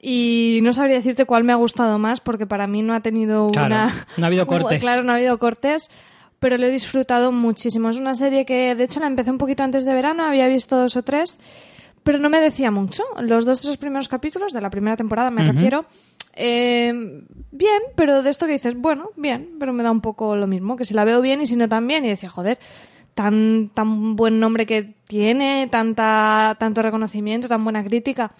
y 0.00 0.60
no 0.62 0.72
sabría 0.72 0.96
decirte 0.96 1.26
cuál 1.26 1.44
me 1.44 1.52
ha 1.52 1.56
gustado 1.56 1.98
más 1.98 2.20
porque 2.20 2.46
para 2.46 2.66
mí 2.66 2.82
no 2.82 2.94
ha 2.94 3.00
tenido 3.00 3.48
Claro, 3.48 3.66
una... 3.74 3.92
no 4.16 4.24
ha 4.24 4.26
habido 4.28 4.46
cortes. 4.46 4.80
Claro, 4.80 5.02
no 5.02 5.12
ha 5.12 5.16
habido 5.16 5.38
cortes, 5.38 5.90
pero 6.38 6.58
lo 6.58 6.66
he 6.66 6.70
disfrutado 6.70 7.32
muchísimo. 7.32 7.90
Es 7.90 7.98
una 7.98 8.14
serie 8.14 8.44
que 8.44 8.74
de 8.74 8.84
hecho 8.84 9.00
la 9.00 9.06
empecé 9.06 9.30
un 9.30 9.38
poquito 9.38 9.62
antes 9.62 9.84
de 9.84 9.94
verano, 9.94 10.24
había 10.24 10.48
visto 10.48 10.76
dos 10.76 10.96
o 10.96 11.02
tres, 11.02 11.40
pero 12.02 12.18
no 12.18 12.30
me 12.30 12.40
decía 12.40 12.70
mucho. 12.70 13.02
Los 13.20 13.44
dos 13.44 13.62
tres 13.62 13.76
primeros 13.76 14.08
capítulos 14.08 14.52
de 14.52 14.60
la 14.60 14.70
primera 14.70 14.96
temporada 14.96 15.30
me 15.30 15.44
refiero. 15.44 15.86
Eh, 16.38 16.92
bien, 17.50 17.82
pero 17.96 18.22
de 18.22 18.30
esto 18.30 18.46
que 18.46 18.52
dices, 18.52 18.76
bueno, 18.76 19.10
bien, 19.16 19.56
pero 19.58 19.72
me 19.72 19.82
da 19.82 19.90
un 19.90 20.02
poco 20.02 20.36
lo 20.36 20.46
mismo, 20.46 20.76
que 20.76 20.84
si 20.84 20.92
la 20.92 21.04
veo 21.04 21.22
bien 21.22 21.40
y 21.40 21.46
si 21.46 21.56
no 21.56 21.68
tan 21.68 21.86
bien, 21.86 22.04
y 22.04 22.08
decía, 22.08 22.28
joder, 22.28 22.58
tan, 23.14 23.70
tan 23.72 24.16
buen 24.16 24.38
nombre 24.38 24.66
que 24.66 24.94
tiene, 25.08 25.66
tanta, 25.70 26.54
tanto 26.60 26.82
reconocimiento, 26.82 27.48
tan 27.48 27.64
buena 27.64 27.82
crítica. 27.82 28.32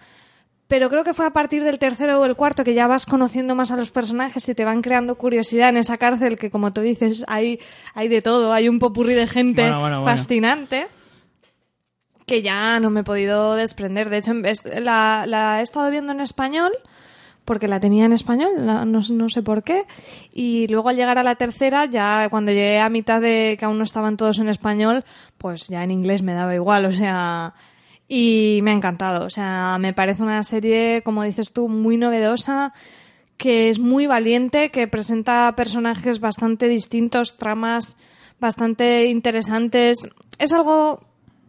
Pero 0.69 0.91
creo 0.91 1.05
que 1.05 1.15
fue 1.15 1.27
a 1.27 1.31
partir 1.31 1.63
del 1.63 1.79
tercero 1.79 2.21
o 2.21 2.25
el 2.25 2.35
cuarto 2.35 2.65
que 2.65 2.75
ya 2.75 2.87
vas 2.89 3.07
conociendo 3.07 3.55
más 3.55 3.71
a 3.71 3.77
los 3.77 3.93
personajes 3.93 4.49
y 4.49 4.55
te 4.55 4.65
van 4.65 4.83
creando 4.83 5.17
curiosidad 5.17 5.69
en 5.69 5.77
esa 5.77 5.97
cárcel 5.97 6.37
que, 6.37 6.51
como 6.51 6.73
tú 6.73 6.81
dices, 6.81 7.25
hay, 7.29 7.61
hay 7.95 8.09
de 8.09 8.21
todo, 8.21 8.53
hay 8.53 8.69
un 8.69 8.79
popurrí 8.81 9.15
de 9.15 9.29
gente 9.29 9.63
Bueno, 9.63 9.81
bueno, 9.81 10.01
bueno. 10.01 10.17
fascinante 10.17 10.89
que 12.27 12.43
ya 12.43 12.81
no 12.81 12.91
me 12.91 13.01
he 13.01 13.05
podido 13.05 13.55
desprender. 13.55 14.11
De 14.11 14.19
hecho, 14.19 14.33
la, 14.81 15.25
la 15.29 15.61
he 15.61 15.63
estado 15.63 15.89
viendo 15.93 16.13
en 16.13 16.21
español 16.21 16.73
porque 17.45 17.69
la 17.69 17.79
tenía 17.79 18.05
en 18.05 18.13
español, 18.13 18.51
no, 18.59 18.85
no 18.85 19.29
sé 19.29 19.43
por 19.43 19.63
qué. 19.63 19.85
Y 20.33 20.67
luego 20.67 20.89
al 20.89 20.97
llegar 20.97 21.17
a 21.17 21.23
la 21.23 21.37
tercera, 21.37 21.85
ya 21.85 22.29
cuando 22.29 22.51
llegué 22.51 22.81
a 22.81 22.89
mitad 22.89 23.21
de 23.21 23.57
que 23.57 23.65
aún 23.65 23.79
no 23.79 23.85
estaban 23.85 24.17
todos 24.17 24.41
en 24.41 24.49
español, 24.49 25.05
pues 25.39 25.69
ya 25.69 25.85
en 25.85 25.93
inglés 25.93 26.23
me 26.23 26.35
daba 26.35 26.55
igual, 26.55 26.85
o 26.85 26.93
sea... 26.93 27.55
Y 28.09 28.61
me 28.63 28.71
ha 28.71 28.75
encantado, 28.75 29.27
o 29.27 29.31
sea, 29.31 29.79
me 29.81 29.93
parece 29.93 30.23
una 30.23 30.43
serie, 30.45 31.03
como 31.05 31.25
dices 31.25 31.53
tú, 31.53 31.69
muy 31.69 31.97
novedosa, 31.97 32.73
que 33.37 33.69
es 33.69 33.79
muy 33.79 34.07
valiente, 34.07 34.71
que 34.71 34.87
presenta 34.87 35.53
personajes 35.57 36.21
bastante 36.21 36.69
distintos, 36.69 37.37
tramas 37.37 37.97
bastante 38.39 39.07
interesantes. 39.07 40.09
Es 40.39 40.53
algo 40.53 41.01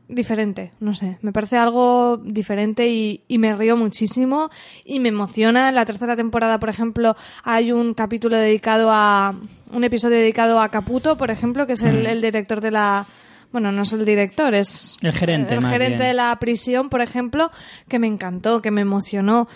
diferente, 0.09 0.71
no 0.79 0.93
sé, 0.93 1.17
me 1.21 1.34
parece 1.34 1.57
algo 1.57 2.17
diferente 2.17 2.88
y, 2.88 3.23
y 3.27 3.38
me 3.39 3.53
río 3.53 3.75
muchísimo 3.75 4.49
y 4.86 4.99
me 4.99 5.09
emociona. 5.09 5.69
En 5.69 5.75
la 5.75 5.86
tercera 5.86 6.15
temporada, 6.15 6.59
por 6.59 6.69
ejemplo, 6.69 7.15
hay 7.43 7.71
un 7.71 7.93
capítulo 7.93 8.38
dedicado 8.38 8.89
a 8.91 9.36
un 9.71 9.84
episodio 9.84 10.17
dedicado 10.17 10.61
a 10.61 10.69
Caputo, 10.69 11.17
por 11.17 11.29
ejemplo, 11.29 11.67
que 11.67 11.73
es 11.73 11.82
el, 11.82 12.05
el 12.05 12.21
director 12.21 12.61
de 12.61 12.71
la 12.71 13.05
bueno, 13.51 13.71
no 13.71 13.81
es 13.83 13.93
el 13.93 14.05
director, 14.05 14.53
es 14.53 14.97
El 15.01 15.13
gerente, 15.13 15.53
el 15.55 15.65
gerente 15.65 15.97
bien. 15.97 16.07
de 16.09 16.13
la 16.13 16.35
prisión, 16.39 16.89
por 16.89 17.01
ejemplo, 17.01 17.51
que 17.87 17.99
me 17.99 18.07
encantó, 18.07 18.61
que 18.61 18.71
me 18.71 18.81
emocionó. 18.81 19.47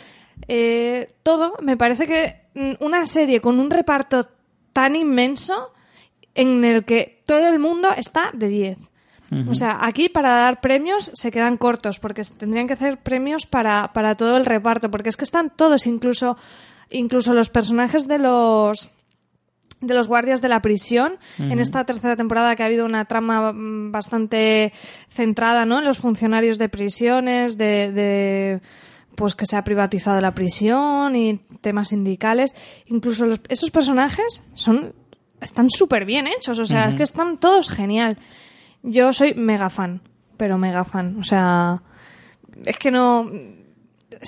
eh, 0.48 1.14
todo, 1.24 1.54
me 1.62 1.78
parece 1.78 2.08
que 2.08 2.42
mm, 2.56 2.84
una 2.84 3.06
serie 3.06 3.42
con 3.42 3.60
un 3.60 3.70
reparto 3.70 4.28
tan 4.74 4.96
inmenso 4.96 5.74
en 6.34 6.64
el 6.64 6.86
que 6.86 7.22
todo 7.26 7.48
el 7.50 7.60
mundo 7.60 7.90
está 7.96 8.32
de 8.34 8.48
10. 8.48 8.78
O 9.50 9.56
sea, 9.56 9.78
aquí 9.82 10.10
para 10.10 10.32
dar 10.32 10.60
premios 10.60 11.10
se 11.14 11.32
quedan 11.32 11.56
cortos, 11.56 12.00
porque 12.00 12.22
tendrían 12.38 12.68
que 12.68 12.74
hacer 12.74 12.98
premios 12.98 13.46
para, 13.46 13.94
para 13.94 14.16
todo 14.16 14.36
el 14.36 14.46
reparto, 14.46 14.92
porque 14.92 15.08
es 15.08 15.16
que 15.16 15.24
están 15.24 15.50
todos, 15.56 15.88
incluso, 15.88 16.36
incluso 16.90 17.34
los 17.34 17.48
personajes 17.48 18.10
de 18.10 18.18
los 18.18 18.92
de 19.82 19.94
los 19.96 20.08
guardias 20.08 20.42
de 20.42 20.48
la 20.48 20.62
prisión 20.62 21.18
en 21.40 21.60
esta 21.60 21.84
tercera 21.86 22.16
temporada 22.16 22.56
que 22.56 22.62
ha 22.64 22.68
habido 22.68 22.86
una 22.86 23.06
trama 23.06 23.52
mm, 23.52 23.92
bastante 23.92 24.72
centrada 25.10 25.66
¿no? 25.66 25.80
en 25.80 25.86
los 25.86 25.98
funcionarios 25.98 26.58
de 26.60 26.70
prisiones 26.70 27.58
de, 27.58 27.92
de 27.92 28.62
pues 29.16 29.36
que 29.36 29.46
se 29.46 29.58
ha 29.58 29.64
privatizado 29.64 30.22
la 30.22 30.34
prisión 30.34 31.16
y 31.16 31.42
temas 31.62 31.90
sindicales. 31.90 32.54
Incluso 32.86 33.26
los- 33.26 33.42
esos 33.50 33.72
personajes 33.72 34.44
son 34.54 34.94
están 35.42 35.70
súper 35.72 36.06
bien 36.06 36.28
hechos 36.28 36.60
o 36.60 36.66
sea 36.66 36.88
es 36.88 36.94
que 36.96 37.04
están 37.04 37.38
todos 37.38 37.70
genial. 37.70 38.18
Yo 38.84 39.12
soy 39.14 39.34
mega 39.34 39.70
fan 39.72 40.02
pero 40.38 40.58
mega 40.60 40.86
fan 40.86 41.18
o 41.20 41.24
sea 41.24 41.82
es 42.66 42.78
que 42.78 42.92
no 42.92 43.30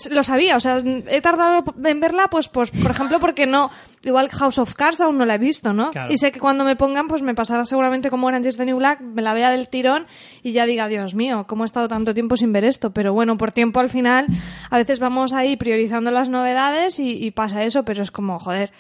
lo 0.10 0.24
sabía, 0.24 0.56
o 0.56 0.60
sea, 0.60 0.78
he 1.08 1.22
tardado 1.22 1.64
en 1.84 2.00
verla, 2.00 2.28
pues, 2.28 2.48
pues, 2.48 2.72
por 2.72 2.92
ejemplo, 2.92 3.20
porque 3.20 3.46
no, 3.46 3.70
igual 4.04 4.30
House 4.30 4.58
of 4.58 4.74
Cards 4.74 5.02
aún 5.02 5.18
no 5.18 5.26
la 5.26 5.36
he 5.36 5.38
visto, 5.38 5.74
¿no? 5.74 5.92
Claro. 5.92 6.12
Y 6.12 6.18
sé 6.18 6.32
que 6.32 6.40
cuando 6.40 6.64
me 6.64 6.76
pongan, 6.76 7.08
pues 7.08 7.22
me 7.22 7.36
pasará 7.36 7.66
seguramente 7.66 8.10
como 8.10 8.28
Orange 8.28 8.50
is 8.50 8.58
the 8.58 8.66
New 8.66 8.78
Black, 8.78 9.02
me 9.02 9.22
la 9.22 9.34
vea 9.34 9.52
del 9.52 9.68
tirón 9.70 10.08
y 10.42 10.52
ya 10.52 10.66
diga, 10.66 10.88
Dios 10.88 11.16
mío, 11.16 11.46
¿cómo 11.48 11.64
he 11.64 11.66
estado 11.66 11.88
tanto 11.88 12.14
tiempo 12.14 12.36
sin 12.38 12.52
ver 12.52 12.66
esto? 12.66 12.92
Pero 12.92 13.14
bueno, 13.14 13.38
por 13.38 13.52
tiempo 13.52 13.80
al 13.80 13.90
final, 13.90 14.28
a 14.70 14.78
veces 14.78 15.00
vamos 15.00 15.34
ahí 15.34 15.58
priorizando 15.58 16.12
las 16.12 16.30
novedades 16.30 17.00
y, 17.00 17.24
y 17.24 17.32
pasa 17.32 17.64
eso, 17.64 17.84
pero 17.84 18.02
es 18.02 18.12
como, 18.12 18.40
joder, 18.40 18.72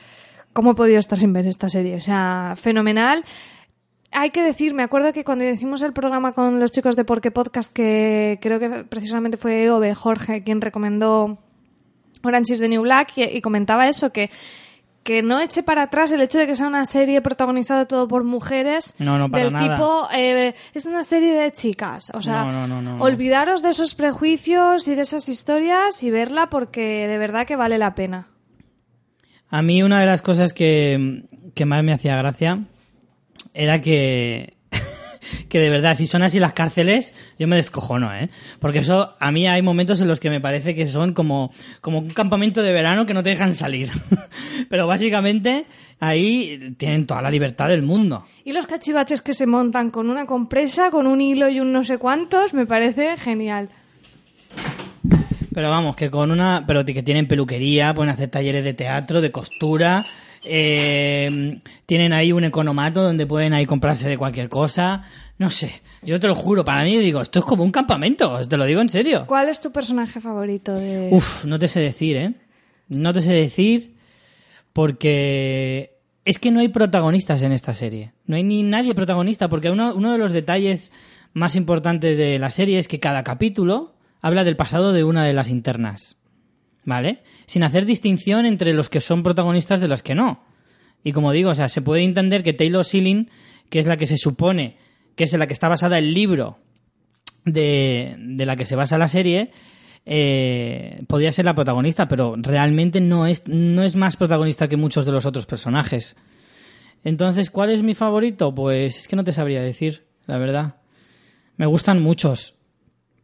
¿cómo 0.54 0.72
he 0.72 0.76
podido 0.76 1.00
estar 1.00 1.18
sin 1.18 1.34
ver 1.34 1.48
esta 1.48 1.70
serie? 1.70 1.96
O 1.96 2.00
sea, 2.00 2.56
fenomenal 2.58 3.24
hay 4.14 4.30
que 4.32 4.44
decir, 4.44 4.74
me 4.74 4.84
acuerdo 4.84 5.14
que 5.14 5.24
cuando 5.24 5.46
hicimos 5.46 5.82
el 5.82 5.94
programa 5.94 6.34
con 6.34 6.60
los 6.60 6.72
chicos 6.72 6.96
de 6.96 7.06
Porque 7.06 7.32
Podcast, 7.32 7.72
que 7.74 8.40
creo 8.42 8.60
que 8.60 8.70
precisamente 8.86 9.38
fue 9.38 9.70
Ove 9.70 9.94
Jorge 9.96 10.44
quien 10.44 10.62
recomendó 10.62 11.38
Orange 12.24 12.54
is 12.54 12.60
the 12.60 12.68
New 12.70 12.84
Black, 12.84 13.14
y, 13.18 13.24
y 13.24 13.42
comentaba 13.42 13.88
eso, 13.90 14.12
que, 14.14 14.30
que 15.04 15.22
no 15.22 15.40
eche 15.42 15.62
para 15.64 15.84
atrás 15.84 16.12
el 16.14 16.22
hecho 16.22 16.38
de 16.38 16.48
que 16.48 16.56
sea 16.56 16.68
una 16.68 16.86
serie 16.86 17.22
protagonizada 17.22 17.86
todo 17.86 18.08
por 18.08 18.24
mujeres 18.24 18.96
No, 19.00 19.18
no, 19.18 19.30
para 19.30 19.44
del 19.44 19.54
nada. 19.54 19.76
tipo, 19.76 20.08
eh, 20.16 20.56
es 20.74 20.86
una 20.86 21.04
serie 21.04 21.34
de 21.34 21.52
chicas. 21.52 22.12
O 22.14 22.22
sea, 22.22 22.46
No, 22.46 23.04
olvidaros 23.04 23.62
de 23.62 23.70
esos 23.72 23.96
prejuicios 23.96 24.88
y 24.88 24.96
de 24.96 25.02
esas 25.02 25.28
historias 25.28 26.02
y 26.04 26.12
verla 26.12 26.50
porque 26.50 27.08
de 27.08 27.18
verdad 27.18 27.46
que 27.46 27.58
vale 27.58 27.78
la 27.78 27.94
pena. 27.96 28.28
A 29.50 29.62
mí 29.62 29.84
una 29.84 30.00
de 30.00 30.06
las 30.06 30.22
cosas 30.22 30.54
que, 30.54 31.26
que 31.54 31.66
más 31.66 31.84
me 31.84 31.92
hacía 31.94 32.16
gracia 32.16 32.64
era 33.54 33.82
que, 33.82 34.54
que 35.50 35.60
de 35.60 35.70
verdad, 35.70 35.96
si 35.96 36.06
son 36.06 36.24
así 36.24 36.40
las 36.40 36.54
cárceles, 36.54 37.14
yo 37.38 37.48
me 37.48 37.56
descojono, 37.56 38.14
¿eh? 38.14 38.30
Porque 38.60 38.80
eso, 38.80 39.16
a 39.20 39.32
mí 39.32 39.48
hay 39.48 39.62
momentos 39.62 40.02
en 40.02 40.08
los 40.08 40.20
que 40.20 40.30
me 40.30 40.42
parece 40.42 40.76
que 40.76 40.86
son 40.86 41.14
como, 41.14 41.52
como 41.82 42.00
un 42.00 42.10
campamento 42.10 42.62
de 42.62 42.74
verano 42.74 43.06
que 43.06 43.14
no 43.14 43.24
te 43.24 43.30
dejan 43.30 43.54
salir. 43.54 43.90
Pero 44.70 44.88
básicamente 44.88 45.66
ahí 46.00 46.76
tienen 46.78 47.06
toda 47.08 47.22
la 47.22 47.32
libertad 47.32 47.70
del 47.70 47.82
mundo. 47.82 48.24
Y 48.44 48.52
los 48.52 48.68
cachivaches 48.68 49.22
que 49.22 49.34
se 49.34 49.46
montan 49.46 49.92
con 49.92 50.10
una 50.10 50.26
compresa, 50.26 50.92
con 50.92 51.08
un 51.08 51.22
hilo 51.22 51.50
y 51.50 51.60
un 51.60 51.72
no 51.72 51.84
sé 51.84 51.98
cuántos, 51.98 52.54
me 52.54 52.66
parece 52.66 53.18
genial. 53.18 53.70
Pero 55.54 55.70
vamos, 55.70 55.96
que 55.96 56.10
con 56.10 56.32
una. 56.32 56.64
Pero 56.66 56.84
que 56.84 57.04
tienen 57.04 57.28
peluquería, 57.28 57.94
pueden 57.94 58.12
hacer 58.12 58.30
talleres 58.30 58.64
de 58.64 58.74
teatro, 58.74 59.22
de 59.22 59.32
costura. 59.32 60.06
Eh, 60.44 61.60
tienen 61.86 62.14
ahí 62.14 62.32
un 62.32 62.44
economato 62.44 63.02
donde 63.02 63.26
pueden 63.26 63.54
ahí 63.54 63.66
comprarse 63.66 64.10
de 64.10 64.18
cualquier 64.18 64.50
cosa. 64.50 65.04
No 65.38 65.50
sé, 65.50 65.82
yo 66.02 66.20
te 66.20 66.28
lo 66.28 66.36
juro, 66.36 66.64
para 66.64 66.84
mí 66.84 66.98
digo, 66.98 67.22
esto 67.22 67.40
es 67.40 67.46
como 67.46 67.64
un 67.64 67.72
campamento, 67.72 68.40
te 68.48 68.58
lo 68.58 68.66
digo 68.66 68.82
en 68.82 68.90
serio. 68.90 69.26
¿Cuál 69.28 69.50
es 69.50 69.60
tu 69.60 69.72
personaje 69.72 70.22
favorito 70.22 70.74
de...? 70.74 71.10
Uf, 71.12 71.46
no 71.46 71.58
te 71.60 71.68
sé 71.68 71.80
decir, 71.80 72.18
¿eh? 72.18 72.34
No 72.90 73.14
te 73.14 73.22
sé 73.22 73.34
decir 73.34 73.96
porque 74.74 75.98
es 76.26 76.40
que 76.40 76.52
no 76.52 76.60
hay 76.60 76.68
protagonistas 76.68 77.42
en 77.42 77.52
esta 77.52 77.74
serie. 77.74 78.14
No 78.26 78.36
hay 78.36 78.44
ni 78.44 78.64
nadie 78.64 78.96
protagonista 78.96 79.50
porque 79.50 79.70
uno, 79.72 79.94
uno 79.96 80.12
de 80.12 80.18
los 80.18 80.32
detalles 80.32 80.92
más 81.34 81.56
importantes 81.56 82.18
de 82.18 82.40
la 82.40 82.50
serie 82.50 82.78
es 82.78 82.88
que 82.88 83.00
cada 83.00 83.24
capítulo 83.24 83.96
habla 84.22 84.44
del 84.44 84.56
pasado 84.56 84.94
de 84.94 85.04
una 85.04 85.26
de 85.26 85.34
las 85.34 85.50
internas. 85.50 86.18
¿Vale? 86.86 87.24
Sin 87.46 87.64
hacer 87.64 87.86
distinción 87.86 88.46
entre 88.46 88.74
los 88.74 88.90
que 88.90 89.00
son 89.00 89.24
protagonistas 89.24 89.80
de 89.80 89.88
los 89.88 90.04
que 90.04 90.16
no. 90.16 90.44
Y 91.04 91.12
como 91.12 91.32
digo, 91.32 91.52
o 91.52 91.56
sea, 91.56 91.68
se 91.68 91.82
puede 91.82 92.04
entender 92.04 92.44
que 92.44 92.54
Taylor 92.54 92.86
Sealing, 92.86 93.30
que 93.70 93.80
es 93.80 93.86
la 93.86 93.98
que 93.98 94.06
se 94.06 94.18
supone 94.18 94.78
que 95.16 95.26
es 95.26 95.34
en 95.34 95.40
la 95.40 95.48
que 95.48 95.54
está 95.54 95.70
basada 95.70 96.00
el 96.00 96.14
libro 96.14 96.58
de, 97.46 98.16
de 98.18 98.46
la 98.46 98.56
que 98.56 98.66
se 98.66 98.76
basa 98.76 98.98
la 98.98 99.08
serie, 99.08 99.52
eh, 100.06 101.04
podría 101.08 101.32
ser 101.32 101.46
la 101.46 101.56
protagonista, 101.56 102.08
pero 102.08 102.36
realmente 102.38 103.00
no 103.00 103.28
es, 103.28 103.48
no 103.48 103.84
es 103.84 103.96
más 103.96 104.18
protagonista 104.18 104.68
que 104.68 104.78
muchos 104.78 105.06
de 105.06 105.12
los 105.12 105.26
otros 105.26 105.46
personajes. 105.46 106.16
Entonces, 107.04 107.50
¿cuál 107.50 107.70
es 107.70 107.84
mi 107.84 107.94
favorito? 107.94 108.54
Pues 108.56 108.98
es 108.98 109.08
que 109.08 109.16
no 109.16 109.24
te 109.24 109.34
sabría 109.34 109.62
decir, 109.62 110.06
la 110.26 110.38
verdad. 110.38 110.76
Me 111.58 111.66
gustan 111.66 112.02
muchos. 112.02 112.56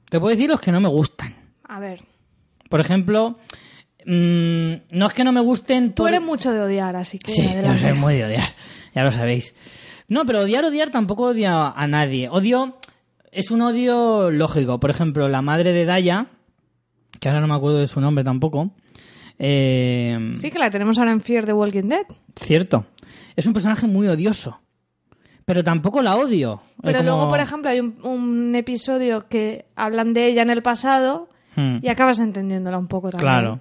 Te 0.10 0.20
puedo 0.20 0.36
decir 0.36 0.50
los 0.50 0.62
que 0.62 0.72
no 0.72 0.80
me 0.82 0.90
gustan. 0.90 1.36
A 1.64 1.80
ver, 1.80 2.02
Por 2.70 2.82
ejemplo, 2.82 3.40
mm, 4.10 4.98
no 4.98 5.08
es 5.08 5.14
que 5.14 5.24
no 5.24 5.32
me 5.32 5.42
gusten... 5.42 5.94
tú 5.94 6.04
por- 6.04 6.10
eres 6.10 6.22
mucho 6.22 6.52
de 6.52 6.60
odiar, 6.62 6.96
así 6.96 7.20
que 7.20 7.32
Sí, 7.32 7.44
yo 7.44 7.78
soy 7.78 7.94
muy 7.94 8.16
de 8.16 8.26
odiar, 8.26 8.50
ya 8.96 9.04
lo 9.04 9.12
sabéis. 9.12 9.56
No, 10.08 10.26
pero 10.26 10.42
odiar, 10.42 10.66
odiar 10.66 10.90
tampoco 10.90 11.24
odio 11.26 11.50
a 11.52 11.88
nadie. 11.88 12.30
Odio, 12.30 12.78
es 13.32 13.52
un 13.52 13.62
odio 13.62 14.32
lógico. 14.32 14.80
Por 14.80 14.90
ejemplo, 14.90 15.28
la 15.30 15.42
madre 15.44 15.72
de 15.72 15.86
Daya, 15.86 16.26
que 17.20 17.30
ahora 17.30 17.42
no 17.42 17.48
me 17.48 17.54
acuerdo 17.54 17.78
de 17.78 17.88
su 17.88 18.02
nombre 18.02 18.24
tampoco. 18.24 18.72
eh, 19.38 20.32
Sí, 20.34 20.50
que 20.52 20.60
la 20.60 20.70
tenemos 20.70 20.98
ahora 20.98 21.12
en 21.12 21.22
Fear 21.22 21.46
the 21.46 21.54
Walking 21.54 21.84
Dead. 21.90 22.06
Cierto. 22.36 22.86
Es 23.36 23.46
un 23.46 23.54
personaje 23.54 23.86
muy 23.88 24.08
odioso. 24.08 24.60
Pero 25.46 25.64
tampoco 25.64 26.02
la 26.02 26.16
odio. 26.18 26.62
Pero 26.82 27.00
como- 27.00 27.10
luego, 27.10 27.30
por 27.30 27.40
ejemplo, 27.40 27.70
hay 27.72 27.80
un, 27.80 28.00
un 28.04 28.56
episodio 28.56 29.28
que 29.28 29.66
hablan 29.76 30.14
de 30.14 30.28
ella 30.28 30.42
en 30.42 30.50
el 30.50 30.62
pasado 30.62 31.30
Hmm. 31.56 31.78
y 31.82 31.90
acabas 31.90 32.20
entendiéndola 32.20 32.78
un 32.78 32.88
poco 32.88 33.10
también. 33.10 33.22
Claro, 33.28 33.60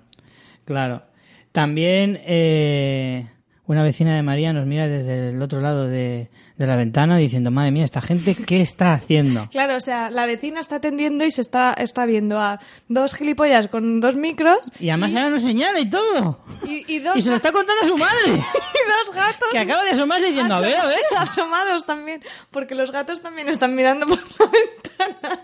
claro. 0.68 1.02
También 1.50 2.20
eh, 2.26 3.26
una 3.64 3.82
vecina 3.82 4.14
de 4.14 4.22
María 4.22 4.52
nos 4.52 4.66
mira 4.66 4.86
desde 4.86 5.30
el 5.30 5.40
otro 5.40 5.62
lado 5.62 5.86
de, 5.88 6.28
de 6.58 6.66
la 6.66 6.76
ventana 6.76 7.16
diciendo, 7.16 7.50
madre 7.50 7.70
mía, 7.70 7.84
esta 7.84 8.02
gente, 8.02 8.34
¿qué 8.34 8.60
está 8.60 8.92
haciendo? 8.92 9.48
Claro, 9.50 9.76
o 9.76 9.80
sea, 9.80 10.10
la 10.10 10.26
vecina 10.26 10.60
está 10.60 10.76
atendiendo 10.76 11.24
y 11.24 11.30
se 11.30 11.40
está, 11.40 11.72
está 11.72 12.04
viendo 12.04 12.38
a 12.38 12.60
dos 12.88 13.14
gilipollas 13.14 13.68
con 13.68 13.98
dos 14.00 14.14
micros 14.16 14.58
Y 14.78 14.90
además 14.90 15.14
ahora 15.14 15.30
nos 15.30 15.42
señala 15.42 15.80
y 15.80 15.88
todo. 15.88 16.44
y, 16.66 16.84
y 16.94 16.98
dos, 16.98 17.16
Y 17.16 17.22
se 17.22 17.30
lo 17.30 17.36
está 17.36 17.50
contando 17.50 17.82
a 17.82 17.88
su 17.88 17.96
madre, 17.96 18.26
y 18.26 18.34
dos 18.36 19.14
gatos 19.14 19.48
que 19.50 19.58
acaba 19.58 19.84
de 19.84 19.90
asomarse 19.92 20.26
diciendo, 20.26 20.54
a 20.54 20.60
ver, 20.60 20.76
a 20.76 20.86
ver. 20.86 20.98
asomados 21.16 21.86
también, 21.86 22.20
porque 22.50 22.74
los 22.74 22.92
gatos 22.92 23.22
también 23.22 23.48
están 23.48 23.74
mirando 23.74 24.06
por 24.06 24.18
la 24.18 24.46
ventana. 24.46 25.40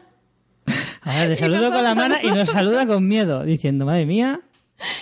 Ahora 1.03 1.27
le 1.27 1.35
Y 1.35 1.37
saludo 1.37 1.71
con 1.71 1.83
la 1.83 1.95
mano 1.95 2.17
y 2.23 2.29
nos 2.29 2.49
saluda 2.51 2.87
con 2.87 3.07
miedo, 3.09 3.43
diciendo, 3.45 3.85
madre 3.85 4.07
mía, 4.07 4.41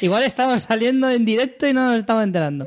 igual 0.00 0.22
estamos 0.24 0.62
saliendo 0.62 1.10
en 1.10 1.24
directo 1.24 1.66
y 1.66 1.72
no 1.72 1.90
nos 1.90 1.98
estamos 1.98 2.24
enterando. 2.24 2.66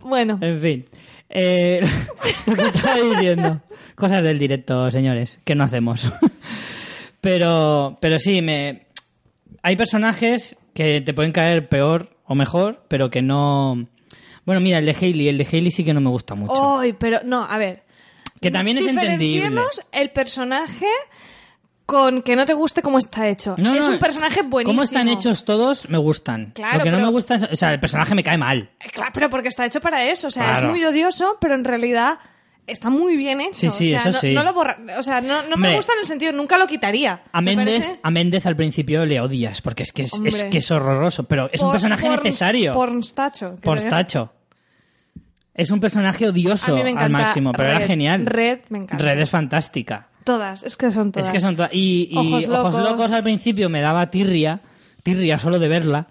Bueno, 0.00 0.38
En 0.40 0.60
fin. 0.60 0.86
Eh, 1.28 1.80
lo 2.46 2.56
que 2.56 2.66
estaba 2.66 2.96
diciendo. 2.96 3.60
Cosas 3.94 4.22
del 4.22 4.38
directo, 4.38 4.90
señores, 4.90 5.40
que 5.44 5.54
no 5.54 5.64
hacemos. 5.64 6.12
Pero, 7.20 7.98
pero 8.00 8.18
sí, 8.18 8.40
me... 8.40 8.86
hay 9.62 9.76
personajes 9.76 10.56
que 10.72 11.02
te 11.02 11.12
pueden 11.12 11.32
caer 11.32 11.68
peor 11.68 12.16
o 12.24 12.34
mejor, 12.34 12.84
pero 12.88 13.10
que 13.10 13.22
no... 13.22 13.86
Bueno, 14.46 14.60
mira, 14.60 14.78
el 14.78 14.86
de 14.86 14.96
Hailey, 14.98 15.28
el 15.28 15.36
de 15.36 15.46
Hailey 15.50 15.70
sí 15.70 15.84
que 15.84 15.92
no 15.92 16.00
me 16.00 16.08
gusta 16.08 16.34
mucho. 16.34 16.78
Ay, 16.78 16.94
pero 16.94 17.20
no, 17.24 17.44
a 17.44 17.58
ver. 17.58 17.82
que 18.40 18.50
también 18.50 18.78
es 18.78 18.86
entendible. 18.86 19.60
El 19.92 20.10
personaje 20.10 20.86
con 21.90 22.22
que 22.22 22.36
no 22.36 22.46
te 22.46 22.54
guste 22.54 22.82
cómo 22.82 22.98
está 22.98 23.26
hecho. 23.28 23.56
No, 23.58 23.74
es 23.74 23.86
no, 23.86 23.94
un 23.94 23.98
personaje 23.98 24.42
buenísimo. 24.42 24.72
Cómo 24.76 24.84
están 24.84 25.08
hechos 25.08 25.44
todos 25.44 25.88
me 25.88 25.98
gustan. 25.98 26.52
Claro, 26.54 26.78
Lo 26.78 26.84
que 26.84 26.90
no 26.90 26.96
pero- 26.98 27.06
me 27.08 27.12
gusta 27.12 27.34
es... 27.34 27.42
O 27.42 27.56
sea, 27.56 27.72
el 27.72 27.80
personaje 27.80 28.14
me 28.14 28.22
cae 28.22 28.38
mal. 28.38 28.70
Eh, 28.80 28.88
Claro, 28.92 29.10
pero 29.12 29.28
porque 29.30 29.48
está 29.48 29.66
hecho 29.66 29.80
para 29.80 30.04
eso. 30.04 30.28
O 30.28 30.30
sea, 30.30 30.44
Claro. 30.44 30.66
es 30.66 30.70
muy 30.70 30.84
odioso, 30.84 31.36
pero 31.40 31.54
en 31.56 31.64
realidad 31.64 32.18
está 32.66 32.90
muy 32.90 33.16
bien 33.16 33.40
hecho. 33.40 33.54
Sí, 33.54 33.70
sí, 33.70 33.94
o 33.94 33.98
sea, 33.98 34.10
eso 34.10 34.10
no, 34.10 34.20
sí. 34.20 34.34
no 34.34 34.44
lo 34.44 34.52
borra- 34.54 34.78
O 34.98 35.02
sea, 35.02 35.20
no, 35.20 35.42
no 35.42 35.56
me 35.56 35.74
gusta 35.74 35.92
en 35.94 35.98
el 36.00 36.06
sentido, 36.06 36.32
nunca 36.32 36.56
lo 36.58 36.68
quitaría. 36.68 37.22
A 37.32 37.40
Méndez, 37.40 37.84
a 38.00 38.10
Méndez 38.12 38.46
al 38.46 38.54
principio 38.54 39.04
le 39.06 39.20
odias, 39.20 39.60
porque 39.60 39.82
es 39.82 39.90
que 39.92 40.02
es, 40.02 40.12
es 40.24 40.44
que 40.44 40.58
es 40.58 40.70
horroroso, 40.70 41.24
pero 41.24 41.50
es 41.52 41.60
un 41.60 41.72
personaje 41.72 42.06
porns- 42.06 42.22
necesario. 42.22 42.72
Pornstacho. 42.72 43.56
Porstacho. 43.62 44.32
Es 45.52 45.70
un 45.72 45.80
personaje 45.80 46.28
odioso 46.28 46.76
al 46.76 47.10
máximo, 47.10 47.50
pero 47.52 47.70
era 47.70 47.80
genial. 47.80 48.24
Red 48.26 48.60
me 48.68 48.78
encanta. 48.78 49.04
Red 49.04 49.18
es 49.18 49.28
fantástica. 49.28 50.06
Todas, 50.24 50.62
es 50.64 50.76
que 50.76 50.90
son 50.90 51.12
todas. 51.12 51.26
Es 51.26 51.32
que 51.32 51.40
son 51.40 51.56
todas. 51.56 51.72
Y, 51.72 52.08
y 52.10 52.16
Ojos 52.16 52.46
Ojos, 52.48 52.74
Locos. 52.74 52.90
locos. 52.90 53.12
al 53.12 53.22
principio 53.22 53.68
me 53.68 53.80
daba 53.80 54.10
tirria, 54.10 54.60
tirria 55.02 55.38
solo 55.38 55.58
de 55.58 55.68
verla, 55.68 56.06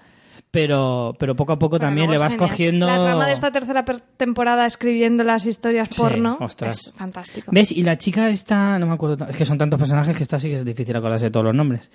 pero, 0.51 1.16
pero 1.20 1.36
poco 1.36 1.53
a 1.53 1.60
poco 1.60 1.78
Pero 1.78 1.88
también 1.88 2.10
le 2.10 2.18
vas 2.18 2.34
genial. 2.34 2.49
cogiendo... 2.49 2.86
La 2.88 2.95
trama 3.03 3.28
de 3.28 3.34
esta 3.34 3.51
tercera 3.51 3.86
temporada 4.18 4.66
escribiendo 4.66 5.24
las 5.24 5.45
historias 5.45 5.89
Sí, 5.91 6.01
porno 6.01 6.38
ostras. 6.41 6.88
es 6.88 6.93
fantástico. 6.95 7.51
¿Ves? 7.53 7.72
Y 7.72 7.84
la 7.84 7.97
chica 7.97 8.30
esta, 8.30 8.80
no 8.80 8.88
me 8.88 8.93
acuerdo, 8.93 9.28
es 9.30 9.38
que 9.38 9.45
son 9.45 9.60
tantos 9.60 9.78
personajes 9.78 10.18
que 10.18 10.24
esta 10.24 10.39
sí 10.39 10.49
que 10.49 10.55
es 10.55 10.66
difícil 10.66 10.95
acordarse 10.95 11.26
de 11.26 11.32
todos 11.32 11.45
los 11.45 11.55
nombres. 11.55 11.91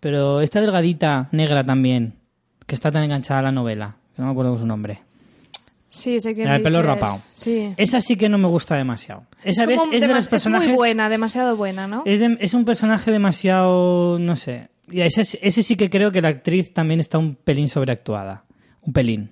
Pero 0.00 0.42
esta 0.42 0.60
delgadita, 0.60 1.28
negra 1.32 1.64
también, 1.64 2.18
que 2.66 2.74
está 2.74 2.90
tan 2.92 3.04
enganchada 3.04 3.40
a 3.40 3.44
la 3.44 3.52
novela, 3.52 3.96
que 4.14 4.20
no 4.20 4.26
me 4.26 4.32
acuerdo 4.32 4.58
su 4.58 4.66
nombre. 4.66 5.00
Sí, 5.94 6.18
sé 6.20 6.34
quién 6.34 6.46
La 6.48 6.54
del 6.54 6.62
pelo 6.62 6.78
dices. 6.78 6.94
rapado. 6.94 7.22
Sí. 7.32 7.72
Esa 7.76 8.00
sí 8.00 8.16
que 8.16 8.28
no 8.28 8.36
me 8.38 8.48
gusta 8.48 8.76
demasiado. 8.76 9.24
Esa 9.44 9.64
vez 9.66 9.80
como 9.80 9.92
es 9.92 10.00
de 10.00 10.08
los 10.08 10.28
personajes... 10.28 10.66
Es 10.66 10.70
muy 10.70 10.76
buena, 10.76 11.08
demasiado 11.08 11.56
buena, 11.56 11.86
¿no? 11.86 12.02
Es, 12.04 12.18
de- 12.20 12.36
es 12.40 12.52
un 12.54 12.64
personaje 12.64 13.10
demasiado, 13.10 14.18
no 14.18 14.36
sé. 14.36 14.68
Y 14.90 15.00
ese, 15.00 15.22
ese 15.40 15.62
sí 15.62 15.76
que 15.76 15.88
creo 15.88 16.10
que 16.12 16.20
la 16.20 16.28
actriz 16.28 16.72
también 16.74 17.00
está 17.00 17.18
un 17.18 17.36
pelín 17.36 17.68
sobreactuada. 17.68 18.44
Un 18.82 18.92
pelín. 18.92 19.30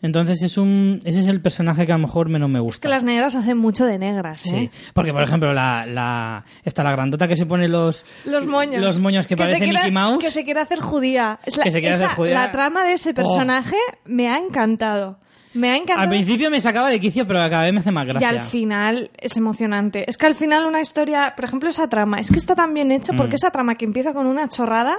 Entonces 0.00 0.42
es 0.44 0.56
un, 0.58 1.00
ese 1.04 1.18
es 1.20 1.26
el 1.26 1.40
personaje 1.42 1.84
que 1.84 1.90
a 1.90 1.96
lo 1.96 2.02
mejor 2.06 2.28
menos 2.28 2.48
me 2.48 2.58
Es 2.60 2.62
gusta. 2.62 2.82
que 2.82 2.88
las 2.88 3.02
negras 3.02 3.34
hacen 3.34 3.58
mucho 3.58 3.84
de 3.84 3.98
negras, 3.98 4.40
Sí, 4.42 4.54
¿eh? 4.54 4.70
porque 4.94 5.12
por 5.12 5.24
ejemplo 5.24 5.52
la, 5.52 5.84
la 5.86 6.44
está 6.62 6.84
la 6.84 6.92
grandota 6.92 7.26
que 7.26 7.34
se 7.34 7.46
pone 7.46 7.66
los 7.66 8.04
Los 8.24 8.46
moños. 8.46 8.80
los 8.80 9.00
moños 9.00 9.26
que, 9.26 9.34
se 9.34 9.38
parecen 9.38 9.58
quiere- 9.58 9.72
Mickey 9.74 9.90
Mouse. 9.90 10.22
Que 10.22 10.30
se 10.30 10.44
quiere 10.44 10.60
hacer 10.60 10.78
judía. 10.78 11.40
Es 11.44 11.56
la, 11.56 11.64
Que 11.64 11.72
se 11.72 11.80
quiere 11.80 11.96
esa- 11.96 12.04
hacer 12.06 12.16
judía. 12.16 12.34
La 12.34 12.52
trama 12.52 12.84
de 12.84 12.92
ese 12.92 13.10
Oh. 13.10 13.14
personaje 13.14 13.74
me 14.04 14.28
ha 14.28 14.38
encantado. 14.38 15.18
Me 15.54 15.70
ha 15.70 15.76
encantado. 15.76 16.00
Al 16.02 16.08
principio 16.10 16.50
me 16.50 16.60
sacaba 16.60 16.90
de 16.90 17.00
quicio, 17.00 17.26
pero 17.26 17.38
cada 17.50 17.64
vez 17.64 17.72
me 17.72 17.80
hace 17.80 17.90
más 17.90 18.04
Y 18.04 18.08
gracia. 18.08 18.28
al 18.28 18.40
final 18.40 19.10
es 19.18 19.36
emocionante. 19.36 20.04
Es 20.08 20.18
que 20.18 20.26
al 20.26 20.34
final 20.34 20.66
una 20.66 20.80
historia, 20.80 21.32
por 21.36 21.44
ejemplo, 21.46 21.68
esa 21.70 21.88
trama, 21.88 22.18
es 22.20 22.30
que 22.30 22.36
está 22.36 22.54
tan 22.54 22.74
bien 22.74 22.92
hecho 22.92 23.12
Mm. 23.14 23.16
porque 23.16 23.36
esa 23.36 23.50
trama 23.50 23.74
que 23.76 23.84
empieza 23.84 24.12
con 24.12 24.26
una 24.26 24.48
chorrada, 24.48 24.98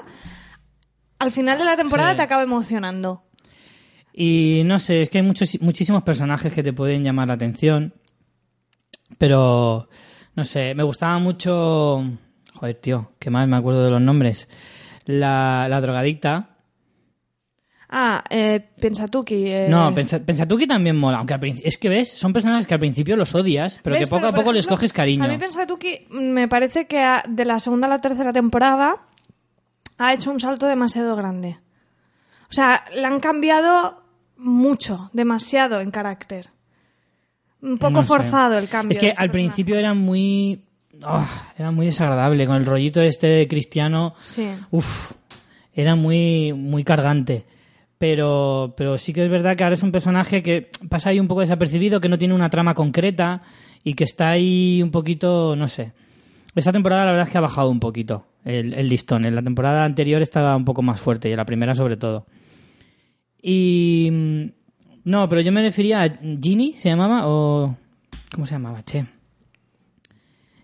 al 1.19 1.31
final 1.31 1.57
de 1.59 1.65
la 1.65 1.75
temporada 1.75 2.11
Sí. 2.11 2.15
te 2.17 2.21
acaba 2.23 2.43
emocionando. 2.43 3.23
Y 4.13 4.63
no 4.65 4.79
sé, 4.79 5.01
es 5.03 5.09
que 5.09 5.19
hay 5.19 5.23
muchos, 5.23 5.61
muchísimos 5.61 6.03
personajes 6.03 6.51
que 6.51 6.63
te 6.63 6.73
pueden 6.73 7.03
llamar 7.03 7.27
la 7.27 7.35
atención. 7.35 7.93
Pero, 9.17 9.87
no 10.35 10.45
sé, 10.45 10.73
me 10.75 10.83
gustaba 10.83 11.19
mucho... 11.19 12.03
Joder, 12.53 12.75
tío, 12.75 13.13
qué 13.19 13.29
mal 13.29 13.47
me 13.47 13.55
acuerdo 13.57 13.85
de 13.85 13.91
los 13.91 14.01
nombres. 14.01 14.49
La, 15.05 15.67
la 15.69 15.79
drogadicta. 15.81 16.48
Ah, 17.91 18.23
eh, 18.29 18.59
Pensatuki. 18.79 19.47
eh, 19.47 19.67
No, 19.69 19.93
Pensa- 19.95 20.19
Pensatuki 20.23 20.67
también 20.67 20.95
mola. 20.95 21.17
Aunque 21.17 21.33
al 21.33 21.43
es 21.63 21.77
que 21.77 21.89
ves, 21.89 22.11
son 22.11 22.33
personajes 22.33 22.67
que 22.67 22.73
al 22.75 22.79
principio 22.79 23.15
los 23.15 23.33
odias, 23.33 23.79
pero 23.83 23.95
¿ves? 23.95 24.05
que 24.07 24.09
poco 24.15 24.27
a 24.27 24.33
poco 24.33 24.53
les 24.53 24.67
coges 24.67 24.93
cariño. 24.93 25.23
A 25.23 25.27
mí 25.27 25.37
Pensatuki 25.37 26.05
me 26.11 26.47
parece 26.47 26.85
que 26.85 26.99
ha- 26.99 27.23
de 27.27 27.45
la 27.45 27.59
segunda 27.59 27.87
a 27.87 27.89
la 27.89 27.99
tercera 28.01 28.31
temporada 28.31 28.97
ha 29.97 30.13
hecho 30.13 30.29
un 30.31 30.39
salto 30.39 30.67
demasiado 30.67 31.15
grande. 31.15 31.57
O 32.49 32.53
sea, 32.53 32.83
le 32.95 33.05
han 33.05 33.19
cambiado 33.19 34.03
mucho, 34.37 35.09
demasiado 35.13 35.81
en 35.81 35.89
carácter. 35.91 36.49
Un 37.61 37.77
poco 37.77 37.91
No 37.93 38.01
sé. 38.03 38.07
forzado 38.07 38.57
el 38.57 38.69
cambio. 38.69 38.91
Es 38.93 38.99
que 38.99 39.09
al 39.09 39.15
personaje. 39.15 39.31
principio 39.31 39.75
era 39.77 39.93
muy... 39.93 40.63
ah, 41.03 41.27
era 41.57 41.71
muy 41.71 41.87
desagradable, 41.87 42.45
con 42.45 42.55
el 42.55 42.65
rollito 42.65 43.01
este 43.01 43.27
de 43.27 43.47
cristiano. 43.47 44.13
Sí. 44.25 44.47
Uf, 44.71 45.11
era 45.73 45.95
muy, 45.95 46.53
muy 46.53 46.83
cargante. 46.83 47.45
Pero, 47.99 48.73
pero 48.77 48.97
sí 48.97 49.13
que 49.13 49.25
es 49.25 49.29
verdad 49.29 49.55
que 49.55 49.63
ahora 49.63 49.75
es 49.75 49.83
un 49.83 49.91
personaje 49.91 50.41
que 50.41 50.69
pasa 50.89 51.09
ahí 51.11 51.19
un 51.19 51.27
poco 51.27 51.41
desapercibido, 51.41 51.99
que 52.01 52.09
no 52.09 52.17
tiene 52.17 52.33
una 52.33 52.49
trama 52.49 52.73
concreta 52.73 53.41
y 53.83 53.93
que 53.93 54.05
está 54.05 54.29
ahí 54.29 54.81
un 54.81 54.89
poquito, 54.89 55.55
no 55.55 55.67
sé. 55.67 55.91
Esta 56.55 56.71
temporada 56.71 57.05
la 57.05 57.11
verdad 57.11 57.27
es 57.27 57.31
que 57.31 57.37
ha 57.37 57.41
bajado 57.41 57.69
un 57.69 57.79
poquito 57.81 58.25
el, 58.45 58.73
el 58.73 58.89
listón. 58.89 59.25
En 59.25 59.35
la 59.35 59.43
temporada 59.43 59.83
anterior 59.83 60.21
estaba 60.21 60.55
un 60.55 60.65
poco 60.65 60.81
más 60.81 60.99
fuerte 60.99 61.27
y 61.29 61.31
en 61.33 61.37
la 61.37 61.45
primera 61.45 61.75
sobre 61.75 61.97
todo. 61.97 62.25
Y... 63.41 64.09
mm, 64.11 64.43
No, 65.03 65.27
pero 65.27 65.41
yo 65.41 65.51
me 65.51 65.61
refería 65.61 66.03
a 66.03 66.09
Ginny, 66.41 66.73
¿se 66.77 66.89
llamaba? 66.89 67.27
O... 67.27 67.75
¿Cómo 68.33 68.45
se 68.45 68.53
llamaba? 68.53 68.81
Che. 68.83 69.05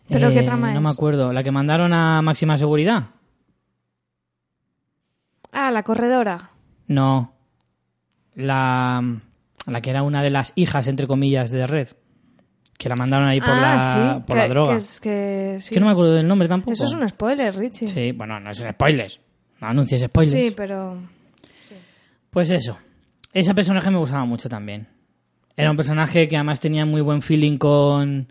¿Pero 0.08 0.30
qué 0.32 0.40
Eh, 0.40 0.44
trama 0.44 0.72
No 0.72 0.78
es? 0.78 0.84
me 0.84 0.90
acuerdo. 0.90 1.34
La 1.34 1.44
que 1.44 1.52
mandaron 1.52 1.92
a 1.92 2.22
máxima 2.22 2.58
seguridad. 2.58 3.08
Ah, 5.52 5.72
la 5.72 5.84
corredora. 5.84 6.52
No. 6.88 7.34
La, 8.36 9.02
la 9.66 9.82
que 9.82 9.90
era 9.90 10.04
una 10.04 10.22
de 10.22 10.30
las 10.30 10.54
hijas, 10.56 10.88
entre 10.88 11.08
comillas, 11.08 11.52
de 11.52 11.68
Red. 11.68 11.90
Que 12.78 12.90
la 12.90 12.96
mandaron 12.96 13.28
ahí 13.28 13.40
por, 13.40 13.52
ah, 13.52 13.62
la, 13.62 13.80
sí. 13.80 14.24
por 14.28 14.36
que, 14.36 14.42
la 14.42 14.48
droga. 14.50 14.72
que 14.72 14.78
es 14.78 14.92
es 14.92 15.00
que, 15.00 15.58
sí. 15.62 15.74
que 15.74 15.80
no 15.80 15.86
me 15.86 15.94
acuerdo 15.94 16.14
del 16.14 16.28
nombre 16.28 16.48
tampoco. 16.48 16.74
Eso 16.74 16.86
es 16.86 16.94
un 16.94 17.08
spoiler, 17.08 17.56
Richie. 17.56 17.88
Sí, 17.88 18.12
bueno, 18.12 18.40
no 18.40 18.52
es 18.52 18.60
un 18.60 18.70
spoiler. 18.72 19.12
No 19.62 19.68
anuncies 19.68 20.02
spoilers. 20.04 20.46
Sí, 20.46 20.54
pero... 20.56 21.02
Pues 22.30 22.50
eso. 22.50 22.78
Ese 23.32 23.56
personaje 23.56 23.90
me 23.90 23.98
gustaba 23.98 24.26
mucho 24.26 24.50
también. 24.50 24.88
Era 25.56 25.72
un 25.72 25.78
personaje 25.78 26.28
que 26.28 26.36
además 26.36 26.60
tenía 26.60 26.86
muy 26.86 27.00
buen 27.00 27.22
feeling 27.22 27.58
con, 27.58 28.28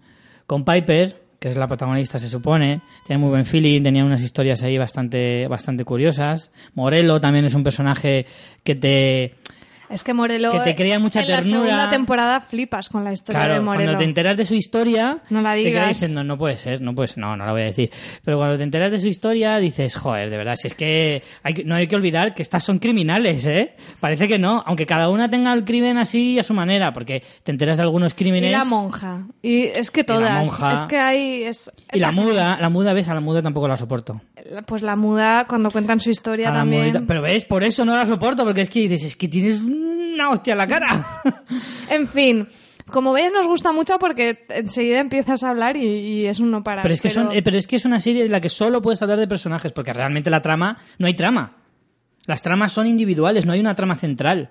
con 0.47 0.65
Piper, 0.65 1.24
que 1.45 1.51
es 1.51 1.59
la 1.59 1.67
protagonista, 1.67 2.19
se 2.19 2.31
supone. 2.31 2.81
Tenía 3.07 3.19
muy 3.19 3.29
buen 3.29 3.45
feeling, 3.45 3.83
tenía 3.83 4.03
unas 4.03 4.23
historias 4.23 4.63
ahí 4.63 4.79
bastante, 4.79 5.47
bastante 5.47 5.85
curiosas. 5.85 6.51
Morello 6.73 7.21
también 7.21 7.45
es 7.45 7.53
un 7.53 7.63
personaje 7.63 8.25
que 8.63 8.75
te, 8.75 9.35
Es 9.91 10.03
que 10.05 10.14
Morelo... 10.14 10.51
Que 10.53 10.61
te 10.61 10.74
crea 10.74 10.99
mucha 10.99 11.20
en 11.22 11.30
la 11.30 11.43
segunda 11.43 11.89
temporada 11.89 12.41
flipas 12.41 12.89
con 12.89 13.05
la 13.05 13.12
historia 13.12 13.41
Claro, 13.41 13.55
de 13.55 13.61
Morelo. 13.61 13.85
cuando 13.85 13.99
te 13.99 14.05
enteras 14.05 14.37
de 14.37 14.45
su 14.45 14.55
historia, 14.55 15.18
No 15.30 15.41
la 15.43 15.53
te 15.55 15.59
quedas 15.62 15.72
digas. 15.72 15.89
diciendo, 15.89 16.24
no 16.24 16.39
puede 16.39 16.57
ser, 16.57 16.80
no 16.80 16.95
puede 16.95 17.09
ser, 17.09 17.18
no, 17.18 17.37
no 17.37 17.45
la 17.45 17.53
voy 17.53 17.62
a 17.62 17.66
decir. 17.66 17.91
Pero 18.24 18.39
cuando 18.39 18.57
te 18.57 18.62
enteras 18.64 18.91
de 18.91 18.99
su 18.99 19.07
historia, 19.07 19.57
dices, 19.59 19.95
joder, 19.97 20.30
de 20.30 20.37
verdad, 20.37 20.55
si 20.57 20.68
es 20.68 20.74
que 20.74 21.22
hay 21.43 21.62
no 21.64 21.74
hay 21.74 21.87
que 21.87 21.97
olvidar 21.97 22.35
que 22.35 22.43
estas 22.43 22.62
son 22.64 22.78
criminales, 22.78 23.47
¿eh? 23.47 23.74
Parece 24.01 24.26
que 24.28 24.39
no, 24.39 24.62
aunque 24.66 24.87
cada 24.87 25.09
una 25.11 25.28
tenga 25.30 25.53
el 25.53 25.64
crimen 25.64 25.99
así 25.99 26.39
a 26.39 26.43
su 26.43 26.55
manera, 26.55 26.93
porque 26.93 27.22
te 27.43 27.53
enteras 27.53 27.76
de 27.76 27.82
algunos 27.82 28.12
Y 28.12 28.16
crímenes. 28.16 28.53
la 28.53 28.64
monja. 28.64 29.26
Y 29.43 29.64
es 29.64 29.91
que 29.91 30.01
la 30.01 30.07
todas. 30.07 30.39
monja. 30.47 30.72
Es 30.74 30.82
que 30.85 30.99
hay... 30.99 31.43
Es, 31.45 31.70
y 31.93 31.99
la 32.01 32.11
muda, 32.11 32.57
la 32.61 32.68
muda, 32.68 32.93
¿ves? 32.95 33.09
A 33.09 33.14
la 33.14 33.20
muda 33.20 33.43
tampoco 33.43 33.68
la 33.68 33.76
soporto. 33.76 34.20
Pues 34.66 34.82
la 34.82 34.97
muda, 34.97 35.47
cuando 35.47 35.70
cuentan 35.70 36.01
su 36.01 36.11
historia 36.11 36.49
A 36.49 36.53
la 36.53 36.59
también... 36.61 36.85
mudita- 36.93 37.05
Pero 37.07 37.22
ves, 37.22 37.45
por 37.45 37.62
eso 37.64 37.85
no 37.85 37.95
la 37.95 38.07
soporto, 38.07 38.45
porque 38.45 38.62
es 38.62 38.68
que 38.68 38.80
dices, 38.80 39.05
es 39.05 39.16
que 39.16 39.28
tienes 39.28 39.61
una 39.75 40.31
hostia 40.31 40.53
en 40.53 40.59
la 40.59 40.66
cara. 40.66 41.07
En 41.91 42.09
fin, 42.09 42.49
como 42.91 43.12
veis 43.12 43.31
nos 43.33 43.47
gusta 43.47 43.72
mucho 43.72 43.99
porque 43.99 44.45
enseguida 44.49 45.01
empiezas 45.01 45.43
a 45.43 45.51
hablar 45.51 45.77
y, 45.77 45.85
y 45.85 46.27
es 46.27 46.41
un 46.41 46.51
no 46.51 46.62
parar. 46.62 46.83
Pero 46.83 46.95
es 46.95 47.01
que 47.01 47.11
son, 47.11 47.33
eh, 47.33 47.43
pero 47.43 47.59
es 47.59 47.66
que 47.66 47.77
es 47.77 47.85
una 47.85 48.01
serie 48.01 48.25
en 48.25 48.33
la 48.33 48.41
que 48.41 48.49
solo 48.49 48.81
puedes 48.83 49.01
hablar 49.03 49.18
de 49.18 49.29
personajes, 49.29 49.72
porque 49.72 49.93
realmente 49.93 50.31
la 50.31 50.43
trama 50.43 50.79
no 50.99 51.07
hay 51.07 51.14
trama. 51.14 51.57
Las 52.27 52.43
tramas 52.43 52.72
son 52.72 52.87
individuales, 52.87 53.45
no 53.47 53.53
hay 53.53 53.61
una 53.61 53.75
trama 53.75 53.97
central. 53.97 54.51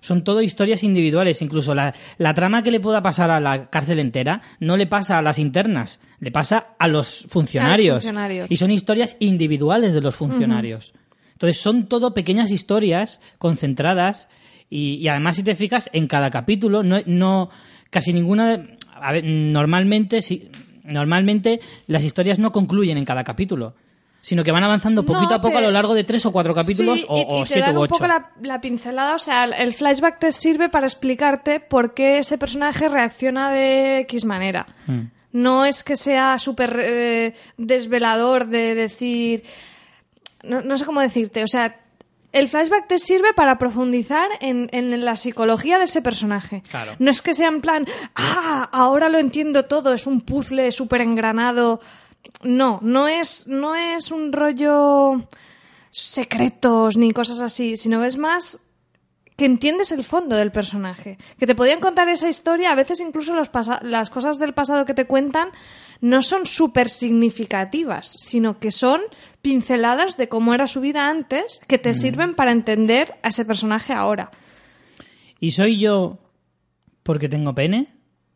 Son 0.00 0.22
todo 0.22 0.42
historias 0.42 0.84
individuales. 0.84 1.42
Incluso 1.42 1.74
la, 1.74 1.94
la 2.18 2.34
trama 2.34 2.62
que 2.62 2.70
le 2.70 2.80
pueda 2.80 3.02
pasar 3.02 3.30
a 3.30 3.40
la 3.40 3.68
cárcel 3.68 3.98
entera 3.98 4.40
no 4.60 4.76
le 4.76 4.86
pasa 4.86 5.18
a 5.18 5.22
las 5.22 5.38
internas, 5.38 6.00
le 6.20 6.30
pasa 6.30 6.74
a 6.78 6.88
los 6.88 7.26
funcionarios. 7.28 7.92
A 7.92 7.94
los 7.94 8.02
funcionarios. 8.04 8.50
Y 8.50 8.56
son 8.56 8.70
historias 8.70 9.16
individuales 9.18 9.94
de 9.94 10.00
los 10.00 10.14
funcionarios. 10.14 10.94
Entonces 11.32 11.60
son 11.60 11.86
todo 11.86 12.14
pequeñas 12.14 12.50
historias 12.50 13.20
concentradas 13.38 14.28
y, 14.70 14.94
y 14.96 15.08
además 15.08 15.36
si 15.36 15.42
te 15.42 15.54
fijas 15.54 15.88
en 15.92 16.06
cada 16.06 16.30
capítulo 16.30 16.82
no, 16.82 16.98
no 17.06 17.48
casi 17.90 18.12
ninguna 18.12 18.66
a 19.00 19.12
ver, 19.12 19.24
normalmente 19.24 20.20
sí, 20.22 20.50
normalmente 20.84 21.60
las 21.86 22.04
historias 22.04 22.38
no 22.38 22.52
concluyen 22.52 22.98
en 22.98 23.04
cada 23.04 23.24
capítulo 23.24 23.74
sino 24.20 24.42
que 24.44 24.50
van 24.52 24.64
avanzando 24.64 25.06
poquito 25.06 25.30
No, 25.30 25.36
a 25.36 25.40
poco 25.40 25.52
te- 25.54 25.58
a 25.58 25.66
lo 25.68 25.70
largo 25.70 25.94
de 25.94 26.04
tres 26.04 26.26
o 26.26 26.32
cuatro 26.32 26.52
capítulos 26.54 27.00
Sí, 27.00 27.06
o, 27.08 27.18
y, 27.18 27.24
o 27.28 27.38
y 27.38 27.42
te 27.44 27.46
siete 27.46 27.68
dan 27.68 27.76
u 27.76 27.78
un 27.80 27.84
ocho. 27.84 27.90
poco 27.94 28.06
la, 28.08 28.30
la 28.42 28.60
pincelada, 28.60 29.14
o 29.14 29.18
sea, 29.18 29.44
el- 29.44 29.54
el 29.54 29.72
flashback 29.72 30.18
te 30.18 30.32
sirve 30.32 30.68
para 30.68 30.86
explicarte 30.86 31.60
por 31.60 31.94
qué 31.94 32.18
ese 32.18 32.36
personaje 32.36 32.88
reacciona 32.88 33.50
de 33.52 34.00
X 34.00 34.24
manera. 34.26 34.66
Mm. 34.86 35.00
No 35.32 35.64
es 35.64 35.84
que 35.84 35.94
sea 35.96 36.38
súper 36.38 36.78
eh, 36.82 37.34
desvelador 37.56 38.46
de 38.48 38.74
decir... 38.74 39.44
No, 40.42 40.60
no 40.62 40.76
sé 40.76 40.84
cómo 40.84 41.00
decirte, 41.00 41.42
o 41.42 41.46
sea, 41.48 41.76
el 42.32 42.48
flashback 42.48 42.86
te 42.86 42.98
sirve 42.98 43.32
para 43.32 43.58
profundizar 43.58 44.28
en, 44.40 44.68
en 44.72 45.04
la 45.04 45.16
psicología 45.16 45.78
de 45.78 45.84
ese 45.84 46.02
personaje. 46.02 46.62
Claro. 46.68 46.94
No 46.98 47.10
es 47.10 47.22
que 47.22 47.34
sea 47.34 47.48
en 47.48 47.60
plan, 47.60 47.86
ah, 48.14 48.68
ahora 48.72 49.08
lo 49.08 49.18
entiendo 49.18 49.64
todo, 49.64 49.94
es 49.94 50.06
un 50.06 50.20
puzzle 50.20 50.70
súper 50.72 51.00
engranado. 51.00 51.80
No, 52.42 52.78
no 52.82 53.08
es, 53.08 53.48
no 53.48 53.74
es 53.74 54.10
un 54.10 54.32
rollo 54.32 55.22
secretos 55.90 56.96
ni 56.96 57.12
cosas 57.12 57.40
así, 57.40 57.76
sino 57.76 58.04
es 58.04 58.16
más 58.18 58.67
que 59.38 59.44
entiendes 59.44 59.92
el 59.92 60.02
fondo 60.02 60.34
del 60.34 60.50
personaje. 60.50 61.16
Que 61.38 61.46
te 61.46 61.54
podían 61.54 61.78
contar 61.78 62.08
esa 62.08 62.28
historia, 62.28 62.72
a 62.72 62.74
veces 62.74 62.98
incluso 62.98 63.36
los 63.36 63.52
las 63.82 64.10
cosas 64.10 64.40
del 64.40 64.52
pasado 64.52 64.84
que 64.84 64.94
te 64.94 65.06
cuentan 65.06 65.50
no 66.00 66.22
son 66.22 66.44
súper 66.44 66.88
significativas, 66.88 68.08
sino 68.08 68.58
que 68.58 68.72
son 68.72 69.00
pinceladas 69.40 70.16
de 70.16 70.28
cómo 70.28 70.54
era 70.54 70.66
su 70.66 70.80
vida 70.80 71.08
antes 71.08 71.60
que 71.68 71.78
te 71.78 71.94
sirven 71.94 72.34
para 72.34 72.50
entender 72.50 73.14
a 73.22 73.28
ese 73.28 73.44
personaje 73.44 73.92
ahora. 73.92 74.32
¿Y 75.38 75.52
soy 75.52 75.78
yo 75.78 76.18
porque 77.04 77.28
tengo 77.28 77.54
pene? 77.54 77.94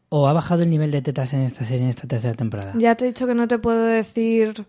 ¿O 0.09 0.29
ha 0.29 0.33
bajado 0.33 0.63
el 0.63 0.71
nivel 0.71 0.93
de 0.93 1.03
tetas 1.03 1.33
en 1.33 1.41
esta 1.41 1.65
serie, 1.65 1.83
en 1.83 1.91
esta 1.91 2.07
tercera 2.07 2.35
temporada? 2.35 2.75
Ya 2.79 2.95
te 2.95 3.07
he 3.07 3.09
dicho 3.09 3.27
que 3.27 3.35
no 3.35 3.49
te 3.49 3.59
puedo 3.59 3.87
decir 3.87 4.67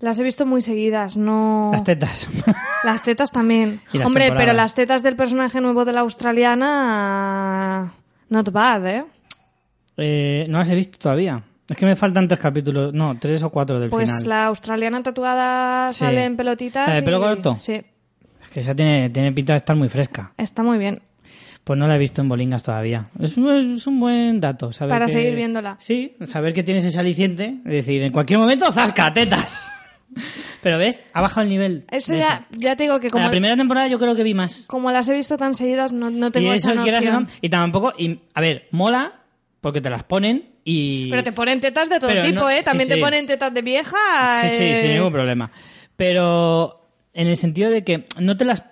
Las 0.00 0.18
he 0.18 0.22
visto 0.22 0.44
muy 0.44 0.60
seguidas, 0.60 1.16
no... 1.16 1.70
Las 1.72 1.84
tetas. 1.84 2.28
Las 2.84 3.02
tetas 3.02 3.30
también. 3.30 3.80
Las 3.92 4.06
Hombre, 4.06 4.24
temporadas. 4.24 4.44
pero 4.46 4.56
las 4.56 4.74
tetas 4.74 5.02
del 5.02 5.16
personaje 5.16 5.60
nuevo 5.60 5.84
de 5.84 5.92
la 5.92 6.00
australiana... 6.00 7.94
Not 8.28 8.50
bad, 8.50 8.86
¿eh? 8.86 9.04
Eh, 9.96 10.46
no 10.48 10.58
las 10.58 10.68
he 10.70 10.74
visto 10.74 10.98
todavía. 10.98 11.42
Es 11.68 11.76
que 11.76 11.86
me 11.86 11.94
faltan 11.96 12.26
tres 12.28 12.40
capítulos, 12.40 12.92
no, 12.92 13.16
tres 13.18 13.42
o 13.42 13.50
cuatro 13.50 13.78
del 13.80 13.90
Pues 13.90 14.10
final. 14.10 14.28
la 14.28 14.46
australiana 14.46 15.02
tatuada 15.02 15.92
Sí. 15.92 16.00
sale 16.00 16.24
en 16.24 16.36
pelotitas. 16.36 16.88
¿La 16.88 16.96
de 16.96 17.02
pelo 17.02 17.18
y- 17.18 17.20
corto? 17.20 17.56
Sí, 17.60 17.74
Es 18.42 18.48
que 18.52 18.60
esa 18.60 18.74
tiene, 18.74 19.08
tiene 19.10 19.32
pinta 19.32 19.52
de 19.52 19.58
estar 19.58 19.76
muy 19.76 19.88
fresca. 19.88 20.32
está 20.36 20.62
muy 20.62 20.78
bien. 20.78 21.00
Pues 21.62 21.78
no 21.78 21.86
la 21.86 21.96
he 21.96 21.98
visto 21.98 22.20
en 22.20 22.28
bolingas 22.28 22.62
todavía. 22.62 23.06
Es 23.18 23.38
un, 23.38 23.74
es 23.76 23.86
un 23.86 23.98
buen 24.00 24.40
dato. 24.40 24.72
Saber 24.72 24.90
Para 24.90 25.06
que- 25.06 25.12
seguir 25.12 25.34
viéndola. 25.34 25.76
Sí, 25.78 26.16
saber 26.26 26.52
que 26.52 26.62
tienes 26.62 26.84
ese 26.84 26.98
aliciente. 27.00 27.58
Es 27.64 27.72
decir, 27.72 28.02
en 28.02 28.12
cualquier 28.12 28.38
momento, 28.38 28.70
¡zasca! 28.72 29.12
¡Tetas! 29.14 29.70
Pero 30.62 30.78
ves, 30.78 31.02
ha 31.12 31.20
bajado 31.20 31.42
el 31.42 31.48
nivel. 31.48 31.84
Eso 31.90 32.14
ya, 32.14 32.46
ya 32.50 32.76
te 32.76 32.84
digo 32.84 33.00
que 33.00 33.06
En 33.08 33.10
como, 33.12 33.24
la 33.24 33.30
primera 33.30 33.56
temporada 33.56 33.88
yo 33.88 33.98
creo 33.98 34.14
que 34.14 34.22
vi 34.22 34.34
más. 34.34 34.64
como 34.66 34.90
las 34.90 35.08
he 35.08 35.12
visto 35.14 35.36
tan 35.36 35.54
seguidas, 35.54 35.92
no, 35.92 36.10
no 36.10 36.30
tengo 36.30 36.52
y 36.52 36.56
esa 36.56 36.72
eso 36.72 36.82
quieras 36.82 37.02
o 37.02 37.04
noción. 37.06 37.24
no, 37.24 37.30
y 37.40 37.48
tampoco, 37.48 37.92
y, 37.98 38.20
a 38.34 38.40
ver, 38.40 38.68
mola 38.70 39.20
porque 39.60 39.80
te 39.80 39.90
las 39.90 40.04
ponen 40.04 40.50
y... 40.64 41.10
Pero 41.10 41.22
te 41.22 41.32
ponen 41.32 41.60
tetas 41.60 41.88
de 41.88 41.98
todo 41.98 42.08
Pero 42.10 42.22
tipo, 42.22 42.40
no- 42.40 42.50
¿eh? 42.50 42.58
sí, 42.58 42.64
También 42.64 42.88
sí. 42.88 42.94
te 42.94 43.00
ponen 43.00 43.26
tetas 43.26 43.52
de 43.52 43.62
vieja. 43.62 43.96
Sí, 44.42 44.48
sí, 44.48 44.62
eh, 44.62 44.78
sin 44.80 44.92
ningún 44.94 45.12
problema. 45.12 45.50
Pero 45.96 46.86
en 47.14 47.28
el 47.28 47.36
sentido 47.36 47.70
de 47.70 47.84
que 47.84 48.06
no 48.20 48.36
te 48.36 48.44
las 48.44 48.62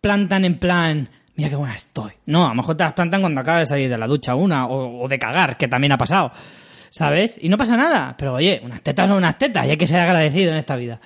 plantan 0.00 0.44
en 0.44 0.58
plan, 0.58 1.08
mira 1.36 1.48
qué 1.50 1.56
buena 1.56 1.74
estoy. 1.74 2.12
No, 2.26 2.46
a 2.46 2.48
lo 2.50 2.54
mejor 2.56 2.76
te 2.76 2.84
las 2.84 2.92
plantan 2.94 3.20
cuando 3.20 3.40
acabas 3.40 3.60
de 3.62 3.66
salir 3.66 3.88
de 3.88 3.96
la 3.98 4.06
ducha 4.06 4.34
una 4.34 4.66
o, 4.66 5.02
o 5.02 5.08
de 5.08 5.18
cagar, 5.18 5.56
que 5.56 5.68
también 5.68 5.92
ha 5.92 5.98
pasado. 5.98 6.32
¿Sabes? 6.92 7.38
Y 7.40 7.48
no 7.48 7.56
pasa 7.56 7.76
nada. 7.76 8.14
Pero 8.18 8.34
oye, 8.34 8.60
unas 8.64 8.82
tetas 8.82 9.08
son 9.08 9.16
unas 9.16 9.38
tetas 9.38 9.66
y 9.66 9.70
hay 9.70 9.76
que 9.78 9.86
ser 9.86 9.98
agradecido 9.98 10.52
en 10.52 10.58
esta 10.58 10.76
vida. 10.76 11.00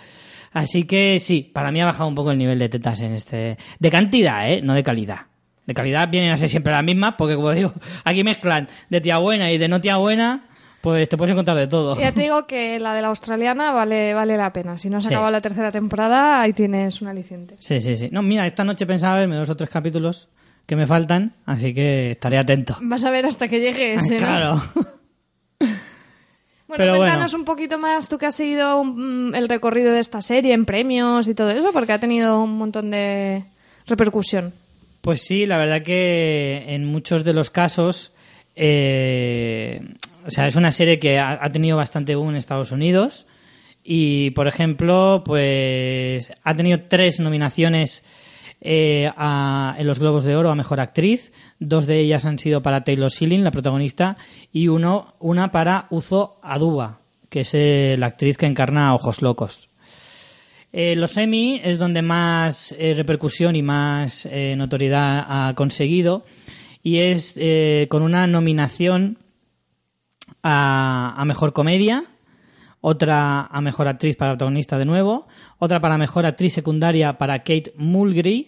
Así 0.53 0.85
que 0.85 1.19
sí, 1.21 1.43
para 1.53 1.71
mí 1.71 1.81
ha 1.81 1.85
bajado 1.87 2.09
un 2.09 2.15
poco 2.15 2.33
el 2.33 2.39
nivel 2.39 2.59
de 2.59 2.69
tetas 2.69 3.01
en 3.03 3.13
este... 3.13 3.57
De 3.79 3.91
cantidad, 3.91 4.51
¿eh? 4.51 4.61
No 4.63 4.75
de 4.75 4.83
calidad. 4.83 5.21
De 5.65 5.75
calidad 5.75 6.09
vienen 6.09 6.31
a 6.33 6.37
ser 6.37 6.49
siempre 6.49 6.73
las 6.73 6.83
mismas 6.83 7.15
porque, 7.17 7.35
como 7.37 7.51
digo, 7.53 7.73
aquí 8.05 8.25
mezclan 8.25 8.67
de 8.89 9.01
tía 9.01 9.19
buena 9.19 9.51
y 9.53 9.59
de 9.59 9.69
no 9.69 9.81
tía 9.81 9.97
buena, 9.99 10.47
pues 10.81 11.09
te 11.09 11.17
puedes 11.17 11.33
encontrar 11.33 11.57
de 11.57 11.67
todo. 11.67 11.97
Ya 12.01 12.11
te 12.13 12.23
digo 12.23 12.47
que 12.47 12.81
la 12.81 12.95
de 12.95 13.03
la 13.03 13.09
australiana 13.09 13.71
vale, 13.73 14.15
vale 14.15 14.37
la 14.37 14.53
pena. 14.53 14.79
Si 14.79 14.89
no 14.91 15.01
se 15.01 15.09
Sí. 15.09 15.15
acaba 15.15 15.31
la 15.31 15.41
tercera 15.41 15.71
temporada, 15.71 16.41
ahí 16.41 16.53
tienes 16.53 17.01
un 17.03 17.09
aliciente. 17.09 17.57
Sí, 17.59 17.81
sí, 17.81 17.95
sí. 17.97 18.09
No, 18.11 18.23
mira, 18.23 18.47
esta 18.47 18.65
noche 18.65 18.87
pensaba 18.87 19.19
verme 19.19 19.37
dos 19.37 19.51
o 19.51 19.57
tres 19.57 19.71
capítulos 19.71 20.29
que 20.67 20.75
me 20.75 20.87
faltan, 20.87 21.35
así 21.45 21.75
que 21.75 22.13
estaré 22.13 22.39
atento. 22.39 22.77
Vas 22.81 23.05
a 23.05 23.11
ver 23.11 23.27
hasta 23.27 23.47
que 23.49 23.61
llegue 23.61 23.95
ese. 23.95 24.17
Claro. 24.17 24.63
Bueno, 26.69 26.83
Pero 26.85 26.97
cuéntanos 26.97 27.33
bueno. 27.33 27.43
un 27.43 27.45
poquito 27.45 27.79
más, 27.79 28.09
tú 28.09 28.19
que 28.19 28.27
has 28.27 28.35
seguido 28.35 28.83
mm, 28.83 29.35
el 29.35 29.49
recorrido 29.49 29.93
de 29.93 30.01
esta 30.01 30.21
serie 30.21 30.53
en 30.53 30.65
premios 30.65 31.29
y 31.29 31.35
todo 31.35 31.51
eso, 31.51 31.73
porque 31.73 31.93
ha 31.93 32.01
tenido 32.01 32.43
un 32.43 32.59
montón 32.59 32.91
de 32.91 33.45
repercusión. 33.87 34.53
Pues 35.01 35.23
sí, 35.23 35.47
la 35.47 35.59
verdad 35.59 35.83
que 35.83 36.65
en 36.67 36.85
muchos 36.85 37.23
de 37.23 37.33
los 37.33 37.51
casos, 37.51 38.13
eh, 38.57 39.81
o 40.27 40.31
sea, 40.31 40.49
es 40.49 40.57
una 40.57 40.73
serie 40.73 40.99
que 40.99 41.19
ha, 41.19 41.39
ha 41.41 41.53
tenido 41.53 41.77
bastante 41.77 42.17
boom 42.17 42.31
en 42.31 42.37
Estados 42.37 42.73
Unidos 42.73 43.27
y, 43.85 44.31
por 44.31 44.49
ejemplo, 44.49 45.23
pues 45.25 46.33
ha 46.43 46.57
tenido 46.57 46.81
tres 46.89 47.21
nominaciones 47.21 48.05
eh, 48.61 49.11
a- 49.17 49.75
en 49.79 49.87
los 49.87 49.99
Globos 49.99 50.25
de 50.25 50.37
Oro 50.37 50.51
a 50.51 50.55
Mejor 50.55 50.81
Actriz. 50.81 51.33
Dos 51.61 51.87
de 51.87 52.01
ellas 52.01 52.25
han 52.25 52.39
sido 52.39 52.63
para 52.63 52.85
Taylor 52.85 53.11
Schilling, 53.11 53.45
la 53.45 53.51
protagonista, 53.51 54.17
y 54.53 54.69
uno, 54.69 55.15
una 55.21 55.51
para 55.51 55.87
Uzo 55.91 56.39
Aduba, 56.43 57.01
que 57.29 57.41
es 57.41 57.51
eh, 57.55 57.97
la 57.99 58.07
actriz 58.07 58.37
que 58.37 58.47
encarna 58.47 58.89
a 58.89 58.95
Ojos 58.95 59.23
Locos. 59.23 59.69
Eh, 60.73 60.95
los 60.97 61.17
Emmy 61.17 61.61
es 61.65 61.79
donde 61.79 62.03
más 62.03 62.75
repercusión 62.79 63.57
y 63.57 63.63
más 63.63 64.29
notoriedad 64.57 65.25
ha 65.27 65.55
conseguido 65.55 66.25
y 66.83 66.99
es 66.99 67.39
con 67.89 68.03
una 68.03 68.27
nominación 68.27 69.19
a, 70.43 71.15
a 71.17 71.25
Mejor 71.25 71.53
Comedia, 71.53 72.05
otra 72.89 73.47
a 73.47 73.61
Mejor 73.61 73.89
Actriz 73.89 74.15
para 74.15 74.31
protagonista 74.31 74.79
de 74.79 74.85
nuevo, 74.85 75.27
otra 75.59 75.81
para 75.81 75.99
Mejor 75.99 76.25
Actriz 76.25 76.53
Secundaria 76.53 77.19
para 77.19 77.41
Kate 77.41 77.73
Mulgrew, 77.77 78.45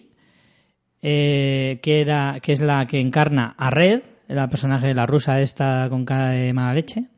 eh, 1.01 1.79
que, 1.83 1.99
era, 1.99 2.39
que 2.41 2.53
es 2.53 2.61
la 2.61 2.87
que 2.87 3.01
encarna 3.01 3.53
a 3.57 3.69
Red, 3.69 4.01
la 4.29 4.47
personaje 4.49 4.87
de 4.87 4.93
la 4.93 5.05
rusa 5.05 5.41
esta 5.41 5.87
con 5.89 6.05
cara 6.05 6.29
de 6.29 6.53
mala 6.53 6.73
leche, 6.73 7.09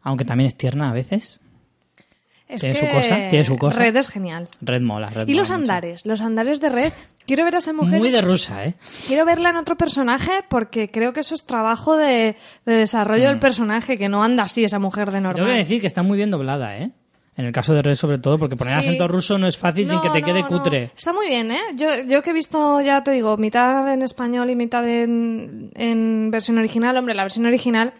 aunque 0.00 0.24
también 0.24 0.48
es 0.48 0.56
tierna 0.56 0.88
a 0.88 0.94
veces. 0.94 1.40
Es 2.48 2.62
Tiene 2.62 2.80
que 2.80 2.86
su 2.86 2.92
cosa, 2.94 3.28
tiene 3.28 3.44
su 3.44 3.56
cosa. 3.56 3.78
Red 3.78 3.96
es 3.96 4.08
genial. 4.08 4.48
Red 4.62 4.80
mola, 4.80 5.10
Red 5.10 5.28
Y 5.28 5.32
mola 5.32 5.40
los 5.40 5.50
mucho. 5.50 5.60
andares, 5.60 6.06
los 6.06 6.22
andares 6.22 6.58
de 6.62 6.70
Red. 6.70 6.92
Quiero 7.26 7.44
ver 7.44 7.54
a 7.54 7.58
esa 7.58 7.72
mujer. 7.72 7.98
Muy 7.98 8.10
de 8.10 8.20
rusa, 8.22 8.64
¿eh? 8.66 8.74
Quiero 9.06 9.24
verla 9.24 9.50
en 9.50 9.56
otro 9.56 9.76
personaje 9.76 10.30
porque 10.48 10.90
creo 10.90 11.12
que 11.12 11.20
eso 11.20 11.34
es 11.34 11.44
trabajo 11.44 11.96
de, 11.96 12.36
de 12.66 12.74
desarrollo 12.74 13.28
del 13.28 13.38
personaje, 13.38 13.96
que 13.98 14.08
no 14.08 14.22
anda 14.22 14.44
así 14.44 14.64
esa 14.64 14.78
mujer 14.78 15.10
de 15.10 15.20
Mm. 15.20 15.22
Tengo 15.22 15.34
que 15.34 15.40
normal. 15.42 15.56
decir 15.58 15.80
que 15.80 15.86
está 15.86 16.02
muy 16.02 16.16
bien 16.16 16.30
doblada, 16.30 16.76
¿eh? 16.78 16.90
En 17.34 17.46
el 17.46 17.52
caso 17.52 17.72
de 17.72 17.80
Red, 17.80 17.94
sobre 17.94 18.18
todo, 18.18 18.38
porque 18.38 18.56
poner 18.56 18.74
Sí. 18.80 18.86
acento 18.88 19.08
ruso 19.08 19.38
no 19.38 19.46
es 19.46 19.56
fácil 19.56 19.88
sin 19.88 20.00
que 20.02 20.10
te 20.10 20.20
no, 20.20 20.26
quede 20.26 20.42
no. 20.42 20.48
cutre. 20.48 20.90
Está 20.94 21.14
muy 21.14 21.28
bien, 21.28 21.50
¿eh? 21.50 21.60
Yo, 21.76 21.86
yo 22.06 22.22
que 22.22 22.28
he 22.30 22.32
visto, 22.34 22.80
ya 22.82 23.02
te 23.02 23.10
digo, 23.12 23.38
mitad 23.38 23.90
en 23.90 24.02
español 24.02 24.50
y 24.50 24.56
mitad 24.56 24.86
en, 24.86 25.70
en 25.74 26.30
versión 26.30 26.58
original. 26.58 26.94
Hombre, 26.98 27.14
la 27.14 27.22
versión 27.22 27.46
original 27.46 27.94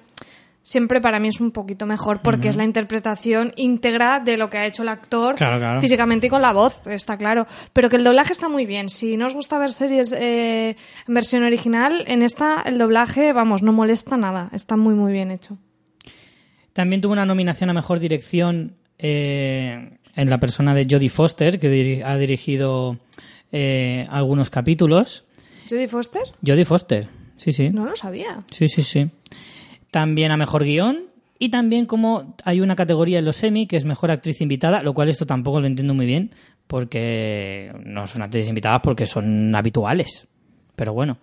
siempre 0.62 1.00
para 1.00 1.18
mí 1.20 1.28
es 1.28 1.40
un 1.40 1.50
poquito 1.50 1.86
mejor 1.86 2.20
porque 2.22 2.48
es 2.48 2.56
la 2.56 2.64
interpretación 2.64 3.52
íntegra 3.56 4.20
de 4.20 4.36
lo 4.36 4.48
que 4.50 4.58
ha 4.58 4.66
hecho 4.66 4.82
el 4.82 4.88
actor 4.88 5.34
Claro, 5.36 5.58
claro. 5.58 5.80
físicamente 5.80 6.28
y 6.28 6.30
con 6.30 6.42
la 6.42 6.52
voz, 6.52 6.86
está 6.86 7.16
claro. 7.16 7.46
Pero 7.72 7.88
que 7.88 7.96
el 7.96 8.04
doblaje 8.04 8.32
está 8.32 8.48
muy 8.48 8.66
bien. 8.66 8.88
Si 8.88 9.16
no 9.16 9.26
os 9.26 9.34
gusta 9.34 9.58
ver 9.58 9.72
series 9.72 10.12
eh, 10.12 10.76
en 11.08 11.14
versión 11.14 11.42
original, 11.42 12.04
en 12.06 12.22
esta 12.22 12.62
el 12.64 12.78
doblaje, 12.78 13.32
vamos, 13.32 13.62
no 13.62 13.72
molesta 13.72 14.16
nada. 14.16 14.48
Está 14.52 14.76
muy, 14.76 14.94
muy 14.94 15.12
bien 15.12 15.30
hecho. 15.30 15.58
También 16.72 17.00
tuvo 17.02 17.12
una 17.12 17.26
nominación 17.26 17.68
a 17.70 17.72
Mejor 17.74 17.98
Dirección 18.00 18.76
eh, 18.98 19.98
en 20.14 20.30
la 20.30 20.38
persona 20.38 20.74
de 20.74 20.86
Jodie 20.88 21.10
Foster, 21.10 21.58
que 21.58 22.02
ha 22.04 22.16
dirigido 22.16 22.98
eh, 23.50 24.06
algunos 24.08 24.48
capítulos. 24.48 25.24
¿Jodie 25.68 25.88
Foster? 25.88 26.22
Jodie 26.46 26.64
Foster, 26.64 27.08
sí, 27.36 27.52
sí. 27.52 27.70
No 27.70 27.84
lo 27.84 27.94
sabía. 27.96 28.42
Sí, 28.50 28.68
sí, 28.68 28.82
sí. 28.82 29.10
También 29.92 30.32
a 30.32 30.36
Mejor 30.36 30.64
Guión. 30.64 31.04
Y 31.38 31.50
también 31.50 31.86
como 31.86 32.36
hay 32.44 32.60
una 32.60 32.74
categoría 32.76 33.18
en 33.18 33.24
los 33.24 33.42
Emmy 33.42 33.66
que 33.66 33.76
es 33.76 33.84
Mejor 33.84 34.10
Actriz 34.10 34.40
Invitada, 34.40 34.82
lo 34.82 34.94
cual 34.94 35.08
esto 35.08 35.26
tampoco 35.26 35.60
lo 35.60 35.66
entiendo 35.66 35.92
muy 35.92 36.06
bien, 36.06 36.32
porque 36.66 37.72
no 37.84 38.06
son 38.06 38.22
actrices 38.22 38.48
invitadas 38.48 38.80
porque 38.82 39.06
son 39.06 39.54
habituales. 39.54 40.26
Pero 40.76 40.92
bueno. 40.92 41.18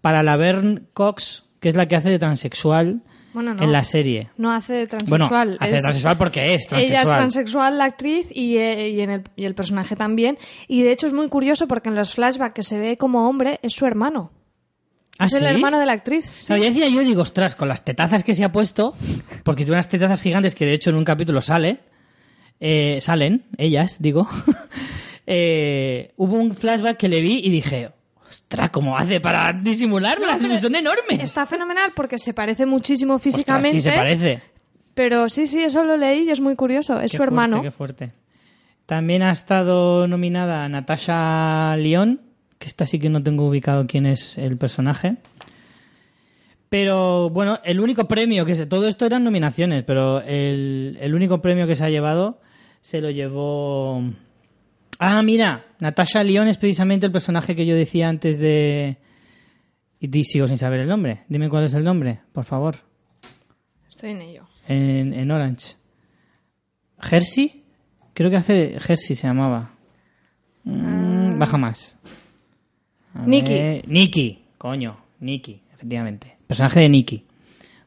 Para 0.00 0.22
la 0.22 0.36
Verne 0.36 0.82
Cox, 0.94 1.44
que 1.60 1.68
es 1.68 1.76
la 1.76 1.86
que 1.86 1.94
hace 1.94 2.08
de 2.08 2.18
transexual 2.18 3.02
Bueno, 3.34 3.52
no. 3.52 3.62
en 3.62 3.70
la 3.70 3.84
serie. 3.84 4.30
No 4.38 4.50
hace 4.50 4.72
de 4.72 4.86
Bueno, 5.06 5.28
transexual. 5.28 5.58
hace 5.60 5.74
de 5.74 5.80
transexual 5.80 6.16
porque 6.16 6.54
es 6.54 6.66
transexual. 6.66 6.82
Ella 6.82 7.02
es 7.02 7.08
transexual, 7.18 7.78
la 7.78 7.84
actriz, 7.84 8.26
y, 8.34 8.56
eh, 8.56 8.88
y 8.88 9.00
en 9.02 9.10
el, 9.10 9.22
y 9.36 9.44
el 9.44 9.54
personaje 9.54 9.94
también. 9.94 10.38
Y 10.68 10.82
de 10.82 10.92
hecho 10.92 11.06
es 11.06 11.12
muy 11.12 11.28
curioso 11.28 11.68
porque 11.68 11.90
en 11.90 11.96
los 11.96 12.14
flashbacks 12.14 12.54
que 12.54 12.62
se 12.62 12.78
ve 12.78 12.96
como 12.96 13.28
hombre 13.28 13.60
es 13.62 13.74
su 13.74 13.84
hermano. 13.84 14.32
¿Ah, 15.20 15.26
es 15.26 15.34
el 15.34 15.40
sí? 15.40 15.46
hermano 15.46 15.78
de 15.78 15.86
la 15.86 15.92
actriz. 15.92 16.30
sí. 16.36 16.52
No, 16.52 16.56
ya 16.58 16.64
decía 16.64 16.88
yo, 16.88 17.00
digo, 17.02 17.22
ostras, 17.22 17.54
con 17.54 17.68
las 17.68 17.84
tetazas 17.84 18.24
que 18.24 18.34
se 18.34 18.42
ha 18.42 18.50
puesto, 18.52 18.94
porque 19.44 19.64
tiene 19.64 19.76
unas 19.76 19.88
tetazas 19.88 20.22
gigantes 20.22 20.54
que 20.54 20.64
de 20.66 20.72
hecho 20.72 20.90
en 20.90 20.96
un 20.96 21.04
capítulo 21.04 21.40
sale, 21.40 21.80
eh, 22.58 22.98
salen, 23.00 23.44
ellas, 23.58 23.96
digo, 24.00 24.26
eh, 25.26 26.12
hubo 26.16 26.36
un 26.36 26.54
flashback 26.54 26.96
que 26.96 27.08
le 27.08 27.20
vi 27.20 27.40
y 27.44 27.50
dije, 27.50 27.90
ostras, 28.28 28.70
¿cómo 28.70 28.96
hace 28.96 29.20
para 29.20 29.52
disimularlas? 29.52 30.38
pero 30.40 30.58
Son 30.58 30.74
enormes. 30.74 31.20
Está 31.20 31.46
fenomenal 31.46 31.92
porque 31.94 32.18
se 32.18 32.34
parece 32.34 32.66
muchísimo 32.66 33.14
Ostras, 33.14 33.34
físicamente. 33.34 33.78
sí 33.78 33.80
se 33.82 33.92
parece. 33.92 34.42
Pero 34.94 35.28
sí, 35.28 35.46
sí, 35.46 35.62
eso 35.62 35.84
lo 35.84 35.96
leí 35.96 36.24
y 36.24 36.30
es 36.30 36.40
muy 36.40 36.56
curioso. 36.56 37.00
Es 37.00 37.12
Qué 37.12 37.16
su 37.18 37.22
hermano. 37.22 37.56
Fuerte, 37.58 37.68
qué 37.68 37.76
fuerte. 37.76 38.12
También 38.86 39.22
ha 39.22 39.30
estado 39.30 40.08
nominada 40.08 40.68
Natasha 40.68 41.76
Lyon, 41.76 42.20
que 42.60 42.66
esta 42.66 42.84
sí 42.84 42.98
que 42.98 43.08
no 43.08 43.22
tengo 43.22 43.48
ubicado 43.48 43.86
quién 43.86 44.04
es 44.04 44.36
el 44.36 44.58
personaje. 44.58 45.16
Pero 46.68 47.30
bueno, 47.30 47.58
el 47.64 47.80
único 47.80 48.06
premio 48.06 48.44
que 48.44 48.54
se. 48.54 48.66
Todo 48.66 48.86
esto 48.86 49.06
eran 49.06 49.24
nominaciones, 49.24 49.82
pero 49.82 50.20
el, 50.20 50.98
el 51.00 51.14
único 51.14 51.40
premio 51.40 51.66
que 51.66 51.74
se 51.74 51.84
ha 51.84 51.88
llevado 51.88 52.40
se 52.82 53.00
lo 53.00 53.10
llevó. 53.10 54.02
Ah, 54.98 55.22
mira, 55.22 55.64
Natasha 55.78 56.22
Lyon 56.22 56.48
es 56.48 56.58
precisamente 56.58 57.06
el 57.06 57.12
personaje 57.12 57.56
que 57.56 57.64
yo 57.64 57.74
decía 57.74 58.08
antes 58.10 58.38
de. 58.38 58.98
Y 59.98 60.24
sigo 60.24 60.46
sin 60.46 60.58
saber 60.58 60.80
el 60.80 60.88
nombre. 60.88 61.24
Dime 61.28 61.48
cuál 61.48 61.64
es 61.64 61.72
el 61.72 61.82
nombre, 61.82 62.20
por 62.32 62.44
favor. 62.44 62.76
Estoy 63.88 64.10
en 64.10 64.20
ello. 64.20 64.48
En, 64.68 65.14
en 65.14 65.30
Orange. 65.30 65.76
¿Jersey? 67.00 67.64
Creo 68.12 68.30
que 68.30 68.36
hace. 68.36 68.78
Jersey 68.78 69.16
se 69.16 69.26
llamaba. 69.26 69.72
Mm, 70.64 71.38
Baja 71.38 71.56
más. 71.56 71.96
Nikki. 73.26 73.82
Nikki, 73.86 74.38
coño. 74.58 74.96
Nikki, 75.20 75.60
efectivamente. 75.74 76.36
Personaje 76.46 76.80
de 76.80 76.88
Nikki. 76.88 77.24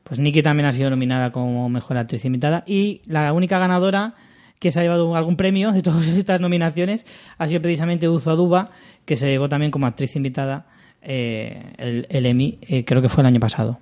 Pues 0.04 0.20
Nikki 0.20 0.44
también 0.44 0.68
ha 0.68 0.72
sido 0.72 0.90
nominada 0.90 1.32
como 1.32 1.70
mejor 1.70 1.98
actriz 1.98 2.26
invitada. 2.26 2.64
Y 2.66 3.02
la 3.06 3.32
única 3.34 3.58
ganadora 3.58 4.16
que 4.60 4.72
se 4.72 4.80
ha 4.80 4.84
llevado 4.84 5.16
algún 5.16 5.36
premio 5.36 5.72
de 5.72 5.82
todas 5.82 6.08
estas 6.10 6.40
nominaciones 6.42 7.06
ha 7.38 7.48
sido 7.48 7.62
precisamente 7.62 8.08
Uzo 8.08 8.32
Aduba, 8.32 8.72
que 9.06 9.16
se 9.16 9.30
llevó 9.30 9.50
también 9.50 9.72
como 9.72 9.88
actriz 9.88 10.16
invitada 10.16 10.66
eh, 11.02 11.74
el, 11.78 12.08
el 12.10 12.26
Emmy, 12.26 12.60
eh, 12.62 12.86
creo 12.86 13.02
que 13.02 13.10
fue 13.10 13.22
el 13.24 13.28
año 13.28 13.40
pasado. 13.40 13.80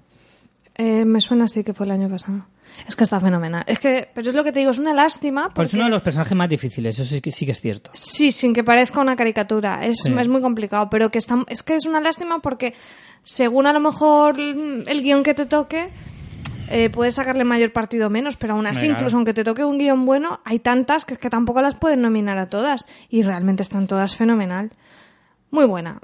Eh, 0.75 1.05
me 1.05 1.21
suena 1.21 1.45
así 1.45 1.63
que 1.63 1.73
fue 1.73 1.85
el 1.85 1.91
año 1.91 2.09
pasado. 2.09 2.45
Es 2.87 2.95
que 2.95 3.03
está 3.03 3.19
fenomenal. 3.19 3.63
Es 3.67 3.79
que, 3.79 4.09
pero 4.13 4.29
es 4.29 4.35
lo 4.35 4.43
que 4.43 4.51
te 4.51 4.59
digo, 4.59 4.71
es 4.71 4.79
una 4.79 4.93
lástima. 4.93 5.43
Pues 5.43 5.53
Porque... 5.53 5.67
es 5.67 5.73
uno 5.75 5.85
de 5.85 5.91
los 5.91 6.01
personajes 6.01 6.35
más 6.37 6.49
difíciles, 6.49 6.97
eso 6.99 7.13
sí 7.13 7.21
que, 7.21 7.31
sí 7.31 7.45
que 7.45 7.51
es 7.53 7.61
cierto. 7.61 7.91
Sí, 7.93 8.31
sin 8.31 8.53
que 8.53 8.63
parezca 8.63 8.99
una 9.01 9.15
caricatura. 9.15 9.85
Es, 9.85 9.97
Sí. 10.03 10.13
es 10.17 10.27
muy 10.27 10.41
complicado, 10.41 10.89
pero 10.89 11.09
que 11.09 11.17
está, 11.19 11.43
es 11.47 11.63
que 11.63 11.75
es 11.75 11.85
una 11.85 12.01
lástima 12.01 12.39
porque 12.39 12.73
según 13.23 13.67
a 13.67 13.73
lo 13.73 13.79
mejor 13.79 14.39
el 14.39 15.01
guion 15.03 15.23
que 15.23 15.33
te 15.33 15.45
toque, 15.45 15.89
eh, 16.69 16.89
puedes 16.89 17.15
sacarle 17.15 17.43
mayor 17.43 17.73
partido 17.73 18.07
o 18.07 18.09
menos, 18.09 18.37
pero 18.37 18.53
aún 18.53 18.65
así, 18.65 18.85
incluso 18.87 19.17
aunque 19.17 19.33
te 19.33 19.43
toque 19.43 19.63
un 19.65 19.77
guion 19.77 20.05
bueno, 20.05 20.39
hay 20.45 20.59
tantas 20.59 21.03
que 21.05 21.15
es 21.15 21.19
que 21.19 21.29
tampoco 21.29 21.61
las 21.61 21.75
pueden 21.75 22.01
nominar 22.01 22.37
a 22.37 22.49
todas. 22.49 22.85
Y 23.09 23.23
realmente 23.23 23.61
están 23.61 23.87
todas 23.87 24.15
fenomenal. 24.15 24.71
Muy 25.51 25.65
buena. 25.65 25.99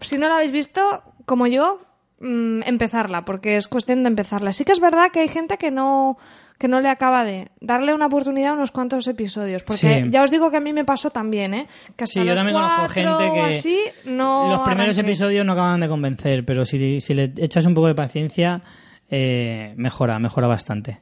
Si 0.00 0.16
no 0.16 0.28
la 0.28 0.36
habéis 0.36 0.52
visto, 0.52 1.02
como 1.24 1.48
yo, 1.48 1.80
mm, 2.20 2.62
empezarla, 2.66 3.24
porque 3.24 3.56
es 3.56 3.68
cuestión 3.68 4.02
de 4.02 4.08
empezarla. 4.08 4.52
Sí 4.52 4.64
que 4.64 4.72
es 4.72 4.80
verdad 4.80 5.10
que 5.12 5.20
hay 5.20 5.28
gente 5.28 5.56
que 5.58 5.70
no 5.70 6.16
que 6.58 6.66
no 6.66 6.80
le 6.80 6.88
acaba 6.88 7.22
de 7.24 7.48
darle 7.60 7.94
una 7.94 8.06
oportunidad 8.06 8.50
a 8.50 8.54
unos 8.54 8.72
cuantos 8.72 9.06
episodios, 9.06 9.62
porque 9.62 10.02
Sí. 10.02 10.10
ya 10.10 10.24
os 10.24 10.30
digo 10.32 10.50
que 10.50 10.56
a 10.56 10.60
mí 10.60 10.72
me 10.72 10.84
pasó 10.84 11.10
también, 11.10 11.54
¿eh? 11.54 11.68
Que 11.96 12.02
hasta 12.02 12.14
Sí, 12.14 12.26
yo 12.26 12.32
los 12.32 12.34
también 12.34 12.56
conozco 12.56 12.88
gente 12.88 13.30
que 13.32 13.40
así 13.42 13.78
no 14.06 14.48
los 14.50 14.60
primeros 14.66 14.98
episodios 14.98 15.46
no 15.46 15.52
acaban 15.52 15.78
de 15.78 15.86
convencer, 15.88 16.44
pero 16.44 16.64
si, 16.64 17.00
si 17.00 17.14
le 17.14 17.32
echas 17.36 17.64
un 17.64 17.74
poco 17.74 17.86
de 17.86 17.94
paciencia, 17.94 18.60
eh, 19.08 19.72
mejora, 19.76 20.18
mejora 20.18 20.48
bastante. 20.48 21.00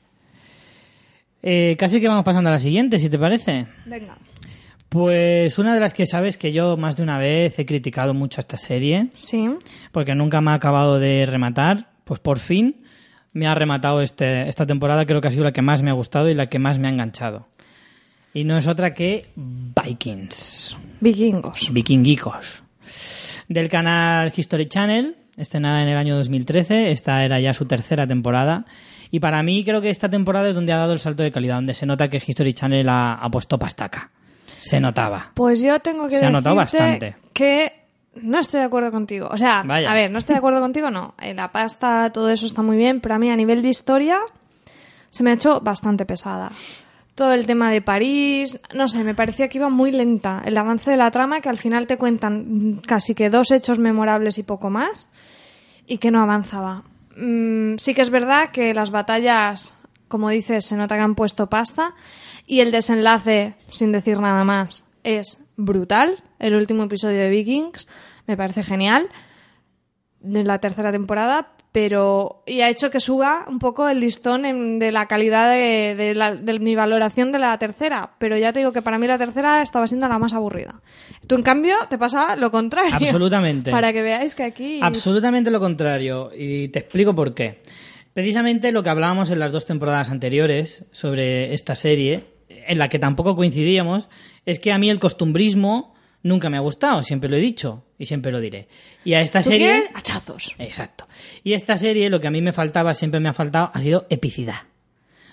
Eh, 1.42 1.74
casi 1.78 2.00
que 2.00 2.08
vamos 2.08 2.24
pasando 2.24 2.50
a 2.50 2.52
la 2.52 2.58
siguiente, 2.58 2.98
si 2.98 3.08
te 3.08 3.18
parece. 3.18 3.66
Venga. 3.86 4.16
Pues 4.88 5.58
una 5.58 5.74
de 5.74 5.80
las 5.80 5.94
que 5.94 6.06
sabes 6.06 6.38
que 6.38 6.52
yo 6.52 6.76
más 6.76 6.96
de 6.96 7.02
una 7.02 7.18
vez 7.18 7.58
he 7.58 7.66
criticado 7.66 8.14
mucho 8.14 8.38
a 8.38 8.42
esta 8.42 8.56
serie, 8.56 9.08
Sí. 9.14 9.48
porque 9.92 10.14
nunca 10.14 10.40
me 10.40 10.52
ha 10.52 10.54
acabado 10.54 10.98
de 10.98 11.26
rematar, 11.26 11.90
pues 12.04 12.20
por 12.20 12.38
fin 12.38 12.82
me 13.32 13.46
ha 13.46 13.54
rematado 13.54 14.00
este, 14.00 14.48
esta 14.48 14.64
temporada, 14.64 15.04
creo 15.04 15.20
que 15.20 15.28
ha 15.28 15.30
sido 15.32 15.44
la 15.44 15.52
que 15.52 15.60
más 15.62 15.82
me 15.82 15.90
ha 15.90 15.94
gustado 15.94 16.30
y 16.30 16.34
la 16.34 16.48
que 16.48 16.58
más 16.58 16.78
me 16.78 16.86
ha 16.86 16.90
enganchado. 16.90 17.48
Y 18.32 18.44
no 18.44 18.56
es 18.56 18.66
otra 18.66 18.94
que 18.94 19.26
Vikings. 19.34 20.76
Vikingos. 21.00 21.72
Vikingicos. 21.72 22.62
Del 23.48 23.68
canal 23.68 24.32
History 24.34 24.66
Channel, 24.66 25.16
estrenada 25.36 25.82
en 25.82 25.88
el 25.88 25.96
año 25.96 26.16
2013. 26.16 26.90
Esta 26.90 27.24
era 27.24 27.40
ya 27.40 27.54
su 27.54 27.64
tercera 27.66 28.06
temporada. 28.06 28.66
Y 29.10 29.20
para 29.20 29.42
mí 29.42 29.64
creo 29.64 29.80
que 29.80 29.88
esta 29.90 30.08
temporada 30.10 30.48
es 30.48 30.54
donde 30.54 30.72
ha 30.72 30.76
dado 30.78 30.92
el 30.92 31.00
salto 31.00 31.22
de 31.22 31.30
calidad, 31.30 31.56
donde 31.56 31.74
se 31.74 31.86
nota 31.86 32.08
que 32.08 32.22
History 32.24 32.52
Channel 32.52 32.88
ha, 32.88 33.14
ha 33.14 33.30
puesto 33.30 33.58
pastaca. 33.58 34.10
Se 34.68 34.80
notaba. 34.80 35.30
Pues 35.34 35.60
yo 35.60 35.78
tengo 35.80 36.08
que 36.08 36.16
Se 36.16 36.26
ha 36.26 36.30
notado 36.30 36.56
decirte 36.56 36.78
bastante. 36.84 37.16
que 37.32 37.72
no 38.16 38.38
estoy 38.38 38.60
de 38.60 38.66
acuerdo 38.66 38.90
contigo. 38.90 39.28
O 39.30 39.36
sea, 39.38 39.62
Vaya. 39.64 39.90
a 39.90 39.94
ver, 39.94 40.10
no 40.10 40.18
estoy 40.18 40.34
de 40.34 40.38
acuerdo 40.38 40.60
contigo, 40.60 40.90
no. 40.90 41.14
Eh, 41.20 41.34
La 41.34 41.52
pasta, 41.52 42.10
todo 42.12 42.30
eso 42.30 42.46
está 42.46 42.62
muy 42.62 42.76
bien, 42.76 43.00
pero 43.00 43.14
a 43.14 43.18
mí 43.18 43.30
a 43.30 43.36
nivel 43.36 43.62
de 43.62 43.68
historia 43.68 44.18
se 45.10 45.22
me 45.22 45.30
ha 45.30 45.34
hecho 45.34 45.60
bastante 45.60 46.04
pesada. 46.06 46.50
Todo 47.14 47.32
el 47.32 47.46
tema 47.46 47.70
de 47.70 47.80
París, 47.80 48.60
no 48.74 48.88
sé, 48.88 49.02
me 49.02 49.14
parecía 49.14 49.48
que 49.48 49.56
iba 49.58 49.70
muy 49.70 49.90
lenta. 49.92 50.42
El 50.44 50.56
avance 50.58 50.90
de 50.90 50.98
la 50.98 51.10
trama, 51.10 51.40
que 51.40 51.48
al 51.48 51.56
final 51.56 51.86
te 51.86 51.96
cuentan 51.96 52.80
casi 52.86 53.14
que 53.14 53.30
dos 53.30 53.50
hechos 53.50 53.78
memorables 53.78 54.36
y 54.38 54.42
poco 54.42 54.68
más, 54.68 55.08
y 55.86 55.96
que 55.98 56.10
no 56.10 56.22
avanzaba. 56.22 56.82
Mm, 57.16 57.76
sí 57.78 57.94
que 57.94 58.02
es 58.02 58.10
verdad 58.10 58.50
que 58.50 58.74
las 58.74 58.90
batallas, 58.90 59.78
como 60.08 60.28
dices, 60.28 60.66
se 60.66 60.76
nota 60.76 60.96
que 60.96 61.02
han 61.02 61.14
puesto 61.14 61.46
pasta, 61.48 61.94
y 62.46 62.60
el 62.60 62.70
desenlace, 62.70 63.54
sin 63.70 63.92
decir 63.92 64.20
nada 64.20 64.44
más, 64.44 64.84
es 65.04 65.44
brutal. 65.56 66.14
El 66.38 66.54
último 66.54 66.84
episodio 66.84 67.18
de 67.18 67.30
Vikings 67.30 67.88
me 68.26 68.36
parece 68.36 68.62
genial 68.62 69.08
de 70.20 70.42
la 70.44 70.58
tercera 70.60 70.90
temporada, 70.90 71.52
pero 71.72 72.42
y 72.46 72.62
ha 72.62 72.68
hecho 72.70 72.90
que 72.90 73.00
suba 73.00 73.44
un 73.48 73.58
poco 73.58 73.88
el 73.88 74.00
listón 74.00 74.44
en- 74.46 74.78
de 74.78 74.90
la 74.92 75.06
calidad 75.06 75.50
de, 75.50 75.94
de 75.94 76.14
la- 76.14 76.34
de 76.34 76.58
mi 76.58 76.74
valoración 76.74 77.32
de 77.32 77.38
la 77.38 77.56
tercera. 77.58 78.12
Pero 78.18 78.36
ya 78.38 78.52
te 78.52 78.60
digo 78.60 78.72
que 78.72 78.80
para 78.82 78.98
mí 78.98 79.06
la 79.06 79.18
tercera 79.18 79.60
estaba 79.62 79.86
siendo 79.86 80.08
la 80.08 80.18
más 80.18 80.32
aburrida. 80.32 80.80
Tú, 81.26 81.34
en 81.34 81.42
cambio, 81.42 81.74
te 81.90 81.98
pasaba 81.98 82.34
lo 82.36 82.50
contrario. 82.50 82.94
Absolutamente. 82.94 83.70
Para 83.72 83.92
que 83.92 84.02
veáis 84.02 84.34
que 84.34 84.44
aquí... 84.44 84.80
Absolutamente 84.82 85.50
lo 85.50 85.60
contrario. 85.60 86.30
Y 86.36 86.68
te 86.68 86.78
explico 86.78 87.14
por 87.14 87.34
qué. 87.34 87.62
Precisamente 88.14 88.72
lo 88.72 88.82
que 88.82 88.88
hablábamos 88.88 89.30
en 89.30 89.38
las 89.38 89.52
dos 89.52 89.66
temporadas 89.66 90.10
anteriores 90.10 90.86
sobre 90.92 91.52
esta 91.52 91.74
serie, 91.74 92.24
en 92.68 92.78
la 92.78 92.88
que 92.88 92.98
tampoco 92.98 93.36
coincidíamos, 93.36 94.08
es 94.44 94.58
que 94.58 94.72
a 94.72 94.78
mí 94.78 94.90
el 94.90 94.98
costumbrismo 94.98 95.94
nunca 96.22 96.50
me 96.50 96.56
ha 96.56 96.60
gustado, 96.60 97.02
siempre 97.02 97.30
lo 97.30 97.36
he 97.36 97.40
dicho 97.40 97.84
y 97.98 98.06
siempre 98.06 98.32
lo 98.32 98.40
diré. 98.40 98.68
Y 99.04 99.14
a 99.14 99.20
esta 99.20 99.40
¿Tú 99.40 99.50
serie... 99.50 99.68
quieres? 99.68 99.90
Hachazos. 99.94 100.54
Exacto. 100.58 101.06
Y 101.44 101.52
esta 101.52 101.78
serie, 101.78 102.10
lo 102.10 102.20
que 102.20 102.26
a 102.26 102.30
mí 102.30 102.42
me 102.42 102.52
faltaba, 102.52 102.94
siempre 102.94 103.20
me 103.20 103.28
ha 103.28 103.32
faltado, 103.32 103.70
ha 103.72 103.80
sido 103.80 104.06
epicidad. 104.10 104.62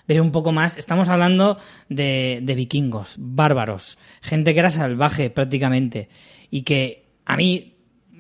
Ver 0.08 0.22
un 0.22 0.32
poco 0.32 0.52
más. 0.52 0.78
Estamos 0.78 1.10
hablando 1.10 1.58
de, 1.90 2.40
de 2.44 2.56
vikingos, 2.56 3.16
bárbaros, 3.20 3.98
gente 4.22 4.54
que 4.54 4.60
era 4.60 4.70
salvaje 4.70 5.30
prácticamente. 5.30 6.10
Y 6.52 6.64
que 6.64 7.06
a 7.26 7.38
mí 7.38 7.73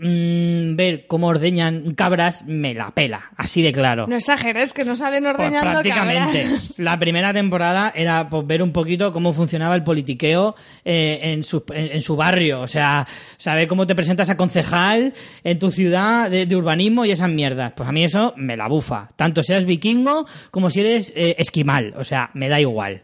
mm, 0.03 0.75
ver 0.75 1.07
cómo 1.07 1.27
ordeñan 1.27 1.93
cabras 1.95 2.43
me 2.45 2.73
la 2.73 2.91
pela, 2.91 3.31
así 3.37 3.61
de 3.61 3.71
claro. 3.71 4.05
No 4.07 4.15
exageres, 4.15 4.73
que 4.73 4.83
no 4.83 4.95
salen 4.95 5.23
Pues 5.23 5.35
ordeñando 5.35 5.71
prácticamente. 5.71 6.43
cabras. 6.43 6.79
La 6.83 6.99
primera 6.99 7.33
temporada 7.33 7.91
era 7.95 8.29
pues, 8.29 8.45
ver 8.45 8.61
un 8.61 8.71
poquito 8.71 9.11
cómo 9.11 9.33
funcionaba 9.33 9.75
el 9.75 9.83
politiqueo 9.83 10.55
eh, 10.83 11.19
en, 11.23 11.43
su, 11.43 11.63
en, 11.73 11.93
en 11.93 12.01
su 12.01 12.15
barrio. 12.15 12.61
O 12.61 12.67
sea, 12.67 13.07
saber 13.37 13.67
cómo 13.67 13.87
te 13.87 13.95
presentas 13.95 14.29
a 14.29 14.37
concejal 14.37 15.13
en 15.43 15.59
tu 15.59 15.71
ciudad 15.71 16.29
de, 16.29 16.45
de 16.45 16.55
urbanismo 16.55 17.05
y 17.05 17.11
esas 17.11 17.29
mierdas. 17.29 17.73
Pues 17.75 17.87
a 17.87 17.91
mí 17.91 18.03
eso 18.03 18.33
me 18.35 18.57
la 18.57 18.67
bufa. 18.67 19.09
Tanto 19.15 19.41
seas 19.43 19.65
vikingo 19.65 20.25
como 20.51 20.69
si 20.69 20.81
eres 20.81 21.13
eh, 21.15 21.35
esquimal. 21.37 21.93
O 21.97 22.03
sea, 22.03 22.29
me 22.33 22.49
da 22.49 22.59
igual. 22.59 23.01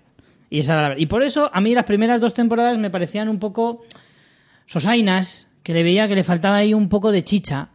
Y, 0.49 0.59
esa 0.61 0.93
y 0.97 1.05
por 1.05 1.23
eso 1.23 1.49
a 1.53 1.61
mí 1.61 1.73
las 1.73 1.83
primeras 1.85 2.19
dos 2.19 2.33
temporadas 2.33 2.77
me 2.77 2.89
parecían 2.89 3.29
un 3.29 3.39
poco 3.39 3.83
sosainas, 4.65 5.47
que 5.69 5.75
le 5.75 5.83
veía 5.83 6.07
que 6.07 6.15
le 6.15 6.23
faltaba 6.23 6.55
ahí 6.55 6.73
un 6.73 6.89
poco 6.89 7.11
de 7.11 7.21
chicha. 7.23 7.69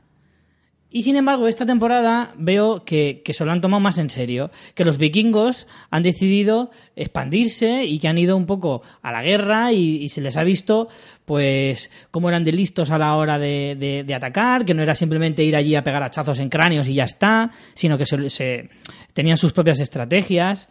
Y 0.90 1.02
sin 1.02 1.14
embargo, 1.14 1.46
esta 1.46 1.64
temporada 1.64 2.34
veo 2.36 2.84
que, 2.84 3.22
que 3.24 3.32
se 3.32 3.44
lo 3.44 3.52
han 3.52 3.60
tomado 3.60 3.78
más 3.80 3.98
en 3.98 4.10
serio, 4.10 4.50
que 4.74 4.84
los 4.84 4.98
vikingos 4.98 5.68
han 5.92 6.02
decidido 6.02 6.72
expandirse 6.96 7.84
y 7.84 8.00
que 8.00 8.08
han 8.08 8.18
ido 8.18 8.36
un 8.36 8.46
poco 8.46 8.82
a 9.00 9.12
la 9.12 9.22
guerra 9.22 9.72
y, 9.72 10.08
se 10.08 10.20
les 10.20 10.36
ha 10.36 10.42
visto 10.42 10.88
pues 11.24 11.88
cómo 12.10 12.28
eran 12.28 12.42
de 12.42 12.50
listos 12.50 12.90
a 12.90 12.98
la 12.98 13.14
hora 13.14 13.38
de, 13.38 13.76
de- 13.78 14.02
de 14.02 14.14
atacar, 14.14 14.64
que 14.64 14.74
no 14.74 14.82
era 14.82 14.96
simplemente 14.96 15.44
ir 15.44 15.54
allí 15.54 15.76
a 15.76 15.84
pegar 15.84 16.02
hachazos 16.02 16.40
en 16.40 16.48
cráneos 16.48 16.88
y 16.88 16.94
ya 16.94 17.04
está, 17.04 17.52
sino 17.74 17.96
que 17.96 18.06
se- 18.06 18.28
se- 18.28 18.70
tenían 19.12 19.36
sus 19.36 19.52
propias 19.52 19.78
estrategias. 19.78 20.68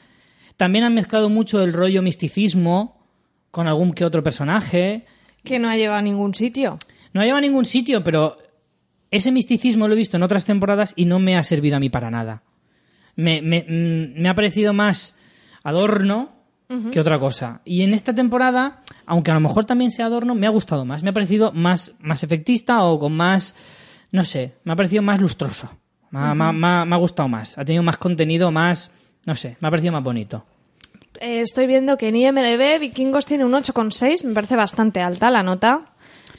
También 0.57 0.84
han 0.84 0.93
mezclado 0.93 1.30
mucho 1.30 1.63
el 1.63 1.71
rollo 1.71 2.01
misticismo 2.01 3.01
con 3.49 3.67
algún 3.67 3.93
que 3.93 4.03
otro 4.03 4.21
personaje. 4.24 5.05
Que 5.45 5.57
no 5.59 5.69
ha 5.69 5.78
llegado 5.78 5.99
a 5.99 6.01
ningún 6.01 6.34
sitio. 6.34 6.78
No 7.14 7.22
ha 7.22 7.26
llevado 7.26 7.38
a 7.39 7.41
ningún 7.41 7.66
sitio, 7.66 8.03
pero 8.03 8.38
ese 9.11 9.32
misticismo 9.32 9.88
lo 9.88 9.93
he 9.93 9.97
visto 9.97 10.18
en 10.18 10.24
otras 10.24 10.45
temporadas 10.45 10.93
y 10.95 11.05
no 11.05 11.20
me 11.20 11.36
ha 11.38 11.43
servido 11.43 11.78
a 11.78 11.80
mí 11.80 11.89
para 11.89 12.09
nada. 12.11 12.43
Me, 13.16 13.41
me- 13.41 13.66
mm, 13.68 14.22
me 14.22 14.30
ha 14.30 14.36
parecido 14.36 14.74
más 14.74 15.16
adorno 15.64 16.30
que 16.91 16.99
otra 16.99 17.20
cosa. 17.20 17.61
Y 17.66 17.84
en 17.84 17.93
esta 17.93 18.16
temporada, 18.16 18.82
aunque 19.05 19.30
a 19.30 19.36
lo 19.36 19.39
mejor 19.41 19.66
también 19.66 19.91
sea 19.91 20.07
adorno, 20.07 20.34
me 20.34 20.47
ha 20.47 20.49
gustado 20.49 20.86
más. 20.86 21.03
Me 21.03 21.11
ha 21.11 21.14
parecido 21.14 21.51
más, 21.51 21.93
más 21.99 22.24
efectista 22.24 22.84
o 22.86 22.97
con 22.99 23.16
más, 23.16 23.53
no 24.11 24.24
sé, 24.24 24.53
me 24.64 24.74
ha 24.74 24.76
parecido 24.76 25.03
más 25.03 25.22
lustroso. 25.22 25.70
Me 26.09 26.20
ha- 26.20 26.34
me 26.86 26.95
ha 26.95 26.97
gustado 26.99 27.30
más. 27.30 27.57
Ha 27.59 27.66
tenido 27.66 27.84
más 27.84 27.97
contenido, 27.97 28.49
más, 28.51 28.89
no 29.28 29.36
sé, 29.36 29.55
me 29.59 29.68
ha 29.68 29.72
parecido 29.72 29.93
más 29.93 30.03
bonito. 30.03 30.45
Eh, 31.22 31.41
estoy 31.41 31.68
viendo 31.68 31.95
que 31.97 32.07
en 32.09 32.16
IMDB 32.16 32.80
Vikingos 32.80 33.26
tiene 33.28 33.45
un 33.45 33.53
8,6, 33.53 34.26
me 34.26 34.34
parece 34.34 34.55
bastante 34.55 35.01
alta 35.01 35.30
la 35.30 35.43
nota. 35.43 35.92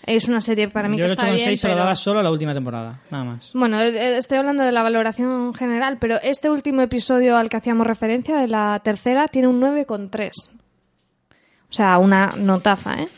Es 0.06 0.28
una 0.28 0.40
serie 0.40 0.68
para 0.68 0.88
mí 0.88 0.96
Yo 0.96 1.06
que 1.06 1.12
el 1.12 1.18
está 1.18 1.26
8,6 1.30 1.34
bien, 1.36 1.56
se 1.56 1.68
lo 1.68 1.74
pero- 1.74 1.84
daba 1.84 1.96
solo 1.96 2.20
a 2.20 2.22
la 2.22 2.30
última 2.30 2.52
temporada, 2.54 3.00
nada 3.10 3.24
más. 3.24 3.50
Bueno, 3.54 3.80
eh, 3.80 3.88
eh, 3.88 4.16
estoy 4.18 4.38
hablando 4.38 4.62
de 4.62 4.72
la 4.72 4.82
valoración 4.82 5.54
general, 5.54 5.98
pero 6.00 6.18
este 6.22 6.50
último 6.50 6.82
episodio 6.82 7.36
al 7.36 7.48
que 7.48 7.56
hacíamos 7.56 7.86
referencia, 7.86 8.36
de 8.38 8.48
la 8.48 8.80
tercera, 8.84 9.28
tiene 9.28 9.48
un 9.48 9.60
9,3. 9.60 10.30
O 11.30 11.72
sea, 11.76 11.98
una 11.98 12.34
notaza, 12.36 12.94
¿eh? 13.02 13.08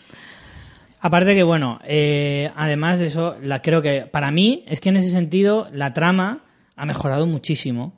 Aparte 1.01 1.35
que, 1.35 1.43
bueno, 1.43 1.79
eh, 1.85 2.51
además 2.57 2.99
de 2.99 3.07
eso, 3.07 3.37
la, 3.43 3.61
creo 3.63 3.83
que 3.83 4.03
para 4.11 4.31
mí 4.31 4.65
es 4.67 4.81
que 4.81 4.89
en 4.89 4.97
ese 4.97 5.11
sentido 5.11 5.69
la 5.73 5.93
trama 5.93 6.41
ha 6.75 6.87
mejorado 6.87 7.27
muchísimo. 7.27 7.93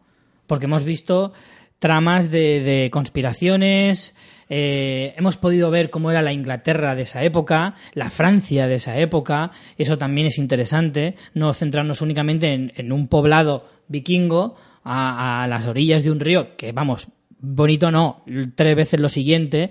Porque 0.46 0.64
hemos 0.66 0.84
visto 0.84 1.32
tramas 1.78 2.30
de, 2.30 2.60
de 2.60 2.90
conspiraciones, 2.90 4.14
eh, 4.48 5.14
hemos 5.16 5.36
podido 5.36 5.70
ver 5.70 5.90
cómo 5.90 6.10
era 6.10 6.22
la 6.22 6.32
Inglaterra 6.32 6.94
de 6.94 7.02
esa 7.02 7.22
época, 7.24 7.74
la 7.94 8.10
Francia 8.10 8.66
de 8.66 8.76
esa 8.76 8.98
época, 8.98 9.50
eso 9.76 9.98
también 9.98 10.26
es 10.26 10.38
interesante, 10.38 11.16
no 11.34 11.54
centrarnos 11.54 12.00
únicamente 12.00 12.52
en, 12.52 12.72
en 12.76 12.92
un 12.92 13.08
poblado 13.08 13.68
vikingo 13.88 14.56
a, 14.84 15.42
a 15.42 15.48
las 15.48 15.66
orillas 15.66 16.04
de 16.04 16.10
un 16.10 16.20
río, 16.20 16.56
que 16.56 16.72
vamos, 16.72 17.08
bonito 17.40 17.90
no, 17.90 18.24
tres 18.54 18.76
veces 18.76 19.00
lo 19.00 19.08
siguiente, 19.08 19.70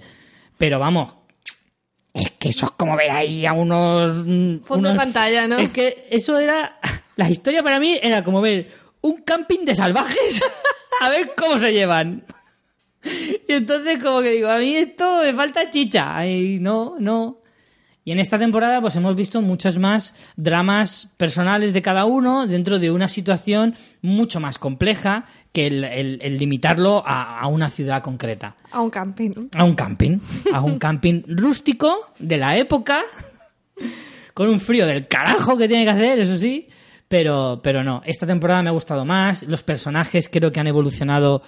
Pero 0.58 0.80
vamos, 0.80 1.14
es 2.14 2.32
que 2.32 2.50
eso 2.50 2.66
es 2.66 2.72
como 2.72 2.96
ver 2.96 3.12
ahí 3.12 3.46
a 3.46 3.54
unos... 3.54 4.26
Fondo 4.64 4.90
de 4.90 4.96
pantalla, 4.96 5.48
¿no? 5.48 5.58
Es 5.58 5.70
que 5.70 6.08
eso 6.10 6.38
era... 6.40 6.80
La 7.16 7.30
historia 7.30 7.64
para 7.64 7.80
mí 7.80 8.00
era 8.02 8.24
como 8.24 8.42
ver 8.42 8.72
un 9.02 9.22
camping 9.22 9.66
de 9.66 9.76
salvajes 9.76 10.44
a 11.02 11.10
ver 11.10 11.32
cómo 11.36 11.60
se 11.60 11.72
llevan. 11.72 12.24
Y 13.04 13.54
entonces 13.54 14.02
como 14.04 14.22
que 14.22 14.32
digo, 14.32 14.50
a 14.50 14.58
mí 14.58 14.76
esto 14.76 15.22
me 15.24 15.34
falta 15.34 15.70
chicha. 15.70 16.18
Ay, 16.18 16.58
no, 16.60 16.96
no. 17.00 17.40
Y 18.04 18.12
en 18.14 18.20
esta 18.20 18.40
temporada 18.40 18.80
pues 18.82 18.96
hemos 18.96 19.16
visto 19.16 19.42
muchos 19.42 19.78
más 19.78 20.16
dramas 20.38 21.10
personales 21.18 21.74
de 21.74 21.82
cada 21.82 22.06
uno 22.06 22.48
dentro 22.48 22.80
de 22.80 22.90
una 22.90 23.10
situación 23.10 23.76
mucho 24.02 24.40
más 24.40 24.58
compleja 24.60 25.26
que 25.52 25.68
el, 25.68 25.84
el- 25.84 26.20
el 26.22 26.38
limitarlo 26.38 27.04
a, 27.06 27.40
a 27.40 27.48
una 27.48 27.70
ciudad 27.70 28.02
concreta. 28.02 28.56
A 28.72 28.80
un 28.82 28.90
camping. 28.90 29.50
A 29.56 29.64
un 29.66 29.76
camping. 29.76 30.20
A 30.54 30.62
un 30.62 30.80
camping 30.80 31.24
rústico 31.28 31.96
de 32.20 32.38
la 32.38 32.58
época. 32.58 33.02
Con 34.34 34.50
un 34.50 34.60
frío 34.60 34.86
del 34.86 35.08
carajo 35.08 35.58
que 35.58 35.68
tiene 35.68 35.84
que 35.84 35.90
hacer, 35.92 36.20
eso 36.20 36.38
sí. 36.38 36.68
Pero, 37.08 37.60
pero 37.64 37.84
no, 37.84 38.02
esta 38.06 38.28
temporada 38.28 38.62
me 38.62 38.70
ha 38.70 38.74
gustado 38.74 39.04
más. 39.06 39.44
Los 39.44 39.64
personajes 39.64 40.30
creo 40.30 40.52
que 40.52 40.60
han 40.60 40.68
evolucionado 40.68 41.42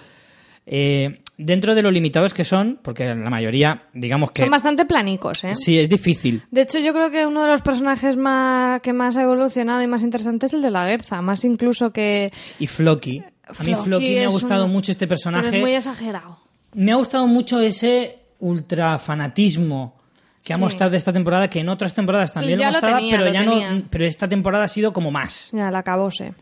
eh, 0.66 1.20
dentro 1.38 1.74
de 1.74 1.82
lo 1.82 1.90
limitados 1.90 2.34
que 2.34 2.44
son, 2.44 2.78
porque 2.82 3.06
la 3.14 3.30
mayoría, 3.30 3.84
digamos 3.94 4.30
que 4.32 4.42
Son 4.42 4.50
bastante 4.50 4.84
planicos, 4.84 5.42
¿eh? 5.44 5.54
sí 5.54 5.78
es 5.78 5.88
difícil. 5.88 6.42
De 6.50 6.62
hecho, 6.62 6.78
yo 6.78 6.92
creo 6.92 7.10
que 7.10 7.26
uno 7.26 7.42
de 7.42 7.48
los 7.48 7.62
personajes 7.62 8.16
más, 8.16 8.80
que 8.82 8.92
más 8.92 9.16
ha 9.16 9.22
evolucionado 9.22 9.82
y 9.82 9.86
más 9.86 10.02
interesante 10.02 10.46
es 10.46 10.52
el 10.52 10.62
de 10.62 10.70
la 10.70 10.84
Guerza, 10.86 11.22
más 11.22 11.44
incluso 11.44 11.92
que... 11.92 12.30
Y 12.58 12.66
Floki. 12.66 13.20
A 13.20 13.52
mí 13.64 13.74
Floki 13.74 13.84
Floki 13.84 14.14
me 14.14 14.24
ha 14.24 14.28
gustado 14.28 14.64
un- 14.66 14.72
mucho 14.72 14.92
este 14.92 15.06
Pero 15.06 15.16
personaje. 15.18 15.56
es 15.56 15.60
muy 15.62 15.72
exagerado. 15.72 16.38
Me 16.74 16.92
ha 16.92 16.96
gustado 16.96 17.26
mucho 17.26 17.58
ese 17.60 18.18
ultra 18.38 18.98
fanatismo 18.98 19.98
que 20.44 20.52
ha 20.52 20.56
Sí. 20.56 20.62
mostrado 20.62 20.94
esta 20.96 21.12
temporada, 21.12 21.50
que 21.50 21.60
en 21.60 21.68
otras 21.68 21.92
temporadas 21.92 22.32
también 22.32 22.58
Ya 22.58 22.66
lo 22.66 22.70
lo 22.70 22.74
mostraba, 22.76 22.96
tenía, 22.98 23.16
pero 23.16 23.24
lo 23.26 23.32
ya 23.32 23.40
tenía. 23.40 23.70
no. 23.72 23.82
Pero 23.90 24.04
esta 24.06 24.28
temporada 24.28 24.64
ha 24.64 24.68
sido 24.68 24.92
como 24.92 25.10
más. 25.10 25.50
Ya, 25.52 25.70
la 25.70 25.80
acabóse. 25.80 26.32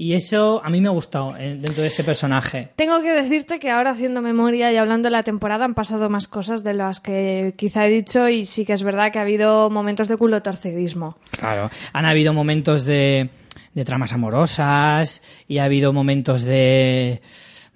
Y 0.00 0.14
eso 0.14 0.62
a 0.64 0.70
mí 0.70 0.80
me 0.80 0.88
ha 0.88 0.92
gustado 0.92 1.36
eh, 1.36 1.58
dentro 1.60 1.82
de 1.82 1.88
ese 1.88 2.02
personaje. 2.02 2.70
Tengo 2.76 3.02
que 3.02 3.12
decirte 3.12 3.58
que 3.58 3.70
ahora 3.70 3.90
haciendo 3.90 4.22
memoria 4.22 4.72
y 4.72 4.78
hablando 4.78 5.08
de 5.08 5.10
la 5.10 5.22
temporada 5.22 5.66
han 5.66 5.74
pasado 5.74 6.08
más 6.08 6.26
cosas 6.26 6.64
de 6.64 6.72
las 6.72 7.00
que 7.00 7.52
quizá 7.54 7.86
he 7.86 7.90
dicho 7.90 8.26
y 8.26 8.46
sí 8.46 8.64
que 8.64 8.72
es 8.72 8.82
verdad 8.82 9.12
que 9.12 9.18
ha 9.18 9.22
habido 9.22 9.68
momentos 9.68 10.08
de 10.08 10.16
culo 10.16 10.40
torcidismo. 10.40 11.18
Claro. 11.32 11.70
Han 11.92 12.06
habido 12.06 12.32
momentos 12.32 12.86
de, 12.86 13.28
de 13.74 13.84
tramas 13.84 14.14
amorosas 14.14 15.20
y 15.46 15.58
ha 15.58 15.64
habido 15.64 15.92
momentos 15.92 16.44
de. 16.44 17.20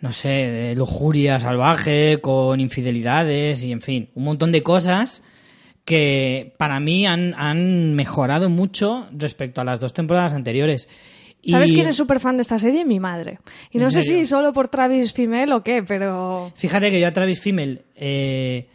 No 0.01 0.15
sé, 0.15 0.29
de 0.29 0.75
lujuria 0.77 1.39
salvaje, 1.41 2.23
con 2.23 2.59
infidelidades 2.59 3.63
y 3.65 3.73
en 3.73 3.83
fin, 3.83 4.09
un 4.15 4.25
montón 4.25 4.51
de 4.51 4.63
cosas 4.63 5.21
que 5.85 6.55
para 6.57 6.81
mí 6.81 7.07
han, 7.07 7.35
han 7.35 7.93
mejorado 7.93 8.49
mucho 8.49 9.09
respecto 9.13 9.61
a 9.61 9.65
las 9.65 9.79
dos 9.79 9.93
temporadas 9.93 10.33
anteriores. 10.33 10.89
¿Sabes 11.51 11.73
quién 11.73 11.87
es 11.89 11.97
súper 11.97 12.21
fan 12.21 12.37
de 12.37 12.43
esta 12.43 12.59
serie? 12.59 12.85
Mi 12.85 13.01
madre. 13.01 13.39
Y 13.71 13.79
no 13.79 13.87
¿En 13.87 13.93
sé 13.93 14.03
serio? 14.03 14.21
si 14.21 14.27
solo 14.27 14.53
por 14.53 14.69
Travis 14.69 15.13
Fimmel 15.13 15.53
o 15.53 15.63
qué, 15.63 15.83
pero... 15.83 16.53
Fíjate 16.57 16.91
que 16.91 17.01
yo 17.01 17.07
a 17.09 17.13
Travis 17.13 17.41
Fimmel, 17.41 17.83
eh, 17.97 18.69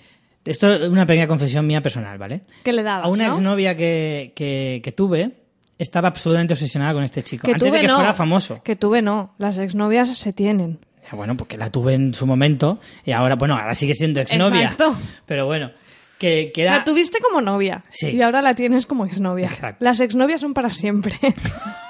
esto 0.46 0.74
es 0.74 0.90
una 0.90 1.06
pequeña 1.06 1.28
confesión 1.28 1.66
mía 1.68 1.82
personal, 1.82 2.18
¿vale? 2.18 2.42
¿Qué 2.64 2.74
le 2.74 2.84
dabas, 2.84 3.06
A 3.06 3.10
una 3.10 3.28
no? 3.28 3.34
exnovia 3.34 3.76
que, 3.76 4.34
que, 4.36 4.82
que 4.84 4.92
tuve, 4.92 5.32
estaba 5.78 6.08
absolutamente 6.10 6.54
obsesionada 6.54 6.94
con 6.94 7.04
este 7.04 7.24
chico. 7.24 7.46
Que 7.46 7.54
antes 7.54 7.68
tuve 7.68 7.78
de 7.78 7.82
que 7.84 7.88
no. 7.88 7.96
fuera 7.96 8.14
famoso. 8.14 8.62
Que 8.64 8.76
tuve 8.76 9.02
no. 9.02 9.34
Las 9.38 9.58
exnovias 9.60 10.10
se 10.18 10.34
tienen. 10.34 10.80
Ya, 11.10 11.16
Bueno, 11.16 11.36
porque 11.38 11.58
la 11.58 11.70
tuve 11.72 11.94
en 11.94 12.14
su 12.14 12.26
momento 12.26 12.80
y 13.06 13.12
ahora, 13.12 13.36
bueno, 13.36 13.56
ahora 13.56 13.74
sigue 13.76 13.96
siendo 13.96 14.20
exnovia. 14.22 14.64
Exacto. 14.72 14.96
Pero 15.26 15.46
bueno, 15.46 15.72
que, 16.18 16.52
que 16.54 16.64
era... 16.64 16.78
La 16.80 16.84
tuviste 16.84 17.20
como 17.20 17.42
novia. 17.42 17.84
Sí. 17.90 18.10
Y 18.10 18.22
ahora 18.22 18.42
la 18.42 18.54
tienes 18.56 18.86
como 18.86 19.06
exnovia. 19.06 19.48
Exacto. 19.48 19.84
Las 19.84 20.00
exnovias 20.02 20.42
son 20.42 20.54
para 20.54 20.70
siempre. 20.72 21.16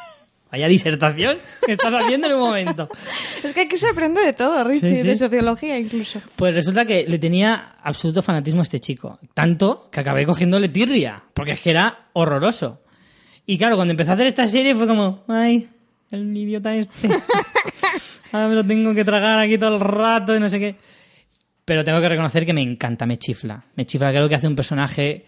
Vaya 0.51 0.67
disertación 0.67 1.37
que 1.65 1.73
estás 1.73 1.93
haciendo 1.93 2.27
en 2.27 2.33
un 2.33 2.39
momento. 2.39 2.89
es 3.43 3.53
que 3.53 3.61
aquí 3.61 3.77
se 3.77 3.89
aprende 3.89 4.21
de 4.21 4.33
todo, 4.33 4.63
Richie. 4.63 4.87
Sí, 4.87 4.95
sí. 5.01 5.07
De 5.07 5.15
sociología 5.15 5.77
incluso. 5.77 6.21
Pues 6.35 6.55
resulta 6.55 6.85
que 6.85 7.05
le 7.07 7.19
tenía 7.19 7.75
absoluto 7.83 8.21
fanatismo 8.21 8.61
a 8.61 8.63
este 8.63 8.79
chico. 8.79 9.19
Tanto 9.33 9.89
que 9.91 9.99
acabé 9.99 10.25
cogiéndole 10.25 10.69
tirria. 10.69 11.23
Porque 11.33 11.51
es 11.51 11.61
que 11.61 11.69
era 11.69 12.07
horroroso. 12.13 12.81
Y 13.45 13.57
claro, 13.57 13.75
cuando 13.75 13.91
empezó 13.91 14.11
a 14.11 14.13
hacer 14.15 14.27
esta 14.27 14.47
serie 14.47 14.75
fue 14.75 14.87
como, 14.87 15.23
ay, 15.27 15.69
el 16.11 16.35
idiota 16.35 16.75
este. 16.75 17.09
Ahora 18.31 18.47
me 18.47 18.55
lo 18.55 18.63
tengo 18.63 18.93
que 18.93 19.03
tragar 19.03 19.39
aquí 19.39 19.57
todo 19.57 19.75
el 19.75 19.79
rato 19.79 20.35
y 20.35 20.39
no 20.39 20.49
sé 20.49 20.59
qué. 20.59 20.75
Pero 21.65 21.83
tengo 21.83 22.01
que 22.01 22.09
reconocer 22.09 22.45
que 22.45 22.53
me 22.53 22.61
encanta, 22.61 23.05
me 23.05 23.17
chifla. 23.17 23.63
Me 23.75 23.85
chifla, 23.85 24.09
creo 24.09 24.27
que 24.27 24.35
hace 24.35 24.47
un 24.47 24.55
personaje 24.55 25.25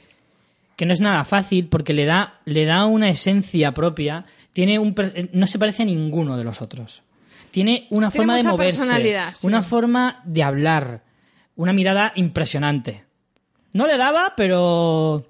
que 0.76 0.86
no 0.86 0.94
es 0.94 1.02
nada 1.02 1.24
fácil 1.24 1.68
porque 1.68 1.94
le 1.94 2.06
da, 2.06 2.40
le 2.46 2.66
da 2.66 2.86
una 2.86 3.10
esencia 3.10 3.74
propia. 3.74 4.26
Tiene 4.54 4.80
un 4.80 4.96
eh, 4.98 5.30
no 5.34 5.48
se 5.48 5.60
parece 5.60 5.84
a 5.84 5.86
ninguno 5.86 6.38
de 6.38 6.44
los 6.44 6.62
otros. 6.62 7.04
Tiene 7.52 7.88
una 7.90 8.10
Tiene 8.10 8.22
forma 8.26 8.38
de 8.38 8.44
moverse, 8.44 8.80
personalidad, 8.80 9.34
sí. 9.34 9.46
una 9.48 9.62
forma 9.62 10.22
de 10.26 10.44
hablar, 10.44 11.04
una 11.56 11.74
mirada 11.74 12.14
impresionante. 12.16 13.04
No 13.74 13.88
le 13.88 13.98
daba, 13.98 14.34
pero 14.38 15.26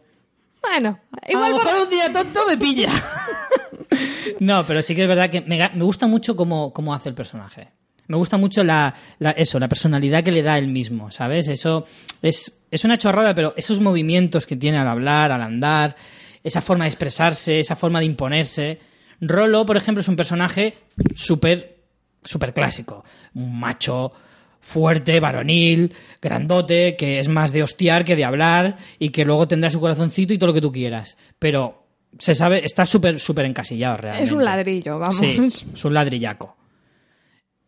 Bueno, 0.62 1.00
a 1.12 1.32
igual 1.32 1.52
por- 1.54 1.66
mejor 1.66 1.84
un 1.84 1.90
día 1.90 2.12
tonto 2.14 2.42
me 2.48 2.58
pilla. 2.58 2.90
no, 4.40 4.66
pero 4.66 4.82
sí 4.82 4.96
que 4.96 5.02
es 5.04 5.08
verdad 5.08 5.30
que 5.30 5.42
me, 5.42 5.58
me 5.74 5.84
gusta 5.84 6.08
mucho 6.08 6.36
cómo, 6.36 6.72
cómo 6.74 6.94
hace 6.94 7.10
el 7.10 7.16
personaje. 7.16 7.70
Me 8.12 8.18
gusta 8.18 8.38
mucho 8.38 8.64
la, 8.64 8.94
la- 9.20 9.32
eso, 9.32 9.58
la 9.60 9.68
personalidad 9.68 10.24
que 10.24 10.32
le 10.32 10.44
da 10.44 10.58
él 10.58 10.68
mismo, 10.68 11.10
¿sabes? 11.10 11.48
Eso 11.48 11.86
es, 12.22 12.52
es 12.70 12.84
una 12.86 12.98
chorrada, 12.98 13.34
pero 13.34 13.54
esos 13.58 13.80
movimientos 13.80 14.46
que 14.46 14.56
tiene 14.56 14.78
al 14.78 14.88
hablar, 14.88 15.32
al 15.32 15.42
andar, 15.42 15.96
esa 16.44 16.62
forma 16.62 16.84
de 16.84 16.90
expresarse, 16.90 17.60
esa 17.60 17.76
forma 17.76 18.00
de 18.00 18.06
imponerse. 18.06 18.80
Rolo, 19.22 19.66
por 19.66 19.78
ejemplo, 19.78 20.02
es 20.02 20.08
un 20.08 20.16
personaje 20.16 20.76
súper, 21.16 21.78
súper 22.24 22.54
clásico. 22.54 23.04
Un 23.36 23.60
macho 23.60 24.12
fuerte, 24.60 25.20
varonil, 25.20 25.94
grandote, 26.22 26.96
que 26.96 27.20
es 27.20 27.28
más 27.28 27.52
de 27.52 27.64
hostiar 27.64 28.06
que 28.06 28.16
de 28.16 28.26
hablar 28.26 28.78
y 29.00 29.10
que 29.10 29.26
luego 29.26 29.48
tendrá 29.48 29.70
su 29.70 29.80
corazoncito 29.80 30.34
y 30.34 30.38
todo 30.38 30.48
lo 30.48 30.54
que 30.54 30.62
tú 30.62 30.72
quieras. 30.72 31.18
Pero 31.40 31.84
se 32.20 32.36
sabe, 32.36 32.64
está 32.66 32.86
súper, 32.86 33.20
súper 33.20 33.46
encasillado 33.46 33.98
realmente. 33.98 34.26
Es 34.26 34.32
un 34.32 34.44
ladrillo, 34.44 35.00
vamos. 35.00 35.16
Sí, 35.16 35.38
es 35.74 35.86
un 35.86 35.94
ladrillaco. 35.94 36.58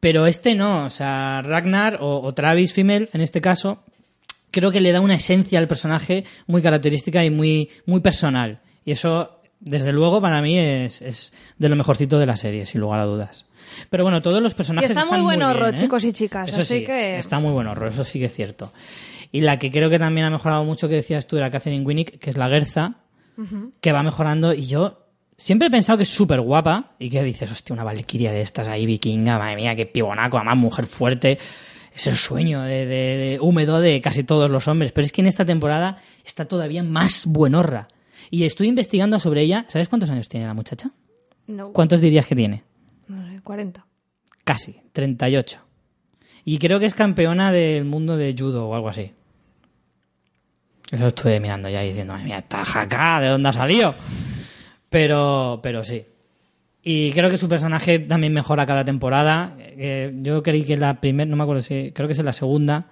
Pero 0.04 0.28
este 0.28 0.54
no, 0.54 0.84
o 0.84 0.90
sea, 0.90 1.42
Ragnar 1.46 2.00
o, 2.02 2.20
o 2.20 2.34
Travis 2.34 2.74
Fimmel, 2.74 3.08
en 3.14 3.22
este 3.22 3.40
caso, 3.40 3.86
creo 4.52 4.70
que 4.70 4.82
le 4.82 4.92
da 4.92 5.00
una 5.00 5.16
esencia 5.16 5.60
al 5.60 5.68
personaje 5.70 6.26
muy 6.46 6.62
característica 6.62 7.24
y 7.24 7.30
muy, 7.30 7.70
muy 7.86 8.02
personal. 8.02 8.60
Y 8.84 8.92
eso, 8.92 9.40
desde 9.62 9.94
luego, 9.94 10.20
para 10.20 10.42
mí 10.42 10.60
es, 10.60 11.02
es 11.02 11.32
de 11.58 11.70
lo 11.70 11.78
mejorcito 11.78 12.20
de 12.20 12.26
la 12.26 12.36
serie, 12.36 12.66
sin 12.66 12.82
lugar 12.82 13.00
a 13.00 13.06
dudas. 13.06 13.46
Pero 13.90 14.04
bueno, 14.04 14.22
todos 14.22 14.44
los 14.44 14.52
Y 14.52 14.56
personajes 14.56 14.92
está 14.92 15.04
están 15.04 15.22
muy 15.22 15.24
buen 15.24 15.42
horror, 15.42 15.74
¿eh? 15.74 15.78
chicos 15.78 16.04
y 16.04 16.12
chicas. 16.12 16.50
Eso 16.50 16.64
así 16.64 16.80
sí, 16.80 16.86
que. 16.86 17.18
está 17.18 17.40
muy 17.40 17.54
buen 17.54 17.68
horror, 17.68 17.88
eso 17.88 18.04
sí 18.04 18.20
que 18.20 18.26
es 18.26 18.34
cierto. 18.34 18.74
Y 19.32 19.40
la 19.40 19.58
que 19.58 19.72
creo 19.72 19.90
que 19.90 20.00
también 20.00 20.28
ha 20.28 20.30
mejorado 20.30 20.66
mucho, 20.66 20.90
que 20.90 20.96
decías 20.96 21.28
tú, 21.28 21.38
era 21.38 21.50
Catherine 21.50 21.86
Winnick, 21.86 22.20
que 22.20 22.30
es 22.30 22.36
la 22.36 22.50
Gerza, 22.50 22.96
que 23.80 23.94
va 23.94 24.04
mejorando. 24.04 24.54
Y 24.54 24.66
yo 24.66 25.03
siempre 25.44 25.68
he 25.68 25.72
pensado 25.72 25.98
que 25.98 26.04
es 26.04 26.10
súper 26.10 26.40
guapa 26.42 26.92
y 27.00 27.10
que 27.10 27.22
dices, 27.24 27.52
hostia, 27.52 27.74
una 27.74 27.84
valquiria 27.84 28.32
de 28.32 28.42
estas 28.42 28.68
ahí, 28.68 28.86
vikinga, 28.86 29.38
madre 29.38 29.56
mía, 29.58 29.76
qué 29.76 29.86
pibonaco, 29.86 30.38
además 30.38 30.58
mujer 30.58 30.86
fuerte. 30.86 31.38
Es 31.96 32.08
el 32.08 32.16
sueño 32.16 32.62
de, 32.62 32.86
de- 32.86 33.18
de- 33.18 33.38
húmedo 33.42 33.80
de 33.82 34.02
casi 34.02 34.24
todos 34.24 34.50
los 34.50 34.68
hombres. 34.68 34.92
Pero 34.94 35.06
es 35.06 35.12
que 35.12 35.22
en 35.22 35.28
esta 35.28 35.46
temporada 35.46 35.98
está 36.26 36.46
todavía 36.46 36.82
más 36.82 37.26
buenorra. 37.28 37.88
Y 38.32 38.46
estoy 38.46 38.68
investigando 38.70 39.20
sobre 39.20 39.42
ella. 39.42 39.66
¿Sabes 39.68 39.90
cuántos 39.90 40.10
años 40.10 40.28
tiene 40.30 40.46
la 40.48 40.54
muchacha? 40.56 40.90
No, 41.46 41.72
¿Cuántos 41.74 42.00
dirías 42.02 42.26
que 42.26 42.36
tiene? 42.36 42.64
no 43.08 43.28
sé, 43.30 43.42
40. 43.42 43.86
Casi, 44.44 44.82
38. 44.94 45.60
Y 46.46 46.58
creo 46.58 46.80
que 46.80 46.86
es 46.88 46.94
campeona 46.96 47.52
del 47.52 47.86
mundo 47.86 48.18
de 48.18 48.34
judo 48.38 48.68
o 48.70 48.76
algo 48.76 48.90
así. 48.90 49.12
Eso 50.92 51.08
estuve 51.08 51.40
mirando 51.40 51.70
ya 51.70 51.84
y 51.84 51.90
diciendo, 51.90 52.14
madre 52.14 52.26
mía, 52.26 52.38
esta 52.40 52.66
jaca, 52.66 53.20
¿de 53.20 53.28
dónde 53.30 53.50
ha 53.50 53.54
salido? 53.54 53.94
Pero, 54.94 55.60
pero 55.64 55.84
sí. 55.84 56.06
Y 56.84 57.12
creo 57.14 57.28
que 57.28 57.38
su 57.38 57.50
personaje 57.50 57.98
también 57.98 58.32
mejora 58.32 58.68
cada 58.68 58.86
temporada. 58.86 59.56
Eh, 59.58 60.14
yo 60.22 60.44
creí 60.44 60.64
que 60.64 60.78
la 60.78 61.02
primera, 61.02 61.28
no 61.28 61.36
me 61.36 61.42
acuerdo 61.42 61.64
si, 61.64 61.92
creo 61.94 62.08
que 62.08 62.14
es 62.14 62.20
en 62.20 62.26
la 62.26 62.34
segunda 62.34 62.86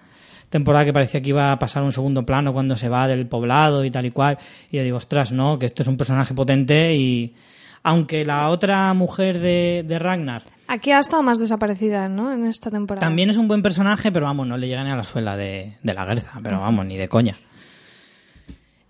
temporada 0.50 0.84
que 0.84 0.94
parecía 0.94 1.22
que 1.22 1.30
iba 1.30 1.52
a 1.52 1.60
pasar 1.60 1.84
un 1.84 1.92
segundo 1.92 2.26
plano 2.26 2.54
cuando 2.54 2.76
se 2.76 2.90
va 2.90 3.08
del 3.08 3.28
poblado 3.28 3.86
y 3.86 3.92
tal 3.92 4.08
y 4.08 4.12
cual. 4.12 4.40
Y 4.72 4.78
yo 4.78 4.84
digo, 4.84 4.98
ostras, 4.98 5.32
no, 5.32 5.60
que 5.60 5.68
este 5.68 5.84
es 5.84 5.88
un 5.88 5.98
personaje 5.98 6.34
potente 6.34 6.96
y... 6.96 7.36
Aunque 7.84 8.26
la 8.26 8.50
otra 8.50 8.94
mujer 8.94 9.40
de, 9.40 9.84
de 9.88 9.98
Ragnar 9.98 10.44
Aquí 10.68 10.92
ha 10.92 11.00
estado 11.00 11.24
más 11.24 11.40
desaparecida, 11.40 12.08
¿no? 12.10 12.32
En 12.32 12.46
esta 12.46 12.70
temporada. 12.70 13.06
también 13.06 13.32
es 13.32 13.38
un 13.38 13.48
buen 13.48 13.64
personaje, 13.64 14.12
pero 14.12 14.28
vamos, 14.28 14.46
no 14.46 14.56
le 14.56 14.68
llega 14.68 14.84
ni 14.84 14.92
a 14.92 14.96
la 14.96 15.04
suela 15.04 15.36
de, 15.36 15.78
de 15.82 15.94
la 15.94 16.06
Gerza, 16.06 16.40
pero 16.44 16.60
vamos, 16.60 16.86
ni 16.86 16.96
de 16.96 17.08
coña. 17.08 17.36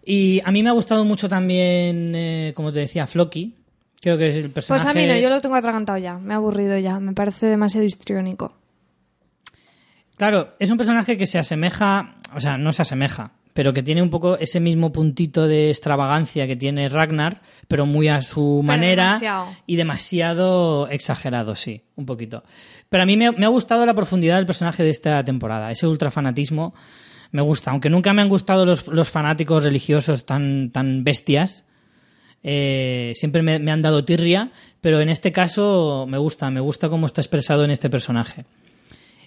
Y 0.04 0.42
a 0.44 0.52
mí 0.52 0.64
me 0.64 0.70
ha 0.70 0.74
gustado 0.74 1.06
mucho 1.06 1.30
también, 1.30 2.14
eh, 2.16 2.54
como 2.56 2.72
te 2.72 2.80
decía, 2.82 3.06
Floki. 3.08 3.56
Creo 4.02 4.18
que 4.18 4.30
es 4.30 4.36
el 4.36 4.50
Pues 4.50 4.66
personaje. 4.68 4.90
a 4.90 4.94
mí 5.02 5.08
no, 5.08 5.18
yo 5.20 5.30
lo 5.30 5.42
tengo 5.42 5.56
atragantado 5.56 5.98
ya. 6.00 6.18
Me 6.18 6.34
ha 6.34 6.38
aburrido 6.38 6.78
ya. 6.80 7.00
Me 7.00 7.14
parece 7.14 7.46
demasiado 7.48 7.86
histriónico. 7.86 8.54
Claro, 10.18 10.54
es 10.60 10.70
un 10.70 10.78
personaje 10.78 11.18
que 11.18 11.26
se 11.26 11.40
asemeja, 11.40 12.16
o 12.36 12.40
sea, 12.40 12.58
no 12.58 12.74
se 12.74 12.84
asemeja, 12.84 13.32
pero 13.54 13.74
que 13.74 13.82
tiene 13.82 14.02
un 14.04 14.10
poco 14.12 14.38
ese 14.38 14.60
mismo 14.60 14.92
puntito 14.92 15.48
de 15.48 15.70
extravagancia 15.70 16.46
que 16.46 16.56
tiene 16.56 16.90
Ragnar, 16.90 17.42
pero 17.68 17.86
muy 17.88 18.08
a 18.08 18.22
su 18.22 18.62
manera 18.64 19.06
demasiado. 19.06 19.48
y 19.66 19.76
demasiado 19.78 20.88
exagerado, 20.90 21.56
sí, 21.56 21.82
un 21.96 22.06
poquito. 22.06 22.44
Pero 22.90 23.02
a 23.04 23.06
mí 23.08 23.18
me, 23.18 23.32
me 23.32 23.46
ha 23.46 23.50
gustado 23.50 23.84
la 23.86 23.96
profundidad 23.96 24.36
del 24.38 24.46
personaje 24.46 24.84
de 24.84 24.90
esta 24.92 25.24
temporada, 25.26 25.72
ese 25.72 25.88
ultrafanatismo 25.88 26.76
me 27.32 27.42
gusta, 27.42 27.72
aunque 27.72 27.90
nunca 27.90 28.14
me 28.14 28.22
han 28.22 28.30
gustado 28.30 28.66
los, 28.66 28.88
los 28.88 29.10
fanáticos 29.10 29.64
religiosos 29.64 30.26
tan, 30.26 30.72
tan 30.72 31.04
bestias, 31.04 31.64
eh, 32.44 33.14
siempre 33.16 33.42
me, 33.42 33.72
han 33.72 33.82
dado 33.82 34.04
tirria, 34.04 34.52
pero 34.82 35.00
en 35.00 35.10
este 35.10 35.32
caso 35.32 36.06
me 36.10 36.18
gusta, 36.18 36.50
me 36.50 36.60
gusta 36.60 36.90
cómo 36.90 37.06
está 37.06 37.22
expresado 37.22 37.64
en 37.64 37.72
este 37.72 37.90
personaje. 37.90 38.46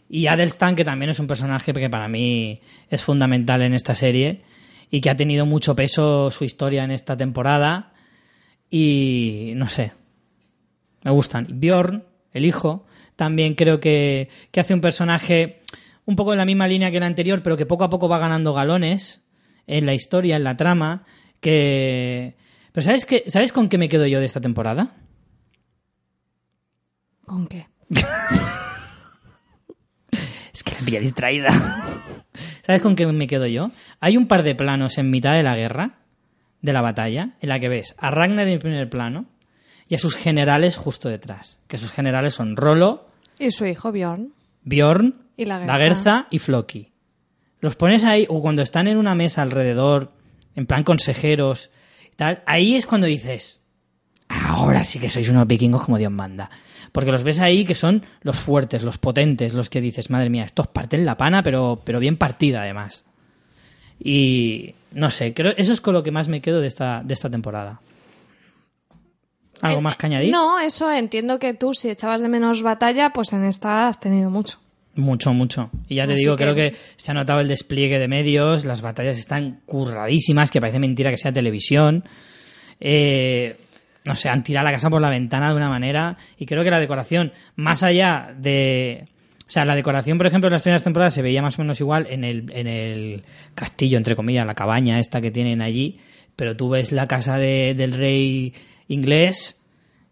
Y 0.09 0.27
Adelstan, 0.27 0.77
que 0.77 0.85
también 0.85 1.11
es 1.11 1.19
un 1.19 1.27
personaje 1.27 1.73
que 1.73 1.89
para 1.89 2.09
mí 2.09 2.61
es 2.91 3.03
fundamental 3.03 3.63
en 3.63 3.75
esta 3.75 3.95
serie 3.95 4.43
y 4.91 5.01
que 5.01 5.11
ha 5.11 5.17
tenido 5.17 5.47
mucho 5.47 5.75
peso 5.75 6.31
su 6.31 6.45
historia 6.45 6.85
en 6.85 6.91
esta 6.91 7.17
temporada. 7.17 7.93
Y 8.71 9.53
no 9.57 9.69
sé, 9.69 9.93
me 11.03 11.11
gustan. 11.11 11.47
Bjorn, 11.51 12.05
el 12.33 12.45
hijo, 12.45 12.87
también 13.17 13.55
creo 13.55 13.81
que, 13.81 14.29
que 14.51 14.61
hace 14.61 14.75
un 14.75 14.81
personaje 14.81 15.63
un 16.07 16.17
poco 16.17 16.33
en 16.33 16.39
la 16.39 16.45
misma 16.45 16.69
línea 16.69 16.91
que 16.91 16.99
el 16.99 17.03
anterior, 17.03 17.43
pero 17.43 17.57
que 17.57 17.67
poco 17.67 17.85
a 17.85 17.91
poco 17.91 18.09
va 18.09 18.19
ganando 18.19 18.53
galones 18.53 19.23
en 19.67 19.87
la 19.87 19.95
historia, 19.95 20.37
en 20.37 20.45
la 20.45 20.57
trama. 20.57 21.05
Que. 21.41 22.37
Pero 22.73 22.85
¿sabes, 22.85 23.07
qué, 23.07 23.25
¿sabes 23.29 23.53
con 23.53 23.69
qué 23.69 23.79
me 23.79 23.89
quedo 23.89 24.07
yo 24.07 24.21
de 24.21 24.27
esta 24.27 24.41
temporada? 24.41 24.97
¿Con 27.25 27.47
qué? 27.47 27.67
Es 30.53 30.63
que 30.63 30.75
la 30.77 30.81
pilla 30.87 31.01
distraída. 31.01 31.49
¿Sabes 32.63 32.81
con 32.81 32.95
qué 32.95 33.07
me 33.07 33.27
quedo 33.27 33.47
yo? 33.47 33.73
Hay 33.99 34.17
un 34.17 34.29
par 34.29 34.45
de 34.45 34.55
planos 34.55 34.99
en 34.99 35.11
mitad 35.11 35.33
de 35.33 35.43
la 35.43 35.57
guerra, 35.57 35.99
de 36.63 36.73
la 36.73 36.81
batalla, 36.81 37.35
en 37.41 37.49
la 37.49 37.59
que 37.59 37.69
ves 37.69 37.97
a 37.99 38.13
Ragnar 38.13 38.47
en 38.47 38.61
primer 38.61 38.89
plano 38.89 39.27
y 39.89 39.97
a 39.97 39.99
sus 39.99 40.15
generales 40.15 40.77
justo 40.77 41.09
detrás. 41.09 41.59
Que 41.67 41.77
sus 41.77 41.91
generales 41.91 42.35
son 42.35 42.57
Rolo, 42.57 43.09
Y 43.41 43.51
su 43.51 43.67
hijo 43.67 43.91
Bjorn. 43.91 44.33
Bjorn, 44.65 45.15
Y 45.37 45.45
la 45.45 45.59
la 45.61 45.79
Gerza. 45.79 46.27
Y 46.31 46.39
Floki. 46.39 46.93
Los 47.61 47.77
pones 47.77 48.05
ahí, 48.05 48.27
o 48.29 48.43
cuando 48.43 48.63
están 48.63 48.89
en 48.89 48.97
una 48.97 49.15
mesa 49.15 49.43
alrededor, 49.43 50.13
en 50.55 50.67
plan 50.67 50.85
consejeros, 50.85 51.71
tal, 52.17 52.43
ahí 52.47 52.77
es 52.77 52.87
cuando 52.87 53.07
dices, 53.07 53.67
ahora 54.29 54.85
sí 54.85 54.99
que 54.99 55.11
sois 55.11 55.29
unos 55.29 55.47
vikingos 55.47 55.83
como 55.83 55.99
Dios 55.99 56.13
manda. 56.13 56.51
Porque 56.93 57.11
los 57.11 57.25
ves 57.25 57.41
ahí 57.41 57.65
que 57.65 57.75
son 57.75 58.05
los 58.23 58.39
fuertes, 58.39 58.83
los 58.83 58.99
potentes, 58.99 59.55
los 59.55 59.71
que 59.71 59.81
dices, 59.81 60.11
madre 60.11 60.31
mía, 60.31 60.45
estos 60.45 60.69
parten 60.69 61.05
la 61.05 61.17
pana, 61.17 61.43
pero, 61.43 61.83
pero 61.85 61.99
bien 61.99 62.17
partida 62.17 62.63
además. 62.63 63.05
Y 63.99 64.75
no 64.93 65.11
sé, 65.11 65.35
creo 65.35 65.55
eso 65.57 65.73
es 65.73 65.81
con 65.81 65.95
lo 65.95 66.03
que 66.03 66.13
más 66.13 66.29
me 66.29 66.41
quedo 66.41 66.61
de 66.61 66.67
esta, 66.67 67.03
de 67.05 67.15
esta 67.15 67.31
temporada. 67.31 67.81
¿Algo 69.65 69.81
Eh, 69.81 69.83
más 69.83 69.97
que 69.97 70.07
añadir? 70.07 70.31
No, 70.33 70.59
eso 70.61 70.91
entiendo 70.93 71.39
que 71.39 71.55
tú, 71.55 71.75
si 71.75 71.91
echabas 71.91 72.21
de 72.21 72.29
menos 72.29 72.63
batalla, 72.63 73.11
pues 73.11 73.33
en 73.33 73.45
esta 73.45 73.89
has 73.89 73.99
tenido 74.01 74.31
mucho. 74.31 74.59
Mucho, 74.97 75.33
mucho. 75.35 75.71
Y 75.89 75.97
ya 75.97 76.07
te 76.07 76.13
Así 76.13 76.23
digo, 76.23 76.37
que- 76.37 76.45
creo 76.45 76.55
que 76.55 76.75
se 76.97 77.11
ha 77.11 77.15
notado 77.15 77.41
el 77.41 77.49
despliegue 77.49 77.99
de 77.99 78.07
medios, 78.07 78.65
las 78.65 78.81
batallas 78.81 79.19
están 79.19 79.61
curradísimas, 79.67 80.51
que 80.53 80.61
parece 80.61 80.79
mentira 80.79 81.11
que 81.11 81.17
sea 81.17 81.33
televisión. 81.33 82.05
Eh, 82.81 83.57
no 84.05 84.15
sé, 84.17 84.29
han 84.29 84.43
tirado 84.43 84.65
la 84.67 84.73
casa 84.73 84.91
por 84.91 85.01
la 85.01 85.11
ventana 85.11 85.49
de 85.51 85.57
una 85.57 85.69
manera. 85.69 86.17
Y 86.39 86.47
creo 86.47 86.63
que 86.63 86.71
la 86.71 86.79
decoración, 86.81 87.33
más 87.57 87.83
allá 87.83 88.35
de. 88.39 89.07
O 89.47 89.51
sea, 89.51 89.65
la 89.65 89.75
decoración, 89.75 90.17
por 90.19 90.27
ejemplo, 90.27 90.49
en 90.49 90.53
las 90.53 90.63
primeras 90.63 90.83
temporadas 90.83 91.15
se 91.15 91.23
veía 91.23 91.43
más 91.43 91.59
o 91.59 91.63
menos 91.63 91.79
igual 91.81 92.07
en 92.11 92.25
el, 92.25 92.51
en 92.55 92.67
el 92.67 93.23
castillo, 93.55 93.99
entre 93.99 94.17
comillas, 94.17 94.47
la 94.47 94.55
cabaña 94.55 94.99
esta 94.99 95.21
que 95.21 95.31
tienen 95.31 95.61
allí. 95.61 95.99
Pero 96.37 96.57
tú 96.57 96.71
ves 96.71 96.93
la 96.93 97.07
casa 97.07 97.39
de- 97.39 97.75
del 97.75 97.93
rey 97.93 98.53
inglés 98.89 99.57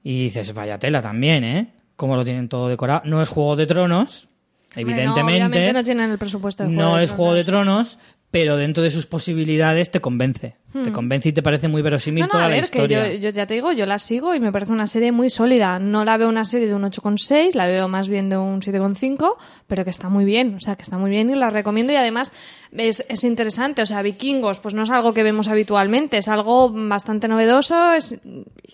y 0.03 0.25
dices, 0.25 0.53
vaya 0.55 0.79
tela 0.79 1.01
también, 1.03 1.45
¿eh? 1.45 1.73
Cómo 1.97 2.17
lo 2.17 2.25
tienen 2.25 2.49
todo 2.49 2.69
decorado. 2.69 3.03
No 3.05 3.23
es 3.23 3.29
Juego 3.29 3.57
de 3.57 3.67
Tronos, 3.67 4.29
no, 4.75 4.81
evidentemente. 4.81 5.23
obviamente 5.23 5.73
no 5.73 5.85
tienen 5.85 6.11
el 6.11 6.19
presupuesto 6.19 6.65
de 6.65 6.75
Juego 6.75 6.91
No 6.91 6.97
de 6.97 7.05
es 7.05 7.11
Juego 7.11 7.35
de 7.35 7.45
Tronos. 7.45 7.99
Pero 8.33 8.57
dentro 8.57 8.83
de 8.83 8.91
sus 8.91 9.07
posibilidades 9.07 9.91
te 9.91 10.01
convence. 10.01 10.57
Te 10.73 10.91
convence 10.91 11.29
y 11.29 11.33
te 11.33 11.43
parece 11.43 11.69
muy 11.69 11.83
verosímil 11.83 12.25
Hmm. 12.25 12.29
No, 12.29 12.29
no, 12.29 12.31
toda 12.33 12.45
a 12.47 12.49
la 12.49 12.55
ver, 12.55 12.71
que 12.71 12.79
historia. 12.79 13.13
yo, 13.13 13.19
yo 13.19 13.29
ya 13.29 13.47
te 13.47 13.53
digo, 13.53 13.73
yo 13.73 13.85
la 13.85 13.99
sigo 13.99 14.35
y 14.35 14.41
me 14.41 14.51
parece 14.51 14.73
una 14.73 14.87
serie 14.87 15.13
muy 15.13 15.29
sólida. 15.29 15.79
No 15.79 16.03
la 16.07 16.17
veo 16.17 16.31
una 16.31 16.45
serie 16.45 16.67
de 16.67 16.75
un 16.75 16.83
8,6, 16.83 17.55
la 17.55 17.67
veo 17.67 17.89
más 17.89 18.09
bien 18.09 18.31
de 18.31 18.39
un 18.39 18.63
7,5, 18.63 19.37
pero 19.67 19.85
que 19.85 19.91
está 19.91 20.09
muy 20.09 20.25
bien, 20.25 20.55
o 20.55 20.61
sea, 20.61 20.77
que 20.77 20.83
está 20.83 20.97
muy 20.97 21.11
bien 21.11 21.29
y 21.29 21.35
la 21.35 21.51
recomiendo 21.51 21.93
y 21.93 21.97
además 21.97 22.33
es, 22.75 23.05
es 23.11 23.23
interesante, 23.23 23.83
o 23.83 23.87
sea, 23.87 24.01
vikingos, 24.01 24.61
pues 24.61 24.73
no 24.73 24.85
es 24.85 24.91
algo 24.91 25.13
que 25.13 25.23
vemos 25.23 25.49
habitualmente, 25.49 26.17
es 26.17 26.29
algo 26.29 26.71
bastante 26.71 27.29
novedoso 27.29 27.93
es, 27.93 28.19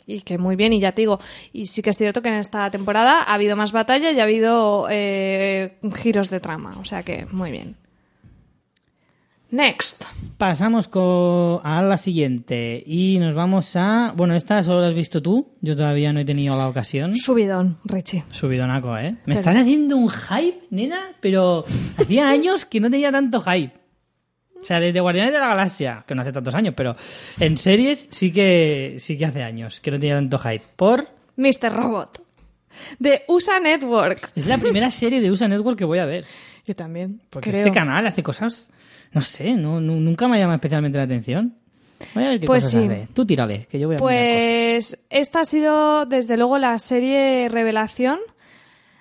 y 0.06 0.20
que 0.20 0.38
muy 0.38 0.54
bien, 0.54 0.72
y 0.72 0.78
ya 0.78 0.92
te 0.92 1.02
digo, 1.02 1.18
y 1.52 1.66
sí 1.66 1.82
que 1.82 1.90
es 1.90 1.98
cierto 1.98 2.22
que 2.22 2.28
en 2.28 2.36
esta 2.36 2.70
temporada 2.70 3.22
ha 3.26 3.34
habido 3.34 3.56
más 3.56 3.72
batalla 3.72 4.12
y 4.12 4.20
ha 4.20 4.22
habido 4.22 4.86
eh, 4.88 5.78
giros 5.96 6.30
de 6.30 6.38
trama, 6.38 6.76
o 6.80 6.84
sea 6.84 7.02
que 7.02 7.26
muy 7.32 7.50
bien. 7.50 7.74
Next. 9.50 10.04
Pasamos 10.36 10.90
a 11.64 11.82
la 11.82 11.96
siguiente 11.96 12.82
y 12.86 13.18
nos 13.18 13.34
vamos 13.34 13.74
a... 13.76 14.12
Bueno, 14.14 14.34
esta 14.34 14.62
solo 14.62 14.82
la 14.82 14.88
has 14.88 14.94
visto 14.94 15.22
tú, 15.22 15.54
yo 15.62 15.74
todavía 15.74 16.12
no 16.12 16.20
he 16.20 16.24
tenido 16.24 16.56
la 16.56 16.68
ocasión. 16.68 17.14
Subidón, 17.16 17.78
Richie. 17.84 18.24
Subidonaco, 18.30 18.96
¿eh? 18.98 19.12
Me 19.12 19.18
Pero- 19.24 19.38
estás 19.38 19.56
haciendo 19.56 19.96
un 19.96 20.10
hype, 20.10 20.66
nena, 20.70 21.00
pero 21.20 21.64
hacía 21.96 22.28
años 22.30 22.66
que 22.66 22.78
no 22.78 22.90
tenía 22.90 23.10
tanto 23.10 23.40
hype. 23.40 23.72
O 24.60 24.64
sea, 24.64 24.80
desde 24.80 25.00
Guardianes 25.00 25.32
de 25.32 25.38
la 25.38 25.48
Galaxia, 25.48 26.04
que 26.06 26.14
no 26.14 26.22
hace 26.22 26.32
tantos 26.32 26.54
años, 26.54 26.74
pero 26.76 26.94
en 27.40 27.56
series 27.56 28.08
sí 28.10 28.32
que 28.32 28.96
sí 28.98 29.16
que 29.16 29.24
hace 29.24 29.42
años 29.42 29.80
que 29.80 29.90
no 29.92 29.98
tenía 29.98 30.16
tanto 30.16 30.38
hype. 30.38 30.64
Por 30.76 31.08
Mr. 31.36 31.72
Robot. 31.72 32.22
De 32.98 33.22
USA 33.28 33.60
Network. 33.60 34.30
es 34.36 34.46
la 34.46 34.58
primera 34.58 34.90
serie 34.90 35.20
de 35.20 35.30
USA 35.30 35.48
Network 35.48 35.78
que 35.78 35.84
voy 35.84 35.98
a 36.00 36.06
ver. 36.06 36.24
Yo 36.68 36.76
también. 36.76 37.20
Porque 37.30 37.50
creo. 37.50 37.64
este 37.66 37.72
canal 37.76 38.06
hace 38.06 38.22
cosas, 38.22 38.70
no 39.12 39.20
sé, 39.22 39.54
no, 39.54 39.80
nu- 39.80 40.00
nunca 40.00 40.28
me 40.28 40.36
ha 40.36 40.40
llamado 40.40 40.56
especialmente 40.56 40.98
la 40.98 41.04
atención. 41.04 41.54
Voy 42.14 42.24
a 42.24 42.28
ver 42.28 42.40
qué 42.40 42.46
Pues 42.46 42.64
cosas 42.64 42.80
sí. 42.82 42.86
hace. 42.86 43.08
Tú 43.14 43.26
tírale, 43.26 43.66
que 43.70 43.78
yo 43.78 43.88
voy 43.88 43.96
a 43.96 43.98
Pues 43.98 45.04
esta 45.10 45.40
ha 45.40 45.44
sido, 45.44 46.04
desde 46.06 46.36
luego, 46.36 46.58
la 46.58 46.78
serie 46.78 47.48
revelación 47.48 48.18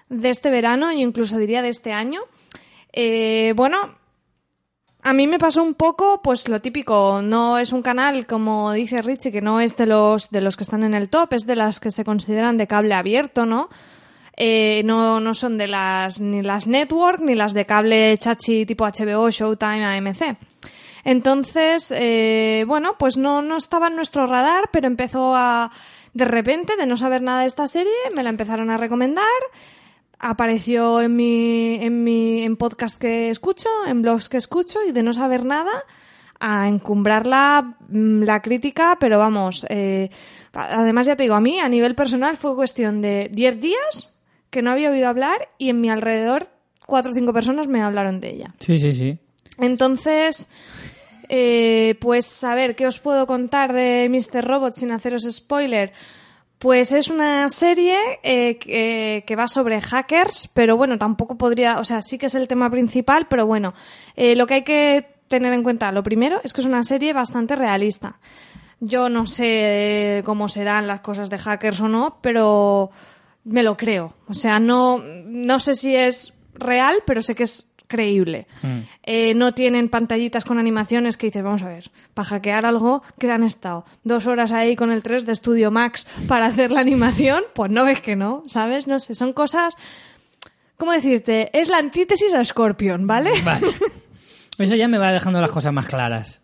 de 0.09 0.29
este 0.29 0.49
verano 0.49 0.89
e 0.89 0.95
incluso 0.95 1.37
diría 1.37 1.61
de 1.61 1.69
este 1.69 1.91
año. 1.93 2.21
Eh, 2.93 3.53
bueno, 3.55 3.77
a 5.03 5.13
mí 5.13 5.27
me 5.27 5.37
pasó 5.37 5.61
un 5.61 5.73
poco, 5.75 6.21
pues 6.23 6.47
lo 6.47 6.59
típico, 6.61 7.21
no 7.21 7.57
es 7.59 7.71
un 7.73 7.81
canal, 7.81 8.25
como 8.25 8.71
dice 8.71 9.01
Richie, 9.01 9.31
que 9.31 9.41
no 9.41 9.59
es 9.59 9.75
de 9.77 9.85
los, 9.85 10.29
de 10.31 10.41
los 10.41 10.55
que 10.57 10.63
están 10.63 10.83
en 10.83 10.93
el 10.93 11.09
top, 11.09 11.33
es 11.33 11.45
de 11.45 11.55
las 11.55 11.79
que 11.79 11.91
se 11.91 12.03
consideran 12.05 12.57
de 12.57 12.65
cable 12.67 12.93
abierto, 12.93 13.45
¿no? 13.45 13.69
Eh, 14.39 14.83
no, 14.85 15.19
no 15.19 15.33
son 15.33 15.57
de 15.57 15.65
las 15.65 16.21
ni 16.21 16.43
las 16.43 16.67
network 16.67 17.19
ni 17.21 17.33
las 17.33 17.55
de 17.55 17.65
cable 17.65 18.15
chachi 18.19 18.67
tipo 18.67 18.85
HBO, 18.85 19.31
Showtime, 19.31 19.83
AMC. 19.83 20.37
Entonces, 21.03 21.91
eh, 21.95 22.63
bueno, 22.67 22.97
pues 22.99 23.17
no, 23.17 23.41
no 23.41 23.57
estaba 23.57 23.87
en 23.87 23.95
nuestro 23.95 24.27
radar, 24.27 24.69
pero 24.71 24.85
empezó 24.87 25.35
a, 25.35 25.71
de 26.13 26.25
repente, 26.25 26.75
de 26.75 26.85
no 26.85 26.97
saber 26.97 27.21
nada 27.23 27.41
de 27.41 27.47
esta 27.47 27.67
serie, 27.67 27.93
me 28.13 28.23
la 28.23 28.29
empezaron 28.29 28.69
a 28.69 28.77
recomendar, 28.77 29.23
apareció 30.19 31.01
en 31.01 31.15
mi, 31.15 31.75
en 31.75 32.03
mi, 32.03 32.43
en 32.43 32.57
podcast 32.57 32.99
que 32.99 33.29
escucho, 33.29 33.69
en 33.87 34.01
blogs 34.01 34.29
que 34.29 34.37
escucho, 34.37 34.79
y 34.87 34.91
de 34.91 35.01
no 35.01 35.13
saber 35.13 35.45
nada, 35.45 35.71
a 36.39 36.67
encumbrarla 36.67 37.77
mm, 37.87 38.23
la 38.23 38.41
crítica, 38.41 38.97
pero 38.99 39.17
vamos, 39.17 39.65
eh, 39.69 40.09
además 40.53 41.07
ya 41.07 41.15
te 41.15 41.23
digo, 41.23 41.35
a 41.35 41.41
mí 41.41 41.59
a 41.59 41.69
nivel 41.69 41.95
personal 41.95 42.37
fue 42.37 42.53
cuestión 42.53 43.01
de 43.01 43.29
10 43.31 43.61
días 43.61 44.16
que 44.49 44.61
no 44.61 44.71
había 44.71 44.89
oído 44.89 45.07
hablar 45.07 45.49
y 45.57 45.69
en 45.69 45.81
mi 45.81 45.89
alrededor 45.89 46.47
cuatro 46.85 47.11
o 47.11 47.15
cinco 47.15 47.33
personas 47.33 47.67
me 47.67 47.81
hablaron 47.81 48.19
de 48.19 48.29
ella. 48.29 48.55
Sí, 48.59 48.77
sí, 48.77 48.93
sí. 48.93 49.19
Entonces, 49.59 50.49
eh, 51.29 51.95
pues 51.99 52.43
a 52.43 52.55
ver, 52.55 52.75
¿qué 52.75 52.87
os 52.87 52.99
puedo 52.99 53.27
contar 53.27 53.73
de 53.73 54.07
Mr. 54.09 54.45
Robot 54.45 54.73
sin 54.73 54.91
haceros 54.91 55.27
spoiler? 55.29 55.91
Pues 56.59 56.91
es 56.91 57.09
una 57.11 57.47
serie 57.49 57.97
eh, 58.23 58.57
que, 58.57 59.23
que 59.27 59.35
va 59.35 59.47
sobre 59.47 59.79
hackers, 59.79 60.49
pero 60.53 60.75
bueno, 60.75 60.97
tampoco 60.97 61.37
podría, 61.37 61.77
o 61.77 61.83
sea, 61.83 62.01
sí 62.01 62.17
que 62.17 62.25
es 62.25 62.35
el 62.35 62.47
tema 62.47 62.69
principal, 62.71 63.27
pero 63.29 63.45
bueno, 63.45 63.75
eh, 64.15 64.35
lo 64.35 64.47
que 64.47 64.55
hay 64.55 64.63
que 64.63 65.07
tener 65.27 65.53
en 65.53 65.61
cuenta, 65.61 65.91
lo 65.91 66.01
primero, 66.01 66.41
es 66.43 66.53
que 66.53 66.61
es 66.61 66.67
una 66.67 66.81
serie 66.81 67.13
bastante 67.13 67.55
realista. 67.55 68.17
Yo 68.79 69.09
no 69.09 69.27
sé 69.27 69.45
eh, 70.19 70.23
cómo 70.23 70.47
serán 70.47 70.87
las 70.87 71.01
cosas 71.01 71.29
de 71.29 71.37
hackers 71.37 71.81
o 71.81 71.87
no, 71.87 72.17
pero 72.21 72.91
me 73.47 73.63
lo 73.63 73.77
creo. 73.77 74.13
O 74.27 74.33
sea, 74.33 74.59
no, 74.59 74.99
no 74.99 75.59
sé 75.59 75.73
si 75.73 75.95
es 75.95 76.43
real, 76.53 76.97
pero 77.05 77.21
sé 77.21 77.35
que 77.35 77.43
es 77.43 77.73
creíble. 77.87 78.47
Eh, 79.03 79.33
no 79.33 79.53
tienen 79.53 79.89
pantallitas 79.89 80.43
con 80.43 80.59
animaciones 80.59 81.15
que 81.17 81.27
dices, 81.27 81.43
vamos 81.43 81.63
a 81.63 81.69
ver, 81.69 81.89
para 82.13 82.27
hackear 82.27 82.65
algo 82.65 83.01
que 83.17 83.31
han 83.31 83.43
estado 83.43 83.85
dos 84.03 84.27
horas 84.27 84.51
ahí 84.51 84.75
con 84.75 84.91
el 84.91 85.03
3 85.03 85.25
de 85.25 85.35
Studio 85.35 85.71
Max 85.71 86.05
para 86.27 86.47
hacer 86.47 86.71
la 86.71 86.81
animación, 86.81 87.43
pues 87.53 87.71
no 87.71 87.85
ves 87.85 88.01
que 88.01 88.15
no, 88.15 88.43
¿sabes? 88.47 88.87
No 88.87 88.99
sé, 88.99 89.15
son 89.15 89.33
cosas... 89.33 89.77
¿Cómo 90.77 90.91
decirte? 90.91 91.49
Es 91.59 91.69
la 91.69 91.77
antítesis 91.77 92.35
a 92.35 92.43
Scorpion, 92.43 93.07
¿vale? 93.07 93.31
Vale. 93.41 93.65
Eso 94.59 94.75
ya 94.75 94.87
me 94.87 94.99
va 94.99 95.11
dejando 95.11 95.41
las 95.41 95.49
cosas 95.49 95.73
más 95.73 95.87
claras. 95.87 96.41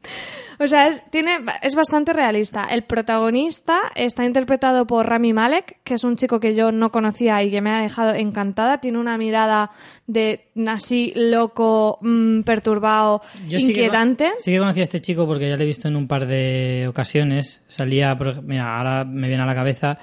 O 0.60 0.68
sea, 0.68 0.88
es, 0.88 1.04
tiene, 1.10 1.39
es 1.62 1.76
bastante 1.76 2.14
realista. 2.14 2.66
El 2.70 2.84
protagonista 2.84 3.80
está 3.95 4.26
interpretado 4.26 4.86
por 4.88 5.08
Rami 5.08 5.34
Malek, 5.34 5.78
que 5.84 5.95
es 5.95 6.04
un 6.04 6.16
chico 6.16 6.39
que 6.39 6.56
yo 6.56 6.72
no 6.72 6.91
conocía 6.91 7.41
y 7.43 7.51
que 7.51 7.62
me 7.62 7.72
ha 7.72 7.82
dejado 7.82 8.14
encantada. 8.14 8.80
Tiene 8.80 8.97
una 8.97 9.18
mirada 9.18 9.72
de 10.08 10.47
así 10.68 11.14
loco, 11.16 11.97
mm, 12.01 12.41
perturbado, 12.41 13.22
Yo 13.47 13.60
sí 13.60 13.68
que 13.68 13.72
inquietante. 13.72 14.32
Sí 14.38 14.51
que, 14.51 14.60
conocí 14.60 14.82
a 14.82 14.84
este 14.84 15.01
chico 15.01 15.26
porque 15.26 15.49
ya 15.49 15.58
lo 15.58 15.64
he 15.64 15.68
visto 15.68 15.88
en 15.88 15.95
un 15.95 16.08
par 16.08 16.28
de 16.28 16.86
ocasiones. 16.88 17.64
Salía, 17.68 18.16
mira, 18.43 18.78
ahora 18.78 19.06
me 19.06 19.28
viene 19.28 19.43
a 19.43 19.45
la 19.45 19.56
cabeza 19.56 19.97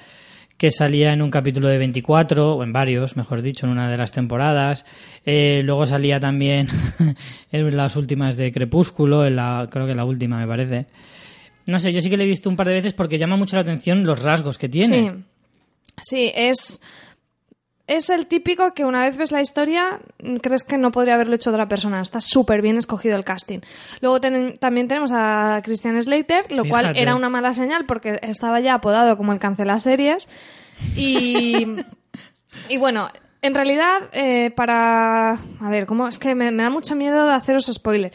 que 0.61 0.70
salía 0.70 1.14
en 1.14 1.22
un 1.22 1.30
capítulo 1.30 1.68
de 1.68 1.78
24, 1.78 2.56
o 2.56 2.62
en 2.62 2.70
varios, 2.70 3.16
mejor 3.16 3.40
dicho, 3.40 3.64
en 3.64 3.72
una 3.72 3.90
de 3.90 3.96
las 3.96 4.12
temporadas. 4.12 4.84
Eh, 5.24 5.62
luego 5.64 5.86
salía 5.86 6.20
también 6.20 6.68
en 7.50 7.76
las 7.78 7.96
últimas 7.96 8.36
de 8.36 8.52
Crepúsculo, 8.52 9.24
en 9.24 9.36
la, 9.36 9.68
creo 9.70 9.86
que 9.86 9.94
la 9.94 10.04
última 10.04 10.38
me 10.38 10.46
parece. 10.46 10.84
No 11.64 11.78
sé, 11.78 11.92
yo 11.92 12.02
sí 12.02 12.11
que 12.11 12.18
le 12.18 12.24
he 12.24 12.26
visto 12.26 12.50
un 12.50 12.56
par 12.56 12.68
de 12.68 12.74
veces 12.74 12.92
porque 12.92 13.16
llama 13.16 13.36
mucho 13.36 13.56
la 13.56 13.62
atención 13.62 14.04
los 14.04 14.22
rasgos 14.22 14.58
que 14.58 14.68
tiene. 14.68 15.14
Sí, 16.02 16.26
sí, 16.26 16.32
es, 16.34 16.82
es 17.97 18.09
el 18.11 18.26
típico 18.26 18.72
que 18.72 18.84
una 18.84 19.05
vez 19.05 19.16
ves 19.16 19.32
la 19.32 19.41
historia 19.41 20.01
mm, 20.22 20.36
crees 20.36 20.64
que 20.64 20.78
no 20.78 20.91
podría 20.93 21.14
haberlo 21.14 21.34
hecho 21.34 21.51
otra 21.51 21.68
persona. 21.68 22.01
Está 22.01 22.20
súper 22.20 22.62
bien 22.62 22.76
escogido 22.78 23.16
el 23.16 23.24
casting. 23.24 23.59
Luego 24.01 24.20
ten- 24.20 24.55
también 24.59 24.88
tenemos 24.88 25.11
a 25.12 25.61
Christian 25.64 26.01
Slater, 26.03 26.51
lo 26.53 26.62
cual 26.70 26.84
era 27.03 27.14
una 27.16 27.28
mala 27.28 27.53
señal 27.53 27.86
porque 27.86 28.18
estaba 28.22 28.61
ya 28.61 28.74
apodado 28.74 29.16
como 29.16 29.32
el 29.32 29.38
cancela 29.38 29.78
series. 29.78 30.28
Y, 30.97 31.66
y 32.68 32.76
bueno, 32.78 33.09
en 33.43 33.55
realidad, 33.55 34.01
eh, 34.12 34.51
para... 34.55 35.32
A 35.32 35.68
ver, 35.70 35.86
¿cómo? 35.86 36.09
Es 36.09 36.18
que 36.18 36.34
me, 36.34 36.51
me 36.53 36.62
da 36.62 36.70
mucho 36.70 36.95
miedo 36.95 37.26
de 37.26 37.34
haceros 37.34 37.66
spoiler. 37.72 38.12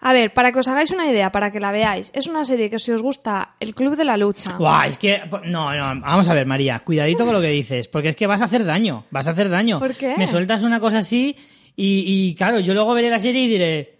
A 0.00 0.12
ver, 0.12 0.32
para 0.34 0.52
que 0.52 0.58
os 0.58 0.68
hagáis 0.68 0.90
una 0.90 1.06
idea, 1.06 1.32
para 1.32 1.50
que 1.50 1.60
la 1.60 1.72
veáis, 1.72 2.10
es 2.14 2.26
una 2.26 2.44
serie 2.44 2.68
que 2.70 2.78
si 2.78 2.92
os 2.92 3.02
gusta 3.02 3.54
El 3.60 3.74
Club 3.74 3.96
de 3.96 4.04
la 4.04 4.16
Lucha... 4.16 4.56
Buah, 4.58 4.86
es 4.86 4.98
que. 4.98 5.22
No, 5.44 5.72
no, 5.72 6.00
vamos 6.00 6.28
a 6.28 6.34
ver, 6.34 6.46
María, 6.46 6.78
cuidadito 6.80 7.24
con 7.24 7.32
lo 7.32 7.40
que 7.40 7.48
dices, 7.48 7.88
porque 7.88 8.10
es 8.10 8.16
que 8.16 8.26
vas 8.26 8.42
a 8.42 8.44
hacer 8.44 8.64
daño, 8.64 9.04
vas 9.10 9.26
a 9.26 9.30
hacer 9.30 9.48
daño. 9.48 9.78
¿Por 9.78 9.94
qué? 9.94 10.14
Me 10.16 10.26
sueltas 10.26 10.62
una 10.62 10.80
cosa 10.80 10.98
así 10.98 11.36
y, 11.76 12.04
y, 12.06 12.34
claro, 12.34 12.60
yo 12.60 12.72
luego 12.74 12.94
veré 12.94 13.10
la 13.10 13.18
serie 13.18 13.42
y 13.42 13.48
diré. 13.48 13.96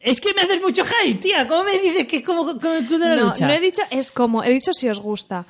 Es 0.00 0.20
que 0.20 0.32
me 0.34 0.42
haces 0.42 0.60
mucho 0.60 0.82
hype, 0.84 1.18
tía. 1.18 1.46
¿Cómo 1.46 1.64
me 1.64 1.78
dices 1.78 2.06
que 2.06 2.18
es 2.18 2.24
como 2.24 2.44
con 2.44 2.72
el 2.72 2.86
Club 2.86 3.00
de 3.00 3.08
la 3.08 3.16
no, 3.16 3.24
Lucha? 3.28 3.46
no 3.46 3.52
he 3.52 3.60
dicho 3.60 3.82
es 3.90 4.12
como, 4.12 4.42
he 4.44 4.50
dicho 4.50 4.72
si 4.72 4.88
os 4.88 5.00
gusta. 5.00 5.44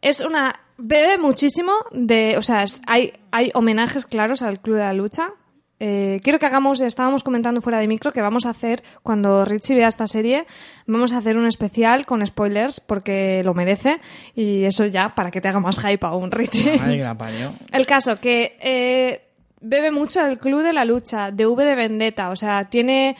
Es 0.00 0.20
una. 0.20 0.54
Bebe 0.78 1.18
muchísimo 1.18 1.72
de. 1.92 2.36
O 2.38 2.42
sea, 2.42 2.64
hay, 2.86 3.12
hay 3.32 3.50
homenajes 3.54 4.06
claros 4.06 4.42
al 4.42 4.60
Club 4.60 4.76
de 4.76 4.82
la 4.82 4.92
Lucha. 4.92 5.30
Eh, 5.78 6.20
quiero 6.22 6.38
que 6.38 6.46
hagamos, 6.46 6.80
estábamos 6.80 7.22
comentando 7.22 7.60
fuera 7.60 7.78
de 7.78 7.88
micro, 7.88 8.12
que 8.12 8.22
vamos 8.22 8.46
a 8.46 8.50
hacer, 8.50 8.82
cuando 9.02 9.44
Richie 9.44 9.74
vea 9.74 9.88
esta 9.88 10.06
serie, 10.06 10.46
vamos 10.86 11.12
a 11.12 11.18
hacer 11.18 11.36
un 11.36 11.46
especial 11.46 12.06
con 12.06 12.24
spoilers, 12.26 12.80
porque 12.80 13.42
lo 13.44 13.54
merece. 13.54 14.00
Y 14.34 14.64
eso 14.64 14.86
ya, 14.86 15.14
para 15.14 15.30
que 15.30 15.40
te 15.40 15.48
haga 15.48 15.60
más 15.60 15.78
hype 15.80 16.06
aún, 16.06 16.30
Richie. 16.30 16.78
Parió. 16.78 17.52
El 17.72 17.86
caso, 17.86 18.18
que 18.20 18.56
eh, 18.60 19.22
bebe 19.60 19.90
mucho 19.90 20.24
el 20.24 20.38
Club 20.38 20.62
de 20.62 20.72
la 20.72 20.84
Lucha, 20.84 21.30
de 21.30 21.46
V 21.46 21.64
de 21.64 21.74
Vendetta, 21.74 22.30
o 22.30 22.36
sea, 22.36 22.68
tiene 22.70 23.16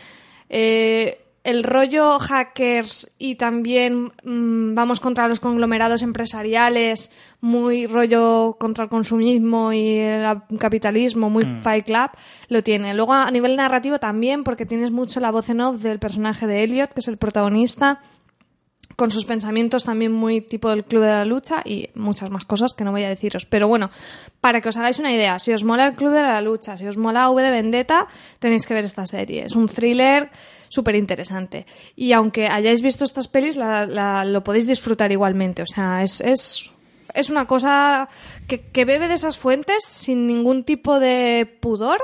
eh, 0.49 1.26
el 1.47 1.63
rollo 1.63 2.19
hackers 2.19 3.15
y 3.19 3.37
también 3.37 4.13
mm, 4.25 4.75
vamos 4.75 4.99
contra 4.99 5.29
los 5.29 5.39
conglomerados 5.39 6.03
empresariales, 6.03 7.13
muy 7.41 7.87
rollo 7.87 8.57
contra 8.59 8.85
el 8.85 8.91
consumismo 8.91 9.73
y 9.73 9.99
el 9.99 10.27
capitalismo, 10.59 11.31
muy 11.31 11.45
Fight 11.63 11.87
Club, 11.87 12.11
lo 12.49 12.65
tiene. 12.65 12.95
Luego 12.95 13.13
a 13.13 13.31
nivel 13.31 13.55
narrativo 13.55 14.01
también, 14.01 14.43
porque 14.43 14.67
tienes 14.67 14.91
mucho 14.91 15.21
la 15.21 15.31
voz 15.31 15.49
en 15.49 15.61
off 15.61 15.79
del 15.79 16.01
personaje 16.01 16.49
de 16.49 16.65
Elliot, 16.65 16.93
que 16.93 16.99
es 17.01 17.07
el 17.07 17.17
protagonista 17.17 18.01
con 18.97 19.11
sus 19.11 19.27
pensamientos 19.27 19.85
también 19.85 20.11
muy 20.11 20.41
tipo 20.41 20.71
del 20.71 20.85
Club 20.85 21.03
de 21.03 21.09
la 21.13 21.25
Lucha 21.27 21.61
y 21.65 21.91
muchas 21.95 22.31
más 22.31 22.45
cosas 22.47 22.73
que 22.73 22.83
no 22.83 22.93
voy 22.93 23.05
a 23.05 23.09
deciros. 23.11 23.45
Pero 23.45 23.69
bueno, 23.69 23.91
para 24.41 24.61
que 24.63 24.71
os 24.71 24.77
hagáis 24.79 24.99
una 24.99 25.13
idea, 25.13 25.39
si 25.39 25.53
os 25.53 25.65
mola 25.65 25.87
el 25.87 25.95
Club 25.95 26.13
de 26.13 26.23
la 26.23 26.41
Lucha, 26.41 26.77
si 26.79 26.87
os 26.87 26.97
mola 26.97 27.29
V 27.31 27.43
de 27.43 27.51
Vendetta, 27.51 28.07
tenéis 28.39 28.67
que 28.67 28.73
ver 28.75 28.85
esta 28.85 29.07
serie. 29.07 29.45
Es 29.45 29.55
un 29.55 29.69
thriller 29.69 30.31
súper 30.71 30.95
interesante. 30.97 31.67
Y 31.95 32.13
aunque 32.13 32.49
hayáis 32.49 32.81
visto 32.81 33.05
estas 33.05 33.29
pelis, 33.29 33.57
la- 33.57 34.25
lo 34.25 34.43
podéis 34.43 34.67
disfrutar 34.67 35.13
igualmente. 35.13 35.63
O 35.63 35.67
sea, 35.67 36.03
es, 36.03 36.21
es, 36.23 36.73
es 37.15 37.29
una 37.31 37.47
cosa 37.47 38.09
que 38.49 38.85
bebe 38.87 39.09
de 39.09 39.15
esas 39.15 39.37
fuentes 39.39 39.85
sin 39.85 40.27
ningún 40.27 40.65
tipo 40.65 40.99
de 40.99 41.47
pudor 41.61 42.01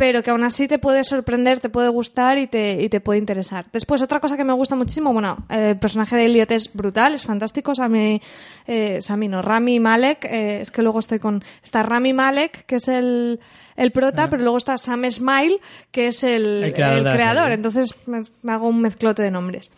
pero 0.00 0.22
que 0.22 0.30
aún 0.30 0.44
así 0.44 0.66
te 0.66 0.78
puede 0.78 1.04
sorprender, 1.04 1.60
te 1.60 1.68
puede 1.68 1.90
gustar 1.90 2.38
y 2.38 2.46
te, 2.46 2.80
y 2.80 2.88
te 2.88 3.02
puede 3.02 3.18
interesar. 3.18 3.66
Después, 3.70 4.00
otra 4.00 4.18
cosa 4.18 4.34
que 4.34 4.44
me 4.44 4.54
gusta 4.54 4.74
muchísimo, 4.74 5.12
bueno, 5.12 5.44
el 5.50 5.76
personaje 5.76 6.16
de 6.16 6.24
Elliot 6.24 6.50
es 6.52 6.72
brutal, 6.72 7.12
es 7.12 7.26
fantástico, 7.26 7.74
Sami, 7.74 8.18
eh, 8.66 9.02
Sami 9.02 9.28
no, 9.28 9.42
Rami 9.42 9.78
Malek, 9.78 10.24
eh, 10.24 10.62
es 10.62 10.70
que 10.70 10.80
luego 10.80 11.00
estoy 11.00 11.18
con, 11.18 11.44
está 11.62 11.82
Rami 11.82 12.14
Malek, 12.14 12.64
que 12.64 12.76
es 12.76 12.88
el, 12.88 13.40
el 13.80 13.92
prota, 13.92 14.28
pero 14.28 14.42
luego 14.42 14.58
está 14.58 14.76
Sam 14.76 15.10
Smile, 15.10 15.58
que 15.90 16.08
es 16.08 16.22
el, 16.22 16.62
El 16.64 16.74
creador 16.74 17.46
el 17.46 17.52
entonces 17.54 17.94
me, 18.04 18.20
me 18.42 18.52
hago 18.52 18.68
un 18.68 18.82
mezclote 18.82 19.22
de 19.22 19.30
nombres. 19.30 19.72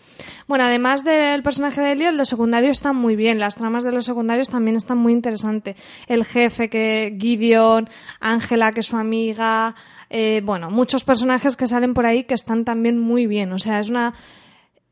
Bueno, 0.48 0.64
además 0.64 1.04
del 1.04 1.44
personaje 1.44 1.80
de 1.80 1.92
Elliot, 1.92 2.14
los 2.14 2.28
secundarios 2.28 2.78
están 2.78 2.96
muy 2.96 3.14
bien, 3.14 3.38
las 3.38 3.54
tramas 3.54 3.84
de 3.84 3.92
los 3.92 4.04
secundarios 4.04 4.48
también 4.48 4.76
están 4.76 4.98
muy 4.98 5.12
interesantes. 5.12 5.76
El 6.08 6.24
jefe, 6.24 6.68
que 6.68 7.16
Gideon, 7.16 7.88
Ángela, 8.18 8.72
que 8.72 8.80
es 8.80 8.86
su 8.86 8.96
amiga, 8.96 9.76
eh, 10.10 10.42
bueno, 10.44 10.68
muchos 10.68 11.04
personajes 11.04 11.56
que 11.56 11.68
salen 11.68 11.94
por 11.94 12.04
ahí 12.04 12.24
que 12.24 12.34
están 12.34 12.64
también 12.64 12.98
muy 12.98 13.28
bien. 13.28 13.52
O 13.52 13.60
sea, 13.60 13.78
es 13.78 13.88
una, 13.88 14.14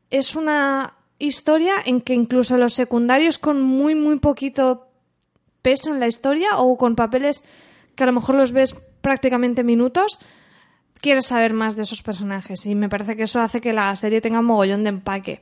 es 0.09 0.37
una 0.37 0.93
historia 1.19 1.73
en 1.83 1.99
que 1.99 2.13
incluso 2.13 2.55
los 2.55 2.73
secundarios 2.73 3.39
con 3.39 3.61
muy, 3.61 3.93
muy 3.93 4.19
poquito 4.19 4.87
peso 5.61 5.93
en 5.93 5.99
la 5.99 6.07
historia 6.07 6.57
o 6.59 6.77
con 6.77 6.95
papeles 6.95 7.43
que 8.01 8.05
a 8.05 8.07
lo 8.07 8.13
mejor 8.13 8.33
los 8.33 8.51
ves 8.51 8.75
prácticamente 9.01 9.63
minutos, 9.63 10.17
quieres 11.01 11.27
saber 11.27 11.53
más 11.53 11.75
de 11.75 11.83
esos 11.83 12.01
personajes 12.01 12.65
y 12.65 12.73
me 12.73 12.89
parece 12.89 13.15
que 13.15 13.23
eso 13.23 13.39
hace 13.39 13.61
que 13.61 13.73
la 13.73 13.95
serie 13.95 14.21
tenga 14.21 14.39
un 14.39 14.47
mogollón 14.47 14.81
de 14.81 14.89
empaque. 14.89 15.39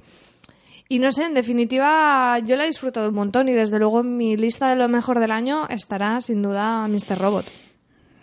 Y 0.90 1.00
no 1.00 1.10
sé, 1.14 1.24
en 1.24 1.34
definitiva, 1.34 2.38
yo 2.40 2.58
la 2.58 2.66
he 2.66 2.68
disfrutado 2.68 3.08
un 3.08 3.16
montón 3.16 3.48
y 3.48 3.54
desde 3.54 3.80
luego 3.80 4.02
en 4.02 4.18
mi 4.18 4.36
lista 4.36 4.70
de 4.70 4.76
lo 4.76 4.90
mejor 4.90 5.22
del 5.22 5.32
año 5.32 5.70
estará 5.70 6.20
sin 6.20 6.42
duda 6.42 6.86
Mr. 6.90 7.18
Robot. 7.18 7.46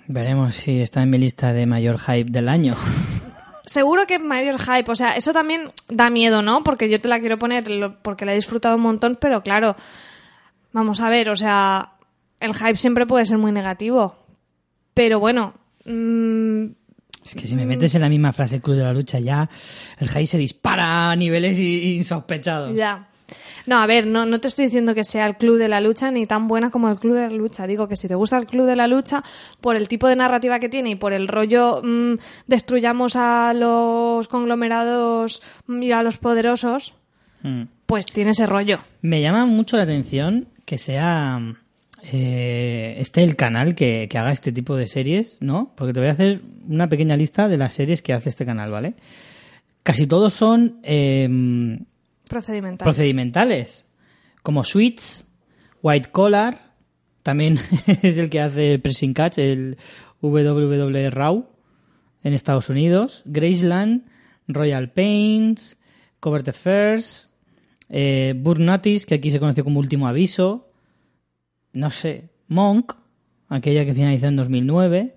Veremos 0.06 0.54
si 0.54 0.82
está 0.82 1.02
en 1.02 1.08
mi 1.08 1.16
lista 1.16 1.54
de 1.54 1.64
mayor 1.64 1.98
hype 1.98 2.30
del 2.30 2.50
año. 2.50 2.76
Seguro 3.64 4.06
que 4.06 4.18
mayor 4.18 4.58
hype, 4.60 4.90
o 4.90 4.94
sea, 4.94 5.16
eso 5.16 5.32
también 5.32 5.70
da 5.88 6.10
miedo, 6.10 6.42
¿no? 6.42 6.62
Porque 6.62 6.90
yo 6.90 7.00
te 7.00 7.08
la 7.08 7.20
quiero 7.20 7.38
poner 7.38 7.64
porque 8.02 8.26
la 8.26 8.32
he 8.32 8.34
disfrutado 8.34 8.76
un 8.76 8.82
montón, 8.82 9.16
pero 9.18 9.42
claro, 9.42 9.76
vamos 10.74 11.00
a 11.00 11.08
ver, 11.08 11.30
o 11.30 11.36
sea, 11.36 11.92
el 12.38 12.54
hype 12.54 12.76
siempre 12.76 13.06
puede 13.06 13.24
ser 13.24 13.38
muy 13.38 13.50
negativo. 13.50 14.25
Pero 14.96 15.20
bueno, 15.20 15.52
mm, 15.84 16.64
Es 17.22 17.34
que 17.34 17.46
si 17.46 17.54
me 17.54 17.66
metes 17.66 17.94
en 17.94 18.00
la 18.00 18.08
misma 18.08 18.32
frase 18.32 18.62
Club 18.62 18.76
de 18.76 18.82
la 18.84 18.94
Lucha 18.94 19.18
ya, 19.18 19.46
el 19.98 20.08
hype 20.08 20.26
se 20.26 20.38
dispara 20.38 21.10
a 21.10 21.16
niveles 21.16 21.58
insospechados. 21.58 22.74
ya. 22.74 23.08
No, 23.66 23.80
a 23.82 23.86
ver, 23.86 24.06
no, 24.06 24.24
no 24.24 24.40
te 24.40 24.46
estoy 24.48 24.66
diciendo 24.66 24.94
que 24.94 25.02
sea 25.04 25.26
el 25.26 25.36
club 25.36 25.58
de 25.58 25.66
la 25.66 25.80
lucha 25.80 26.12
ni 26.12 26.24
tan 26.24 26.46
buena 26.46 26.70
como 26.70 26.88
el 26.88 26.96
club 27.00 27.16
de 27.16 27.28
la 27.28 27.34
lucha. 27.34 27.66
Digo 27.66 27.88
que 27.88 27.96
si 27.96 28.06
te 28.08 28.14
gusta 28.14 28.38
el 28.38 28.46
club 28.46 28.64
de 28.66 28.76
la 28.76 28.86
lucha, 28.86 29.22
por 29.60 29.74
el 29.74 29.88
tipo 29.88 30.06
de 30.06 30.14
narrativa 30.16 30.60
que 30.60 30.68
tiene 30.68 30.90
y 30.90 30.94
por 30.94 31.12
el 31.12 31.26
rollo 31.26 31.82
mm, 31.82 32.14
destruyamos 32.46 33.16
a 33.16 33.52
los 33.54 34.28
conglomerados 34.28 35.42
mm, 35.66 35.82
y 35.82 35.92
a 35.92 36.02
los 36.02 36.16
poderosos, 36.18 36.94
Mm. 37.42 37.64
pues 37.84 38.06
tiene 38.06 38.30
ese 38.30 38.46
rollo. 38.46 38.78
Me 39.02 39.20
llama 39.20 39.44
mucho 39.44 39.76
la 39.76 39.82
atención 39.82 40.46
que 40.64 40.78
sea 40.78 41.38
eh, 42.12 42.94
este 42.98 43.24
el 43.24 43.34
canal 43.34 43.74
que, 43.74 44.06
que 44.08 44.18
haga 44.18 44.30
este 44.30 44.52
tipo 44.52 44.76
de 44.76 44.86
series, 44.86 45.38
¿no? 45.40 45.72
Porque 45.76 45.92
te 45.92 46.00
voy 46.00 46.08
a 46.08 46.12
hacer 46.12 46.40
una 46.68 46.88
pequeña 46.88 47.16
lista 47.16 47.48
de 47.48 47.56
las 47.56 47.74
series 47.74 48.02
que 48.02 48.12
hace 48.12 48.28
este 48.28 48.46
canal, 48.46 48.70
¿vale? 48.70 48.94
Casi 49.82 50.06
todos 50.06 50.32
son 50.32 50.80
eh, 50.82 51.28
Procedimental. 52.28 52.84
procedimentales, 52.84 53.92
como 54.42 54.62
Suits, 54.64 55.26
White 55.82 56.10
Collar, 56.10 56.72
también 57.22 57.58
es 58.02 58.18
el 58.18 58.30
que 58.30 58.40
hace 58.40 58.78
Pressing 58.78 59.14
Catch, 59.14 59.38
el 59.38 59.76
WWE 60.20 61.10
Raw 61.10 61.46
en 62.22 62.34
Estados 62.34 62.68
Unidos, 62.68 63.22
Graceland, 63.24 64.06
Royal 64.48 64.90
Pains, 64.92 65.76
Cover 66.20 66.42
the 66.42 66.52
First, 66.52 67.30
eh, 67.88 68.34
Burn 68.36 68.64
Notice, 68.64 69.06
que 69.06 69.16
aquí 69.16 69.30
se 69.30 69.38
conoció 69.38 69.64
como 69.64 69.80
Último 69.80 70.08
Aviso, 70.08 70.65
no 71.76 71.90
sé, 71.90 72.30
Monk, 72.48 72.94
aquella 73.48 73.84
que 73.84 73.94
finalizó 73.94 74.26
en 74.26 74.36
2009, 74.36 75.14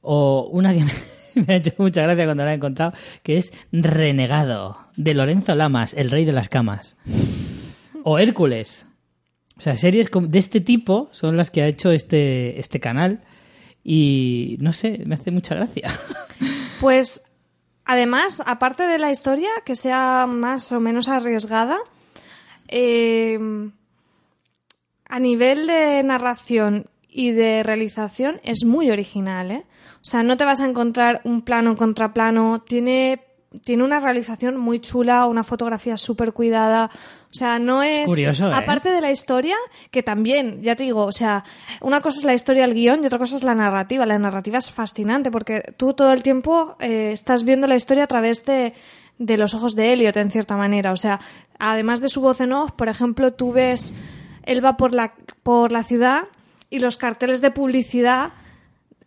o 0.00 0.48
una 0.50 0.72
que 0.72 0.84
me 1.34 1.54
ha 1.54 1.56
hecho 1.56 1.72
mucha 1.78 2.02
gracia 2.02 2.24
cuando 2.24 2.44
la 2.44 2.52
he 2.52 2.56
encontrado, 2.56 2.92
que 3.22 3.36
es 3.36 3.52
Renegado, 3.70 4.78
de 4.96 5.14
Lorenzo 5.14 5.54
Lamas, 5.54 5.94
el 5.94 6.10
rey 6.10 6.24
de 6.24 6.32
las 6.32 6.48
camas. 6.48 6.96
O 8.04 8.18
Hércules. 8.18 8.86
O 9.58 9.60
sea, 9.60 9.76
series 9.76 10.08
de 10.10 10.38
este 10.38 10.60
tipo 10.60 11.10
son 11.12 11.36
las 11.36 11.50
que 11.50 11.62
ha 11.62 11.66
hecho 11.66 11.90
este, 11.90 12.58
este 12.58 12.80
canal. 12.80 13.20
y 13.84 14.56
no 14.60 14.72
sé, 14.72 15.02
me 15.04 15.14
hace 15.14 15.30
mucha 15.30 15.54
gracia. 15.54 15.90
Pues 16.80 17.32
además, 17.84 18.40
aparte 18.46 18.84
de 18.84 19.00
la 19.00 19.10
historia, 19.10 19.48
que 19.66 19.74
sea 19.74 20.28
más 20.28 20.70
o 20.70 20.78
menos 20.78 21.08
arriesgada, 21.08 21.76
eh, 22.68 23.36
a 25.08 25.20
nivel 25.20 25.66
de 25.66 26.02
narración 26.02 26.90
y 27.08 27.32
de 27.32 27.62
realización 27.62 28.40
es 28.44 28.64
muy 28.64 28.90
original, 28.90 29.50
¿eh? 29.50 29.64
O 29.96 30.04
sea, 30.04 30.22
no 30.22 30.36
te 30.36 30.44
vas 30.44 30.60
a 30.60 30.66
encontrar 30.66 31.20
un 31.24 31.42
plano 31.42 31.76
contra 31.76 32.14
plano, 32.14 32.60
tiene, 32.60 33.24
tiene 33.64 33.82
una 33.82 33.98
realización 33.98 34.56
muy 34.56 34.78
chula, 34.78 35.26
una 35.26 35.42
fotografía 35.42 35.96
súper 35.96 36.32
cuidada. 36.32 36.90
O 37.24 37.34
sea, 37.34 37.58
no 37.58 37.82
es. 37.82 38.06
curioso, 38.06 38.48
¿eh? 38.48 38.54
Aparte 38.54 38.90
de 38.90 39.00
la 39.00 39.10
historia, 39.10 39.56
que 39.90 40.02
también, 40.02 40.62
ya 40.62 40.76
te 40.76 40.84
digo, 40.84 41.04
o 41.04 41.12
sea, 41.12 41.44
una 41.80 42.00
cosa 42.00 42.20
es 42.20 42.24
la 42.24 42.34
historia, 42.34 42.64
el 42.64 42.74
guion 42.74 43.02
y 43.02 43.06
otra 43.06 43.18
cosa 43.18 43.36
es 43.36 43.42
la 43.42 43.54
narrativa. 43.54 44.06
La 44.06 44.18
narrativa 44.18 44.58
es 44.58 44.70
fascinante 44.70 45.30
porque 45.30 45.62
tú 45.76 45.94
todo 45.94 46.12
el 46.12 46.22
tiempo 46.22 46.76
eh, 46.78 47.10
estás 47.12 47.42
viendo 47.42 47.66
la 47.66 47.74
historia 47.74 48.04
a 48.04 48.08
través 48.08 48.44
de, 48.46 48.74
de 49.18 49.36
los 49.36 49.54
ojos 49.54 49.74
de 49.74 49.92
Elliot, 49.94 50.16
en 50.16 50.30
cierta 50.30 50.56
manera. 50.56 50.92
O 50.92 50.96
sea, 50.96 51.18
además 51.58 52.00
de 52.00 52.08
su 52.08 52.20
voz 52.20 52.40
en 52.40 52.52
off, 52.52 52.72
por 52.72 52.88
ejemplo, 52.88 53.32
tú 53.32 53.52
ves. 53.52 53.94
Él 54.48 54.64
va 54.64 54.76
por 54.78 54.94
la, 54.94 55.12
por 55.42 55.70
la 55.70 55.82
ciudad 55.82 56.24
y 56.70 56.78
los 56.78 56.96
carteles 56.96 57.40
de 57.42 57.50
publicidad. 57.50 58.32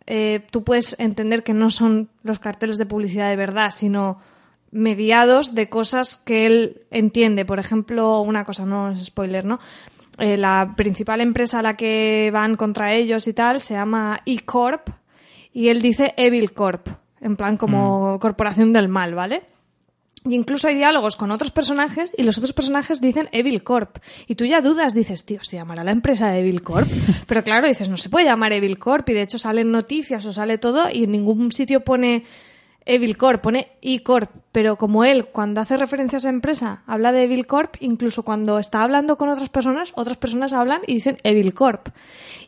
eh, 0.06 0.40
tú 0.50 0.62
puedes 0.62 0.98
entender 0.98 1.42
que 1.42 1.52
no 1.52 1.68
son 1.68 2.08
los 2.22 2.38
carteles 2.38 2.78
de 2.78 2.86
publicidad 2.86 3.28
de 3.28 3.36
verdad, 3.36 3.70
sino 3.72 4.18
mediados 4.70 5.54
de 5.54 5.68
cosas 5.68 6.16
que 6.16 6.46
él 6.46 6.82
entiende. 6.90 7.44
Por 7.44 7.58
ejemplo, 7.58 8.20
una 8.20 8.44
cosa, 8.44 8.64
no 8.64 8.92
es 8.92 9.04
spoiler, 9.04 9.44
¿no? 9.44 9.58
Eh, 10.18 10.36
la 10.36 10.74
principal 10.76 11.20
empresa 11.20 11.58
a 11.58 11.62
la 11.62 11.76
que 11.76 12.30
van 12.32 12.56
contra 12.56 12.92
ellos 12.92 13.26
y 13.26 13.32
tal 13.32 13.62
se 13.62 13.74
llama 13.74 14.20
E-Corp 14.26 14.88
y 15.52 15.68
él 15.68 15.82
dice 15.82 16.14
Evil 16.16 16.52
Corp, 16.52 16.86
en 17.20 17.36
plan 17.36 17.56
como 17.56 18.18
corporación 18.20 18.72
del 18.72 18.88
mal, 18.88 19.14
¿vale? 19.14 19.42
Y 20.24 20.34
incluso 20.36 20.68
hay 20.68 20.76
diálogos 20.76 21.16
con 21.16 21.32
otros 21.32 21.50
personajes 21.50 22.12
y 22.16 22.22
los 22.22 22.38
otros 22.38 22.52
personajes 22.52 23.00
dicen 23.00 23.28
Evil 23.32 23.64
Corp. 23.64 23.98
Y 24.28 24.36
tú 24.36 24.44
ya 24.44 24.60
dudas, 24.60 24.94
dices, 24.94 25.24
tío, 25.24 25.42
¿se 25.42 25.56
llamará 25.56 25.82
la 25.82 25.90
empresa 25.90 26.36
Evil 26.36 26.62
Corp? 26.62 26.88
Pero 27.26 27.42
claro, 27.42 27.66
dices, 27.66 27.88
no 27.88 27.96
se 27.96 28.08
puede 28.08 28.26
llamar 28.26 28.52
Evil 28.52 28.78
Corp. 28.78 29.08
Y 29.08 29.14
de 29.14 29.22
hecho 29.22 29.38
salen 29.38 29.72
noticias 29.72 30.24
o 30.26 30.32
sale 30.32 30.58
todo 30.58 30.88
y 30.92 31.04
en 31.04 31.10
ningún 31.10 31.50
sitio 31.50 31.80
pone 31.80 32.24
Evil 32.84 33.16
Corp, 33.16 33.42
pone 33.42 33.68
E-Corp. 33.80 34.30
Pero 34.52 34.76
como 34.76 35.04
él, 35.04 35.26
cuando 35.26 35.60
hace 35.60 35.76
referencia 35.76 36.16
a 36.16 36.18
esa 36.18 36.28
empresa, 36.28 36.82
habla 36.86 37.12
de 37.12 37.24
Evil 37.24 37.46
Corp, 37.46 37.76
incluso 37.80 38.22
cuando 38.22 38.58
está 38.58 38.82
hablando 38.82 39.16
con 39.16 39.28
otras 39.28 39.48
personas, 39.48 39.92
otras 39.94 40.18
personas 40.18 40.52
hablan 40.52 40.82
y 40.86 40.94
dicen 40.94 41.16
Evil 41.22 41.54
Corp. 41.54 41.88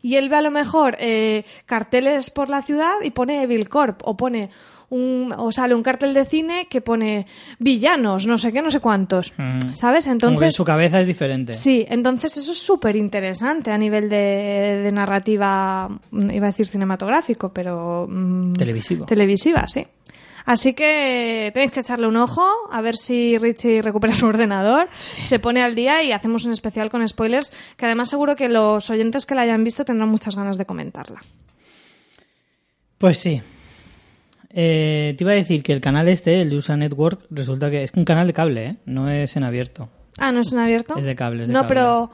Y 0.01 0.15
él 0.15 0.29
ve 0.29 0.35
a 0.35 0.41
lo 0.41 0.51
mejor 0.51 0.97
eh, 0.99 1.45
carteles 1.65 2.29
por 2.29 2.49
la 2.49 2.61
ciudad 2.61 2.93
y 3.03 3.11
pone 3.11 3.41
Evil 3.43 3.69
Corp. 3.69 4.01
O 4.03 4.17
pone 4.17 4.49
un, 4.95 5.33
o 5.37 5.51
sale 5.51 5.75
un 5.75 5.83
cartel 5.83 6.13
de 6.13 6.25
cine 6.25 6.67
que 6.69 6.81
pone 6.81 7.27
villanos, 7.59 8.25
no 8.27 8.37
sé 8.37 8.51
qué, 8.53 8.61
no 8.61 8.69
sé 8.71 8.79
cuántos. 8.79 9.33
Mm. 9.37 9.71
¿Sabes? 9.75 10.05
Como 10.05 10.19
que 10.19 10.25
Entonces. 10.25 10.55
su 10.55 10.63
cabeza 10.63 10.99
es 11.01 11.07
diferente. 11.07 11.53
Sí, 11.53 11.85
entonces 11.89 12.37
eso 12.37 12.51
es 12.51 12.59
súper 12.59 12.95
interesante 12.95 13.71
a 13.71 13.77
nivel 13.77 14.09
de, 14.09 14.81
de 14.83 14.91
narrativa, 14.91 15.89
mm, 16.11 16.29
iba 16.31 16.47
a 16.47 16.51
decir 16.51 16.67
cinematográfico, 16.67 17.49
pero... 17.53 18.07
mm, 18.09 18.53
Televisivo. 18.53 19.05
Televisiva, 19.05 19.67
sí. 19.67 19.85
Así 20.45 20.73
que 20.73 21.49
tenéis 21.55 21.71
que 21.71 21.79
echarle 21.79 22.07
un 22.07 22.17
ojo, 22.17 22.45
a 22.71 22.79
ver 22.81 22.97
si 22.97 23.37
Richie 23.39 23.81
recupera 23.81 24.13
su 24.13 24.25
ordenador, 24.27 24.87
se 25.25 25.39
pone 25.39 25.63
al 25.63 25.73
día 25.73 26.03
y 26.03 26.11
hacemos 26.11 26.45
un 26.45 26.51
especial 26.51 26.91
con 26.91 27.07
spoilers, 27.07 27.51
que 27.77 27.85
además 27.87 28.09
seguro 28.09 28.35
que 28.35 28.47
los 28.47 28.89
oyentes 28.91 29.25
que 29.25 29.33
la 29.33 29.41
hayan 29.41 29.63
visto 29.63 29.83
tendrán 29.85 30.09
muchas 30.09 30.35
ganas 30.35 30.57
de 30.57 30.65
comentarla. 30.65 31.19
Pues 32.99 33.17
sí. 33.17 33.41
Eh, 34.57 35.15
te 35.17 35.23
iba 35.25 35.33
a 35.33 35.35
decir 35.35 35.61
que 35.61 35.73
el 35.73 35.81
canal 35.81 36.07
este, 36.07 36.39
el 36.39 36.53
USA 36.53 36.77
Network, 36.77 37.25
resulta 37.29 37.69
que 37.69 37.83
es 37.83 37.91
un 37.93 38.05
canal 38.05 38.25
de 38.25 38.33
cable, 38.33 38.65
¿eh? 38.65 38.75
No 38.85 39.09
es 39.09 39.35
en 39.35 39.43
abierto. 39.43 39.89
Ah, 40.17 40.31
¿no 40.31 40.39
es 40.39 40.53
en 40.53 40.59
abierto? 40.59 40.97
Es 40.97 41.03
de 41.03 41.13
cable, 41.13 41.41
es 41.41 41.49
de 41.49 41.53
no, 41.53 41.63
cable. 41.63 41.75
pero, 41.75 42.11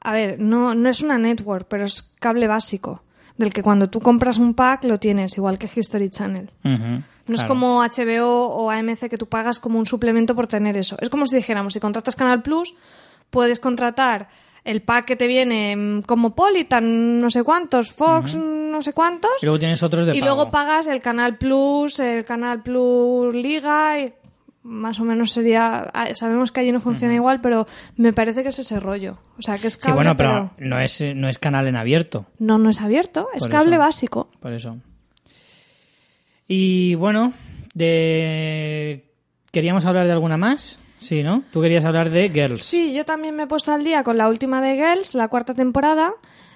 a 0.00 0.12
ver, 0.12 0.38
no, 0.38 0.72
no 0.76 0.88
es 0.88 1.02
una 1.02 1.18
network, 1.18 1.66
pero 1.68 1.82
es 1.84 2.14
cable 2.20 2.46
básico, 2.46 3.02
del 3.36 3.52
que 3.52 3.64
cuando 3.64 3.90
tú 3.90 3.98
compras 3.98 4.38
un 4.38 4.54
pack 4.54 4.84
lo 4.84 4.98
tienes, 5.00 5.36
igual 5.36 5.58
que 5.58 5.68
History 5.74 6.10
Channel. 6.10 6.48
No 6.62 7.34
es 7.34 7.42
como 7.42 7.82
HBO 7.82 8.46
o 8.46 8.70
AMC 8.70 9.08
que 9.08 9.18
tú 9.18 9.26
pagas 9.26 9.58
como 9.58 9.76
un 9.76 9.86
suplemento 9.86 10.36
por 10.36 10.46
tener 10.46 10.76
eso. 10.76 10.96
Es 11.00 11.10
como 11.10 11.26
si 11.26 11.34
dijéramos, 11.34 11.72
si 11.72 11.80
contratas 11.80 12.14
Canal 12.14 12.42
Plus, 12.42 12.72
puedes 13.30 13.58
contratar 13.58 14.28
el 14.64 14.82
pack 14.82 15.04
que 15.06 15.16
te 15.16 15.26
viene 15.26 15.74
mm, 15.76 16.02
como 16.02 16.34
Politan, 16.34 17.18
no 17.18 17.30
sé 17.30 17.42
cuántos, 17.44 17.90
Fox, 17.92 18.36
no 18.36 18.82
sé 18.82 18.92
cuántos, 18.92 19.30
Y 19.42 19.46
luego 19.46 19.58
tienes 19.58 19.82
otros 19.82 20.06
de 20.06 20.16
y 20.16 20.20
pago. 20.20 20.34
luego 20.34 20.50
pagas 20.50 20.86
el 20.86 21.00
Canal 21.00 21.38
Plus, 21.38 21.98
el 22.00 22.24
Canal 22.24 22.62
Plus 22.62 23.34
Liga, 23.34 23.98
y 24.00 24.12
más 24.62 25.00
o 25.00 25.04
menos 25.04 25.32
sería. 25.32 25.90
ah, 25.94 26.14
Sabemos 26.14 26.52
que 26.52 26.60
allí 26.60 26.70
no 26.72 26.80
funciona 26.80 27.14
igual, 27.14 27.40
pero 27.40 27.66
me 27.96 28.12
parece 28.12 28.42
que 28.42 28.50
es 28.50 28.58
ese 28.58 28.78
rollo. 28.78 29.18
O 29.38 29.42
sea, 29.42 29.56
que 29.58 29.66
es 29.68 29.74
Sí, 29.74 29.80
cable, 29.80 29.94
bueno, 29.94 30.16
pero, 30.16 30.50
no, 30.58 30.78
es, 30.78 31.00
no 31.14 31.28
es 31.28 31.38
canal 31.38 31.66
en 31.66 31.76
abierto. 31.76 32.26
no, 32.38 32.58
no 32.58 32.68
es 32.70 32.80
abierto, 32.82 33.28
es 33.34 33.46
cable 33.46 33.76
eso. 33.76 33.80
básico. 33.84 34.30
Por 34.40 34.52
eso. 34.52 34.76
Y 36.46 36.94
bueno, 36.96 37.32
de... 37.74 39.04
¿queríamos 39.52 39.86
hablar 39.86 40.06
de 40.06 40.12
alguna 40.12 40.36
más? 40.36 40.78
Sí, 41.00 41.22
¿no? 41.22 41.42
Tú 41.52 41.60
querías 41.62 41.84
hablar 41.84 42.10
de 42.10 42.28
Girls. 42.28 42.62
Sí, 42.62 42.92
yo 42.92 43.04
también 43.04 43.34
me 43.34 43.44
he 43.44 43.46
puesto 43.46 43.72
al 43.72 43.82
día 43.84 44.02
con 44.04 44.16
la 44.18 44.28
última 44.28 44.60
de 44.60 44.76
Girls, 44.76 45.14
la 45.14 45.28
cuarta 45.28 45.54
temporada. 45.54 46.12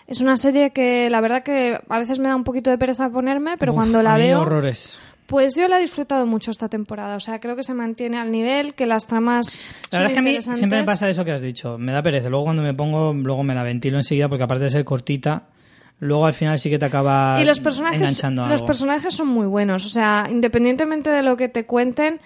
Es 0.06 0.20
una 0.20 0.36
serie 0.36 0.70
que 0.70 1.08
la 1.10 1.20
verdad 1.22 1.42
que 1.42 1.80
a 1.88 1.98
veces 1.98 2.18
me 2.18 2.28
da 2.28 2.36
un 2.36 2.44
poquito 2.44 2.68
de 2.70 2.76
pereza 2.78 3.08
ponerme, 3.08 3.56
pero 3.58 3.72
Uf, 3.72 3.76
cuando 3.78 4.00
a 4.00 4.02
la 4.02 4.16
mí 4.16 4.24
veo, 4.24 4.42
horrores. 4.42 5.00
pues 5.26 5.54
yo 5.56 5.66
la 5.66 5.78
he 5.78 5.80
disfrutado 5.80 6.26
mucho 6.26 6.50
esta 6.50 6.68
temporada. 6.68 7.16
O 7.16 7.20
sea, 7.20 7.40
creo 7.40 7.56
que 7.56 7.62
se 7.62 7.72
mantiene 7.72 8.18
al 8.18 8.30
nivel, 8.30 8.74
que 8.74 8.84
las 8.84 9.06
tramas 9.06 9.58
La 9.90 9.98
son 9.98 10.00
verdad 10.00 10.10
es 10.10 10.12
que 10.12 10.18
a 10.18 10.22
mí 10.50 10.56
siempre 10.58 10.78
me 10.80 10.84
pasa 10.84 11.08
eso 11.08 11.24
que 11.24 11.32
has 11.32 11.40
dicho. 11.40 11.78
Me 11.78 11.92
da 11.92 12.02
pereza. 12.02 12.28
Luego 12.28 12.44
cuando 12.44 12.62
me 12.62 12.74
pongo, 12.74 13.14
luego 13.14 13.42
me 13.42 13.54
la 13.54 13.62
ventilo 13.62 13.96
enseguida 13.96 14.28
porque 14.28 14.44
aparte 14.44 14.64
de 14.64 14.70
ser 14.70 14.84
cortita, 14.84 15.44
luego 16.00 16.26
al 16.26 16.34
final 16.34 16.58
sí 16.58 16.68
que 16.68 16.78
te 16.78 16.84
acaba 16.84 17.40
Y 17.40 17.46
los 17.46 17.60
personajes, 17.60 17.98
enganchando 18.00 18.42
a 18.42 18.48
los 18.48 18.60
algo. 18.60 18.66
personajes 18.66 19.14
son 19.14 19.28
muy 19.28 19.46
buenos. 19.46 19.86
O 19.86 19.88
sea, 19.88 20.26
independientemente 20.30 21.08
de 21.08 21.22
lo 21.22 21.38
que 21.38 21.48
te 21.48 21.64
cuenten, 21.64 22.20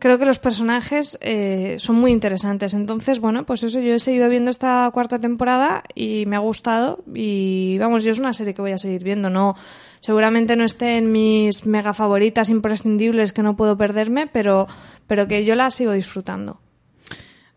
creo 0.00 0.18
que 0.18 0.24
los 0.24 0.40
personajes 0.40 1.18
eh, 1.20 1.76
son 1.78 1.96
muy 1.96 2.10
interesantes. 2.10 2.74
Entonces, 2.74 3.20
bueno, 3.20 3.46
pues 3.46 3.62
eso, 3.62 3.78
yo 3.78 3.94
he 3.94 3.98
seguido 4.00 4.28
viendo 4.28 4.50
esta 4.50 4.90
cuarta 4.92 5.20
temporada 5.20 5.84
y 5.94 6.24
me 6.26 6.34
ha 6.34 6.40
gustado. 6.40 7.04
Y 7.14 7.78
vamos, 7.78 8.02
yo 8.02 8.10
es 8.10 8.18
una 8.18 8.32
serie 8.32 8.54
que 8.54 8.62
voy 8.62 8.72
a 8.72 8.78
seguir 8.78 9.04
viendo. 9.04 9.30
No, 9.30 9.54
seguramente 10.00 10.56
no 10.56 10.64
esté 10.64 10.96
en 10.96 11.12
mis 11.12 11.66
mega 11.66 11.92
favoritas 11.92 12.50
imprescindibles 12.50 13.32
que 13.32 13.42
no 13.42 13.56
puedo 13.56 13.76
perderme, 13.76 14.26
pero, 14.26 14.66
pero 15.06 15.28
que 15.28 15.44
yo 15.44 15.54
la 15.54 15.70
sigo 15.70 15.92
disfrutando. 15.92 16.60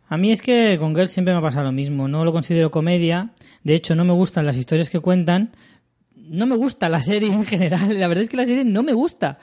A 0.07 0.17
mí 0.17 0.31
es 0.31 0.41
que 0.41 0.77
con 0.77 0.93
Girls 0.93 1.11
siempre 1.11 1.33
me 1.33 1.39
ha 1.39 1.41
pasado 1.41 1.65
lo 1.65 1.71
mismo. 1.71 2.07
No 2.07 2.25
lo 2.25 2.33
considero 2.33 2.69
comedia. 2.69 3.31
De 3.63 3.73
hecho, 3.73 3.95
no 3.95 4.03
me 4.03 4.13
gustan 4.13 4.45
las 4.45 4.57
historias 4.57 4.89
que 4.89 4.99
cuentan. 4.99 5.55
No 6.15 6.45
me 6.45 6.57
gusta 6.57 6.89
la 6.89 6.99
serie 6.99 7.33
en 7.33 7.45
general. 7.45 7.97
La 7.99 8.07
verdad 8.07 8.21
es 8.21 8.29
que 8.29 8.37
la 8.37 8.45
serie 8.45 8.65
no 8.65 8.83
me 8.83 8.93
gusta. 8.93 9.39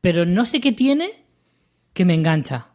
Pero 0.00 0.24
no 0.24 0.44
sé 0.44 0.60
qué 0.60 0.72
tiene 0.72 1.27
que 1.98 2.04
me 2.04 2.14
engancha. 2.14 2.68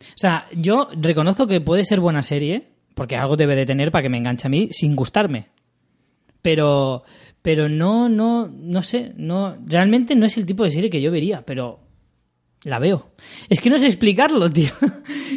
O 0.00 0.16
sea, 0.16 0.48
yo 0.52 0.88
reconozco 1.00 1.46
que 1.46 1.60
puede 1.60 1.84
ser 1.84 2.00
buena 2.00 2.22
serie, 2.22 2.70
porque 2.96 3.14
algo 3.14 3.36
debe 3.36 3.54
de 3.54 3.64
tener 3.64 3.92
para 3.92 4.02
que 4.02 4.08
me 4.08 4.18
enganche 4.18 4.48
a 4.48 4.50
mí 4.50 4.68
sin 4.72 4.96
gustarme. 4.96 5.46
Pero, 6.42 7.04
pero 7.40 7.68
no, 7.68 8.08
no, 8.08 8.48
no 8.48 8.82
sé, 8.82 9.12
no, 9.16 9.56
realmente 9.64 10.16
no 10.16 10.26
es 10.26 10.36
el 10.36 10.44
tipo 10.44 10.64
de 10.64 10.72
serie 10.72 10.90
que 10.90 11.00
yo 11.00 11.12
vería, 11.12 11.46
pero 11.46 11.78
la 12.64 12.80
veo. 12.80 13.12
Es 13.48 13.60
que 13.60 13.70
no 13.70 13.78
sé 13.78 13.86
explicarlo, 13.86 14.50
tío. 14.52 14.72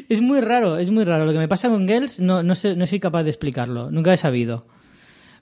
Es 0.10 0.20
muy 0.20 0.42
raro, 0.42 0.80
es 0.80 0.90
muy 0.90 1.04
raro. 1.04 1.26
Lo 1.26 1.32
que 1.32 1.38
me 1.38 1.48
pasa 1.48 1.70
con 1.70 1.88
Girls 1.88 2.20
no, 2.20 2.42
no, 2.42 2.56
sé, 2.56 2.76
no 2.76 2.88
soy 2.88 3.00
capaz 3.00 3.22
de 3.22 3.30
explicarlo. 3.30 3.92
Nunca 3.92 4.12
he 4.12 4.18
sabido. 4.18 4.66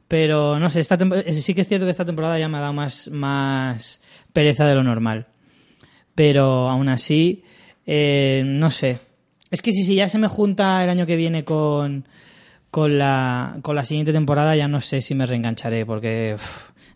Pero 0.09 0.59
no 0.59 0.69
sé, 0.69 0.81
esta 0.81 0.97
eh, 1.25 1.31
sí 1.31 1.53
que 1.53 1.61
es 1.61 1.67
cierto 1.69 1.85
que 1.85 1.91
esta 1.91 2.03
temporada 2.03 2.37
ya 2.37 2.49
me 2.49 2.57
ha 2.57 2.61
dado 2.61 2.73
más, 2.73 3.07
más 3.09 4.01
pereza 4.33 4.65
de 4.65 4.75
lo 4.75 4.83
normal. 4.83 5.27
Pero 6.13 6.67
aún 6.67 6.89
así, 6.89 7.45
eh, 7.91 8.43
no 8.45 8.69
sé. 8.69 8.99
Es 9.49 9.61
que 9.63 9.71
si, 9.71 9.83
si 9.83 9.95
ya 9.95 10.07
se 10.07 10.19
me 10.19 10.27
junta 10.27 10.83
el 10.83 10.89
año 10.91 11.07
que 11.07 11.15
viene 11.15 11.43
con, 11.43 12.05
con, 12.69 12.99
la, 12.99 13.57
con 13.63 13.75
la 13.75 13.83
siguiente 13.83 14.13
temporada, 14.13 14.55
ya 14.55 14.67
no 14.67 14.79
sé 14.79 15.01
si 15.01 15.15
me 15.15 15.25
reengancharé, 15.25 15.87
porque 15.87 16.35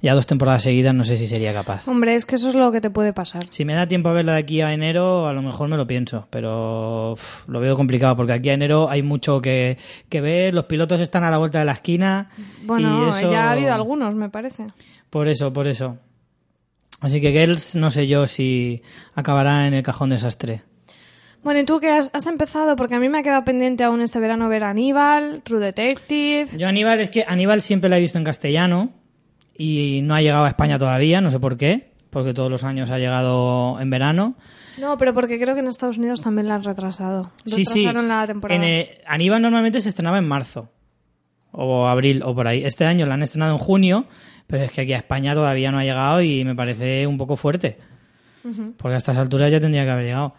ya 0.03 0.13
dos 0.13 0.27
temporadas 0.27 0.61
seguidas 0.61 0.93
no 0.93 1.03
sé 1.03 1.17
si 1.17 1.25
sería 1.27 1.51
capaz. 1.51 1.87
Hombre, 1.87 2.13
es 2.13 2.27
que 2.27 2.35
eso 2.35 2.49
es 2.49 2.53
lo 2.55 2.71
que 2.71 2.79
te 2.79 2.91
puede 2.91 3.11
pasar. 3.11 3.43
Si 3.49 3.65
me 3.65 3.73
da 3.73 3.87
tiempo 3.87 4.09
a 4.09 4.13
verla 4.13 4.33
de 4.33 4.39
aquí 4.39 4.61
a 4.61 4.71
enero, 4.71 5.25
a 5.27 5.33
lo 5.33 5.41
mejor 5.41 5.67
me 5.67 5.77
lo 5.77 5.87
pienso, 5.87 6.27
pero 6.29 7.17
lo 7.47 7.59
veo 7.59 7.75
complicado 7.75 8.15
porque 8.15 8.33
aquí 8.33 8.49
a 8.49 8.53
enero 8.53 8.87
hay 8.87 9.01
mucho 9.01 9.41
que, 9.41 9.79
que 10.09 10.21
ver, 10.21 10.53
los 10.53 10.65
pilotos 10.65 10.99
están 11.01 11.23
a 11.23 11.31
la 11.31 11.39
vuelta 11.39 11.57
de 11.57 11.65
la 11.65 11.71
esquina. 11.73 12.29
Bueno, 12.65 13.05
y 13.07 13.09
eso- 13.09 13.31
ya 13.31 13.47
ha 13.49 13.51
habido 13.53 13.73
algunos, 13.73 14.13
me 14.13 14.29
parece. 14.29 14.67
Por 15.09 15.27
eso, 15.27 15.51
por 15.51 15.67
eso. 15.67 15.97
Así 17.01 17.19
que 17.19 17.31
Girls, 17.31 17.75
no 17.75 17.89
sé 17.89 18.05
yo 18.07 18.27
si 18.27 18.81
acabará 19.15 19.67
en 19.67 19.73
el 19.73 19.81
cajón 19.83 20.11
desastre. 20.11 20.61
Bueno, 21.43 21.59
¿y 21.59 21.65
tú 21.65 21.79
qué 21.79 21.89
has, 21.89 22.09
has 22.13 22.27
empezado? 22.27 22.75
Porque 22.75 22.95
a 22.95 22.99
mí 22.99 23.09
me 23.09 23.19
ha 23.19 23.23
quedado 23.23 23.43
pendiente 23.43 23.83
aún 23.83 24.01
este 24.01 24.19
verano 24.19 24.47
ver 24.47 24.63
Aníbal, 24.63 25.41
True 25.43 25.59
Detective. 25.59 26.47
Yo 26.57 26.67
Aníbal, 26.67 26.99
es 26.99 27.09
que 27.09 27.25
Aníbal 27.27 27.61
siempre 27.61 27.89
la 27.89 27.97
he 27.97 27.99
visto 27.99 28.17
en 28.17 28.23
castellano 28.23 28.91
y 29.57 29.99
no 30.03 30.15
ha 30.15 30.21
llegado 30.21 30.45
a 30.45 30.47
España 30.47 30.77
todavía, 30.77 31.21
no 31.21 31.29
sé 31.31 31.39
por 31.39 31.57
qué, 31.57 31.91
porque 32.09 32.33
todos 32.33 32.49
los 32.49 32.63
años 32.63 32.89
ha 32.89 32.97
llegado 32.97 33.79
en 33.79 33.89
verano. 33.89 34.35
No, 34.79 34.97
pero 34.97 35.13
porque 35.13 35.39
creo 35.39 35.53
que 35.53 35.59
en 35.59 35.67
Estados 35.67 35.97
Unidos 35.97 36.21
también 36.21 36.47
la 36.47 36.55
han 36.55 36.63
retrasado. 36.63 37.31
Sí, 37.45 37.65
sí. 37.65 37.79
Retrasaron 37.79 38.07
la 38.07 38.25
temporada. 38.25 38.55
En, 38.55 38.63
eh, 38.63 39.01
Aníbal 39.05 39.41
normalmente 39.41 39.81
se 39.81 39.89
estrenaba 39.89 40.17
en 40.17 40.27
marzo 40.27 40.69
o 41.51 41.87
abril 41.87 42.23
o 42.23 42.33
por 42.33 42.47
ahí. 42.47 42.63
Este 42.63 42.85
año 42.85 43.05
la 43.05 43.13
han 43.13 43.21
estrenado 43.21 43.51
en 43.51 43.59
junio, 43.59 44.05
pero 44.47 44.63
es 44.63 44.71
que 44.71 44.81
aquí 44.81 44.93
a 44.93 44.97
España 44.97 45.33
todavía 45.33 45.71
no 45.71 45.77
ha 45.77 45.83
llegado 45.83 46.21
y 46.21 46.43
me 46.43 46.55
parece 46.55 47.05
un 47.05 47.17
poco 47.17 47.35
fuerte. 47.35 47.77
Porque 48.77 48.95
a 48.95 48.97
estas 48.97 49.15
alturas 49.17 49.51
ya 49.51 49.59
tendría 49.59 49.85
que 49.85 49.91
haber 49.91 50.05
llegado. 50.05 50.35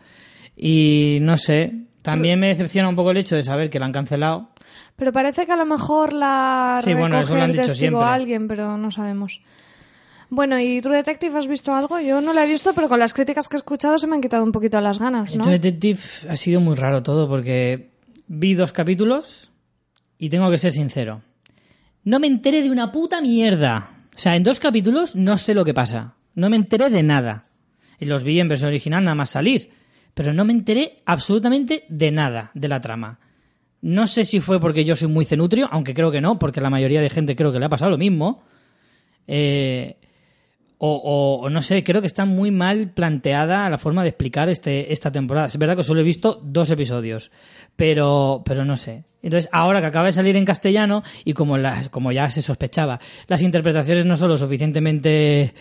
Y 0.56 1.18
no 1.20 1.36
sé, 1.36 1.72
también 2.02 2.38
me 2.38 2.48
decepciona 2.48 2.88
un 2.88 2.96
poco 2.96 3.10
el 3.10 3.16
hecho 3.16 3.36
de 3.36 3.42
saber 3.42 3.70
que 3.70 3.78
la 3.78 3.86
han 3.86 3.92
cancelado. 3.92 4.50
Pero 4.96 5.12
parece 5.12 5.46
que 5.46 5.52
a 5.52 5.56
lo 5.56 5.66
mejor 5.66 6.12
la 6.12 6.80
Sí, 6.84 6.94
bueno, 6.94 7.18
eso 7.18 7.34
recoge 7.34 7.38
lo 7.38 7.44
han 7.44 7.50
el 7.50 7.56
dicho 7.56 7.68
testigo 7.68 8.00
siempre. 8.00 8.08
alguien, 8.14 8.48
pero 8.48 8.76
no 8.76 8.90
sabemos. 8.90 9.42
Bueno, 10.30 10.58
¿y 10.58 10.80
True 10.80 10.96
Detective 10.96 11.36
has 11.38 11.46
visto 11.46 11.72
algo? 11.74 12.00
Yo 12.00 12.20
no 12.20 12.32
la 12.32 12.44
he 12.44 12.48
visto, 12.48 12.72
pero 12.74 12.88
con 12.88 12.98
las 12.98 13.14
críticas 13.14 13.48
que 13.48 13.56
he 13.56 13.58
escuchado 13.58 13.98
se 13.98 14.06
me 14.06 14.14
han 14.16 14.20
quitado 14.20 14.42
un 14.42 14.52
poquito 14.52 14.80
las 14.80 14.98
ganas, 14.98 15.34
¿no? 15.34 15.42
True 15.42 15.58
Detective 15.58 16.00
ha 16.28 16.36
sido 16.36 16.60
muy 16.60 16.74
raro 16.74 17.02
todo 17.02 17.28
porque 17.28 17.90
vi 18.26 18.54
dos 18.54 18.72
capítulos 18.72 19.50
y 20.18 20.28
tengo 20.30 20.50
que 20.50 20.58
ser 20.58 20.72
sincero. 20.72 21.22
No 22.04 22.18
me 22.20 22.26
enteré 22.26 22.62
de 22.62 22.70
una 22.70 22.90
puta 22.92 23.20
mierda. 23.20 23.90
O 24.14 24.18
sea, 24.18 24.36
en 24.36 24.42
dos 24.42 24.60
capítulos 24.60 25.16
no 25.16 25.36
sé 25.36 25.54
lo 25.54 25.64
que 25.64 25.74
pasa. 25.74 26.14
No 26.34 26.50
me 26.50 26.56
enteré 26.56 26.90
de 26.90 27.02
nada. 27.02 27.44
Y 27.98 28.06
los 28.06 28.24
vi 28.24 28.40
en 28.40 28.48
versión 28.48 28.68
original 28.68 29.04
nada 29.04 29.14
más 29.14 29.30
salir. 29.30 29.70
Pero 30.14 30.32
no 30.32 30.44
me 30.44 30.52
enteré 30.52 31.02
absolutamente 31.04 31.84
de 31.88 32.10
nada 32.10 32.50
de 32.54 32.68
la 32.68 32.80
trama. 32.80 33.18
No 33.82 34.06
sé 34.06 34.24
si 34.24 34.40
fue 34.40 34.60
porque 34.60 34.84
yo 34.84 34.96
soy 34.96 35.08
muy 35.08 35.24
cenutrio, 35.24 35.68
aunque 35.70 35.92
creo 35.92 36.10
que 36.10 36.20
no, 36.20 36.38
porque 36.38 36.60
la 36.60 36.70
mayoría 36.70 37.02
de 37.02 37.10
gente 37.10 37.36
creo 37.36 37.52
que 37.52 37.58
le 37.58 37.66
ha 37.66 37.70
pasado 37.70 37.90
lo 37.90 37.98
mismo. 37.98 38.42
Eh, 39.26 39.96
o, 40.78 41.48
no 41.50 41.62
sé, 41.62 41.82
creo 41.82 42.02
que 42.02 42.06
está 42.06 42.26
muy 42.26 42.50
mal 42.50 42.90
planteada 42.90 43.70
la 43.70 43.78
forma 43.78 44.02
de 44.02 44.10
explicar 44.10 44.50
este, 44.50 44.92
esta 44.92 45.10
temporada. 45.10 45.46
Es 45.46 45.56
verdad 45.56 45.76
que 45.76 45.82
solo 45.82 46.00
he 46.00 46.04
visto 46.04 46.40
dos 46.42 46.70
episodios, 46.70 47.30
pero, 47.74 48.42
pero 48.44 48.66
no 48.66 48.76
sé. 48.76 49.04
Entonces, 49.22 49.48
ahora 49.50 49.80
que 49.80 49.86
acaba 49.86 50.06
de 50.06 50.12
salir 50.12 50.36
en 50.36 50.44
castellano 50.44 51.02
y 51.24 51.32
como, 51.32 51.56
como 51.90 52.12
ya 52.12 52.30
se 52.30 52.42
sospechaba, 52.42 53.00
las 53.28 53.40
interpretaciones 53.40 54.04
no 54.04 54.16
son 54.16 54.28
lo 54.28 54.36
suficientemente 54.36 55.54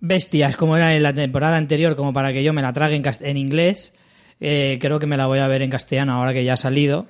bestias 0.00 0.56
como 0.56 0.76
era 0.76 0.94
en 0.94 1.02
la 1.02 1.12
temporada 1.12 1.56
anterior 1.56 1.96
como 1.96 2.12
para 2.12 2.32
que 2.32 2.42
yo 2.44 2.52
me 2.52 2.62
la 2.62 2.72
trague 2.72 2.96
en, 2.96 3.02
en 3.20 3.36
inglés, 3.36 3.94
eh, 4.40 4.78
creo 4.80 4.98
que 4.98 5.06
me 5.06 5.16
la 5.16 5.26
voy 5.26 5.38
a 5.38 5.48
ver 5.48 5.62
en 5.62 5.70
castellano 5.70 6.12
ahora 6.14 6.32
que 6.34 6.44
ya 6.44 6.52
ha 6.54 6.56
salido 6.56 7.06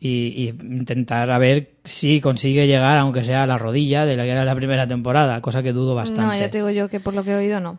y, 0.00 0.08
y 0.08 0.48
intentar 0.62 1.30
a 1.30 1.38
ver 1.38 1.72
si 1.84 2.20
consigue 2.20 2.66
llegar, 2.66 2.98
aunque 2.98 3.24
sea 3.24 3.42
a 3.42 3.46
la 3.46 3.58
rodilla 3.58 4.04
de 4.06 4.16
la 4.16 4.24
que 4.24 4.30
era 4.30 4.44
la 4.44 4.54
primera 4.54 4.86
temporada, 4.86 5.40
cosa 5.40 5.62
que 5.62 5.72
dudo 5.72 5.94
bastante. 5.94 6.34
No, 6.34 6.38
ya 6.38 6.50
te 6.50 6.58
digo 6.58 6.70
yo 6.70 6.88
que 6.88 7.00
por 7.00 7.14
lo 7.14 7.22
que 7.24 7.30
he 7.32 7.36
oído 7.36 7.60
no. 7.60 7.78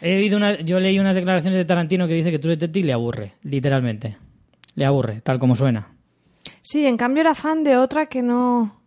He 0.00 0.16
oído 0.18 0.36
una- 0.36 0.60
yo 0.60 0.78
leí 0.78 0.98
unas 0.98 1.16
declaraciones 1.16 1.56
de 1.56 1.64
Tarantino 1.64 2.06
que 2.06 2.14
dice 2.14 2.30
que 2.30 2.38
True 2.38 2.54
Detective 2.56 2.86
le 2.86 2.92
aburre, 2.92 3.32
literalmente. 3.42 4.16
Le 4.76 4.84
aburre, 4.84 5.20
tal 5.22 5.38
como 5.40 5.56
suena. 5.56 5.88
Sí, 6.62 6.86
en 6.86 6.96
cambio 6.96 7.22
era 7.22 7.34
fan 7.34 7.64
de 7.64 7.76
otra 7.76 8.06
que 8.06 8.22
no... 8.22 8.80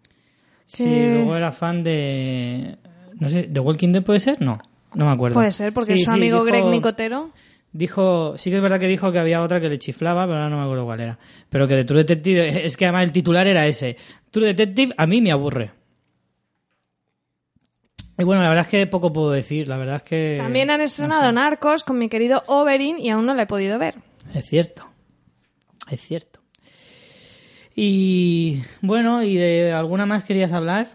Sí, 0.68 0.86
Que- 0.86 1.11
luego 1.15 1.36
era 1.36 1.52
fan 1.52 1.84
de... 1.84 2.78
No 3.19 3.28
sé, 3.30 3.44
¿The 3.44 3.60
Walking 3.60 3.90
Dead 3.91 4.03
puede 4.03 4.19
ser? 4.22 4.41
No, 4.41 4.57
no 4.93 5.05
me 5.05 5.11
acuerdo. 5.11 5.35
Puede 5.35 5.51
ser, 5.51 5.73
porque 5.73 5.95
Sí, 5.95 6.01
es 6.01 6.05
su 6.05 6.11
sí, 6.11 6.18
amigo 6.18 6.38
dijo- 6.43 6.45
Greg 6.45 6.65
Nicotero. 6.65 7.31
Dijo, 7.73 8.38
sí 8.38 8.49
que 8.49 8.57
es 8.57 8.61
verdad 8.61 8.80
que 8.81 8.88
dijo 8.88 9.11
que 9.13 9.19
había 9.19 9.41
otra 9.41 9.61
que 9.61 9.69
le 9.69 9.80
chiflaba, 9.80 10.26
pero 10.26 10.38
ahora 10.39 10.49
no 10.49 10.57
me 10.57 10.63
acuerdo 10.63 10.84
cuál 10.85 10.99
era. 10.99 11.19
Pero 11.49 11.68
que 11.69 11.76
de 11.76 11.85
True 11.85 11.99
Detective, 11.99 12.65
es 12.65 12.76
que 12.76 12.85
además 12.85 13.03
el 13.05 13.11
titular 13.13 13.47
era 13.47 13.65
ese. 13.65 13.95
True 14.30 14.47
Detective 14.47 14.93
a 14.97 15.07
mí 15.07 15.22
me 15.22 15.31
aburre. 15.31 15.72
Y 18.18 18.23
bueno, 18.23 18.43
la 18.43 18.49
verdad 18.49 18.65
es 18.65 18.72
que 18.72 18.85
poco 18.88 19.11
puedo 19.13 19.31
decir, 19.31 19.68
la 19.68 19.77
verdad 19.77 19.95
es 19.97 20.03
que... 20.03 20.35
También 20.38 20.69
han 20.69 20.81
estrenado 20.81 21.31
Narcos 21.31 21.84
con 21.84 21.97
mi 21.97 22.07
querido 22.09 22.43
Oberyn 22.47 22.99
y 22.99 23.09
aún 23.09 23.26
no 23.26 23.34
la 23.34 23.43
he 23.43 23.47
podido 23.47 23.80
ver. 23.80 23.95
Es 24.35 24.45
cierto, 24.47 24.85
es 25.89 26.01
cierto. 26.01 26.39
Y 27.76 28.61
bueno, 28.81 29.23
¿y 29.23 29.35
de 29.38 29.72
alguna 29.72 30.05
más 30.05 30.23
querías 30.23 30.51
hablar? 30.51 30.89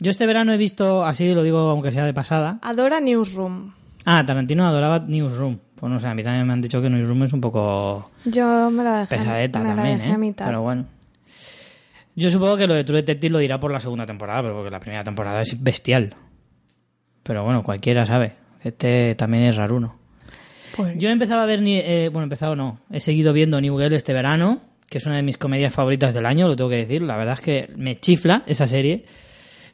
Yo 0.00 0.10
este 0.10 0.26
verano 0.26 0.52
he 0.52 0.56
visto, 0.56 1.04
así 1.04 1.32
lo 1.34 1.42
digo 1.42 1.58
aunque 1.58 1.92
sea 1.92 2.04
de 2.06 2.14
pasada. 2.14 2.58
Adora 2.62 3.00
Newsroom. 3.00 3.72
Ah, 4.06 4.24
Tarantino 4.26 4.66
adoraba 4.66 4.98
Newsroom. 5.00 5.58
Pues 5.76 5.92
no 5.92 6.00
sé, 6.00 6.08
a 6.08 6.14
mí 6.14 6.22
también 6.22 6.46
me 6.46 6.52
han 6.54 6.62
dicho 6.62 6.80
que 6.80 6.88
Newsroom 6.90 7.24
es 7.24 7.32
un 7.34 7.40
poco... 7.40 8.10
Yo 8.24 8.70
me 8.70 8.82
la 8.82 9.00
dejé, 9.00 9.16
pesadeta 9.16 9.60
me 9.60 9.68
la 9.68 9.74
también, 9.76 9.98
dejé 9.98 10.10
¿eh? 10.10 10.14
a 10.14 10.18
mitad. 10.18 10.46
Pero 10.46 10.62
bueno. 10.62 10.86
Yo 12.16 12.30
supongo 12.30 12.56
que 12.56 12.66
lo 12.66 12.74
de 12.74 12.84
True 12.84 12.98
Detective 13.00 13.32
lo 13.32 13.38
dirá 13.38 13.60
por 13.60 13.70
la 13.72 13.80
segunda 13.80 14.04
temporada, 14.06 14.42
pero 14.42 14.54
porque 14.54 14.70
la 14.70 14.80
primera 14.80 15.04
temporada 15.04 15.40
es 15.42 15.62
bestial. 15.62 16.14
Pero 17.22 17.44
bueno, 17.44 17.62
cualquiera 17.62 18.04
sabe. 18.06 18.32
Este 18.64 19.14
también 19.14 19.44
es 19.44 19.56
raruno. 19.56 19.96
Pues- 20.76 20.96
Yo 20.98 21.08
he 21.08 21.12
empezado 21.12 21.40
a 21.40 21.46
ver, 21.46 21.60
eh, 21.62 22.08
bueno, 22.10 22.22
he 22.22 22.24
empezado 22.24 22.56
no, 22.56 22.80
he 22.90 23.00
seguido 23.00 23.32
viendo 23.32 23.60
New 23.60 23.78
Girl 23.78 23.92
este 23.92 24.12
verano, 24.12 24.60
que 24.88 24.98
es 24.98 25.06
una 25.06 25.16
de 25.16 25.22
mis 25.22 25.36
comedias 25.38 25.72
favoritas 25.72 26.14
del 26.14 26.26
año, 26.26 26.48
lo 26.48 26.56
tengo 26.56 26.70
que 26.70 26.76
decir. 26.76 27.02
La 27.02 27.16
verdad 27.16 27.34
es 27.34 27.40
que 27.42 27.70
me 27.76 27.96
chifla 27.96 28.42
esa 28.46 28.66
serie. 28.66 29.04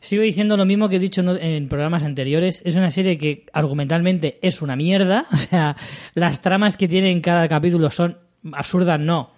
Sigo 0.06 0.22
diciendo 0.22 0.56
lo 0.56 0.64
mismo 0.64 0.88
que 0.88 0.96
he 0.96 1.00
dicho 1.00 1.20
en 1.20 1.68
programas 1.68 2.04
anteriores. 2.04 2.62
Es 2.64 2.76
una 2.76 2.92
serie 2.92 3.18
que 3.18 3.44
argumentalmente 3.52 4.38
es 4.40 4.62
una 4.62 4.76
mierda. 4.76 5.26
O 5.32 5.36
sea, 5.36 5.76
las 6.14 6.42
tramas 6.42 6.76
que 6.76 6.86
tiene 6.86 7.10
en 7.10 7.20
cada 7.20 7.48
capítulo 7.48 7.90
son 7.90 8.16
absurdas, 8.52 9.00
no, 9.00 9.32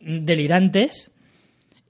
delirantes. 0.00 1.12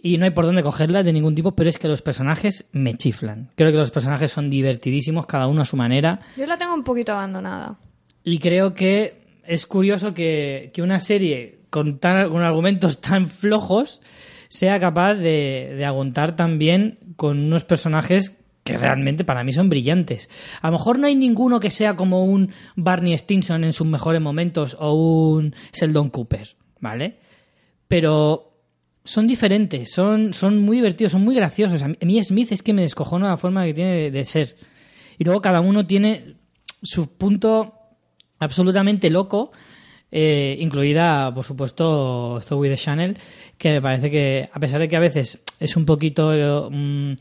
Y 0.03 0.19
no 0.19 0.25
hay 0.25 0.33
por 0.33 0.47
dónde 0.47 0.65
cogerlas 0.65 1.05
de 1.05 1.13
ningún 1.13 1.37
tipo, 1.37 1.55
pero 1.55 1.71
es 1.71 1.79
que 1.79 1.87
los 1.87 2.03
personajes 2.03 2.65
me 2.73 2.95
chiflan. 2.95 3.51
Creo 3.55 3.71
que 3.71 3.79
los 3.79 3.93
personajes 3.93 4.33
son 4.33 4.51
divertidísimos, 4.51 5.27
cada 5.27 5.47
uno 5.47 5.63
a 5.63 5.65
su 5.65 5.77
manera. 5.77 6.19
Yo 6.37 6.47
la 6.47 6.59
tengo 6.59 6.75
un 6.75 6.83
poquito 6.83 7.13
abandonada. 7.13 7.79
Y 8.25 8.41
creo 8.41 8.75
que 8.75 9.43
es 9.45 9.65
curioso 9.67 10.13
que, 10.13 10.73
que 10.75 10.83
una 10.83 10.99
serie 10.99 11.61
con, 11.71 11.99
tan, 11.99 12.31
con 12.31 12.43
argumentos 12.43 13.01
tan 13.01 13.29
flojos 13.29 14.01
sea 14.49 14.79
capaz 14.81 15.15
de, 15.15 15.75
de 15.77 15.85
aguantar 15.85 16.37
tan 16.37 16.59
bien 16.59 16.99
con 17.17 17.39
unos 17.39 17.65
personajes 17.65 18.37
que 18.67 18.77
realmente 18.77 19.25
para 19.25 19.45
mí 19.45 19.53
son 19.53 19.69
brillantes. 19.69 20.29
A 20.61 20.69
lo 20.69 20.73
mejor 20.73 20.99
no 20.99 21.07
hay 21.07 21.15
ninguno 21.15 21.61
que 21.61 21.71
sea 21.71 21.95
como 21.95 22.25
un 22.25 22.51
Barney 22.75 23.17
Stinson 23.17 23.63
en 23.65 23.73
sus 23.73 23.87
mejores 23.87 24.21
momentos 24.21 24.77
o 24.79 24.93
un 24.95 25.55
Sheldon 25.73 26.11
Cooper, 26.11 26.57
¿vale? 26.81 27.21
Pero 27.87 28.57
son 29.05 29.29
diferentes, 29.29 29.93
son, 29.93 30.33
son 30.33 30.59
muy 30.61 30.79
divertidos, 30.79 31.13
son 31.13 31.23
muy 31.23 31.37
graciosos. 31.37 31.83
A 31.83 31.89
mí, 31.89 32.25
Smith 32.25 32.51
es 32.51 32.63
que 32.63 32.73
me 32.73 32.83
descojona 32.83 33.29
la 33.29 33.37
forma 33.37 33.65
que 33.65 33.75
tiene 33.75 33.93
de, 33.93 34.11
de 34.11 34.25
ser. 34.25 34.57
Y 35.17 35.25
luego 35.25 35.41
cada 35.41 35.61
uno 35.61 35.87
tiene 35.87 36.35
su 36.83 37.17
punto 37.17 37.73
absolutamente 38.39 39.11
loco, 39.11 39.53
eh, 40.11 40.57
incluida, 40.61 41.33
por 41.35 41.45
supuesto, 41.45 42.41
Zoe 42.43 42.69
de 42.69 42.77
Chanel, 42.77 43.19
que 43.59 43.73
me 43.73 43.83
parece 43.83 44.11
que, 44.11 44.49
a 44.53 44.61
pesar 44.61 44.81
de 44.81 44.89
que 44.89 44.97
a 44.97 45.01
veces 45.01 45.43
es 45.61 45.77
un 45.77 45.87
poquito 45.87 46.33
eh, 46.33 46.69
mm, 46.71 47.13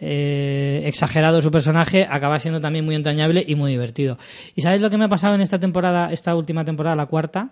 eh, 0.00 0.82
exagerado 0.86 1.40
su 1.40 1.50
personaje, 1.50 2.06
acaba 2.08 2.38
siendo 2.38 2.60
también 2.60 2.84
muy 2.84 2.94
entrañable 2.94 3.44
y 3.46 3.54
muy 3.54 3.70
divertido. 3.70 4.18
¿Y 4.54 4.62
sabes 4.62 4.80
lo 4.80 4.90
que 4.90 4.96
me 4.96 5.04
ha 5.04 5.08
pasado 5.08 5.34
en 5.34 5.40
esta 5.40 5.58
temporada, 5.58 6.12
esta 6.12 6.34
última 6.34 6.64
temporada, 6.64 6.96
la 6.96 7.06
cuarta? 7.06 7.50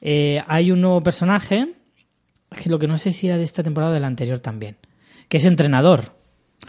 Eh, 0.00 0.42
hay 0.46 0.70
un 0.70 0.80
nuevo 0.80 1.02
personaje, 1.02 1.74
que 2.62 2.68
lo 2.68 2.78
que 2.78 2.86
no 2.86 2.98
sé 2.98 3.12
si 3.12 3.28
era 3.28 3.36
de 3.36 3.44
esta 3.44 3.62
temporada 3.62 3.92
o 3.92 3.94
de 3.94 4.00
la 4.00 4.06
anterior 4.06 4.38
también, 4.38 4.76
que 5.28 5.38
es 5.38 5.44
entrenador, 5.44 6.19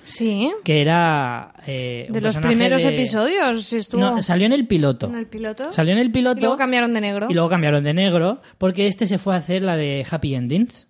Sí. 0.03 0.51
que 0.63 0.81
era... 0.81 1.53
eh, 1.67 2.05
un 2.09 2.13
De 2.13 2.21
los 2.21 2.37
primeros 2.37 2.83
de- 2.83 2.95
episodios 2.95 3.71
estuvo 3.73 4.01
No, 4.01 4.21
salió 4.21 4.45
en 4.45 4.53
el 4.53 4.67
piloto. 4.67 5.07
en 5.07 5.15
el 5.15 5.27
piloto. 5.27 5.71
Salió 5.71 5.93
en 5.93 5.99
el 5.99 6.11
piloto 6.11 6.37
Y 6.39 6.41
luego 6.41 6.57
cambiaron 6.57 6.93
de 6.93 7.01
negro. 7.01 7.27
y 7.29 7.33
luego 7.33 7.49
cambiaron 7.49 7.83
de 7.83 7.93
negro 7.93 8.41
porque 8.57 8.87
este 8.87 9.05
se 9.07 9.17
fue 9.17 9.33
a 9.35 9.37
hacer 9.37 9.61
la 9.61 9.77
de 9.77 10.05
Happy 10.09 10.35
Endings. 10.35 10.87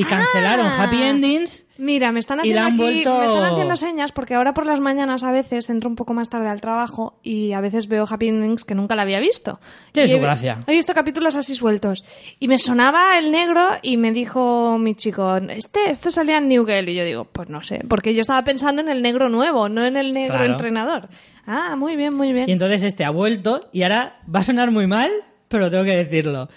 Y 0.00 0.04
cancelaron 0.04 0.66
Ah. 0.66 0.84
Happy 0.84 1.02
Endings. 1.02 1.64
Mira, 1.76 2.10
me 2.12 2.18
están 2.20 2.40
haciendo 2.40 2.62
aquí, 2.62 2.76
vuelto- 2.76 3.18
me 3.18 3.24
están 3.26 3.44
haciendo 3.44 3.76
señas 3.76 4.12
porque 4.12 4.34
ahora 4.34 4.52
por 4.54 4.66
las 4.66 4.80
mañanas 4.80 5.22
a 5.22 5.30
veces 5.32 5.68
entro 5.70 5.88
un 5.88 5.94
poco 5.96 6.12
más 6.14 6.28
tarde 6.28 6.48
al 6.48 6.60
trabajo 6.60 7.18
y 7.22 7.52
a 7.52 7.60
veces 7.60 7.86
veo 7.88 8.04
Happy 8.08 8.28
Endings 8.28 8.64
que 8.64 8.74
nunca 8.74 8.96
la 8.96 9.02
había 9.02 9.20
visto. 9.20 9.60
Tiene 9.92 10.08
Y 10.08 10.10
su 10.12 10.16
he- 10.16 10.20
gracia. 10.20 10.58
He 10.66 10.72
visto 10.72 10.92
capítulos 10.94 11.36
así 11.36 11.54
sueltos 11.54 12.04
y 12.40 12.48
me 12.48 12.58
sonaba 12.58 13.18
el 13.18 13.30
negro 13.30 13.60
y 13.82 13.96
me 13.96 14.12
dijo 14.12 14.76
mi 14.78 14.94
chico, 14.94 15.36
este, 15.36 15.90
esto 15.90 16.10
salía 16.10 16.38
en 16.38 16.48
New 16.48 16.64
Girl 16.66 16.88
y 16.88 16.94
yo 16.94 17.04
digo, 17.04 17.24
pues 17.26 17.48
no 17.48 17.62
sé, 17.62 17.82
porque 17.88 18.14
yo 18.14 18.20
estaba 18.20 18.42
pensando 18.44 18.82
en 18.82 18.88
el 18.88 19.02
negro 19.02 19.28
nuevo, 19.28 19.68
no 19.68 19.84
en 19.84 19.96
el 19.96 20.12
negro 20.12 20.36
Claro. 20.36 20.52
entrenador. 20.52 21.08
Ah, 21.46 21.76
muy 21.76 21.96
bien, 21.96 22.14
muy 22.14 22.32
bien. 22.32 22.48
Y 22.48 22.52
entonces 22.52 22.82
este 22.82 23.04
ha 23.04 23.10
vuelto 23.10 23.68
y 23.72 23.82
ahora 23.82 24.20
va 24.32 24.40
a 24.40 24.44
sonar 24.44 24.70
muy 24.70 24.86
mal, 24.86 25.10
pero 25.48 25.70
tengo 25.70 25.84
que 25.84 25.96
decirlo. 25.96 26.48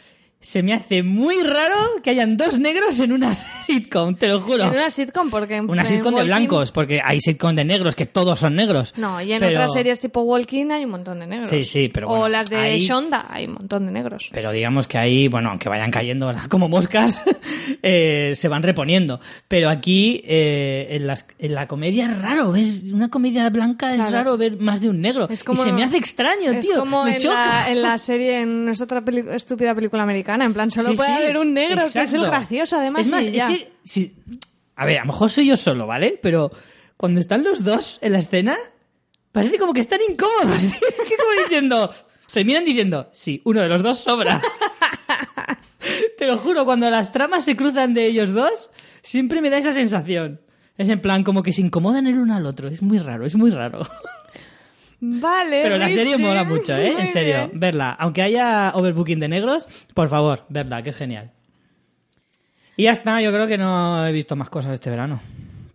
Se 0.41 0.63
me 0.63 0.73
hace 0.73 1.03
muy 1.03 1.35
raro 1.43 1.75
que 2.03 2.09
hayan 2.09 2.35
dos 2.35 2.59
negros 2.59 2.99
en 2.99 3.11
una 3.13 3.31
sitcom, 3.65 4.15
te 4.15 4.27
lo 4.27 4.41
juro. 4.41 4.63
En 4.65 4.71
una 4.71 4.89
sitcom, 4.89 5.29
porque... 5.29 5.57
en- 5.57 5.69
Una 5.69 5.85
sitcom 5.85 6.13
de 6.15 6.21
Walking- 6.21 6.25
blancos, 6.27 6.71
porque 6.71 6.99
hay 7.03 7.19
sitcom 7.21 7.55
de 7.55 7.63
negros 7.63 7.95
que 7.95 8.05
todos 8.07 8.39
son 8.39 8.55
negros. 8.55 8.93
No, 8.97 9.21
y 9.21 9.31
en 9.33 9.39
Pero- 9.39 9.51
otras 9.51 9.73
series 9.73 9.99
tipo 9.99 10.21
Walking 10.21 10.71
hay 10.71 10.83
un 10.85 10.91
montón 10.91 11.19
de 11.19 11.27
negros. 11.27 11.47
Sí, 11.49 11.63
sí, 11.63 11.89
pero 11.93 12.09
O 12.09 12.27
las 12.27 12.49
de 12.49 12.57
ahí- 12.57 12.79
Shonda 12.79 13.27
hay 13.29 13.45
un 13.45 13.53
montón 13.53 13.85
de 13.85 13.91
negros. 13.91 14.29
Pero 14.33 14.51
digamos 14.51 14.87
que 14.87 14.97
ahí, 14.97 15.27
bueno, 15.27 15.49
aunque 15.49 15.69
vayan 15.69 15.91
cayendo 15.91 16.33
como 16.49 16.67
moscas, 16.67 17.21
eh, 17.83 18.33
se 18.35 18.47
van 18.47 18.63
reponiendo. 18.63 19.19
Pero 19.47 19.69
aquí, 19.69 20.21
eh, 20.25 20.87
en, 20.91 21.05
las- 21.07 21.27
en 21.37 21.53
la 21.53 21.67
comedia 21.67 22.07
es 22.07 22.21
raro, 22.21 22.51
¿ves? 22.51 22.91
Una 22.91 23.09
comedia 23.09 23.47
blanca 23.49 23.93
es 23.93 24.11
raro 24.11 24.37
ver 24.37 24.59
más 24.59 24.81
de 24.81 24.89
un 24.89 25.01
negro. 25.01 25.27
Es 25.29 25.43
como, 25.43 25.61
y 25.61 25.65
se 25.65 25.71
me 25.71 25.83
hace 25.83 25.97
extraño, 25.97 26.51
es 26.51 26.67
tío. 26.67 26.79
como 26.79 27.03
me 27.03 27.11
en, 27.11 27.17
choca. 27.19 27.45
la, 27.65 27.69
en 27.71 27.81
la 27.83 27.97
serie, 27.99 28.41
en 28.41 28.65
nuestra 28.65 28.85
otra 28.85 29.01
peli- 29.01 29.25
estúpida 29.31 29.75
película 29.75 30.01
americana. 30.03 30.30
En 30.39 30.53
plan, 30.53 30.69
solo 30.69 30.91
Sí, 30.91 30.95
puede 30.97 31.09
sí, 31.09 31.15
haber 31.23 31.37
un 31.39 31.53
negro 31.53 31.77
que 31.81 31.87
es 31.87 31.95
el 31.95 32.01
exacto. 32.03 32.27
gracioso, 32.27 32.77
además. 32.77 33.05
Es 33.07 33.11
más, 33.11 33.25
es 33.25 33.43
que. 33.45 33.73
si- 33.83 34.15
a 34.75 34.85
ver, 34.85 34.97
a 34.99 35.01
lo 35.01 35.07
mejor 35.07 35.29
soy 35.31 35.47
yo 35.47 35.57
solo, 35.57 35.87
¿vale? 35.87 36.19
Pero 36.21 36.51
cuando 36.95 37.19
están 37.19 37.43
los 37.43 37.63
dos 37.63 37.97
en 38.01 38.13
la 38.13 38.19
escena, 38.19 38.55
parece 39.31 39.57
como 39.57 39.73
que 39.73 39.79
están 39.81 39.99
incómodos. 40.07 40.63
es 40.63 40.73
que 40.79 41.17
como 41.17 41.41
diciendo. 41.43 41.91
Se 42.27 42.45
miran 42.45 42.63
diciendo, 42.63 43.09
sí, 43.11 43.41
uno 43.43 43.59
de 43.61 43.67
los 43.67 43.81
dos 43.83 43.97
sobra. 43.99 44.41
Te 46.17 46.27
lo 46.27 46.37
juro, 46.37 46.63
cuando 46.65 46.89
las 46.89 47.11
tramas 47.11 47.43
se 47.43 47.55
cruzan 47.57 47.93
de 47.93 48.05
ellos 48.05 48.31
dos, 48.31 48.69
siempre 49.01 49.41
me 49.41 49.49
da 49.49 49.57
esa 49.57 49.71
sensación. 49.71 50.39
Es 50.77 50.87
en 50.89 51.01
plan, 51.01 51.23
como 51.23 51.43
que 51.43 51.51
se 51.51 51.61
incomodan 51.61 52.07
el 52.07 52.17
uno 52.17 52.35
al 52.35 52.45
otro. 52.45 52.69
Es 52.69 52.81
muy 52.81 52.99
raro, 52.99 53.25
es 53.25 53.35
muy 53.35 53.51
raro. 53.51 53.81
Vale. 55.03 55.61
Pero 55.63 55.77
la 55.77 55.87
serie 55.87 56.15
Richie, 56.15 56.17
mola 56.27 56.43
mucho, 56.43 56.75
¿eh? 56.77 56.91
muy 56.93 57.01
En 57.01 57.07
serio, 57.07 57.47
bien. 57.47 57.59
verla. 57.59 57.91
Aunque 57.99 58.21
haya 58.21 58.71
overbooking 58.75 59.19
de 59.19 59.27
negros, 59.27 59.67
por 59.95 60.07
favor, 60.09 60.45
verla, 60.49 60.83
que 60.83 60.91
es 60.91 60.95
genial. 60.95 61.31
Y 62.77 62.83
ya 62.83 62.91
está, 62.91 63.19
yo 63.21 63.31
creo 63.33 63.47
que 63.47 63.57
no 63.57 64.05
he 64.07 64.11
visto 64.11 64.35
más 64.35 64.49
cosas 64.49 64.73
este 64.73 64.89
verano. 64.91 65.19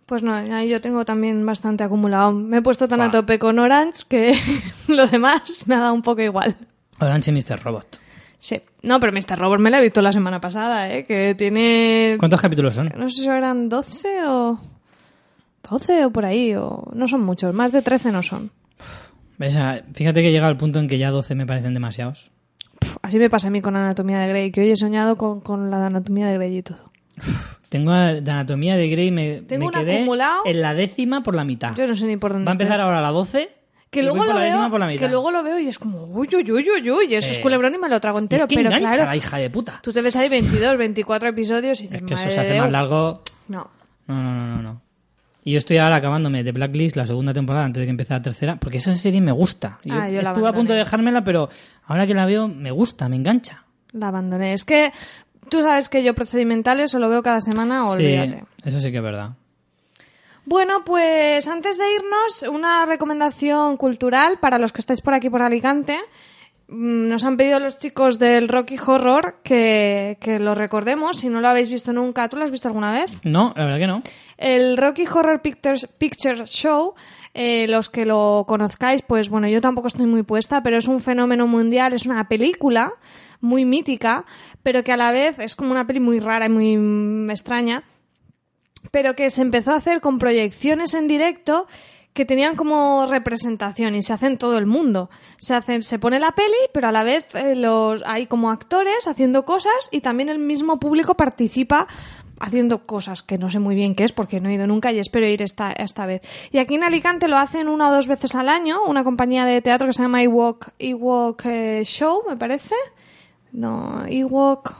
Pues 0.05 0.23
no, 0.23 0.63
yo 0.63 0.79
tengo 0.79 1.03
también 1.03 1.45
bastante 1.45 1.83
acumulado. 1.83 2.31
Me 2.31 2.57
he 2.57 2.61
puesto 2.61 2.87
tan 2.87 3.01
a 3.01 3.11
tope 3.11 3.37
con 3.37 3.59
Orange 3.59 4.03
que 4.07 4.33
lo 4.87 5.05
demás 5.07 5.63
me 5.67 5.75
ha 5.75 5.79
dado 5.79 5.93
un 5.93 6.01
poco 6.01 6.21
igual. 6.21 6.55
Orange 6.99 7.31
y 7.31 7.33
Mr. 7.33 7.61
Robot. 7.61 7.99
Sí. 8.39 8.61
No, 8.83 8.99
pero 9.01 9.11
Mr. 9.11 9.37
Robot 9.37 9.59
me 9.59 9.69
la 9.69 9.79
he 9.79 9.81
visto 9.81 10.01
la 10.01 10.13
semana 10.13 10.39
pasada, 10.39 10.89
¿eh? 10.93 11.05
Que 11.05 11.35
tiene... 11.35 12.15
¿Cuántos 12.19 12.41
capítulos 12.41 12.75
son? 12.75 12.93
No 12.95 13.09
sé 13.09 13.23
si 13.23 13.27
eran 13.27 13.67
12 13.67 14.07
o... 14.27 14.59
12 15.69 16.05
o 16.05 16.11
por 16.11 16.23
ahí, 16.25 16.55
o... 16.55 16.89
No 16.93 17.07
son 17.07 17.21
muchos, 17.23 17.53
más 17.53 17.73
de 17.73 17.81
13 17.81 18.13
no 18.13 18.23
son. 18.23 18.51
¿Ves? 19.37 19.55
Ah, 19.57 19.81
Fíjate 19.93 20.21
que 20.21 20.31
llega 20.31 20.47
al 20.47 20.57
punto 20.57 20.79
en 20.79 20.87
que 20.87 20.97
ya 20.97 21.11
12 21.11 21.35
me 21.35 21.45
parecen 21.45 21.73
demasiados. 21.73 22.31
Pf, 22.79 22.97
así 23.01 23.19
me 23.19 23.29
pasa 23.29 23.47
a 23.47 23.51
mí 23.51 23.61
con 23.61 23.75
Anatomía 23.75 24.19
de 24.19 24.27
Grey, 24.29 24.51
que 24.51 24.61
hoy 24.61 24.71
he 24.71 24.75
soñado 24.75 25.17
con, 25.17 25.41
con 25.41 25.69
la 25.71 25.79
de 25.79 25.85
Anatomía 25.87 26.27
de 26.27 26.33
Grey 26.35 26.57
y 26.57 26.63
todo. 26.63 26.91
Tengo 27.69 27.91
de 27.93 28.19
Anatomía 28.31 28.75
de 28.77 28.87
Grey, 28.89 29.11
me, 29.11 29.41
Tengo 29.41 29.67
me 29.67 29.71
quedé 29.71 29.97
acumulado. 29.97 30.41
en 30.45 30.61
la 30.61 30.73
décima 30.73 31.21
por 31.23 31.35
la 31.35 31.43
mitad. 31.43 31.75
Yo 31.75 31.85
no 31.87 31.93
sé 31.95 32.05
ni 32.05 32.17
por 32.17 32.31
dónde 32.33 32.45
Va 32.45 32.51
a 32.51 32.53
estoy. 32.53 32.65
empezar 32.65 32.81
ahora 32.81 33.01
la 33.01 33.09
12 33.09 33.49
Que 33.91 34.03
luego, 34.03 34.23
lo 34.25 34.35
veo, 34.35 34.97
que 34.99 35.07
luego 35.07 35.31
lo 35.31 35.43
veo 35.43 35.59
y 35.59 35.67
es 35.67 35.77
como, 35.79 36.03
uy, 36.05 36.27
uy, 36.33 36.51
uy, 36.51 36.65
uy, 36.69 36.91
uy, 36.91 37.15
eso 37.15 37.27
Sí. 37.27 37.33
es 37.33 37.39
culebrón 37.39 37.73
y 37.75 37.77
me 37.77 37.89
lo 37.89 37.99
trago 37.99 38.19
entero. 38.19 38.43
es 38.45 38.49
que 38.49 38.55
pero 38.55 38.69
engancha 38.69 38.91
claro, 38.91 39.05
la 39.09 39.15
hija 39.17 39.37
de 39.37 39.49
puta. 39.49 39.79
tú 39.83 39.91
te 39.91 40.01
ves 40.01 40.15
ahí 40.15 40.29
22, 40.29 40.77
24 40.77 41.29
episodios 41.29 41.79
y 41.81 41.83
dices, 41.83 42.01
Es 42.01 42.07
que 42.07 42.13
eso 42.13 42.23
"Madre 42.23 42.33
se 42.35 42.39
hace 42.41 42.53
de 42.53 42.59
más 42.61 42.69
Dios". 42.69 42.71
largo. 42.73 43.13
No. 43.49 43.69
No, 44.07 44.15
no, 44.23 44.33
no, 44.33 44.55
no, 44.57 44.61
no. 44.61 44.81
Y 45.47 45.53
yo 45.53 45.59
estoy 45.59 45.77
ahora 45.77 45.95
acabándome 45.95 46.43
de 46.43 46.51
Blacklist 46.51 46.97
la 46.97 47.05
segunda 47.07 47.33
temporada 47.33 47.63
antes 47.63 47.79
de 47.79 47.85
que 47.85 47.91
empiece 47.91 48.13
la 48.13 48.21
tercera, 48.21 48.57
porque 48.57 48.79
esa 48.79 48.93
serie 48.93 49.21
me 49.21 49.31
gusta. 49.31 49.79
Yo, 49.85 49.93
Ah, 49.93 50.09
yo 50.09 50.19
estuve 50.19 50.45
a 50.45 50.51
punto 50.51 50.73
de 50.73 50.79
dejármela, 50.79 51.23
pero 51.23 51.47
ahora 51.85 52.05
que 52.05 52.13
la 52.13 52.25
veo 52.25 52.49
me 52.49 52.69
gusta, 52.69 53.07
me 53.07 53.15
engancha. 53.15 53.63
La 53.93 54.09
abandoné. 54.09 54.51
Es 54.51 54.65
que 54.65 54.91
tú 55.49 55.61
sabes 55.61 55.87
que 55.87 56.03
yo 56.03 56.13
procedimentales 56.13 56.91
solo 56.91 57.07
veo 57.07 57.23
cada 57.23 57.39
semana, 57.39 57.85
olvídate. 57.85 58.39
Sí, 58.39 58.45
eso 58.65 58.81
sí 58.81 58.91
que 58.91 58.97
es 58.97 59.03
verdad. 59.03 59.35
Bueno, 60.43 60.83
pues 60.83 61.47
antes 61.47 61.77
de 61.77 61.85
irnos, 61.95 62.53
una 62.53 62.85
recomendación 62.85 63.77
cultural 63.77 64.39
para 64.41 64.57
los 64.57 64.73
que 64.73 64.81
estáis 64.81 64.99
por 64.99 65.13
aquí 65.13 65.29
por 65.29 65.41
Alicante. 65.41 65.97
Mm, 66.67 67.07
Nos 67.07 67.23
han 67.23 67.37
pedido 67.37 67.59
los 67.59 67.79
chicos 67.79 68.19
del 68.19 68.49
Rocky 68.49 68.77
Horror 68.85 69.39
que, 69.43 70.17
que 70.19 70.39
lo 70.39 70.53
recordemos. 70.55 71.17
Si 71.17 71.29
no 71.29 71.39
lo 71.41 71.47
habéis 71.47 71.71
visto 71.71 71.93
nunca, 71.93 72.27
¿tú 72.29 72.37
lo 72.37 72.43
has 72.43 72.51
visto 72.51 72.67
alguna 72.67 72.91
vez? 72.91 73.09
No, 73.23 73.53
la 73.55 73.65
verdad 73.65 73.79
que 73.79 73.87
no. 73.87 74.01
El 74.37 74.77
Rocky 74.77 75.05
Horror 75.07 75.41
Pictures, 75.41 75.87
Picture 75.87 76.45
Show, 76.45 76.93
eh, 77.33 77.67
los 77.67 77.89
que 77.89 78.05
lo 78.05 78.45
conozcáis, 78.47 79.01
pues 79.01 79.29
bueno, 79.29 79.47
yo 79.47 79.61
tampoco 79.61 79.87
estoy 79.87 80.05
muy 80.05 80.23
puesta, 80.23 80.61
pero 80.61 80.77
es 80.77 80.87
un 80.87 80.99
fenómeno 80.99 81.47
mundial, 81.47 81.93
es 81.93 82.05
una 82.05 82.27
película 82.27 82.93
muy 83.39 83.65
mítica, 83.65 84.25
pero 84.63 84.83
que 84.83 84.91
a 84.91 84.97
la 84.97 85.11
vez 85.11 85.39
es 85.39 85.55
como 85.55 85.71
una 85.71 85.87
peli 85.87 85.99
muy 85.99 86.19
rara 86.19 86.47
y 86.47 86.49
muy 86.49 86.77
mm, 86.77 87.29
extraña, 87.29 87.83
pero 88.91 89.15
que 89.15 89.29
se 89.29 89.41
empezó 89.41 89.71
a 89.71 89.77
hacer 89.77 90.01
con 90.01 90.19
proyecciones 90.19 90.93
en 90.93 91.07
directo 91.07 91.67
que 92.17 92.25
tenían 92.25 92.55
como 92.55 93.05
representación 93.05 93.93
y 93.93 94.01
se 94.01 94.11
hace 94.11 94.25
en 94.25 94.39
todo 94.39 94.57
el 94.57 94.65
mundo. 94.65 95.11
Se 95.37 95.53
hacen, 95.53 95.83
se 95.83 95.99
pone 95.99 96.19
la 96.19 96.31
peli, 96.31 96.57
pero 96.73 96.87
a 96.87 96.91
la 96.91 97.03
vez 97.03 97.35
eh, 97.35 97.53
los 97.53 98.01
hay 98.07 98.25
como 98.25 98.49
actores 98.49 99.07
haciendo 99.07 99.45
cosas 99.45 99.87
y 99.91 100.01
también 100.01 100.29
el 100.29 100.39
mismo 100.39 100.79
público 100.79 101.13
participa 101.13 101.87
haciendo 102.39 102.87
cosas 102.87 103.21
que 103.21 103.37
no 103.37 103.51
sé 103.51 103.59
muy 103.59 103.75
bien 103.75 103.93
qué 103.93 104.03
es 104.03 104.13
porque 104.13 104.41
no 104.41 104.49
he 104.49 104.55
ido 104.55 104.65
nunca 104.65 104.91
y 104.91 104.97
espero 104.97 105.27
ir 105.27 105.43
esta, 105.43 105.71
esta 105.71 106.07
vez. 106.07 106.23
Y 106.51 106.57
aquí 106.57 106.73
en 106.73 106.85
Alicante 106.85 107.27
lo 107.27 107.37
hacen 107.37 107.67
una 107.67 107.89
o 107.89 107.93
dos 107.93 108.07
veces 108.07 108.33
al 108.33 108.49
año, 108.49 108.83
una 108.87 109.03
compañía 109.03 109.45
de 109.45 109.61
teatro 109.61 109.85
que 109.85 109.93
se 109.93 110.01
llama 110.01 110.23
Ewok, 110.23 110.69
Ewok 110.79 111.45
eh, 111.45 111.83
Show, 111.85 112.23
me 112.27 112.35
parece. 112.35 112.73
No, 113.51 114.03
Ewok. 114.07 114.75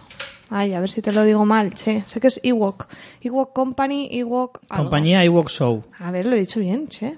Ay, 0.49 0.73
a 0.73 0.79
ver 0.79 0.89
si 0.89 1.01
te 1.01 1.11
lo 1.11 1.23
digo 1.23 1.45
mal, 1.45 1.73
che. 1.73 2.03
Sé 2.05 2.19
que 2.19 2.27
es 2.27 2.39
Ewok. 2.43 2.87
Ewok 3.21 3.53
Company, 3.53 4.07
Ewok. 4.11 4.61
algo. 4.69 4.83
Compañía 4.85 5.23
iWalk 5.25 5.49
Show. 5.49 5.83
A 5.99 6.11
ver, 6.11 6.25
lo 6.25 6.35
he 6.35 6.39
dicho 6.39 6.59
bien, 6.59 6.87
che. 6.87 7.17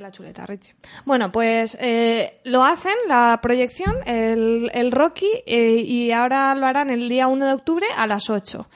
La 0.00 0.10
chuleta. 0.10 0.46
Bueno, 1.06 1.32
pues 1.32 1.76
eh, 1.80 2.38
lo 2.44 2.64
hacen, 2.64 2.92
la 3.08 3.38
proyección, 3.42 3.96
el, 4.04 4.70
el 4.74 4.92
Rocky, 4.92 5.30
eh, 5.46 5.82
y 5.86 6.12
ahora 6.12 6.54
lo 6.54 6.66
harán 6.66 6.90
el 6.90 7.08
día 7.08 7.28
1 7.28 7.46
de 7.46 7.52
octubre 7.52 7.86
a 7.96 8.06
las 8.06 8.28
8. 8.28 8.68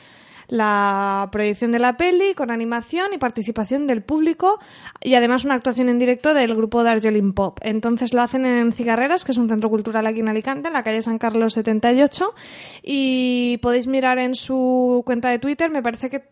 La 0.48 1.28
proyección 1.30 1.72
de 1.72 1.78
la 1.78 1.96
peli 1.96 2.34
con 2.34 2.50
animación 2.50 3.12
y 3.12 3.18
participación 3.18 3.86
del 3.86 4.02
público 4.02 4.58
y 5.00 5.14
además 5.14 5.44
una 5.44 5.54
actuación 5.54 5.88
en 5.90 5.98
directo 5.98 6.32
del 6.32 6.54
grupo 6.54 6.82
de 6.84 6.90
Argelin 6.90 7.32
Pop. 7.32 7.58
Entonces 7.62 8.14
lo 8.14 8.22
hacen 8.22 8.46
en 8.46 8.72
Cigarreras, 8.72 9.24
que 9.24 9.32
es 9.32 9.38
un 9.38 9.48
centro 9.48 9.68
cultural 9.68 10.06
aquí 10.06 10.20
en 10.20 10.28
Alicante, 10.28 10.68
en 10.68 10.74
la 10.74 10.82
calle 10.82 11.02
San 11.02 11.18
Carlos 11.18 11.52
78. 11.52 12.34
Y 12.82 13.58
podéis 13.58 13.86
mirar 13.86 14.18
en 14.18 14.34
su 14.34 15.02
cuenta 15.04 15.28
de 15.28 15.38
Twitter, 15.38 15.70
me 15.70 15.82
parece 15.82 16.08
que 16.08 16.24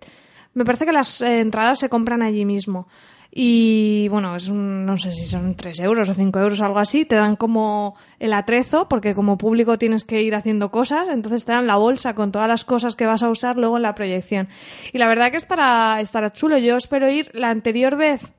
me 0.54 0.64
parece 0.64 0.84
que 0.84 0.92
las 0.92 1.22
eh, 1.22 1.40
entradas 1.40 1.78
se 1.78 1.88
compran 1.88 2.22
allí 2.22 2.44
mismo. 2.44 2.86
Y 3.34 4.08
bueno, 4.08 4.36
es 4.36 4.48
un, 4.48 4.84
no 4.84 4.98
sé 4.98 5.12
si 5.12 5.24
son 5.24 5.54
3 5.54 5.80
euros 5.80 6.06
o 6.10 6.14
5 6.14 6.38
euros 6.38 6.60
algo 6.60 6.78
así. 6.78 7.06
Te 7.06 7.14
dan 7.14 7.36
como 7.36 7.96
el 8.18 8.34
atrezo, 8.34 8.90
porque 8.90 9.14
como 9.14 9.38
público 9.38 9.78
tienes 9.78 10.04
que 10.04 10.22
ir 10.22 10.34
haciendo 10.34 10.70
cosas. 10.70 11.08
Entonces 11.08 11.46
te 11.46 11.52
dan 11.52 11.66
la 11.66 11.76
bolsa 11.76 12.14
con 12.14 12.30
todas 12.30 12.46
las 12.46 12.66
cosas 12.66 12.94
que 12.94 13.06
vas 13.06 13.22
a 13.22 13.30
usar 13.30 13.56
luego 13.56 13.78
en 13.78 13.84
la 13.84 13.94
proyección. 13.94 14.48
Y 14.92 14.98
la 14.98 15.08
verdad 15.08 15.30
que 15.30 15.38
estará, 15.38 15.98
estará 16.02 16.30
chulo. 16.30 16.58
Yo 16.58 16.76
espero 16.76 17.10
ir 17.10 17.30
la 17.32 17.48
anterior 17.48 17.96
vez. 17.96 18.34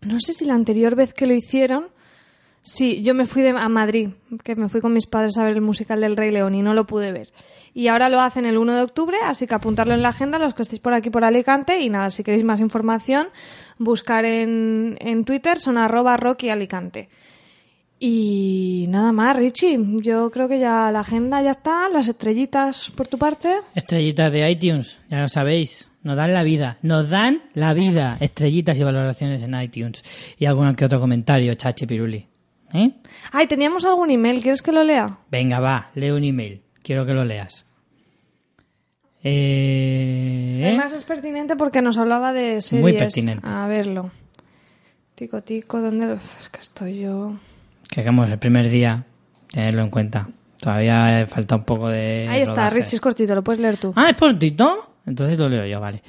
No 0.00 0.20
sé 0.20 0.32
si 0.32 0.44
la 0.44 0.54
anterior 0.54 0.94
vez 0.94 1.12
que 1.12 1.26
lo 1.26 1.34
hicieron. 1.34 1.88
Sí, 2.62 3.02
yo 3.02 3.14
me 3.14 3.26
fui 3.26 3.42
de, 3.42 3.50
a 3.50 3.68
Madrid, 3.68 4.10
que 4.44 4.54
me 4.54 4.68
fui 4.68 4.80
con 4.80 4.92
mis 4.92 5.06
padres 5.08 5.38
a 5.38 5.44
ver 5.44 5.54
el 5.54 5.60
musical 5.60 6.00
del 6.00 6.16
Rey 6.16 6.30
León 6.30 6.54
y 6.54 6.62
no 6.62 6.72
lo 6.72 6.86
pude 6.86 7.10
ver. 7.10 7.30
Y 7.76 7.88
ahora 7.88 8.08
lo 8.08 8.22
hacen 8.22 8.46
el 8.46 8.56
1 8.56 8.74
de 8.74 8.80
octubre, 8.80 9.18
así 9.22 9.46
que 9.46 9.52
apuntarlo 9.52 9.92
en 9.92 10.00
la 10.00 10.08
agenda 10.08 10.38
los 10.38 10.54
que 10.54 10.62
estéis 10.62 10.80
por 10.80 10.94
aquí 10.94 11.10
por 11.10 11.24
Alicante. 11.24 11.78
Y 11.78 11.90
nada, 11.90 12.08
si 12.08 12.24
queréis 12.24 12.42
más 12.42 12.60
información, 12.60 13.26
buscar 13.76 14.24
en, 14.24 14.96
en 14.98 15.26
Twitter, 15.26 15.60
son 15.60 15.76
arroba 15.76 16.16
Rocky 16.16 16.48
Alicante. 16.48 17.10
Y 18.00 18.86
nada 18.88 19.12
más, 19.12 19.36
Richie. 19.36 19.78
Yo 20.00 20.30
creo 20.30 20.48
que 20.48 20.58
ya 20.58 20.90
la 20.90 21.00
agenda 21.00 21.42
ya 21.42 21.50
está, 21.50 21.90
las 21.90 22.08
estrellitas 22.08 22.90
por 22.96 23.08
tu 23.08 23.18
parte. 23.18 23.54
Estrellitas 23.74 24.32
de 24.32 24.50
iTunes, 24.50 25.02
ya 25.10 25.20
lo 25.20 25.28
sabéis. 25.28 25.90
Nos 26.02 26.16
dan 26.16 26.32
la 26.32 26.44
vida, 26.44 26.78
nos 26.80 27.10
dan 27.10 27.42
la 27.52 27.74
vida. 27.74 28.16
Estrellitas 28.20 28.80
y 28.80 28.84
valoraciones 28.84 29.42
en 29.42 29.54
iTunes. 29.60 30.02
Y 30.38 30.46
algún 30.46 30.74
que 30.76 30.86
otro 30.86 30.98
comentario, 30.98 31.54
chachi 31.54 31.84
piruli. 31.84 32.26
¿Eh? 32.72 32.90
Ay, 33.32 33.46
teníamos 33.46 33.84
algún 33.84 34.10
email, 34.10 34.40
¿quieres 34.40 34.62
que 34.62 34.72
lo 34.72 34.82
lea? 34.82 35.18
Venga, 35.30 35.60
va, 35.60 35.90
lee 35.94 36.10
un 36.10 36.24
email. 36.24 36.62
Quiero 36.86 37.04
que 37.04 37.14
lo 37.14 37.24
leas. 37.24 37.66
Eh, 39.24 40.62
Además 40.64 40.92
es 40.92 41.02
pertinente 41.02 41.56
porque 41.56 41.82
nos 41.82 41.98
hablaba 41.98 42.32
de 42.32 42.62
series. 42.62 42.80
Muy 42.80 42.92
pertinente. 42.92 43.44
A 43.44 43.66
verlo. 43.66 44.12
Tico, 45.16 45.42
tico, 45.42 45.80
¿dónde 45.80 46.06
lo... 46.06 46.14
Es 46.14 46.48
que 46.48 46.60
estoy 46.60 47.00
yo... 47.00 47.34
que 47.90 48.02
hagamos 48.02 48.30
el 48.30 48.38
primer 48.38 48.70
día, 48.70 49.04
tenerlo 49.50 49.82
en 49.82 49.90
cuenta. 49.90 50.28
Todavía 50.60 51.26
falta 51.28 51.56
un 51.56 51.64
poco 51.64 51.88
de. 51.88 52.28
Ahí 52.30 52.42
está, 52.42 52.54
rodaje. 52.54 52.76
Richie, 52.76 52.94
es 52.94 53.00
cortito, 53.00 53.34
lo 53.34 53.42
puedes 53.42 53.60
leer 53.60 53.78
tú. 53.78 53.92
Ah, 53.96 54.10
es 54.10 54.16
cortito. 54.16 54.94
Entonces 55.06 55.38
lo 55.38 55.48
leo 55.48 55.66
yo, 55.66 55.80
vale. 55.80 56.04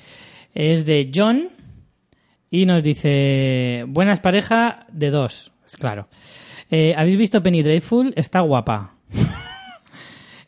Es 0.54 0.86
de 0.86 1.10
John 1.12 1.50
y 2.52 2.68
nos 2.68 2.84
dice: 2.84 3.84
Buenas 3.88 4.20
pareja 4.20 4.86
de 4.92 5.10
dos. 5.10 5.52
Es 5.66 5.76
claro. 5.76 6.08
Eh, 6.70 6.94
¿Habéis 6.96 7.18
visto 7.18 7.42
Penny 7.42 7.64
Dreadful? 7.64 8.14
Está 8.16 8.42
guapa. 8.42 8.94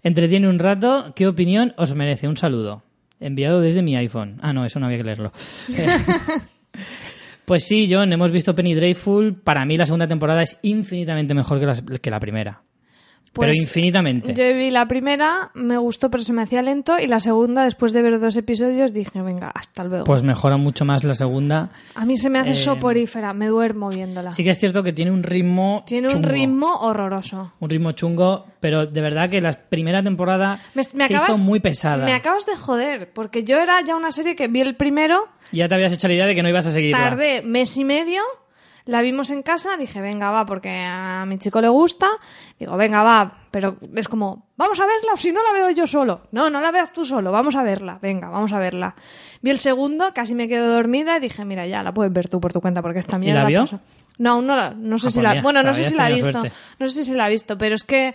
Entretiene 0.03 0.47
un 0.47 0.59
rato. 0.59 1.13
¿Qué 1.15 1.27
opinión 1.27 1.73
os 1.77 1.93
merece? 1.95 2.27
Un 2.27 2.37
saludo. 2.37 2.83
Enviado 3.19 3.59
desde 3.59 3.81
mi 3.81 3.95
iPhone. 3.95 4.37
Ah, 4.41 4.53
no, 4.53 4.65
eso 4.65 4.79
no 4.79 4.85
había 4.85 4.97
que 4.97 5.03
leerlo. 5.03 5.33
pues 7.45 7.65
sí, 7.65 7.87
John, 7.91 8.13
hemos 8.13 8.31
visto 8.31 8.55
Penny 8.55 8.75
Dreadful. 8.75 9.35
Para 9.35 9.65
mí 9.65 9.75
la 9.77 9.85
segunda 9.85 10.07
temporada 10.07 10.41
es 10.41 10.57
infinitamente 10.61 11.33
mejor 11.33 11.59
que 11.59 11.65
la, 11.65 11.75
que 12.01 12.11
la 12.11 12.19
primera. 12.19 12.61
Pero 13.33 13.47
Pues, 13.47 13.57
infinitamente. 13.57 14.33
Yo 14.33 14.43
vi 14.57 14.71
la 14.71 14.87
primera, 14.87 15.51
me 15.53 15.77
gustó, 15.77 16.09
pero 16.09 16.23
se 16.23 16.33
me 16.33 16.41
hacía 16.41 16.61
lento. 16.61 16.97
Y 16.99 17.07
la 17.07 17.19
segunda, 17.19 17.63
después 17.63 17.93
de 17.93 18.01
ver 18.01 18.19
dos 18.19 18.35
episodios, 18.37 18.93
dije, 18.93 19.21
venga, 19.21 19.51
hasta 19.53 19.83
luego. 19.83 20.03
Pues 20.05 20.23
mejora 20.23 20.57
mucho 20.57 20.85
más 20.85 21.03
la 21.03 21.13
segunda. 21.13 21.69
a 21.95 22.05
mí 22.05 22.17
se 22.17 22.29
me 22.29 22.39
hace 22.39 22.51
eh, 22.51 22.55
soporífera, 22.55 23.33
me 23.33 23.47
duermo 23.47 23.89
viéndola. 23.89 24.31
Sí 24.31 24.43
que 24.43 24.49
es 24.51 24.59
cierto 24.59 24.83
que 24.83 24.93
tiene 24.93 25.11
un 25.11 25.23
ritmo 25.23 25.83
Tiene 25.87 26.07
un 26.07 26.13
chungo. 26.15 26.29
ritmo 26.29 26.75
horroroso. 26.81 27.53
Un 27.59 27.69
ritmo 27.69 27.91
chungo, 27.93 28.45
pero 28.59 28.85
de 28.85 29.01
verdad 29.01 29.29
que 29.29 29.41
la 29.41 29.51
primera 29.53 30.01
temporada 30.03 30.59
Me, 30.73 30.83
me 30.93 31.07
se 31.07 31.15
acabas, 31.15 31.37
hizo 31.37 31.49
muy 31.49 31.59
pesada. 31.59 32.05
Me 32.05 32.13
acabas 32.13 32.45
de 32.45 32.55
joder, 32.55 33.11
porque 33.13 33.43
yo 33.43 33.57
era 33.59 33.81
ya 33.81 33.95
una 33.95 34.11
serie 34.11 34.35
que 34.35 34.47
vi 34.47 34.61
el 34.61 34.75
primero, 34.75 35.27
Ya 35.51 35.67
te 35.67 35.75
habías 35.75 35.93
hecho 35.93 36.07
la 36.07 36.13
idea 36.15 36.25
de 36.25 36.35
que 36.35 36.43
no 36.43 36.49
ibas 36.49 36.65
a 36.67 36.71
seguirla. 36.71 36.97
tardé 36.99 37.41
mes 37.41 37.75
y 37.77 37.85
medio, 37.85 38.21
la 38.89 39.01
vimos 39.01 39.29
en 39.29 39.43
casa, 39.43 39.77
dije, 39.77 40.01
venga, 40.01 40.31
va, 40.31 40.45
porque 40.45 40.83
a 40.85 41.23
mi 41.27 41.37
chico 41.37 41.61
le 41.61 41.69
gusta. 41.69 42.07
Digo, 42.59 42.75
venga, 42.75 43.03
va, 43.03 43.37
pero 43.51 43.77
es 43.95 44.07
como, 44.07 44.47
vamos 44.57 44.79
a 44.79 44.85
verla 44.85 45.13
o 45.13 45.17
si 45.17 45.31
no 45.31 45.41
la 45.43 45.53
veo 45.53 45.69
yo 45.69 45.87
solo. 45.87 46.21
No, 46.31 46.49
no 46.49 46.59
la 46.59 46.71
veas 46.71 46.91
tú 46.91 47.05
solo, 47.05 47.31
vamos 47.31 47.55
a 47.55 47.63
verla, 47.63 47.99
venga, 48.01 48.29
vamos 48.29 48.51
a 48.53 48.59
verla. 48.59 48.95
Vi 49.41 49.51
el 49.51 49.59
segundo, 49.59 50.11
casi 50.13 50.35
me 50.35 50.47
quedo 50.47 50.73
dormida 50.73 51.17
y 51.17 51.19
dije, 51.21 51.45
mira, 51.45 51.65
ya, 51.67 51.83
la 51.83 51.93
puedes 51.93 52.11
ver 52.11 52.27
tú 52.29 52.41
por 52.41 52.51
tu 52.51 52.61
cuenta 52.61 52.81
porque 52.81 52.99
esta 52.99 53.17
mierda 53.17 53.41
la 53.43 53.47
vio? 53.47 53.61
pasa". 53.61 53.79
No, 54.17 54.41
no, 54.41 54.55
la- 54.55 54.71
no 54.71 54.97
sé 54.97 55.07
Ah, 55.07 55.09
si 55.11 55.15
pues 55.17 55.23
la, 55.23 55.29
mira, 55.29 55.41
bueno, 55.43 55.63
no 55.63 55.73
sé 55.73 55.83
si 55.85 55.95
la 55.95 56.07
tenido 56.07 56.25
visto, 56.27 56.39
suerte. 56.41 56.57
no 56.79 56.87
sé 56.87 57.03
si 57.03 57.13
la 57.13 57.27
he 57.27 57.29
visto, 57.31 57.57
pero 57.57 57.75
es 57.75 57.83
que 57.85 58.13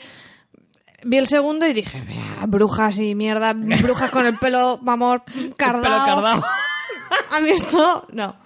vi 1.05 1.17
el 1.19 1.27
segundo 1.27 1.67
y 1.67 1.73
dije, 1.73 2.03
"Vea, 2.07 2.47
brujas 2.47 2.99
y 2.99 3.15
mierda, 3.15 3.53
brujas 3.55 4.11
con 4.11 4.27
el 4.27 4.37
pelo, 4.39 4.79
vamos, 4.83 5.21
cardado. 5.57 5.83
Pelo 5.83 6.05
cardado. 6.05 6.45
A 7.31 7.41
mí 7.41 7.51
esto, 7.51 8.07
no. 8.13 8.37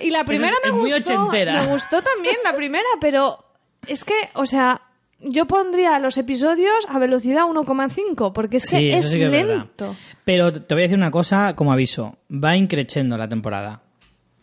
Y 0.00 0.10
la 0.10 0.24
primera 0.24 0.52
es- 0.52 0.58
me 0.64 0.68
es 0.70 0.74
muy 0.74 0.90
gustó. 0.92 1.14
ochentera. 1.14 1.62
Me 1.62 1.66
gustó 1.68 2.02
también 2.02 2.36
la 2.44 2.54
primera, 2.54 2.84
pero 3.00 3.38
es 3.86 4.04
que, 4.04 4.14
o 4.34 4.46
sea, 4.46 4.80
yo 5.20 5.46
pondría 5.46 5.98
los 5.98 6.18
episodios 6.18 6.74
a 6.88 6.98
velocidad 6.98 7.44
1,5, 7.46 8.32
porque 8.32 8.58
es 8.58 8.64
Sí, 8.64 8.88
eso 8.90 8.98
es 8.98 9.06
sí 9.10 9.18
que 9.18 9.24
es 9.26 9.30
lento. 9.30 9.96
Pero 10.24 10.52
te 10.52 10.74
voy 10.74 10.82
a 10.82 10.86
decir 10.86 10.98
una 10.98 11.10
cosa 11.10 11.54
como 11.56 11.72
aviso. 11.72 12.16
Va 12.32 12.56
increciendo 12.56 13.16
la 13.16 13.28
temporada. 13.28 13.82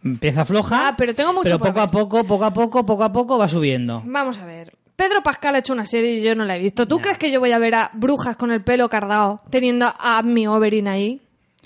Empieza 0.04 0.44
floja, 0.44 0.90
Ah, 0.90 0.96
pero 0.98 1.16
tengo 1.16 1.32
mucho 1.32 1.44
pero 1.44 1.60
por 1.60 1.68
poco 1.70 1.80
a 1.82 1.92
poco, 1.92 2.24
poco 2.26 2.46
a 2.46 2.54
poco, 2.54 2.86
poco 2.86 3.04
a 3.06 3.12
poco 3.14 3.38
va 3.38 3.48
subiendo. 3.48 4.02
Vamos 4.06 4.38
a 4.40 4.46
ver. 4.46 4.74
Pedro 4.96 5.24
Pascal 5.24 5.56
ha 5.56 5.60
hecho 5.60 5.74
una 5.74 5.86
serie 5.86 6.16
y 6.16 6.22
yo 6.22 6.36
no 6.36 6.44
la 6.46 6.56
he 6.56 6.60
visto. 6.60 6.88
¿Tú 6.88 7.00
crees 7.00 7.18
que 7.18 7.32
yo 7.32 7.40
voy 7.40 7.52
a 7.52 7.58
ver 7.58 7.74
a 7.76 7.90
brujas 7.94 8.36
con 8.36 8.52
el 8.52 8.64
pelo 8.64 8.90
cardado 8.90 9.42
teniendo 9.50 9.92
a 9.98 10.22
mi 10.24 10.46
Oberyn 10.46 10.88
ahí? 10.88 11.22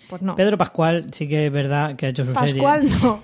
Pues 0.07 0.22
no. 0.22 0.35
Pedro 0.35 0.57
Pascual 0.57 1.07
sí 1.11 1.27
que 1.27 1.47
es 1.47 1.51
verdad 1.51 1.95
que 1.95 2.05
ha 2.05 2.09
hecho 2.09 2.23
su 2.26 2.31
Pascual 2.34 2.81
serie. 2.84 2.95
no. 3.01 3.22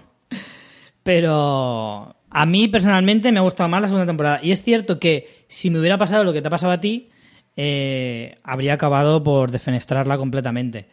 Pero 1.03 2.15
a 2.29 2.45
mí 2.45 2.67
personalmente 2.67 3.31
me 3.31 3.39
ha 3.39 3.43
gustado 3.43 3.69
más 3.69 3.81
la 3.81 3.87
segunda 3.87 4.07
temporada. 4.07 4.39
Y 4.41 4.51
es 4.51 4.63
cierto 4.63 4.99
que 4.99 5.27
si 5.47 5.69
me 5.69 5.79
hubiera 5.79 5.97
pasado 5.97 6.23
lo 6.23 6.33
que 6.33 6.41
te 6.41 6.47
ha 6.47 6.51
pasado 6.51 6.73
a 6.73 6.79
ti, 6.79 7.09
eh, 7.55 8.35
habría 8.43 8.73
acabado 8.73 9.23
por 9.23 9.51
defenestrarla 9.51 10.17
completamente. 10.17 10.87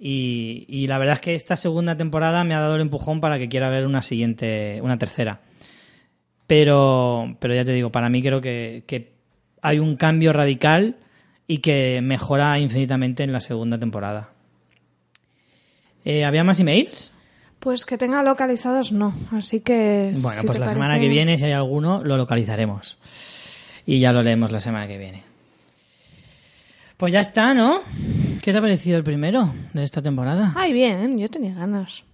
Y, 0.00 0.86
la 0.86 0.98
verdad 0.98 1.14
es 1.14 1.20
que 1.20 1.34
esta 1.34 1.56
segunda 1.56 1.96
temporada 1.96 2.44
me 2.44 2.54
ha 2.54 2.60
dado 2.60 2.76
el 2.76 2.82
empujón 2.82 3.20
para 3.20 3.36
que 3.38 3.48
quiera 3.48 3.68
ver 3.68 3.84
una 3.84 4.00
siguiente, 4.00 4.78
una 4.80 4.96
tercera. 4.96 5.40
Pero, 6.46 7.36
pero 7.40 7.54
ya 7.54 7.64
te 7.64 7.72
digo, 7.72 7.90
para 7.90 8.08
mí 8.08 8.22
creo 8.22 8.40
que, 8.40 8.84
que 8.86 9.12
hay 9.60 9.80
un 9.80 9.96
cambio 9.96 10.32
radical 10.32 10.96
y 11.48 11.58
que 11.58 12.00
mejora 12.00 12.58
infinitamente 12.60 13.24
en 13.24 13.32
la 13.32 13.40
segunda 13.40 13.78
temporada. 13.78 14.30
Eh, 16.04 16.24
¿Había 16.24 16.44
más 16.44 16.60
emails? 16.60 17.12
Pues 17.60 17.84
que 17.84 17.98
tenga 17.98 18.22
localizados 18.22 18.92
no. 18.92 19.12
Así 19.32 19.60
que. 19.60 20.12
Bueno, 20.20 20.40
si 20.42 20.46
pues 20.46 20.58
la 20.58 20.68
semana 20.68 20.98
que 21.00 21.08
viene, 21.08 21.38
si 21.38 21.44
hay 21.44 21.52
alguno, 21.52 22.02
lo 22.04 22.16
localizaremos. 22.16 22.98
Y 23.86 24.00
ya 24.00 24.12
lo 24.12 24.22
leemos 24.22 24.50
la 24.52 24.60
semana 24.60 24.86
que 24.86 24.98
viene. 24.98 25.24
Pues 26.96 27.12
ya 27.12 27.20
está, 27.20 27.54
¿no? 27.54 27.80
¿Qué 28.42 28.52
te 28.52 28.58
ha 28.58 28.60
parecido 28.60 28.96
el 28.96 29.04
primero 29.04 29.54
de 29.72 29.82
esta 29.82 30.02
temporada? 30.02 30.52
Ay, 30.56 30.72
bien, 30.72 31.16
yo 31.18 31.28
tenía 31.28 31.54
ganas. 31.54 32.04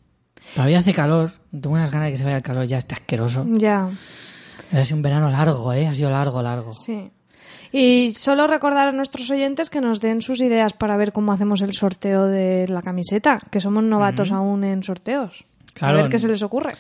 Todavía 0.54 0.78
hace 0.80 0.92
calor. 0.92 1.32
Tengo 1.50 1.70
unas 1.70 1.90
ganas 1.90 2.06
de 2.06 2.12
que 2.12 2.16
se 2.18 2.24
vaya 2.24 2.36
el 2.36 2.42
calor, 2.42 2.66
ya 2.66 2.78
está 2.78 2.94
asqueroso. 2.96 3.46
Ya, 3.52 3.88
Ha 4.72 4.84
sido 4.84 4.96
un 4.96 5.02
verano 5.02 5.30
largo, 5.30 5.72
¿eh? 5.72 5.86
Ha 5.86 5.94
sido 5.94 6.10
largo, 6.10 6.42
largo. 6.42 6.74
sí. 6.74 7.10
Y 7.76 8.12
solo 8.12 8.46
recordar 8.46 8.86
a 8.86 8.92
nuestros 8.92 9.28
oyentes 9.32 9.68
que 9.68 9.80
nos 9.80 10.00
den 10.00 10.22
sus 10.22 10.40
ideas 10.40 10.74
para 10.74 10.96
ver 10.96 11.10
cómo 11.10 11.32
hacemos 11.32 11.60
el 11.60 11.72
sorteo 11.72 12.26
de 12.26 12.68
la 12.68 12.82
camiseta, 12.82 13.40
que 13.50 13.60
somos 13.60 13.82
novatos 13.82 14.30
aún 14.30 14.62
en 14.62 14.84
sorteos. 14.84 15.44
Claro. 15.72 15.98
A 15.98 16.02
ver 16.02 16.08
qué 16.08 16.20
se 16.20 16.28
les 16.28 16.40
ocurre. 16.44 16.70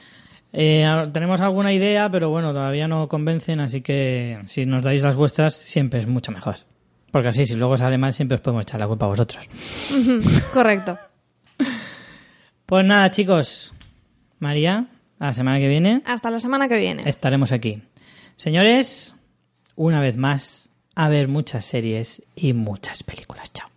Eh, 0.52 0.86
tenemos 1.12 1.40
alguna 1.40 1.72
idea, 1.72 2.08
pero 2.08 2.30
bueno, 2.30 2.52
todavía 2.52 2.86
no 2.86 3.08
convencen, 3.08 3.58
así 3.58 3.80
que 3.80 4.38
si 4.46 4.66
nos 4.66 4.84
dais 4.84 5.02
las 5.02 5.16
vuestras, 5.16 5.56
siempre 5.56 5.98
es 5.98 6.06
mucho 6.06 6.30
mejor. 6.30 6.58
Porque 7.10 7.26
así, 7.30 7.44
si 7.44 7.56
luego 7.56 7.76
sale 7.76 7.98
mal, 7.98 8.12
siempre 8.14 8.36
os 8.36 8.40
podemos 8.40 8.62
echar 8.62 8.78
la 8.78 8.86
culpa 8.86 9.06
a 9.06 9.08
vosotros. 9.08 9.48
Correcto. 10.52 10.96
Pues 12.66 12.86
nada, 12.86 13.10
chicos. 13.10 13.74
María, 14.38 14.86
a 15.18 15.26
la 15.26 15.32
semana 15.34 15.58
que 15.58 15.68
viene 15.68 16.02
Hasta 16.06 16.30
la 16.30 16.40
semana 16.40 16.66
que 16.66 16.78
viene. 16.78 17.02
estaremos 17.06 17.52
aquí. 17.52 17.82
Señores, 18.36 19.14
una 19.76 20.00
vez 20.00 20.16
más, 20.16 20.63
a 20.94 21.08
ver 21.08 21.28
muchas 21.28 21.64
series 21.64 22.22
y 22.34 22.52
muchas 22.52 23.02
películas. 23.02 23.52
Chao. 23.52 23.68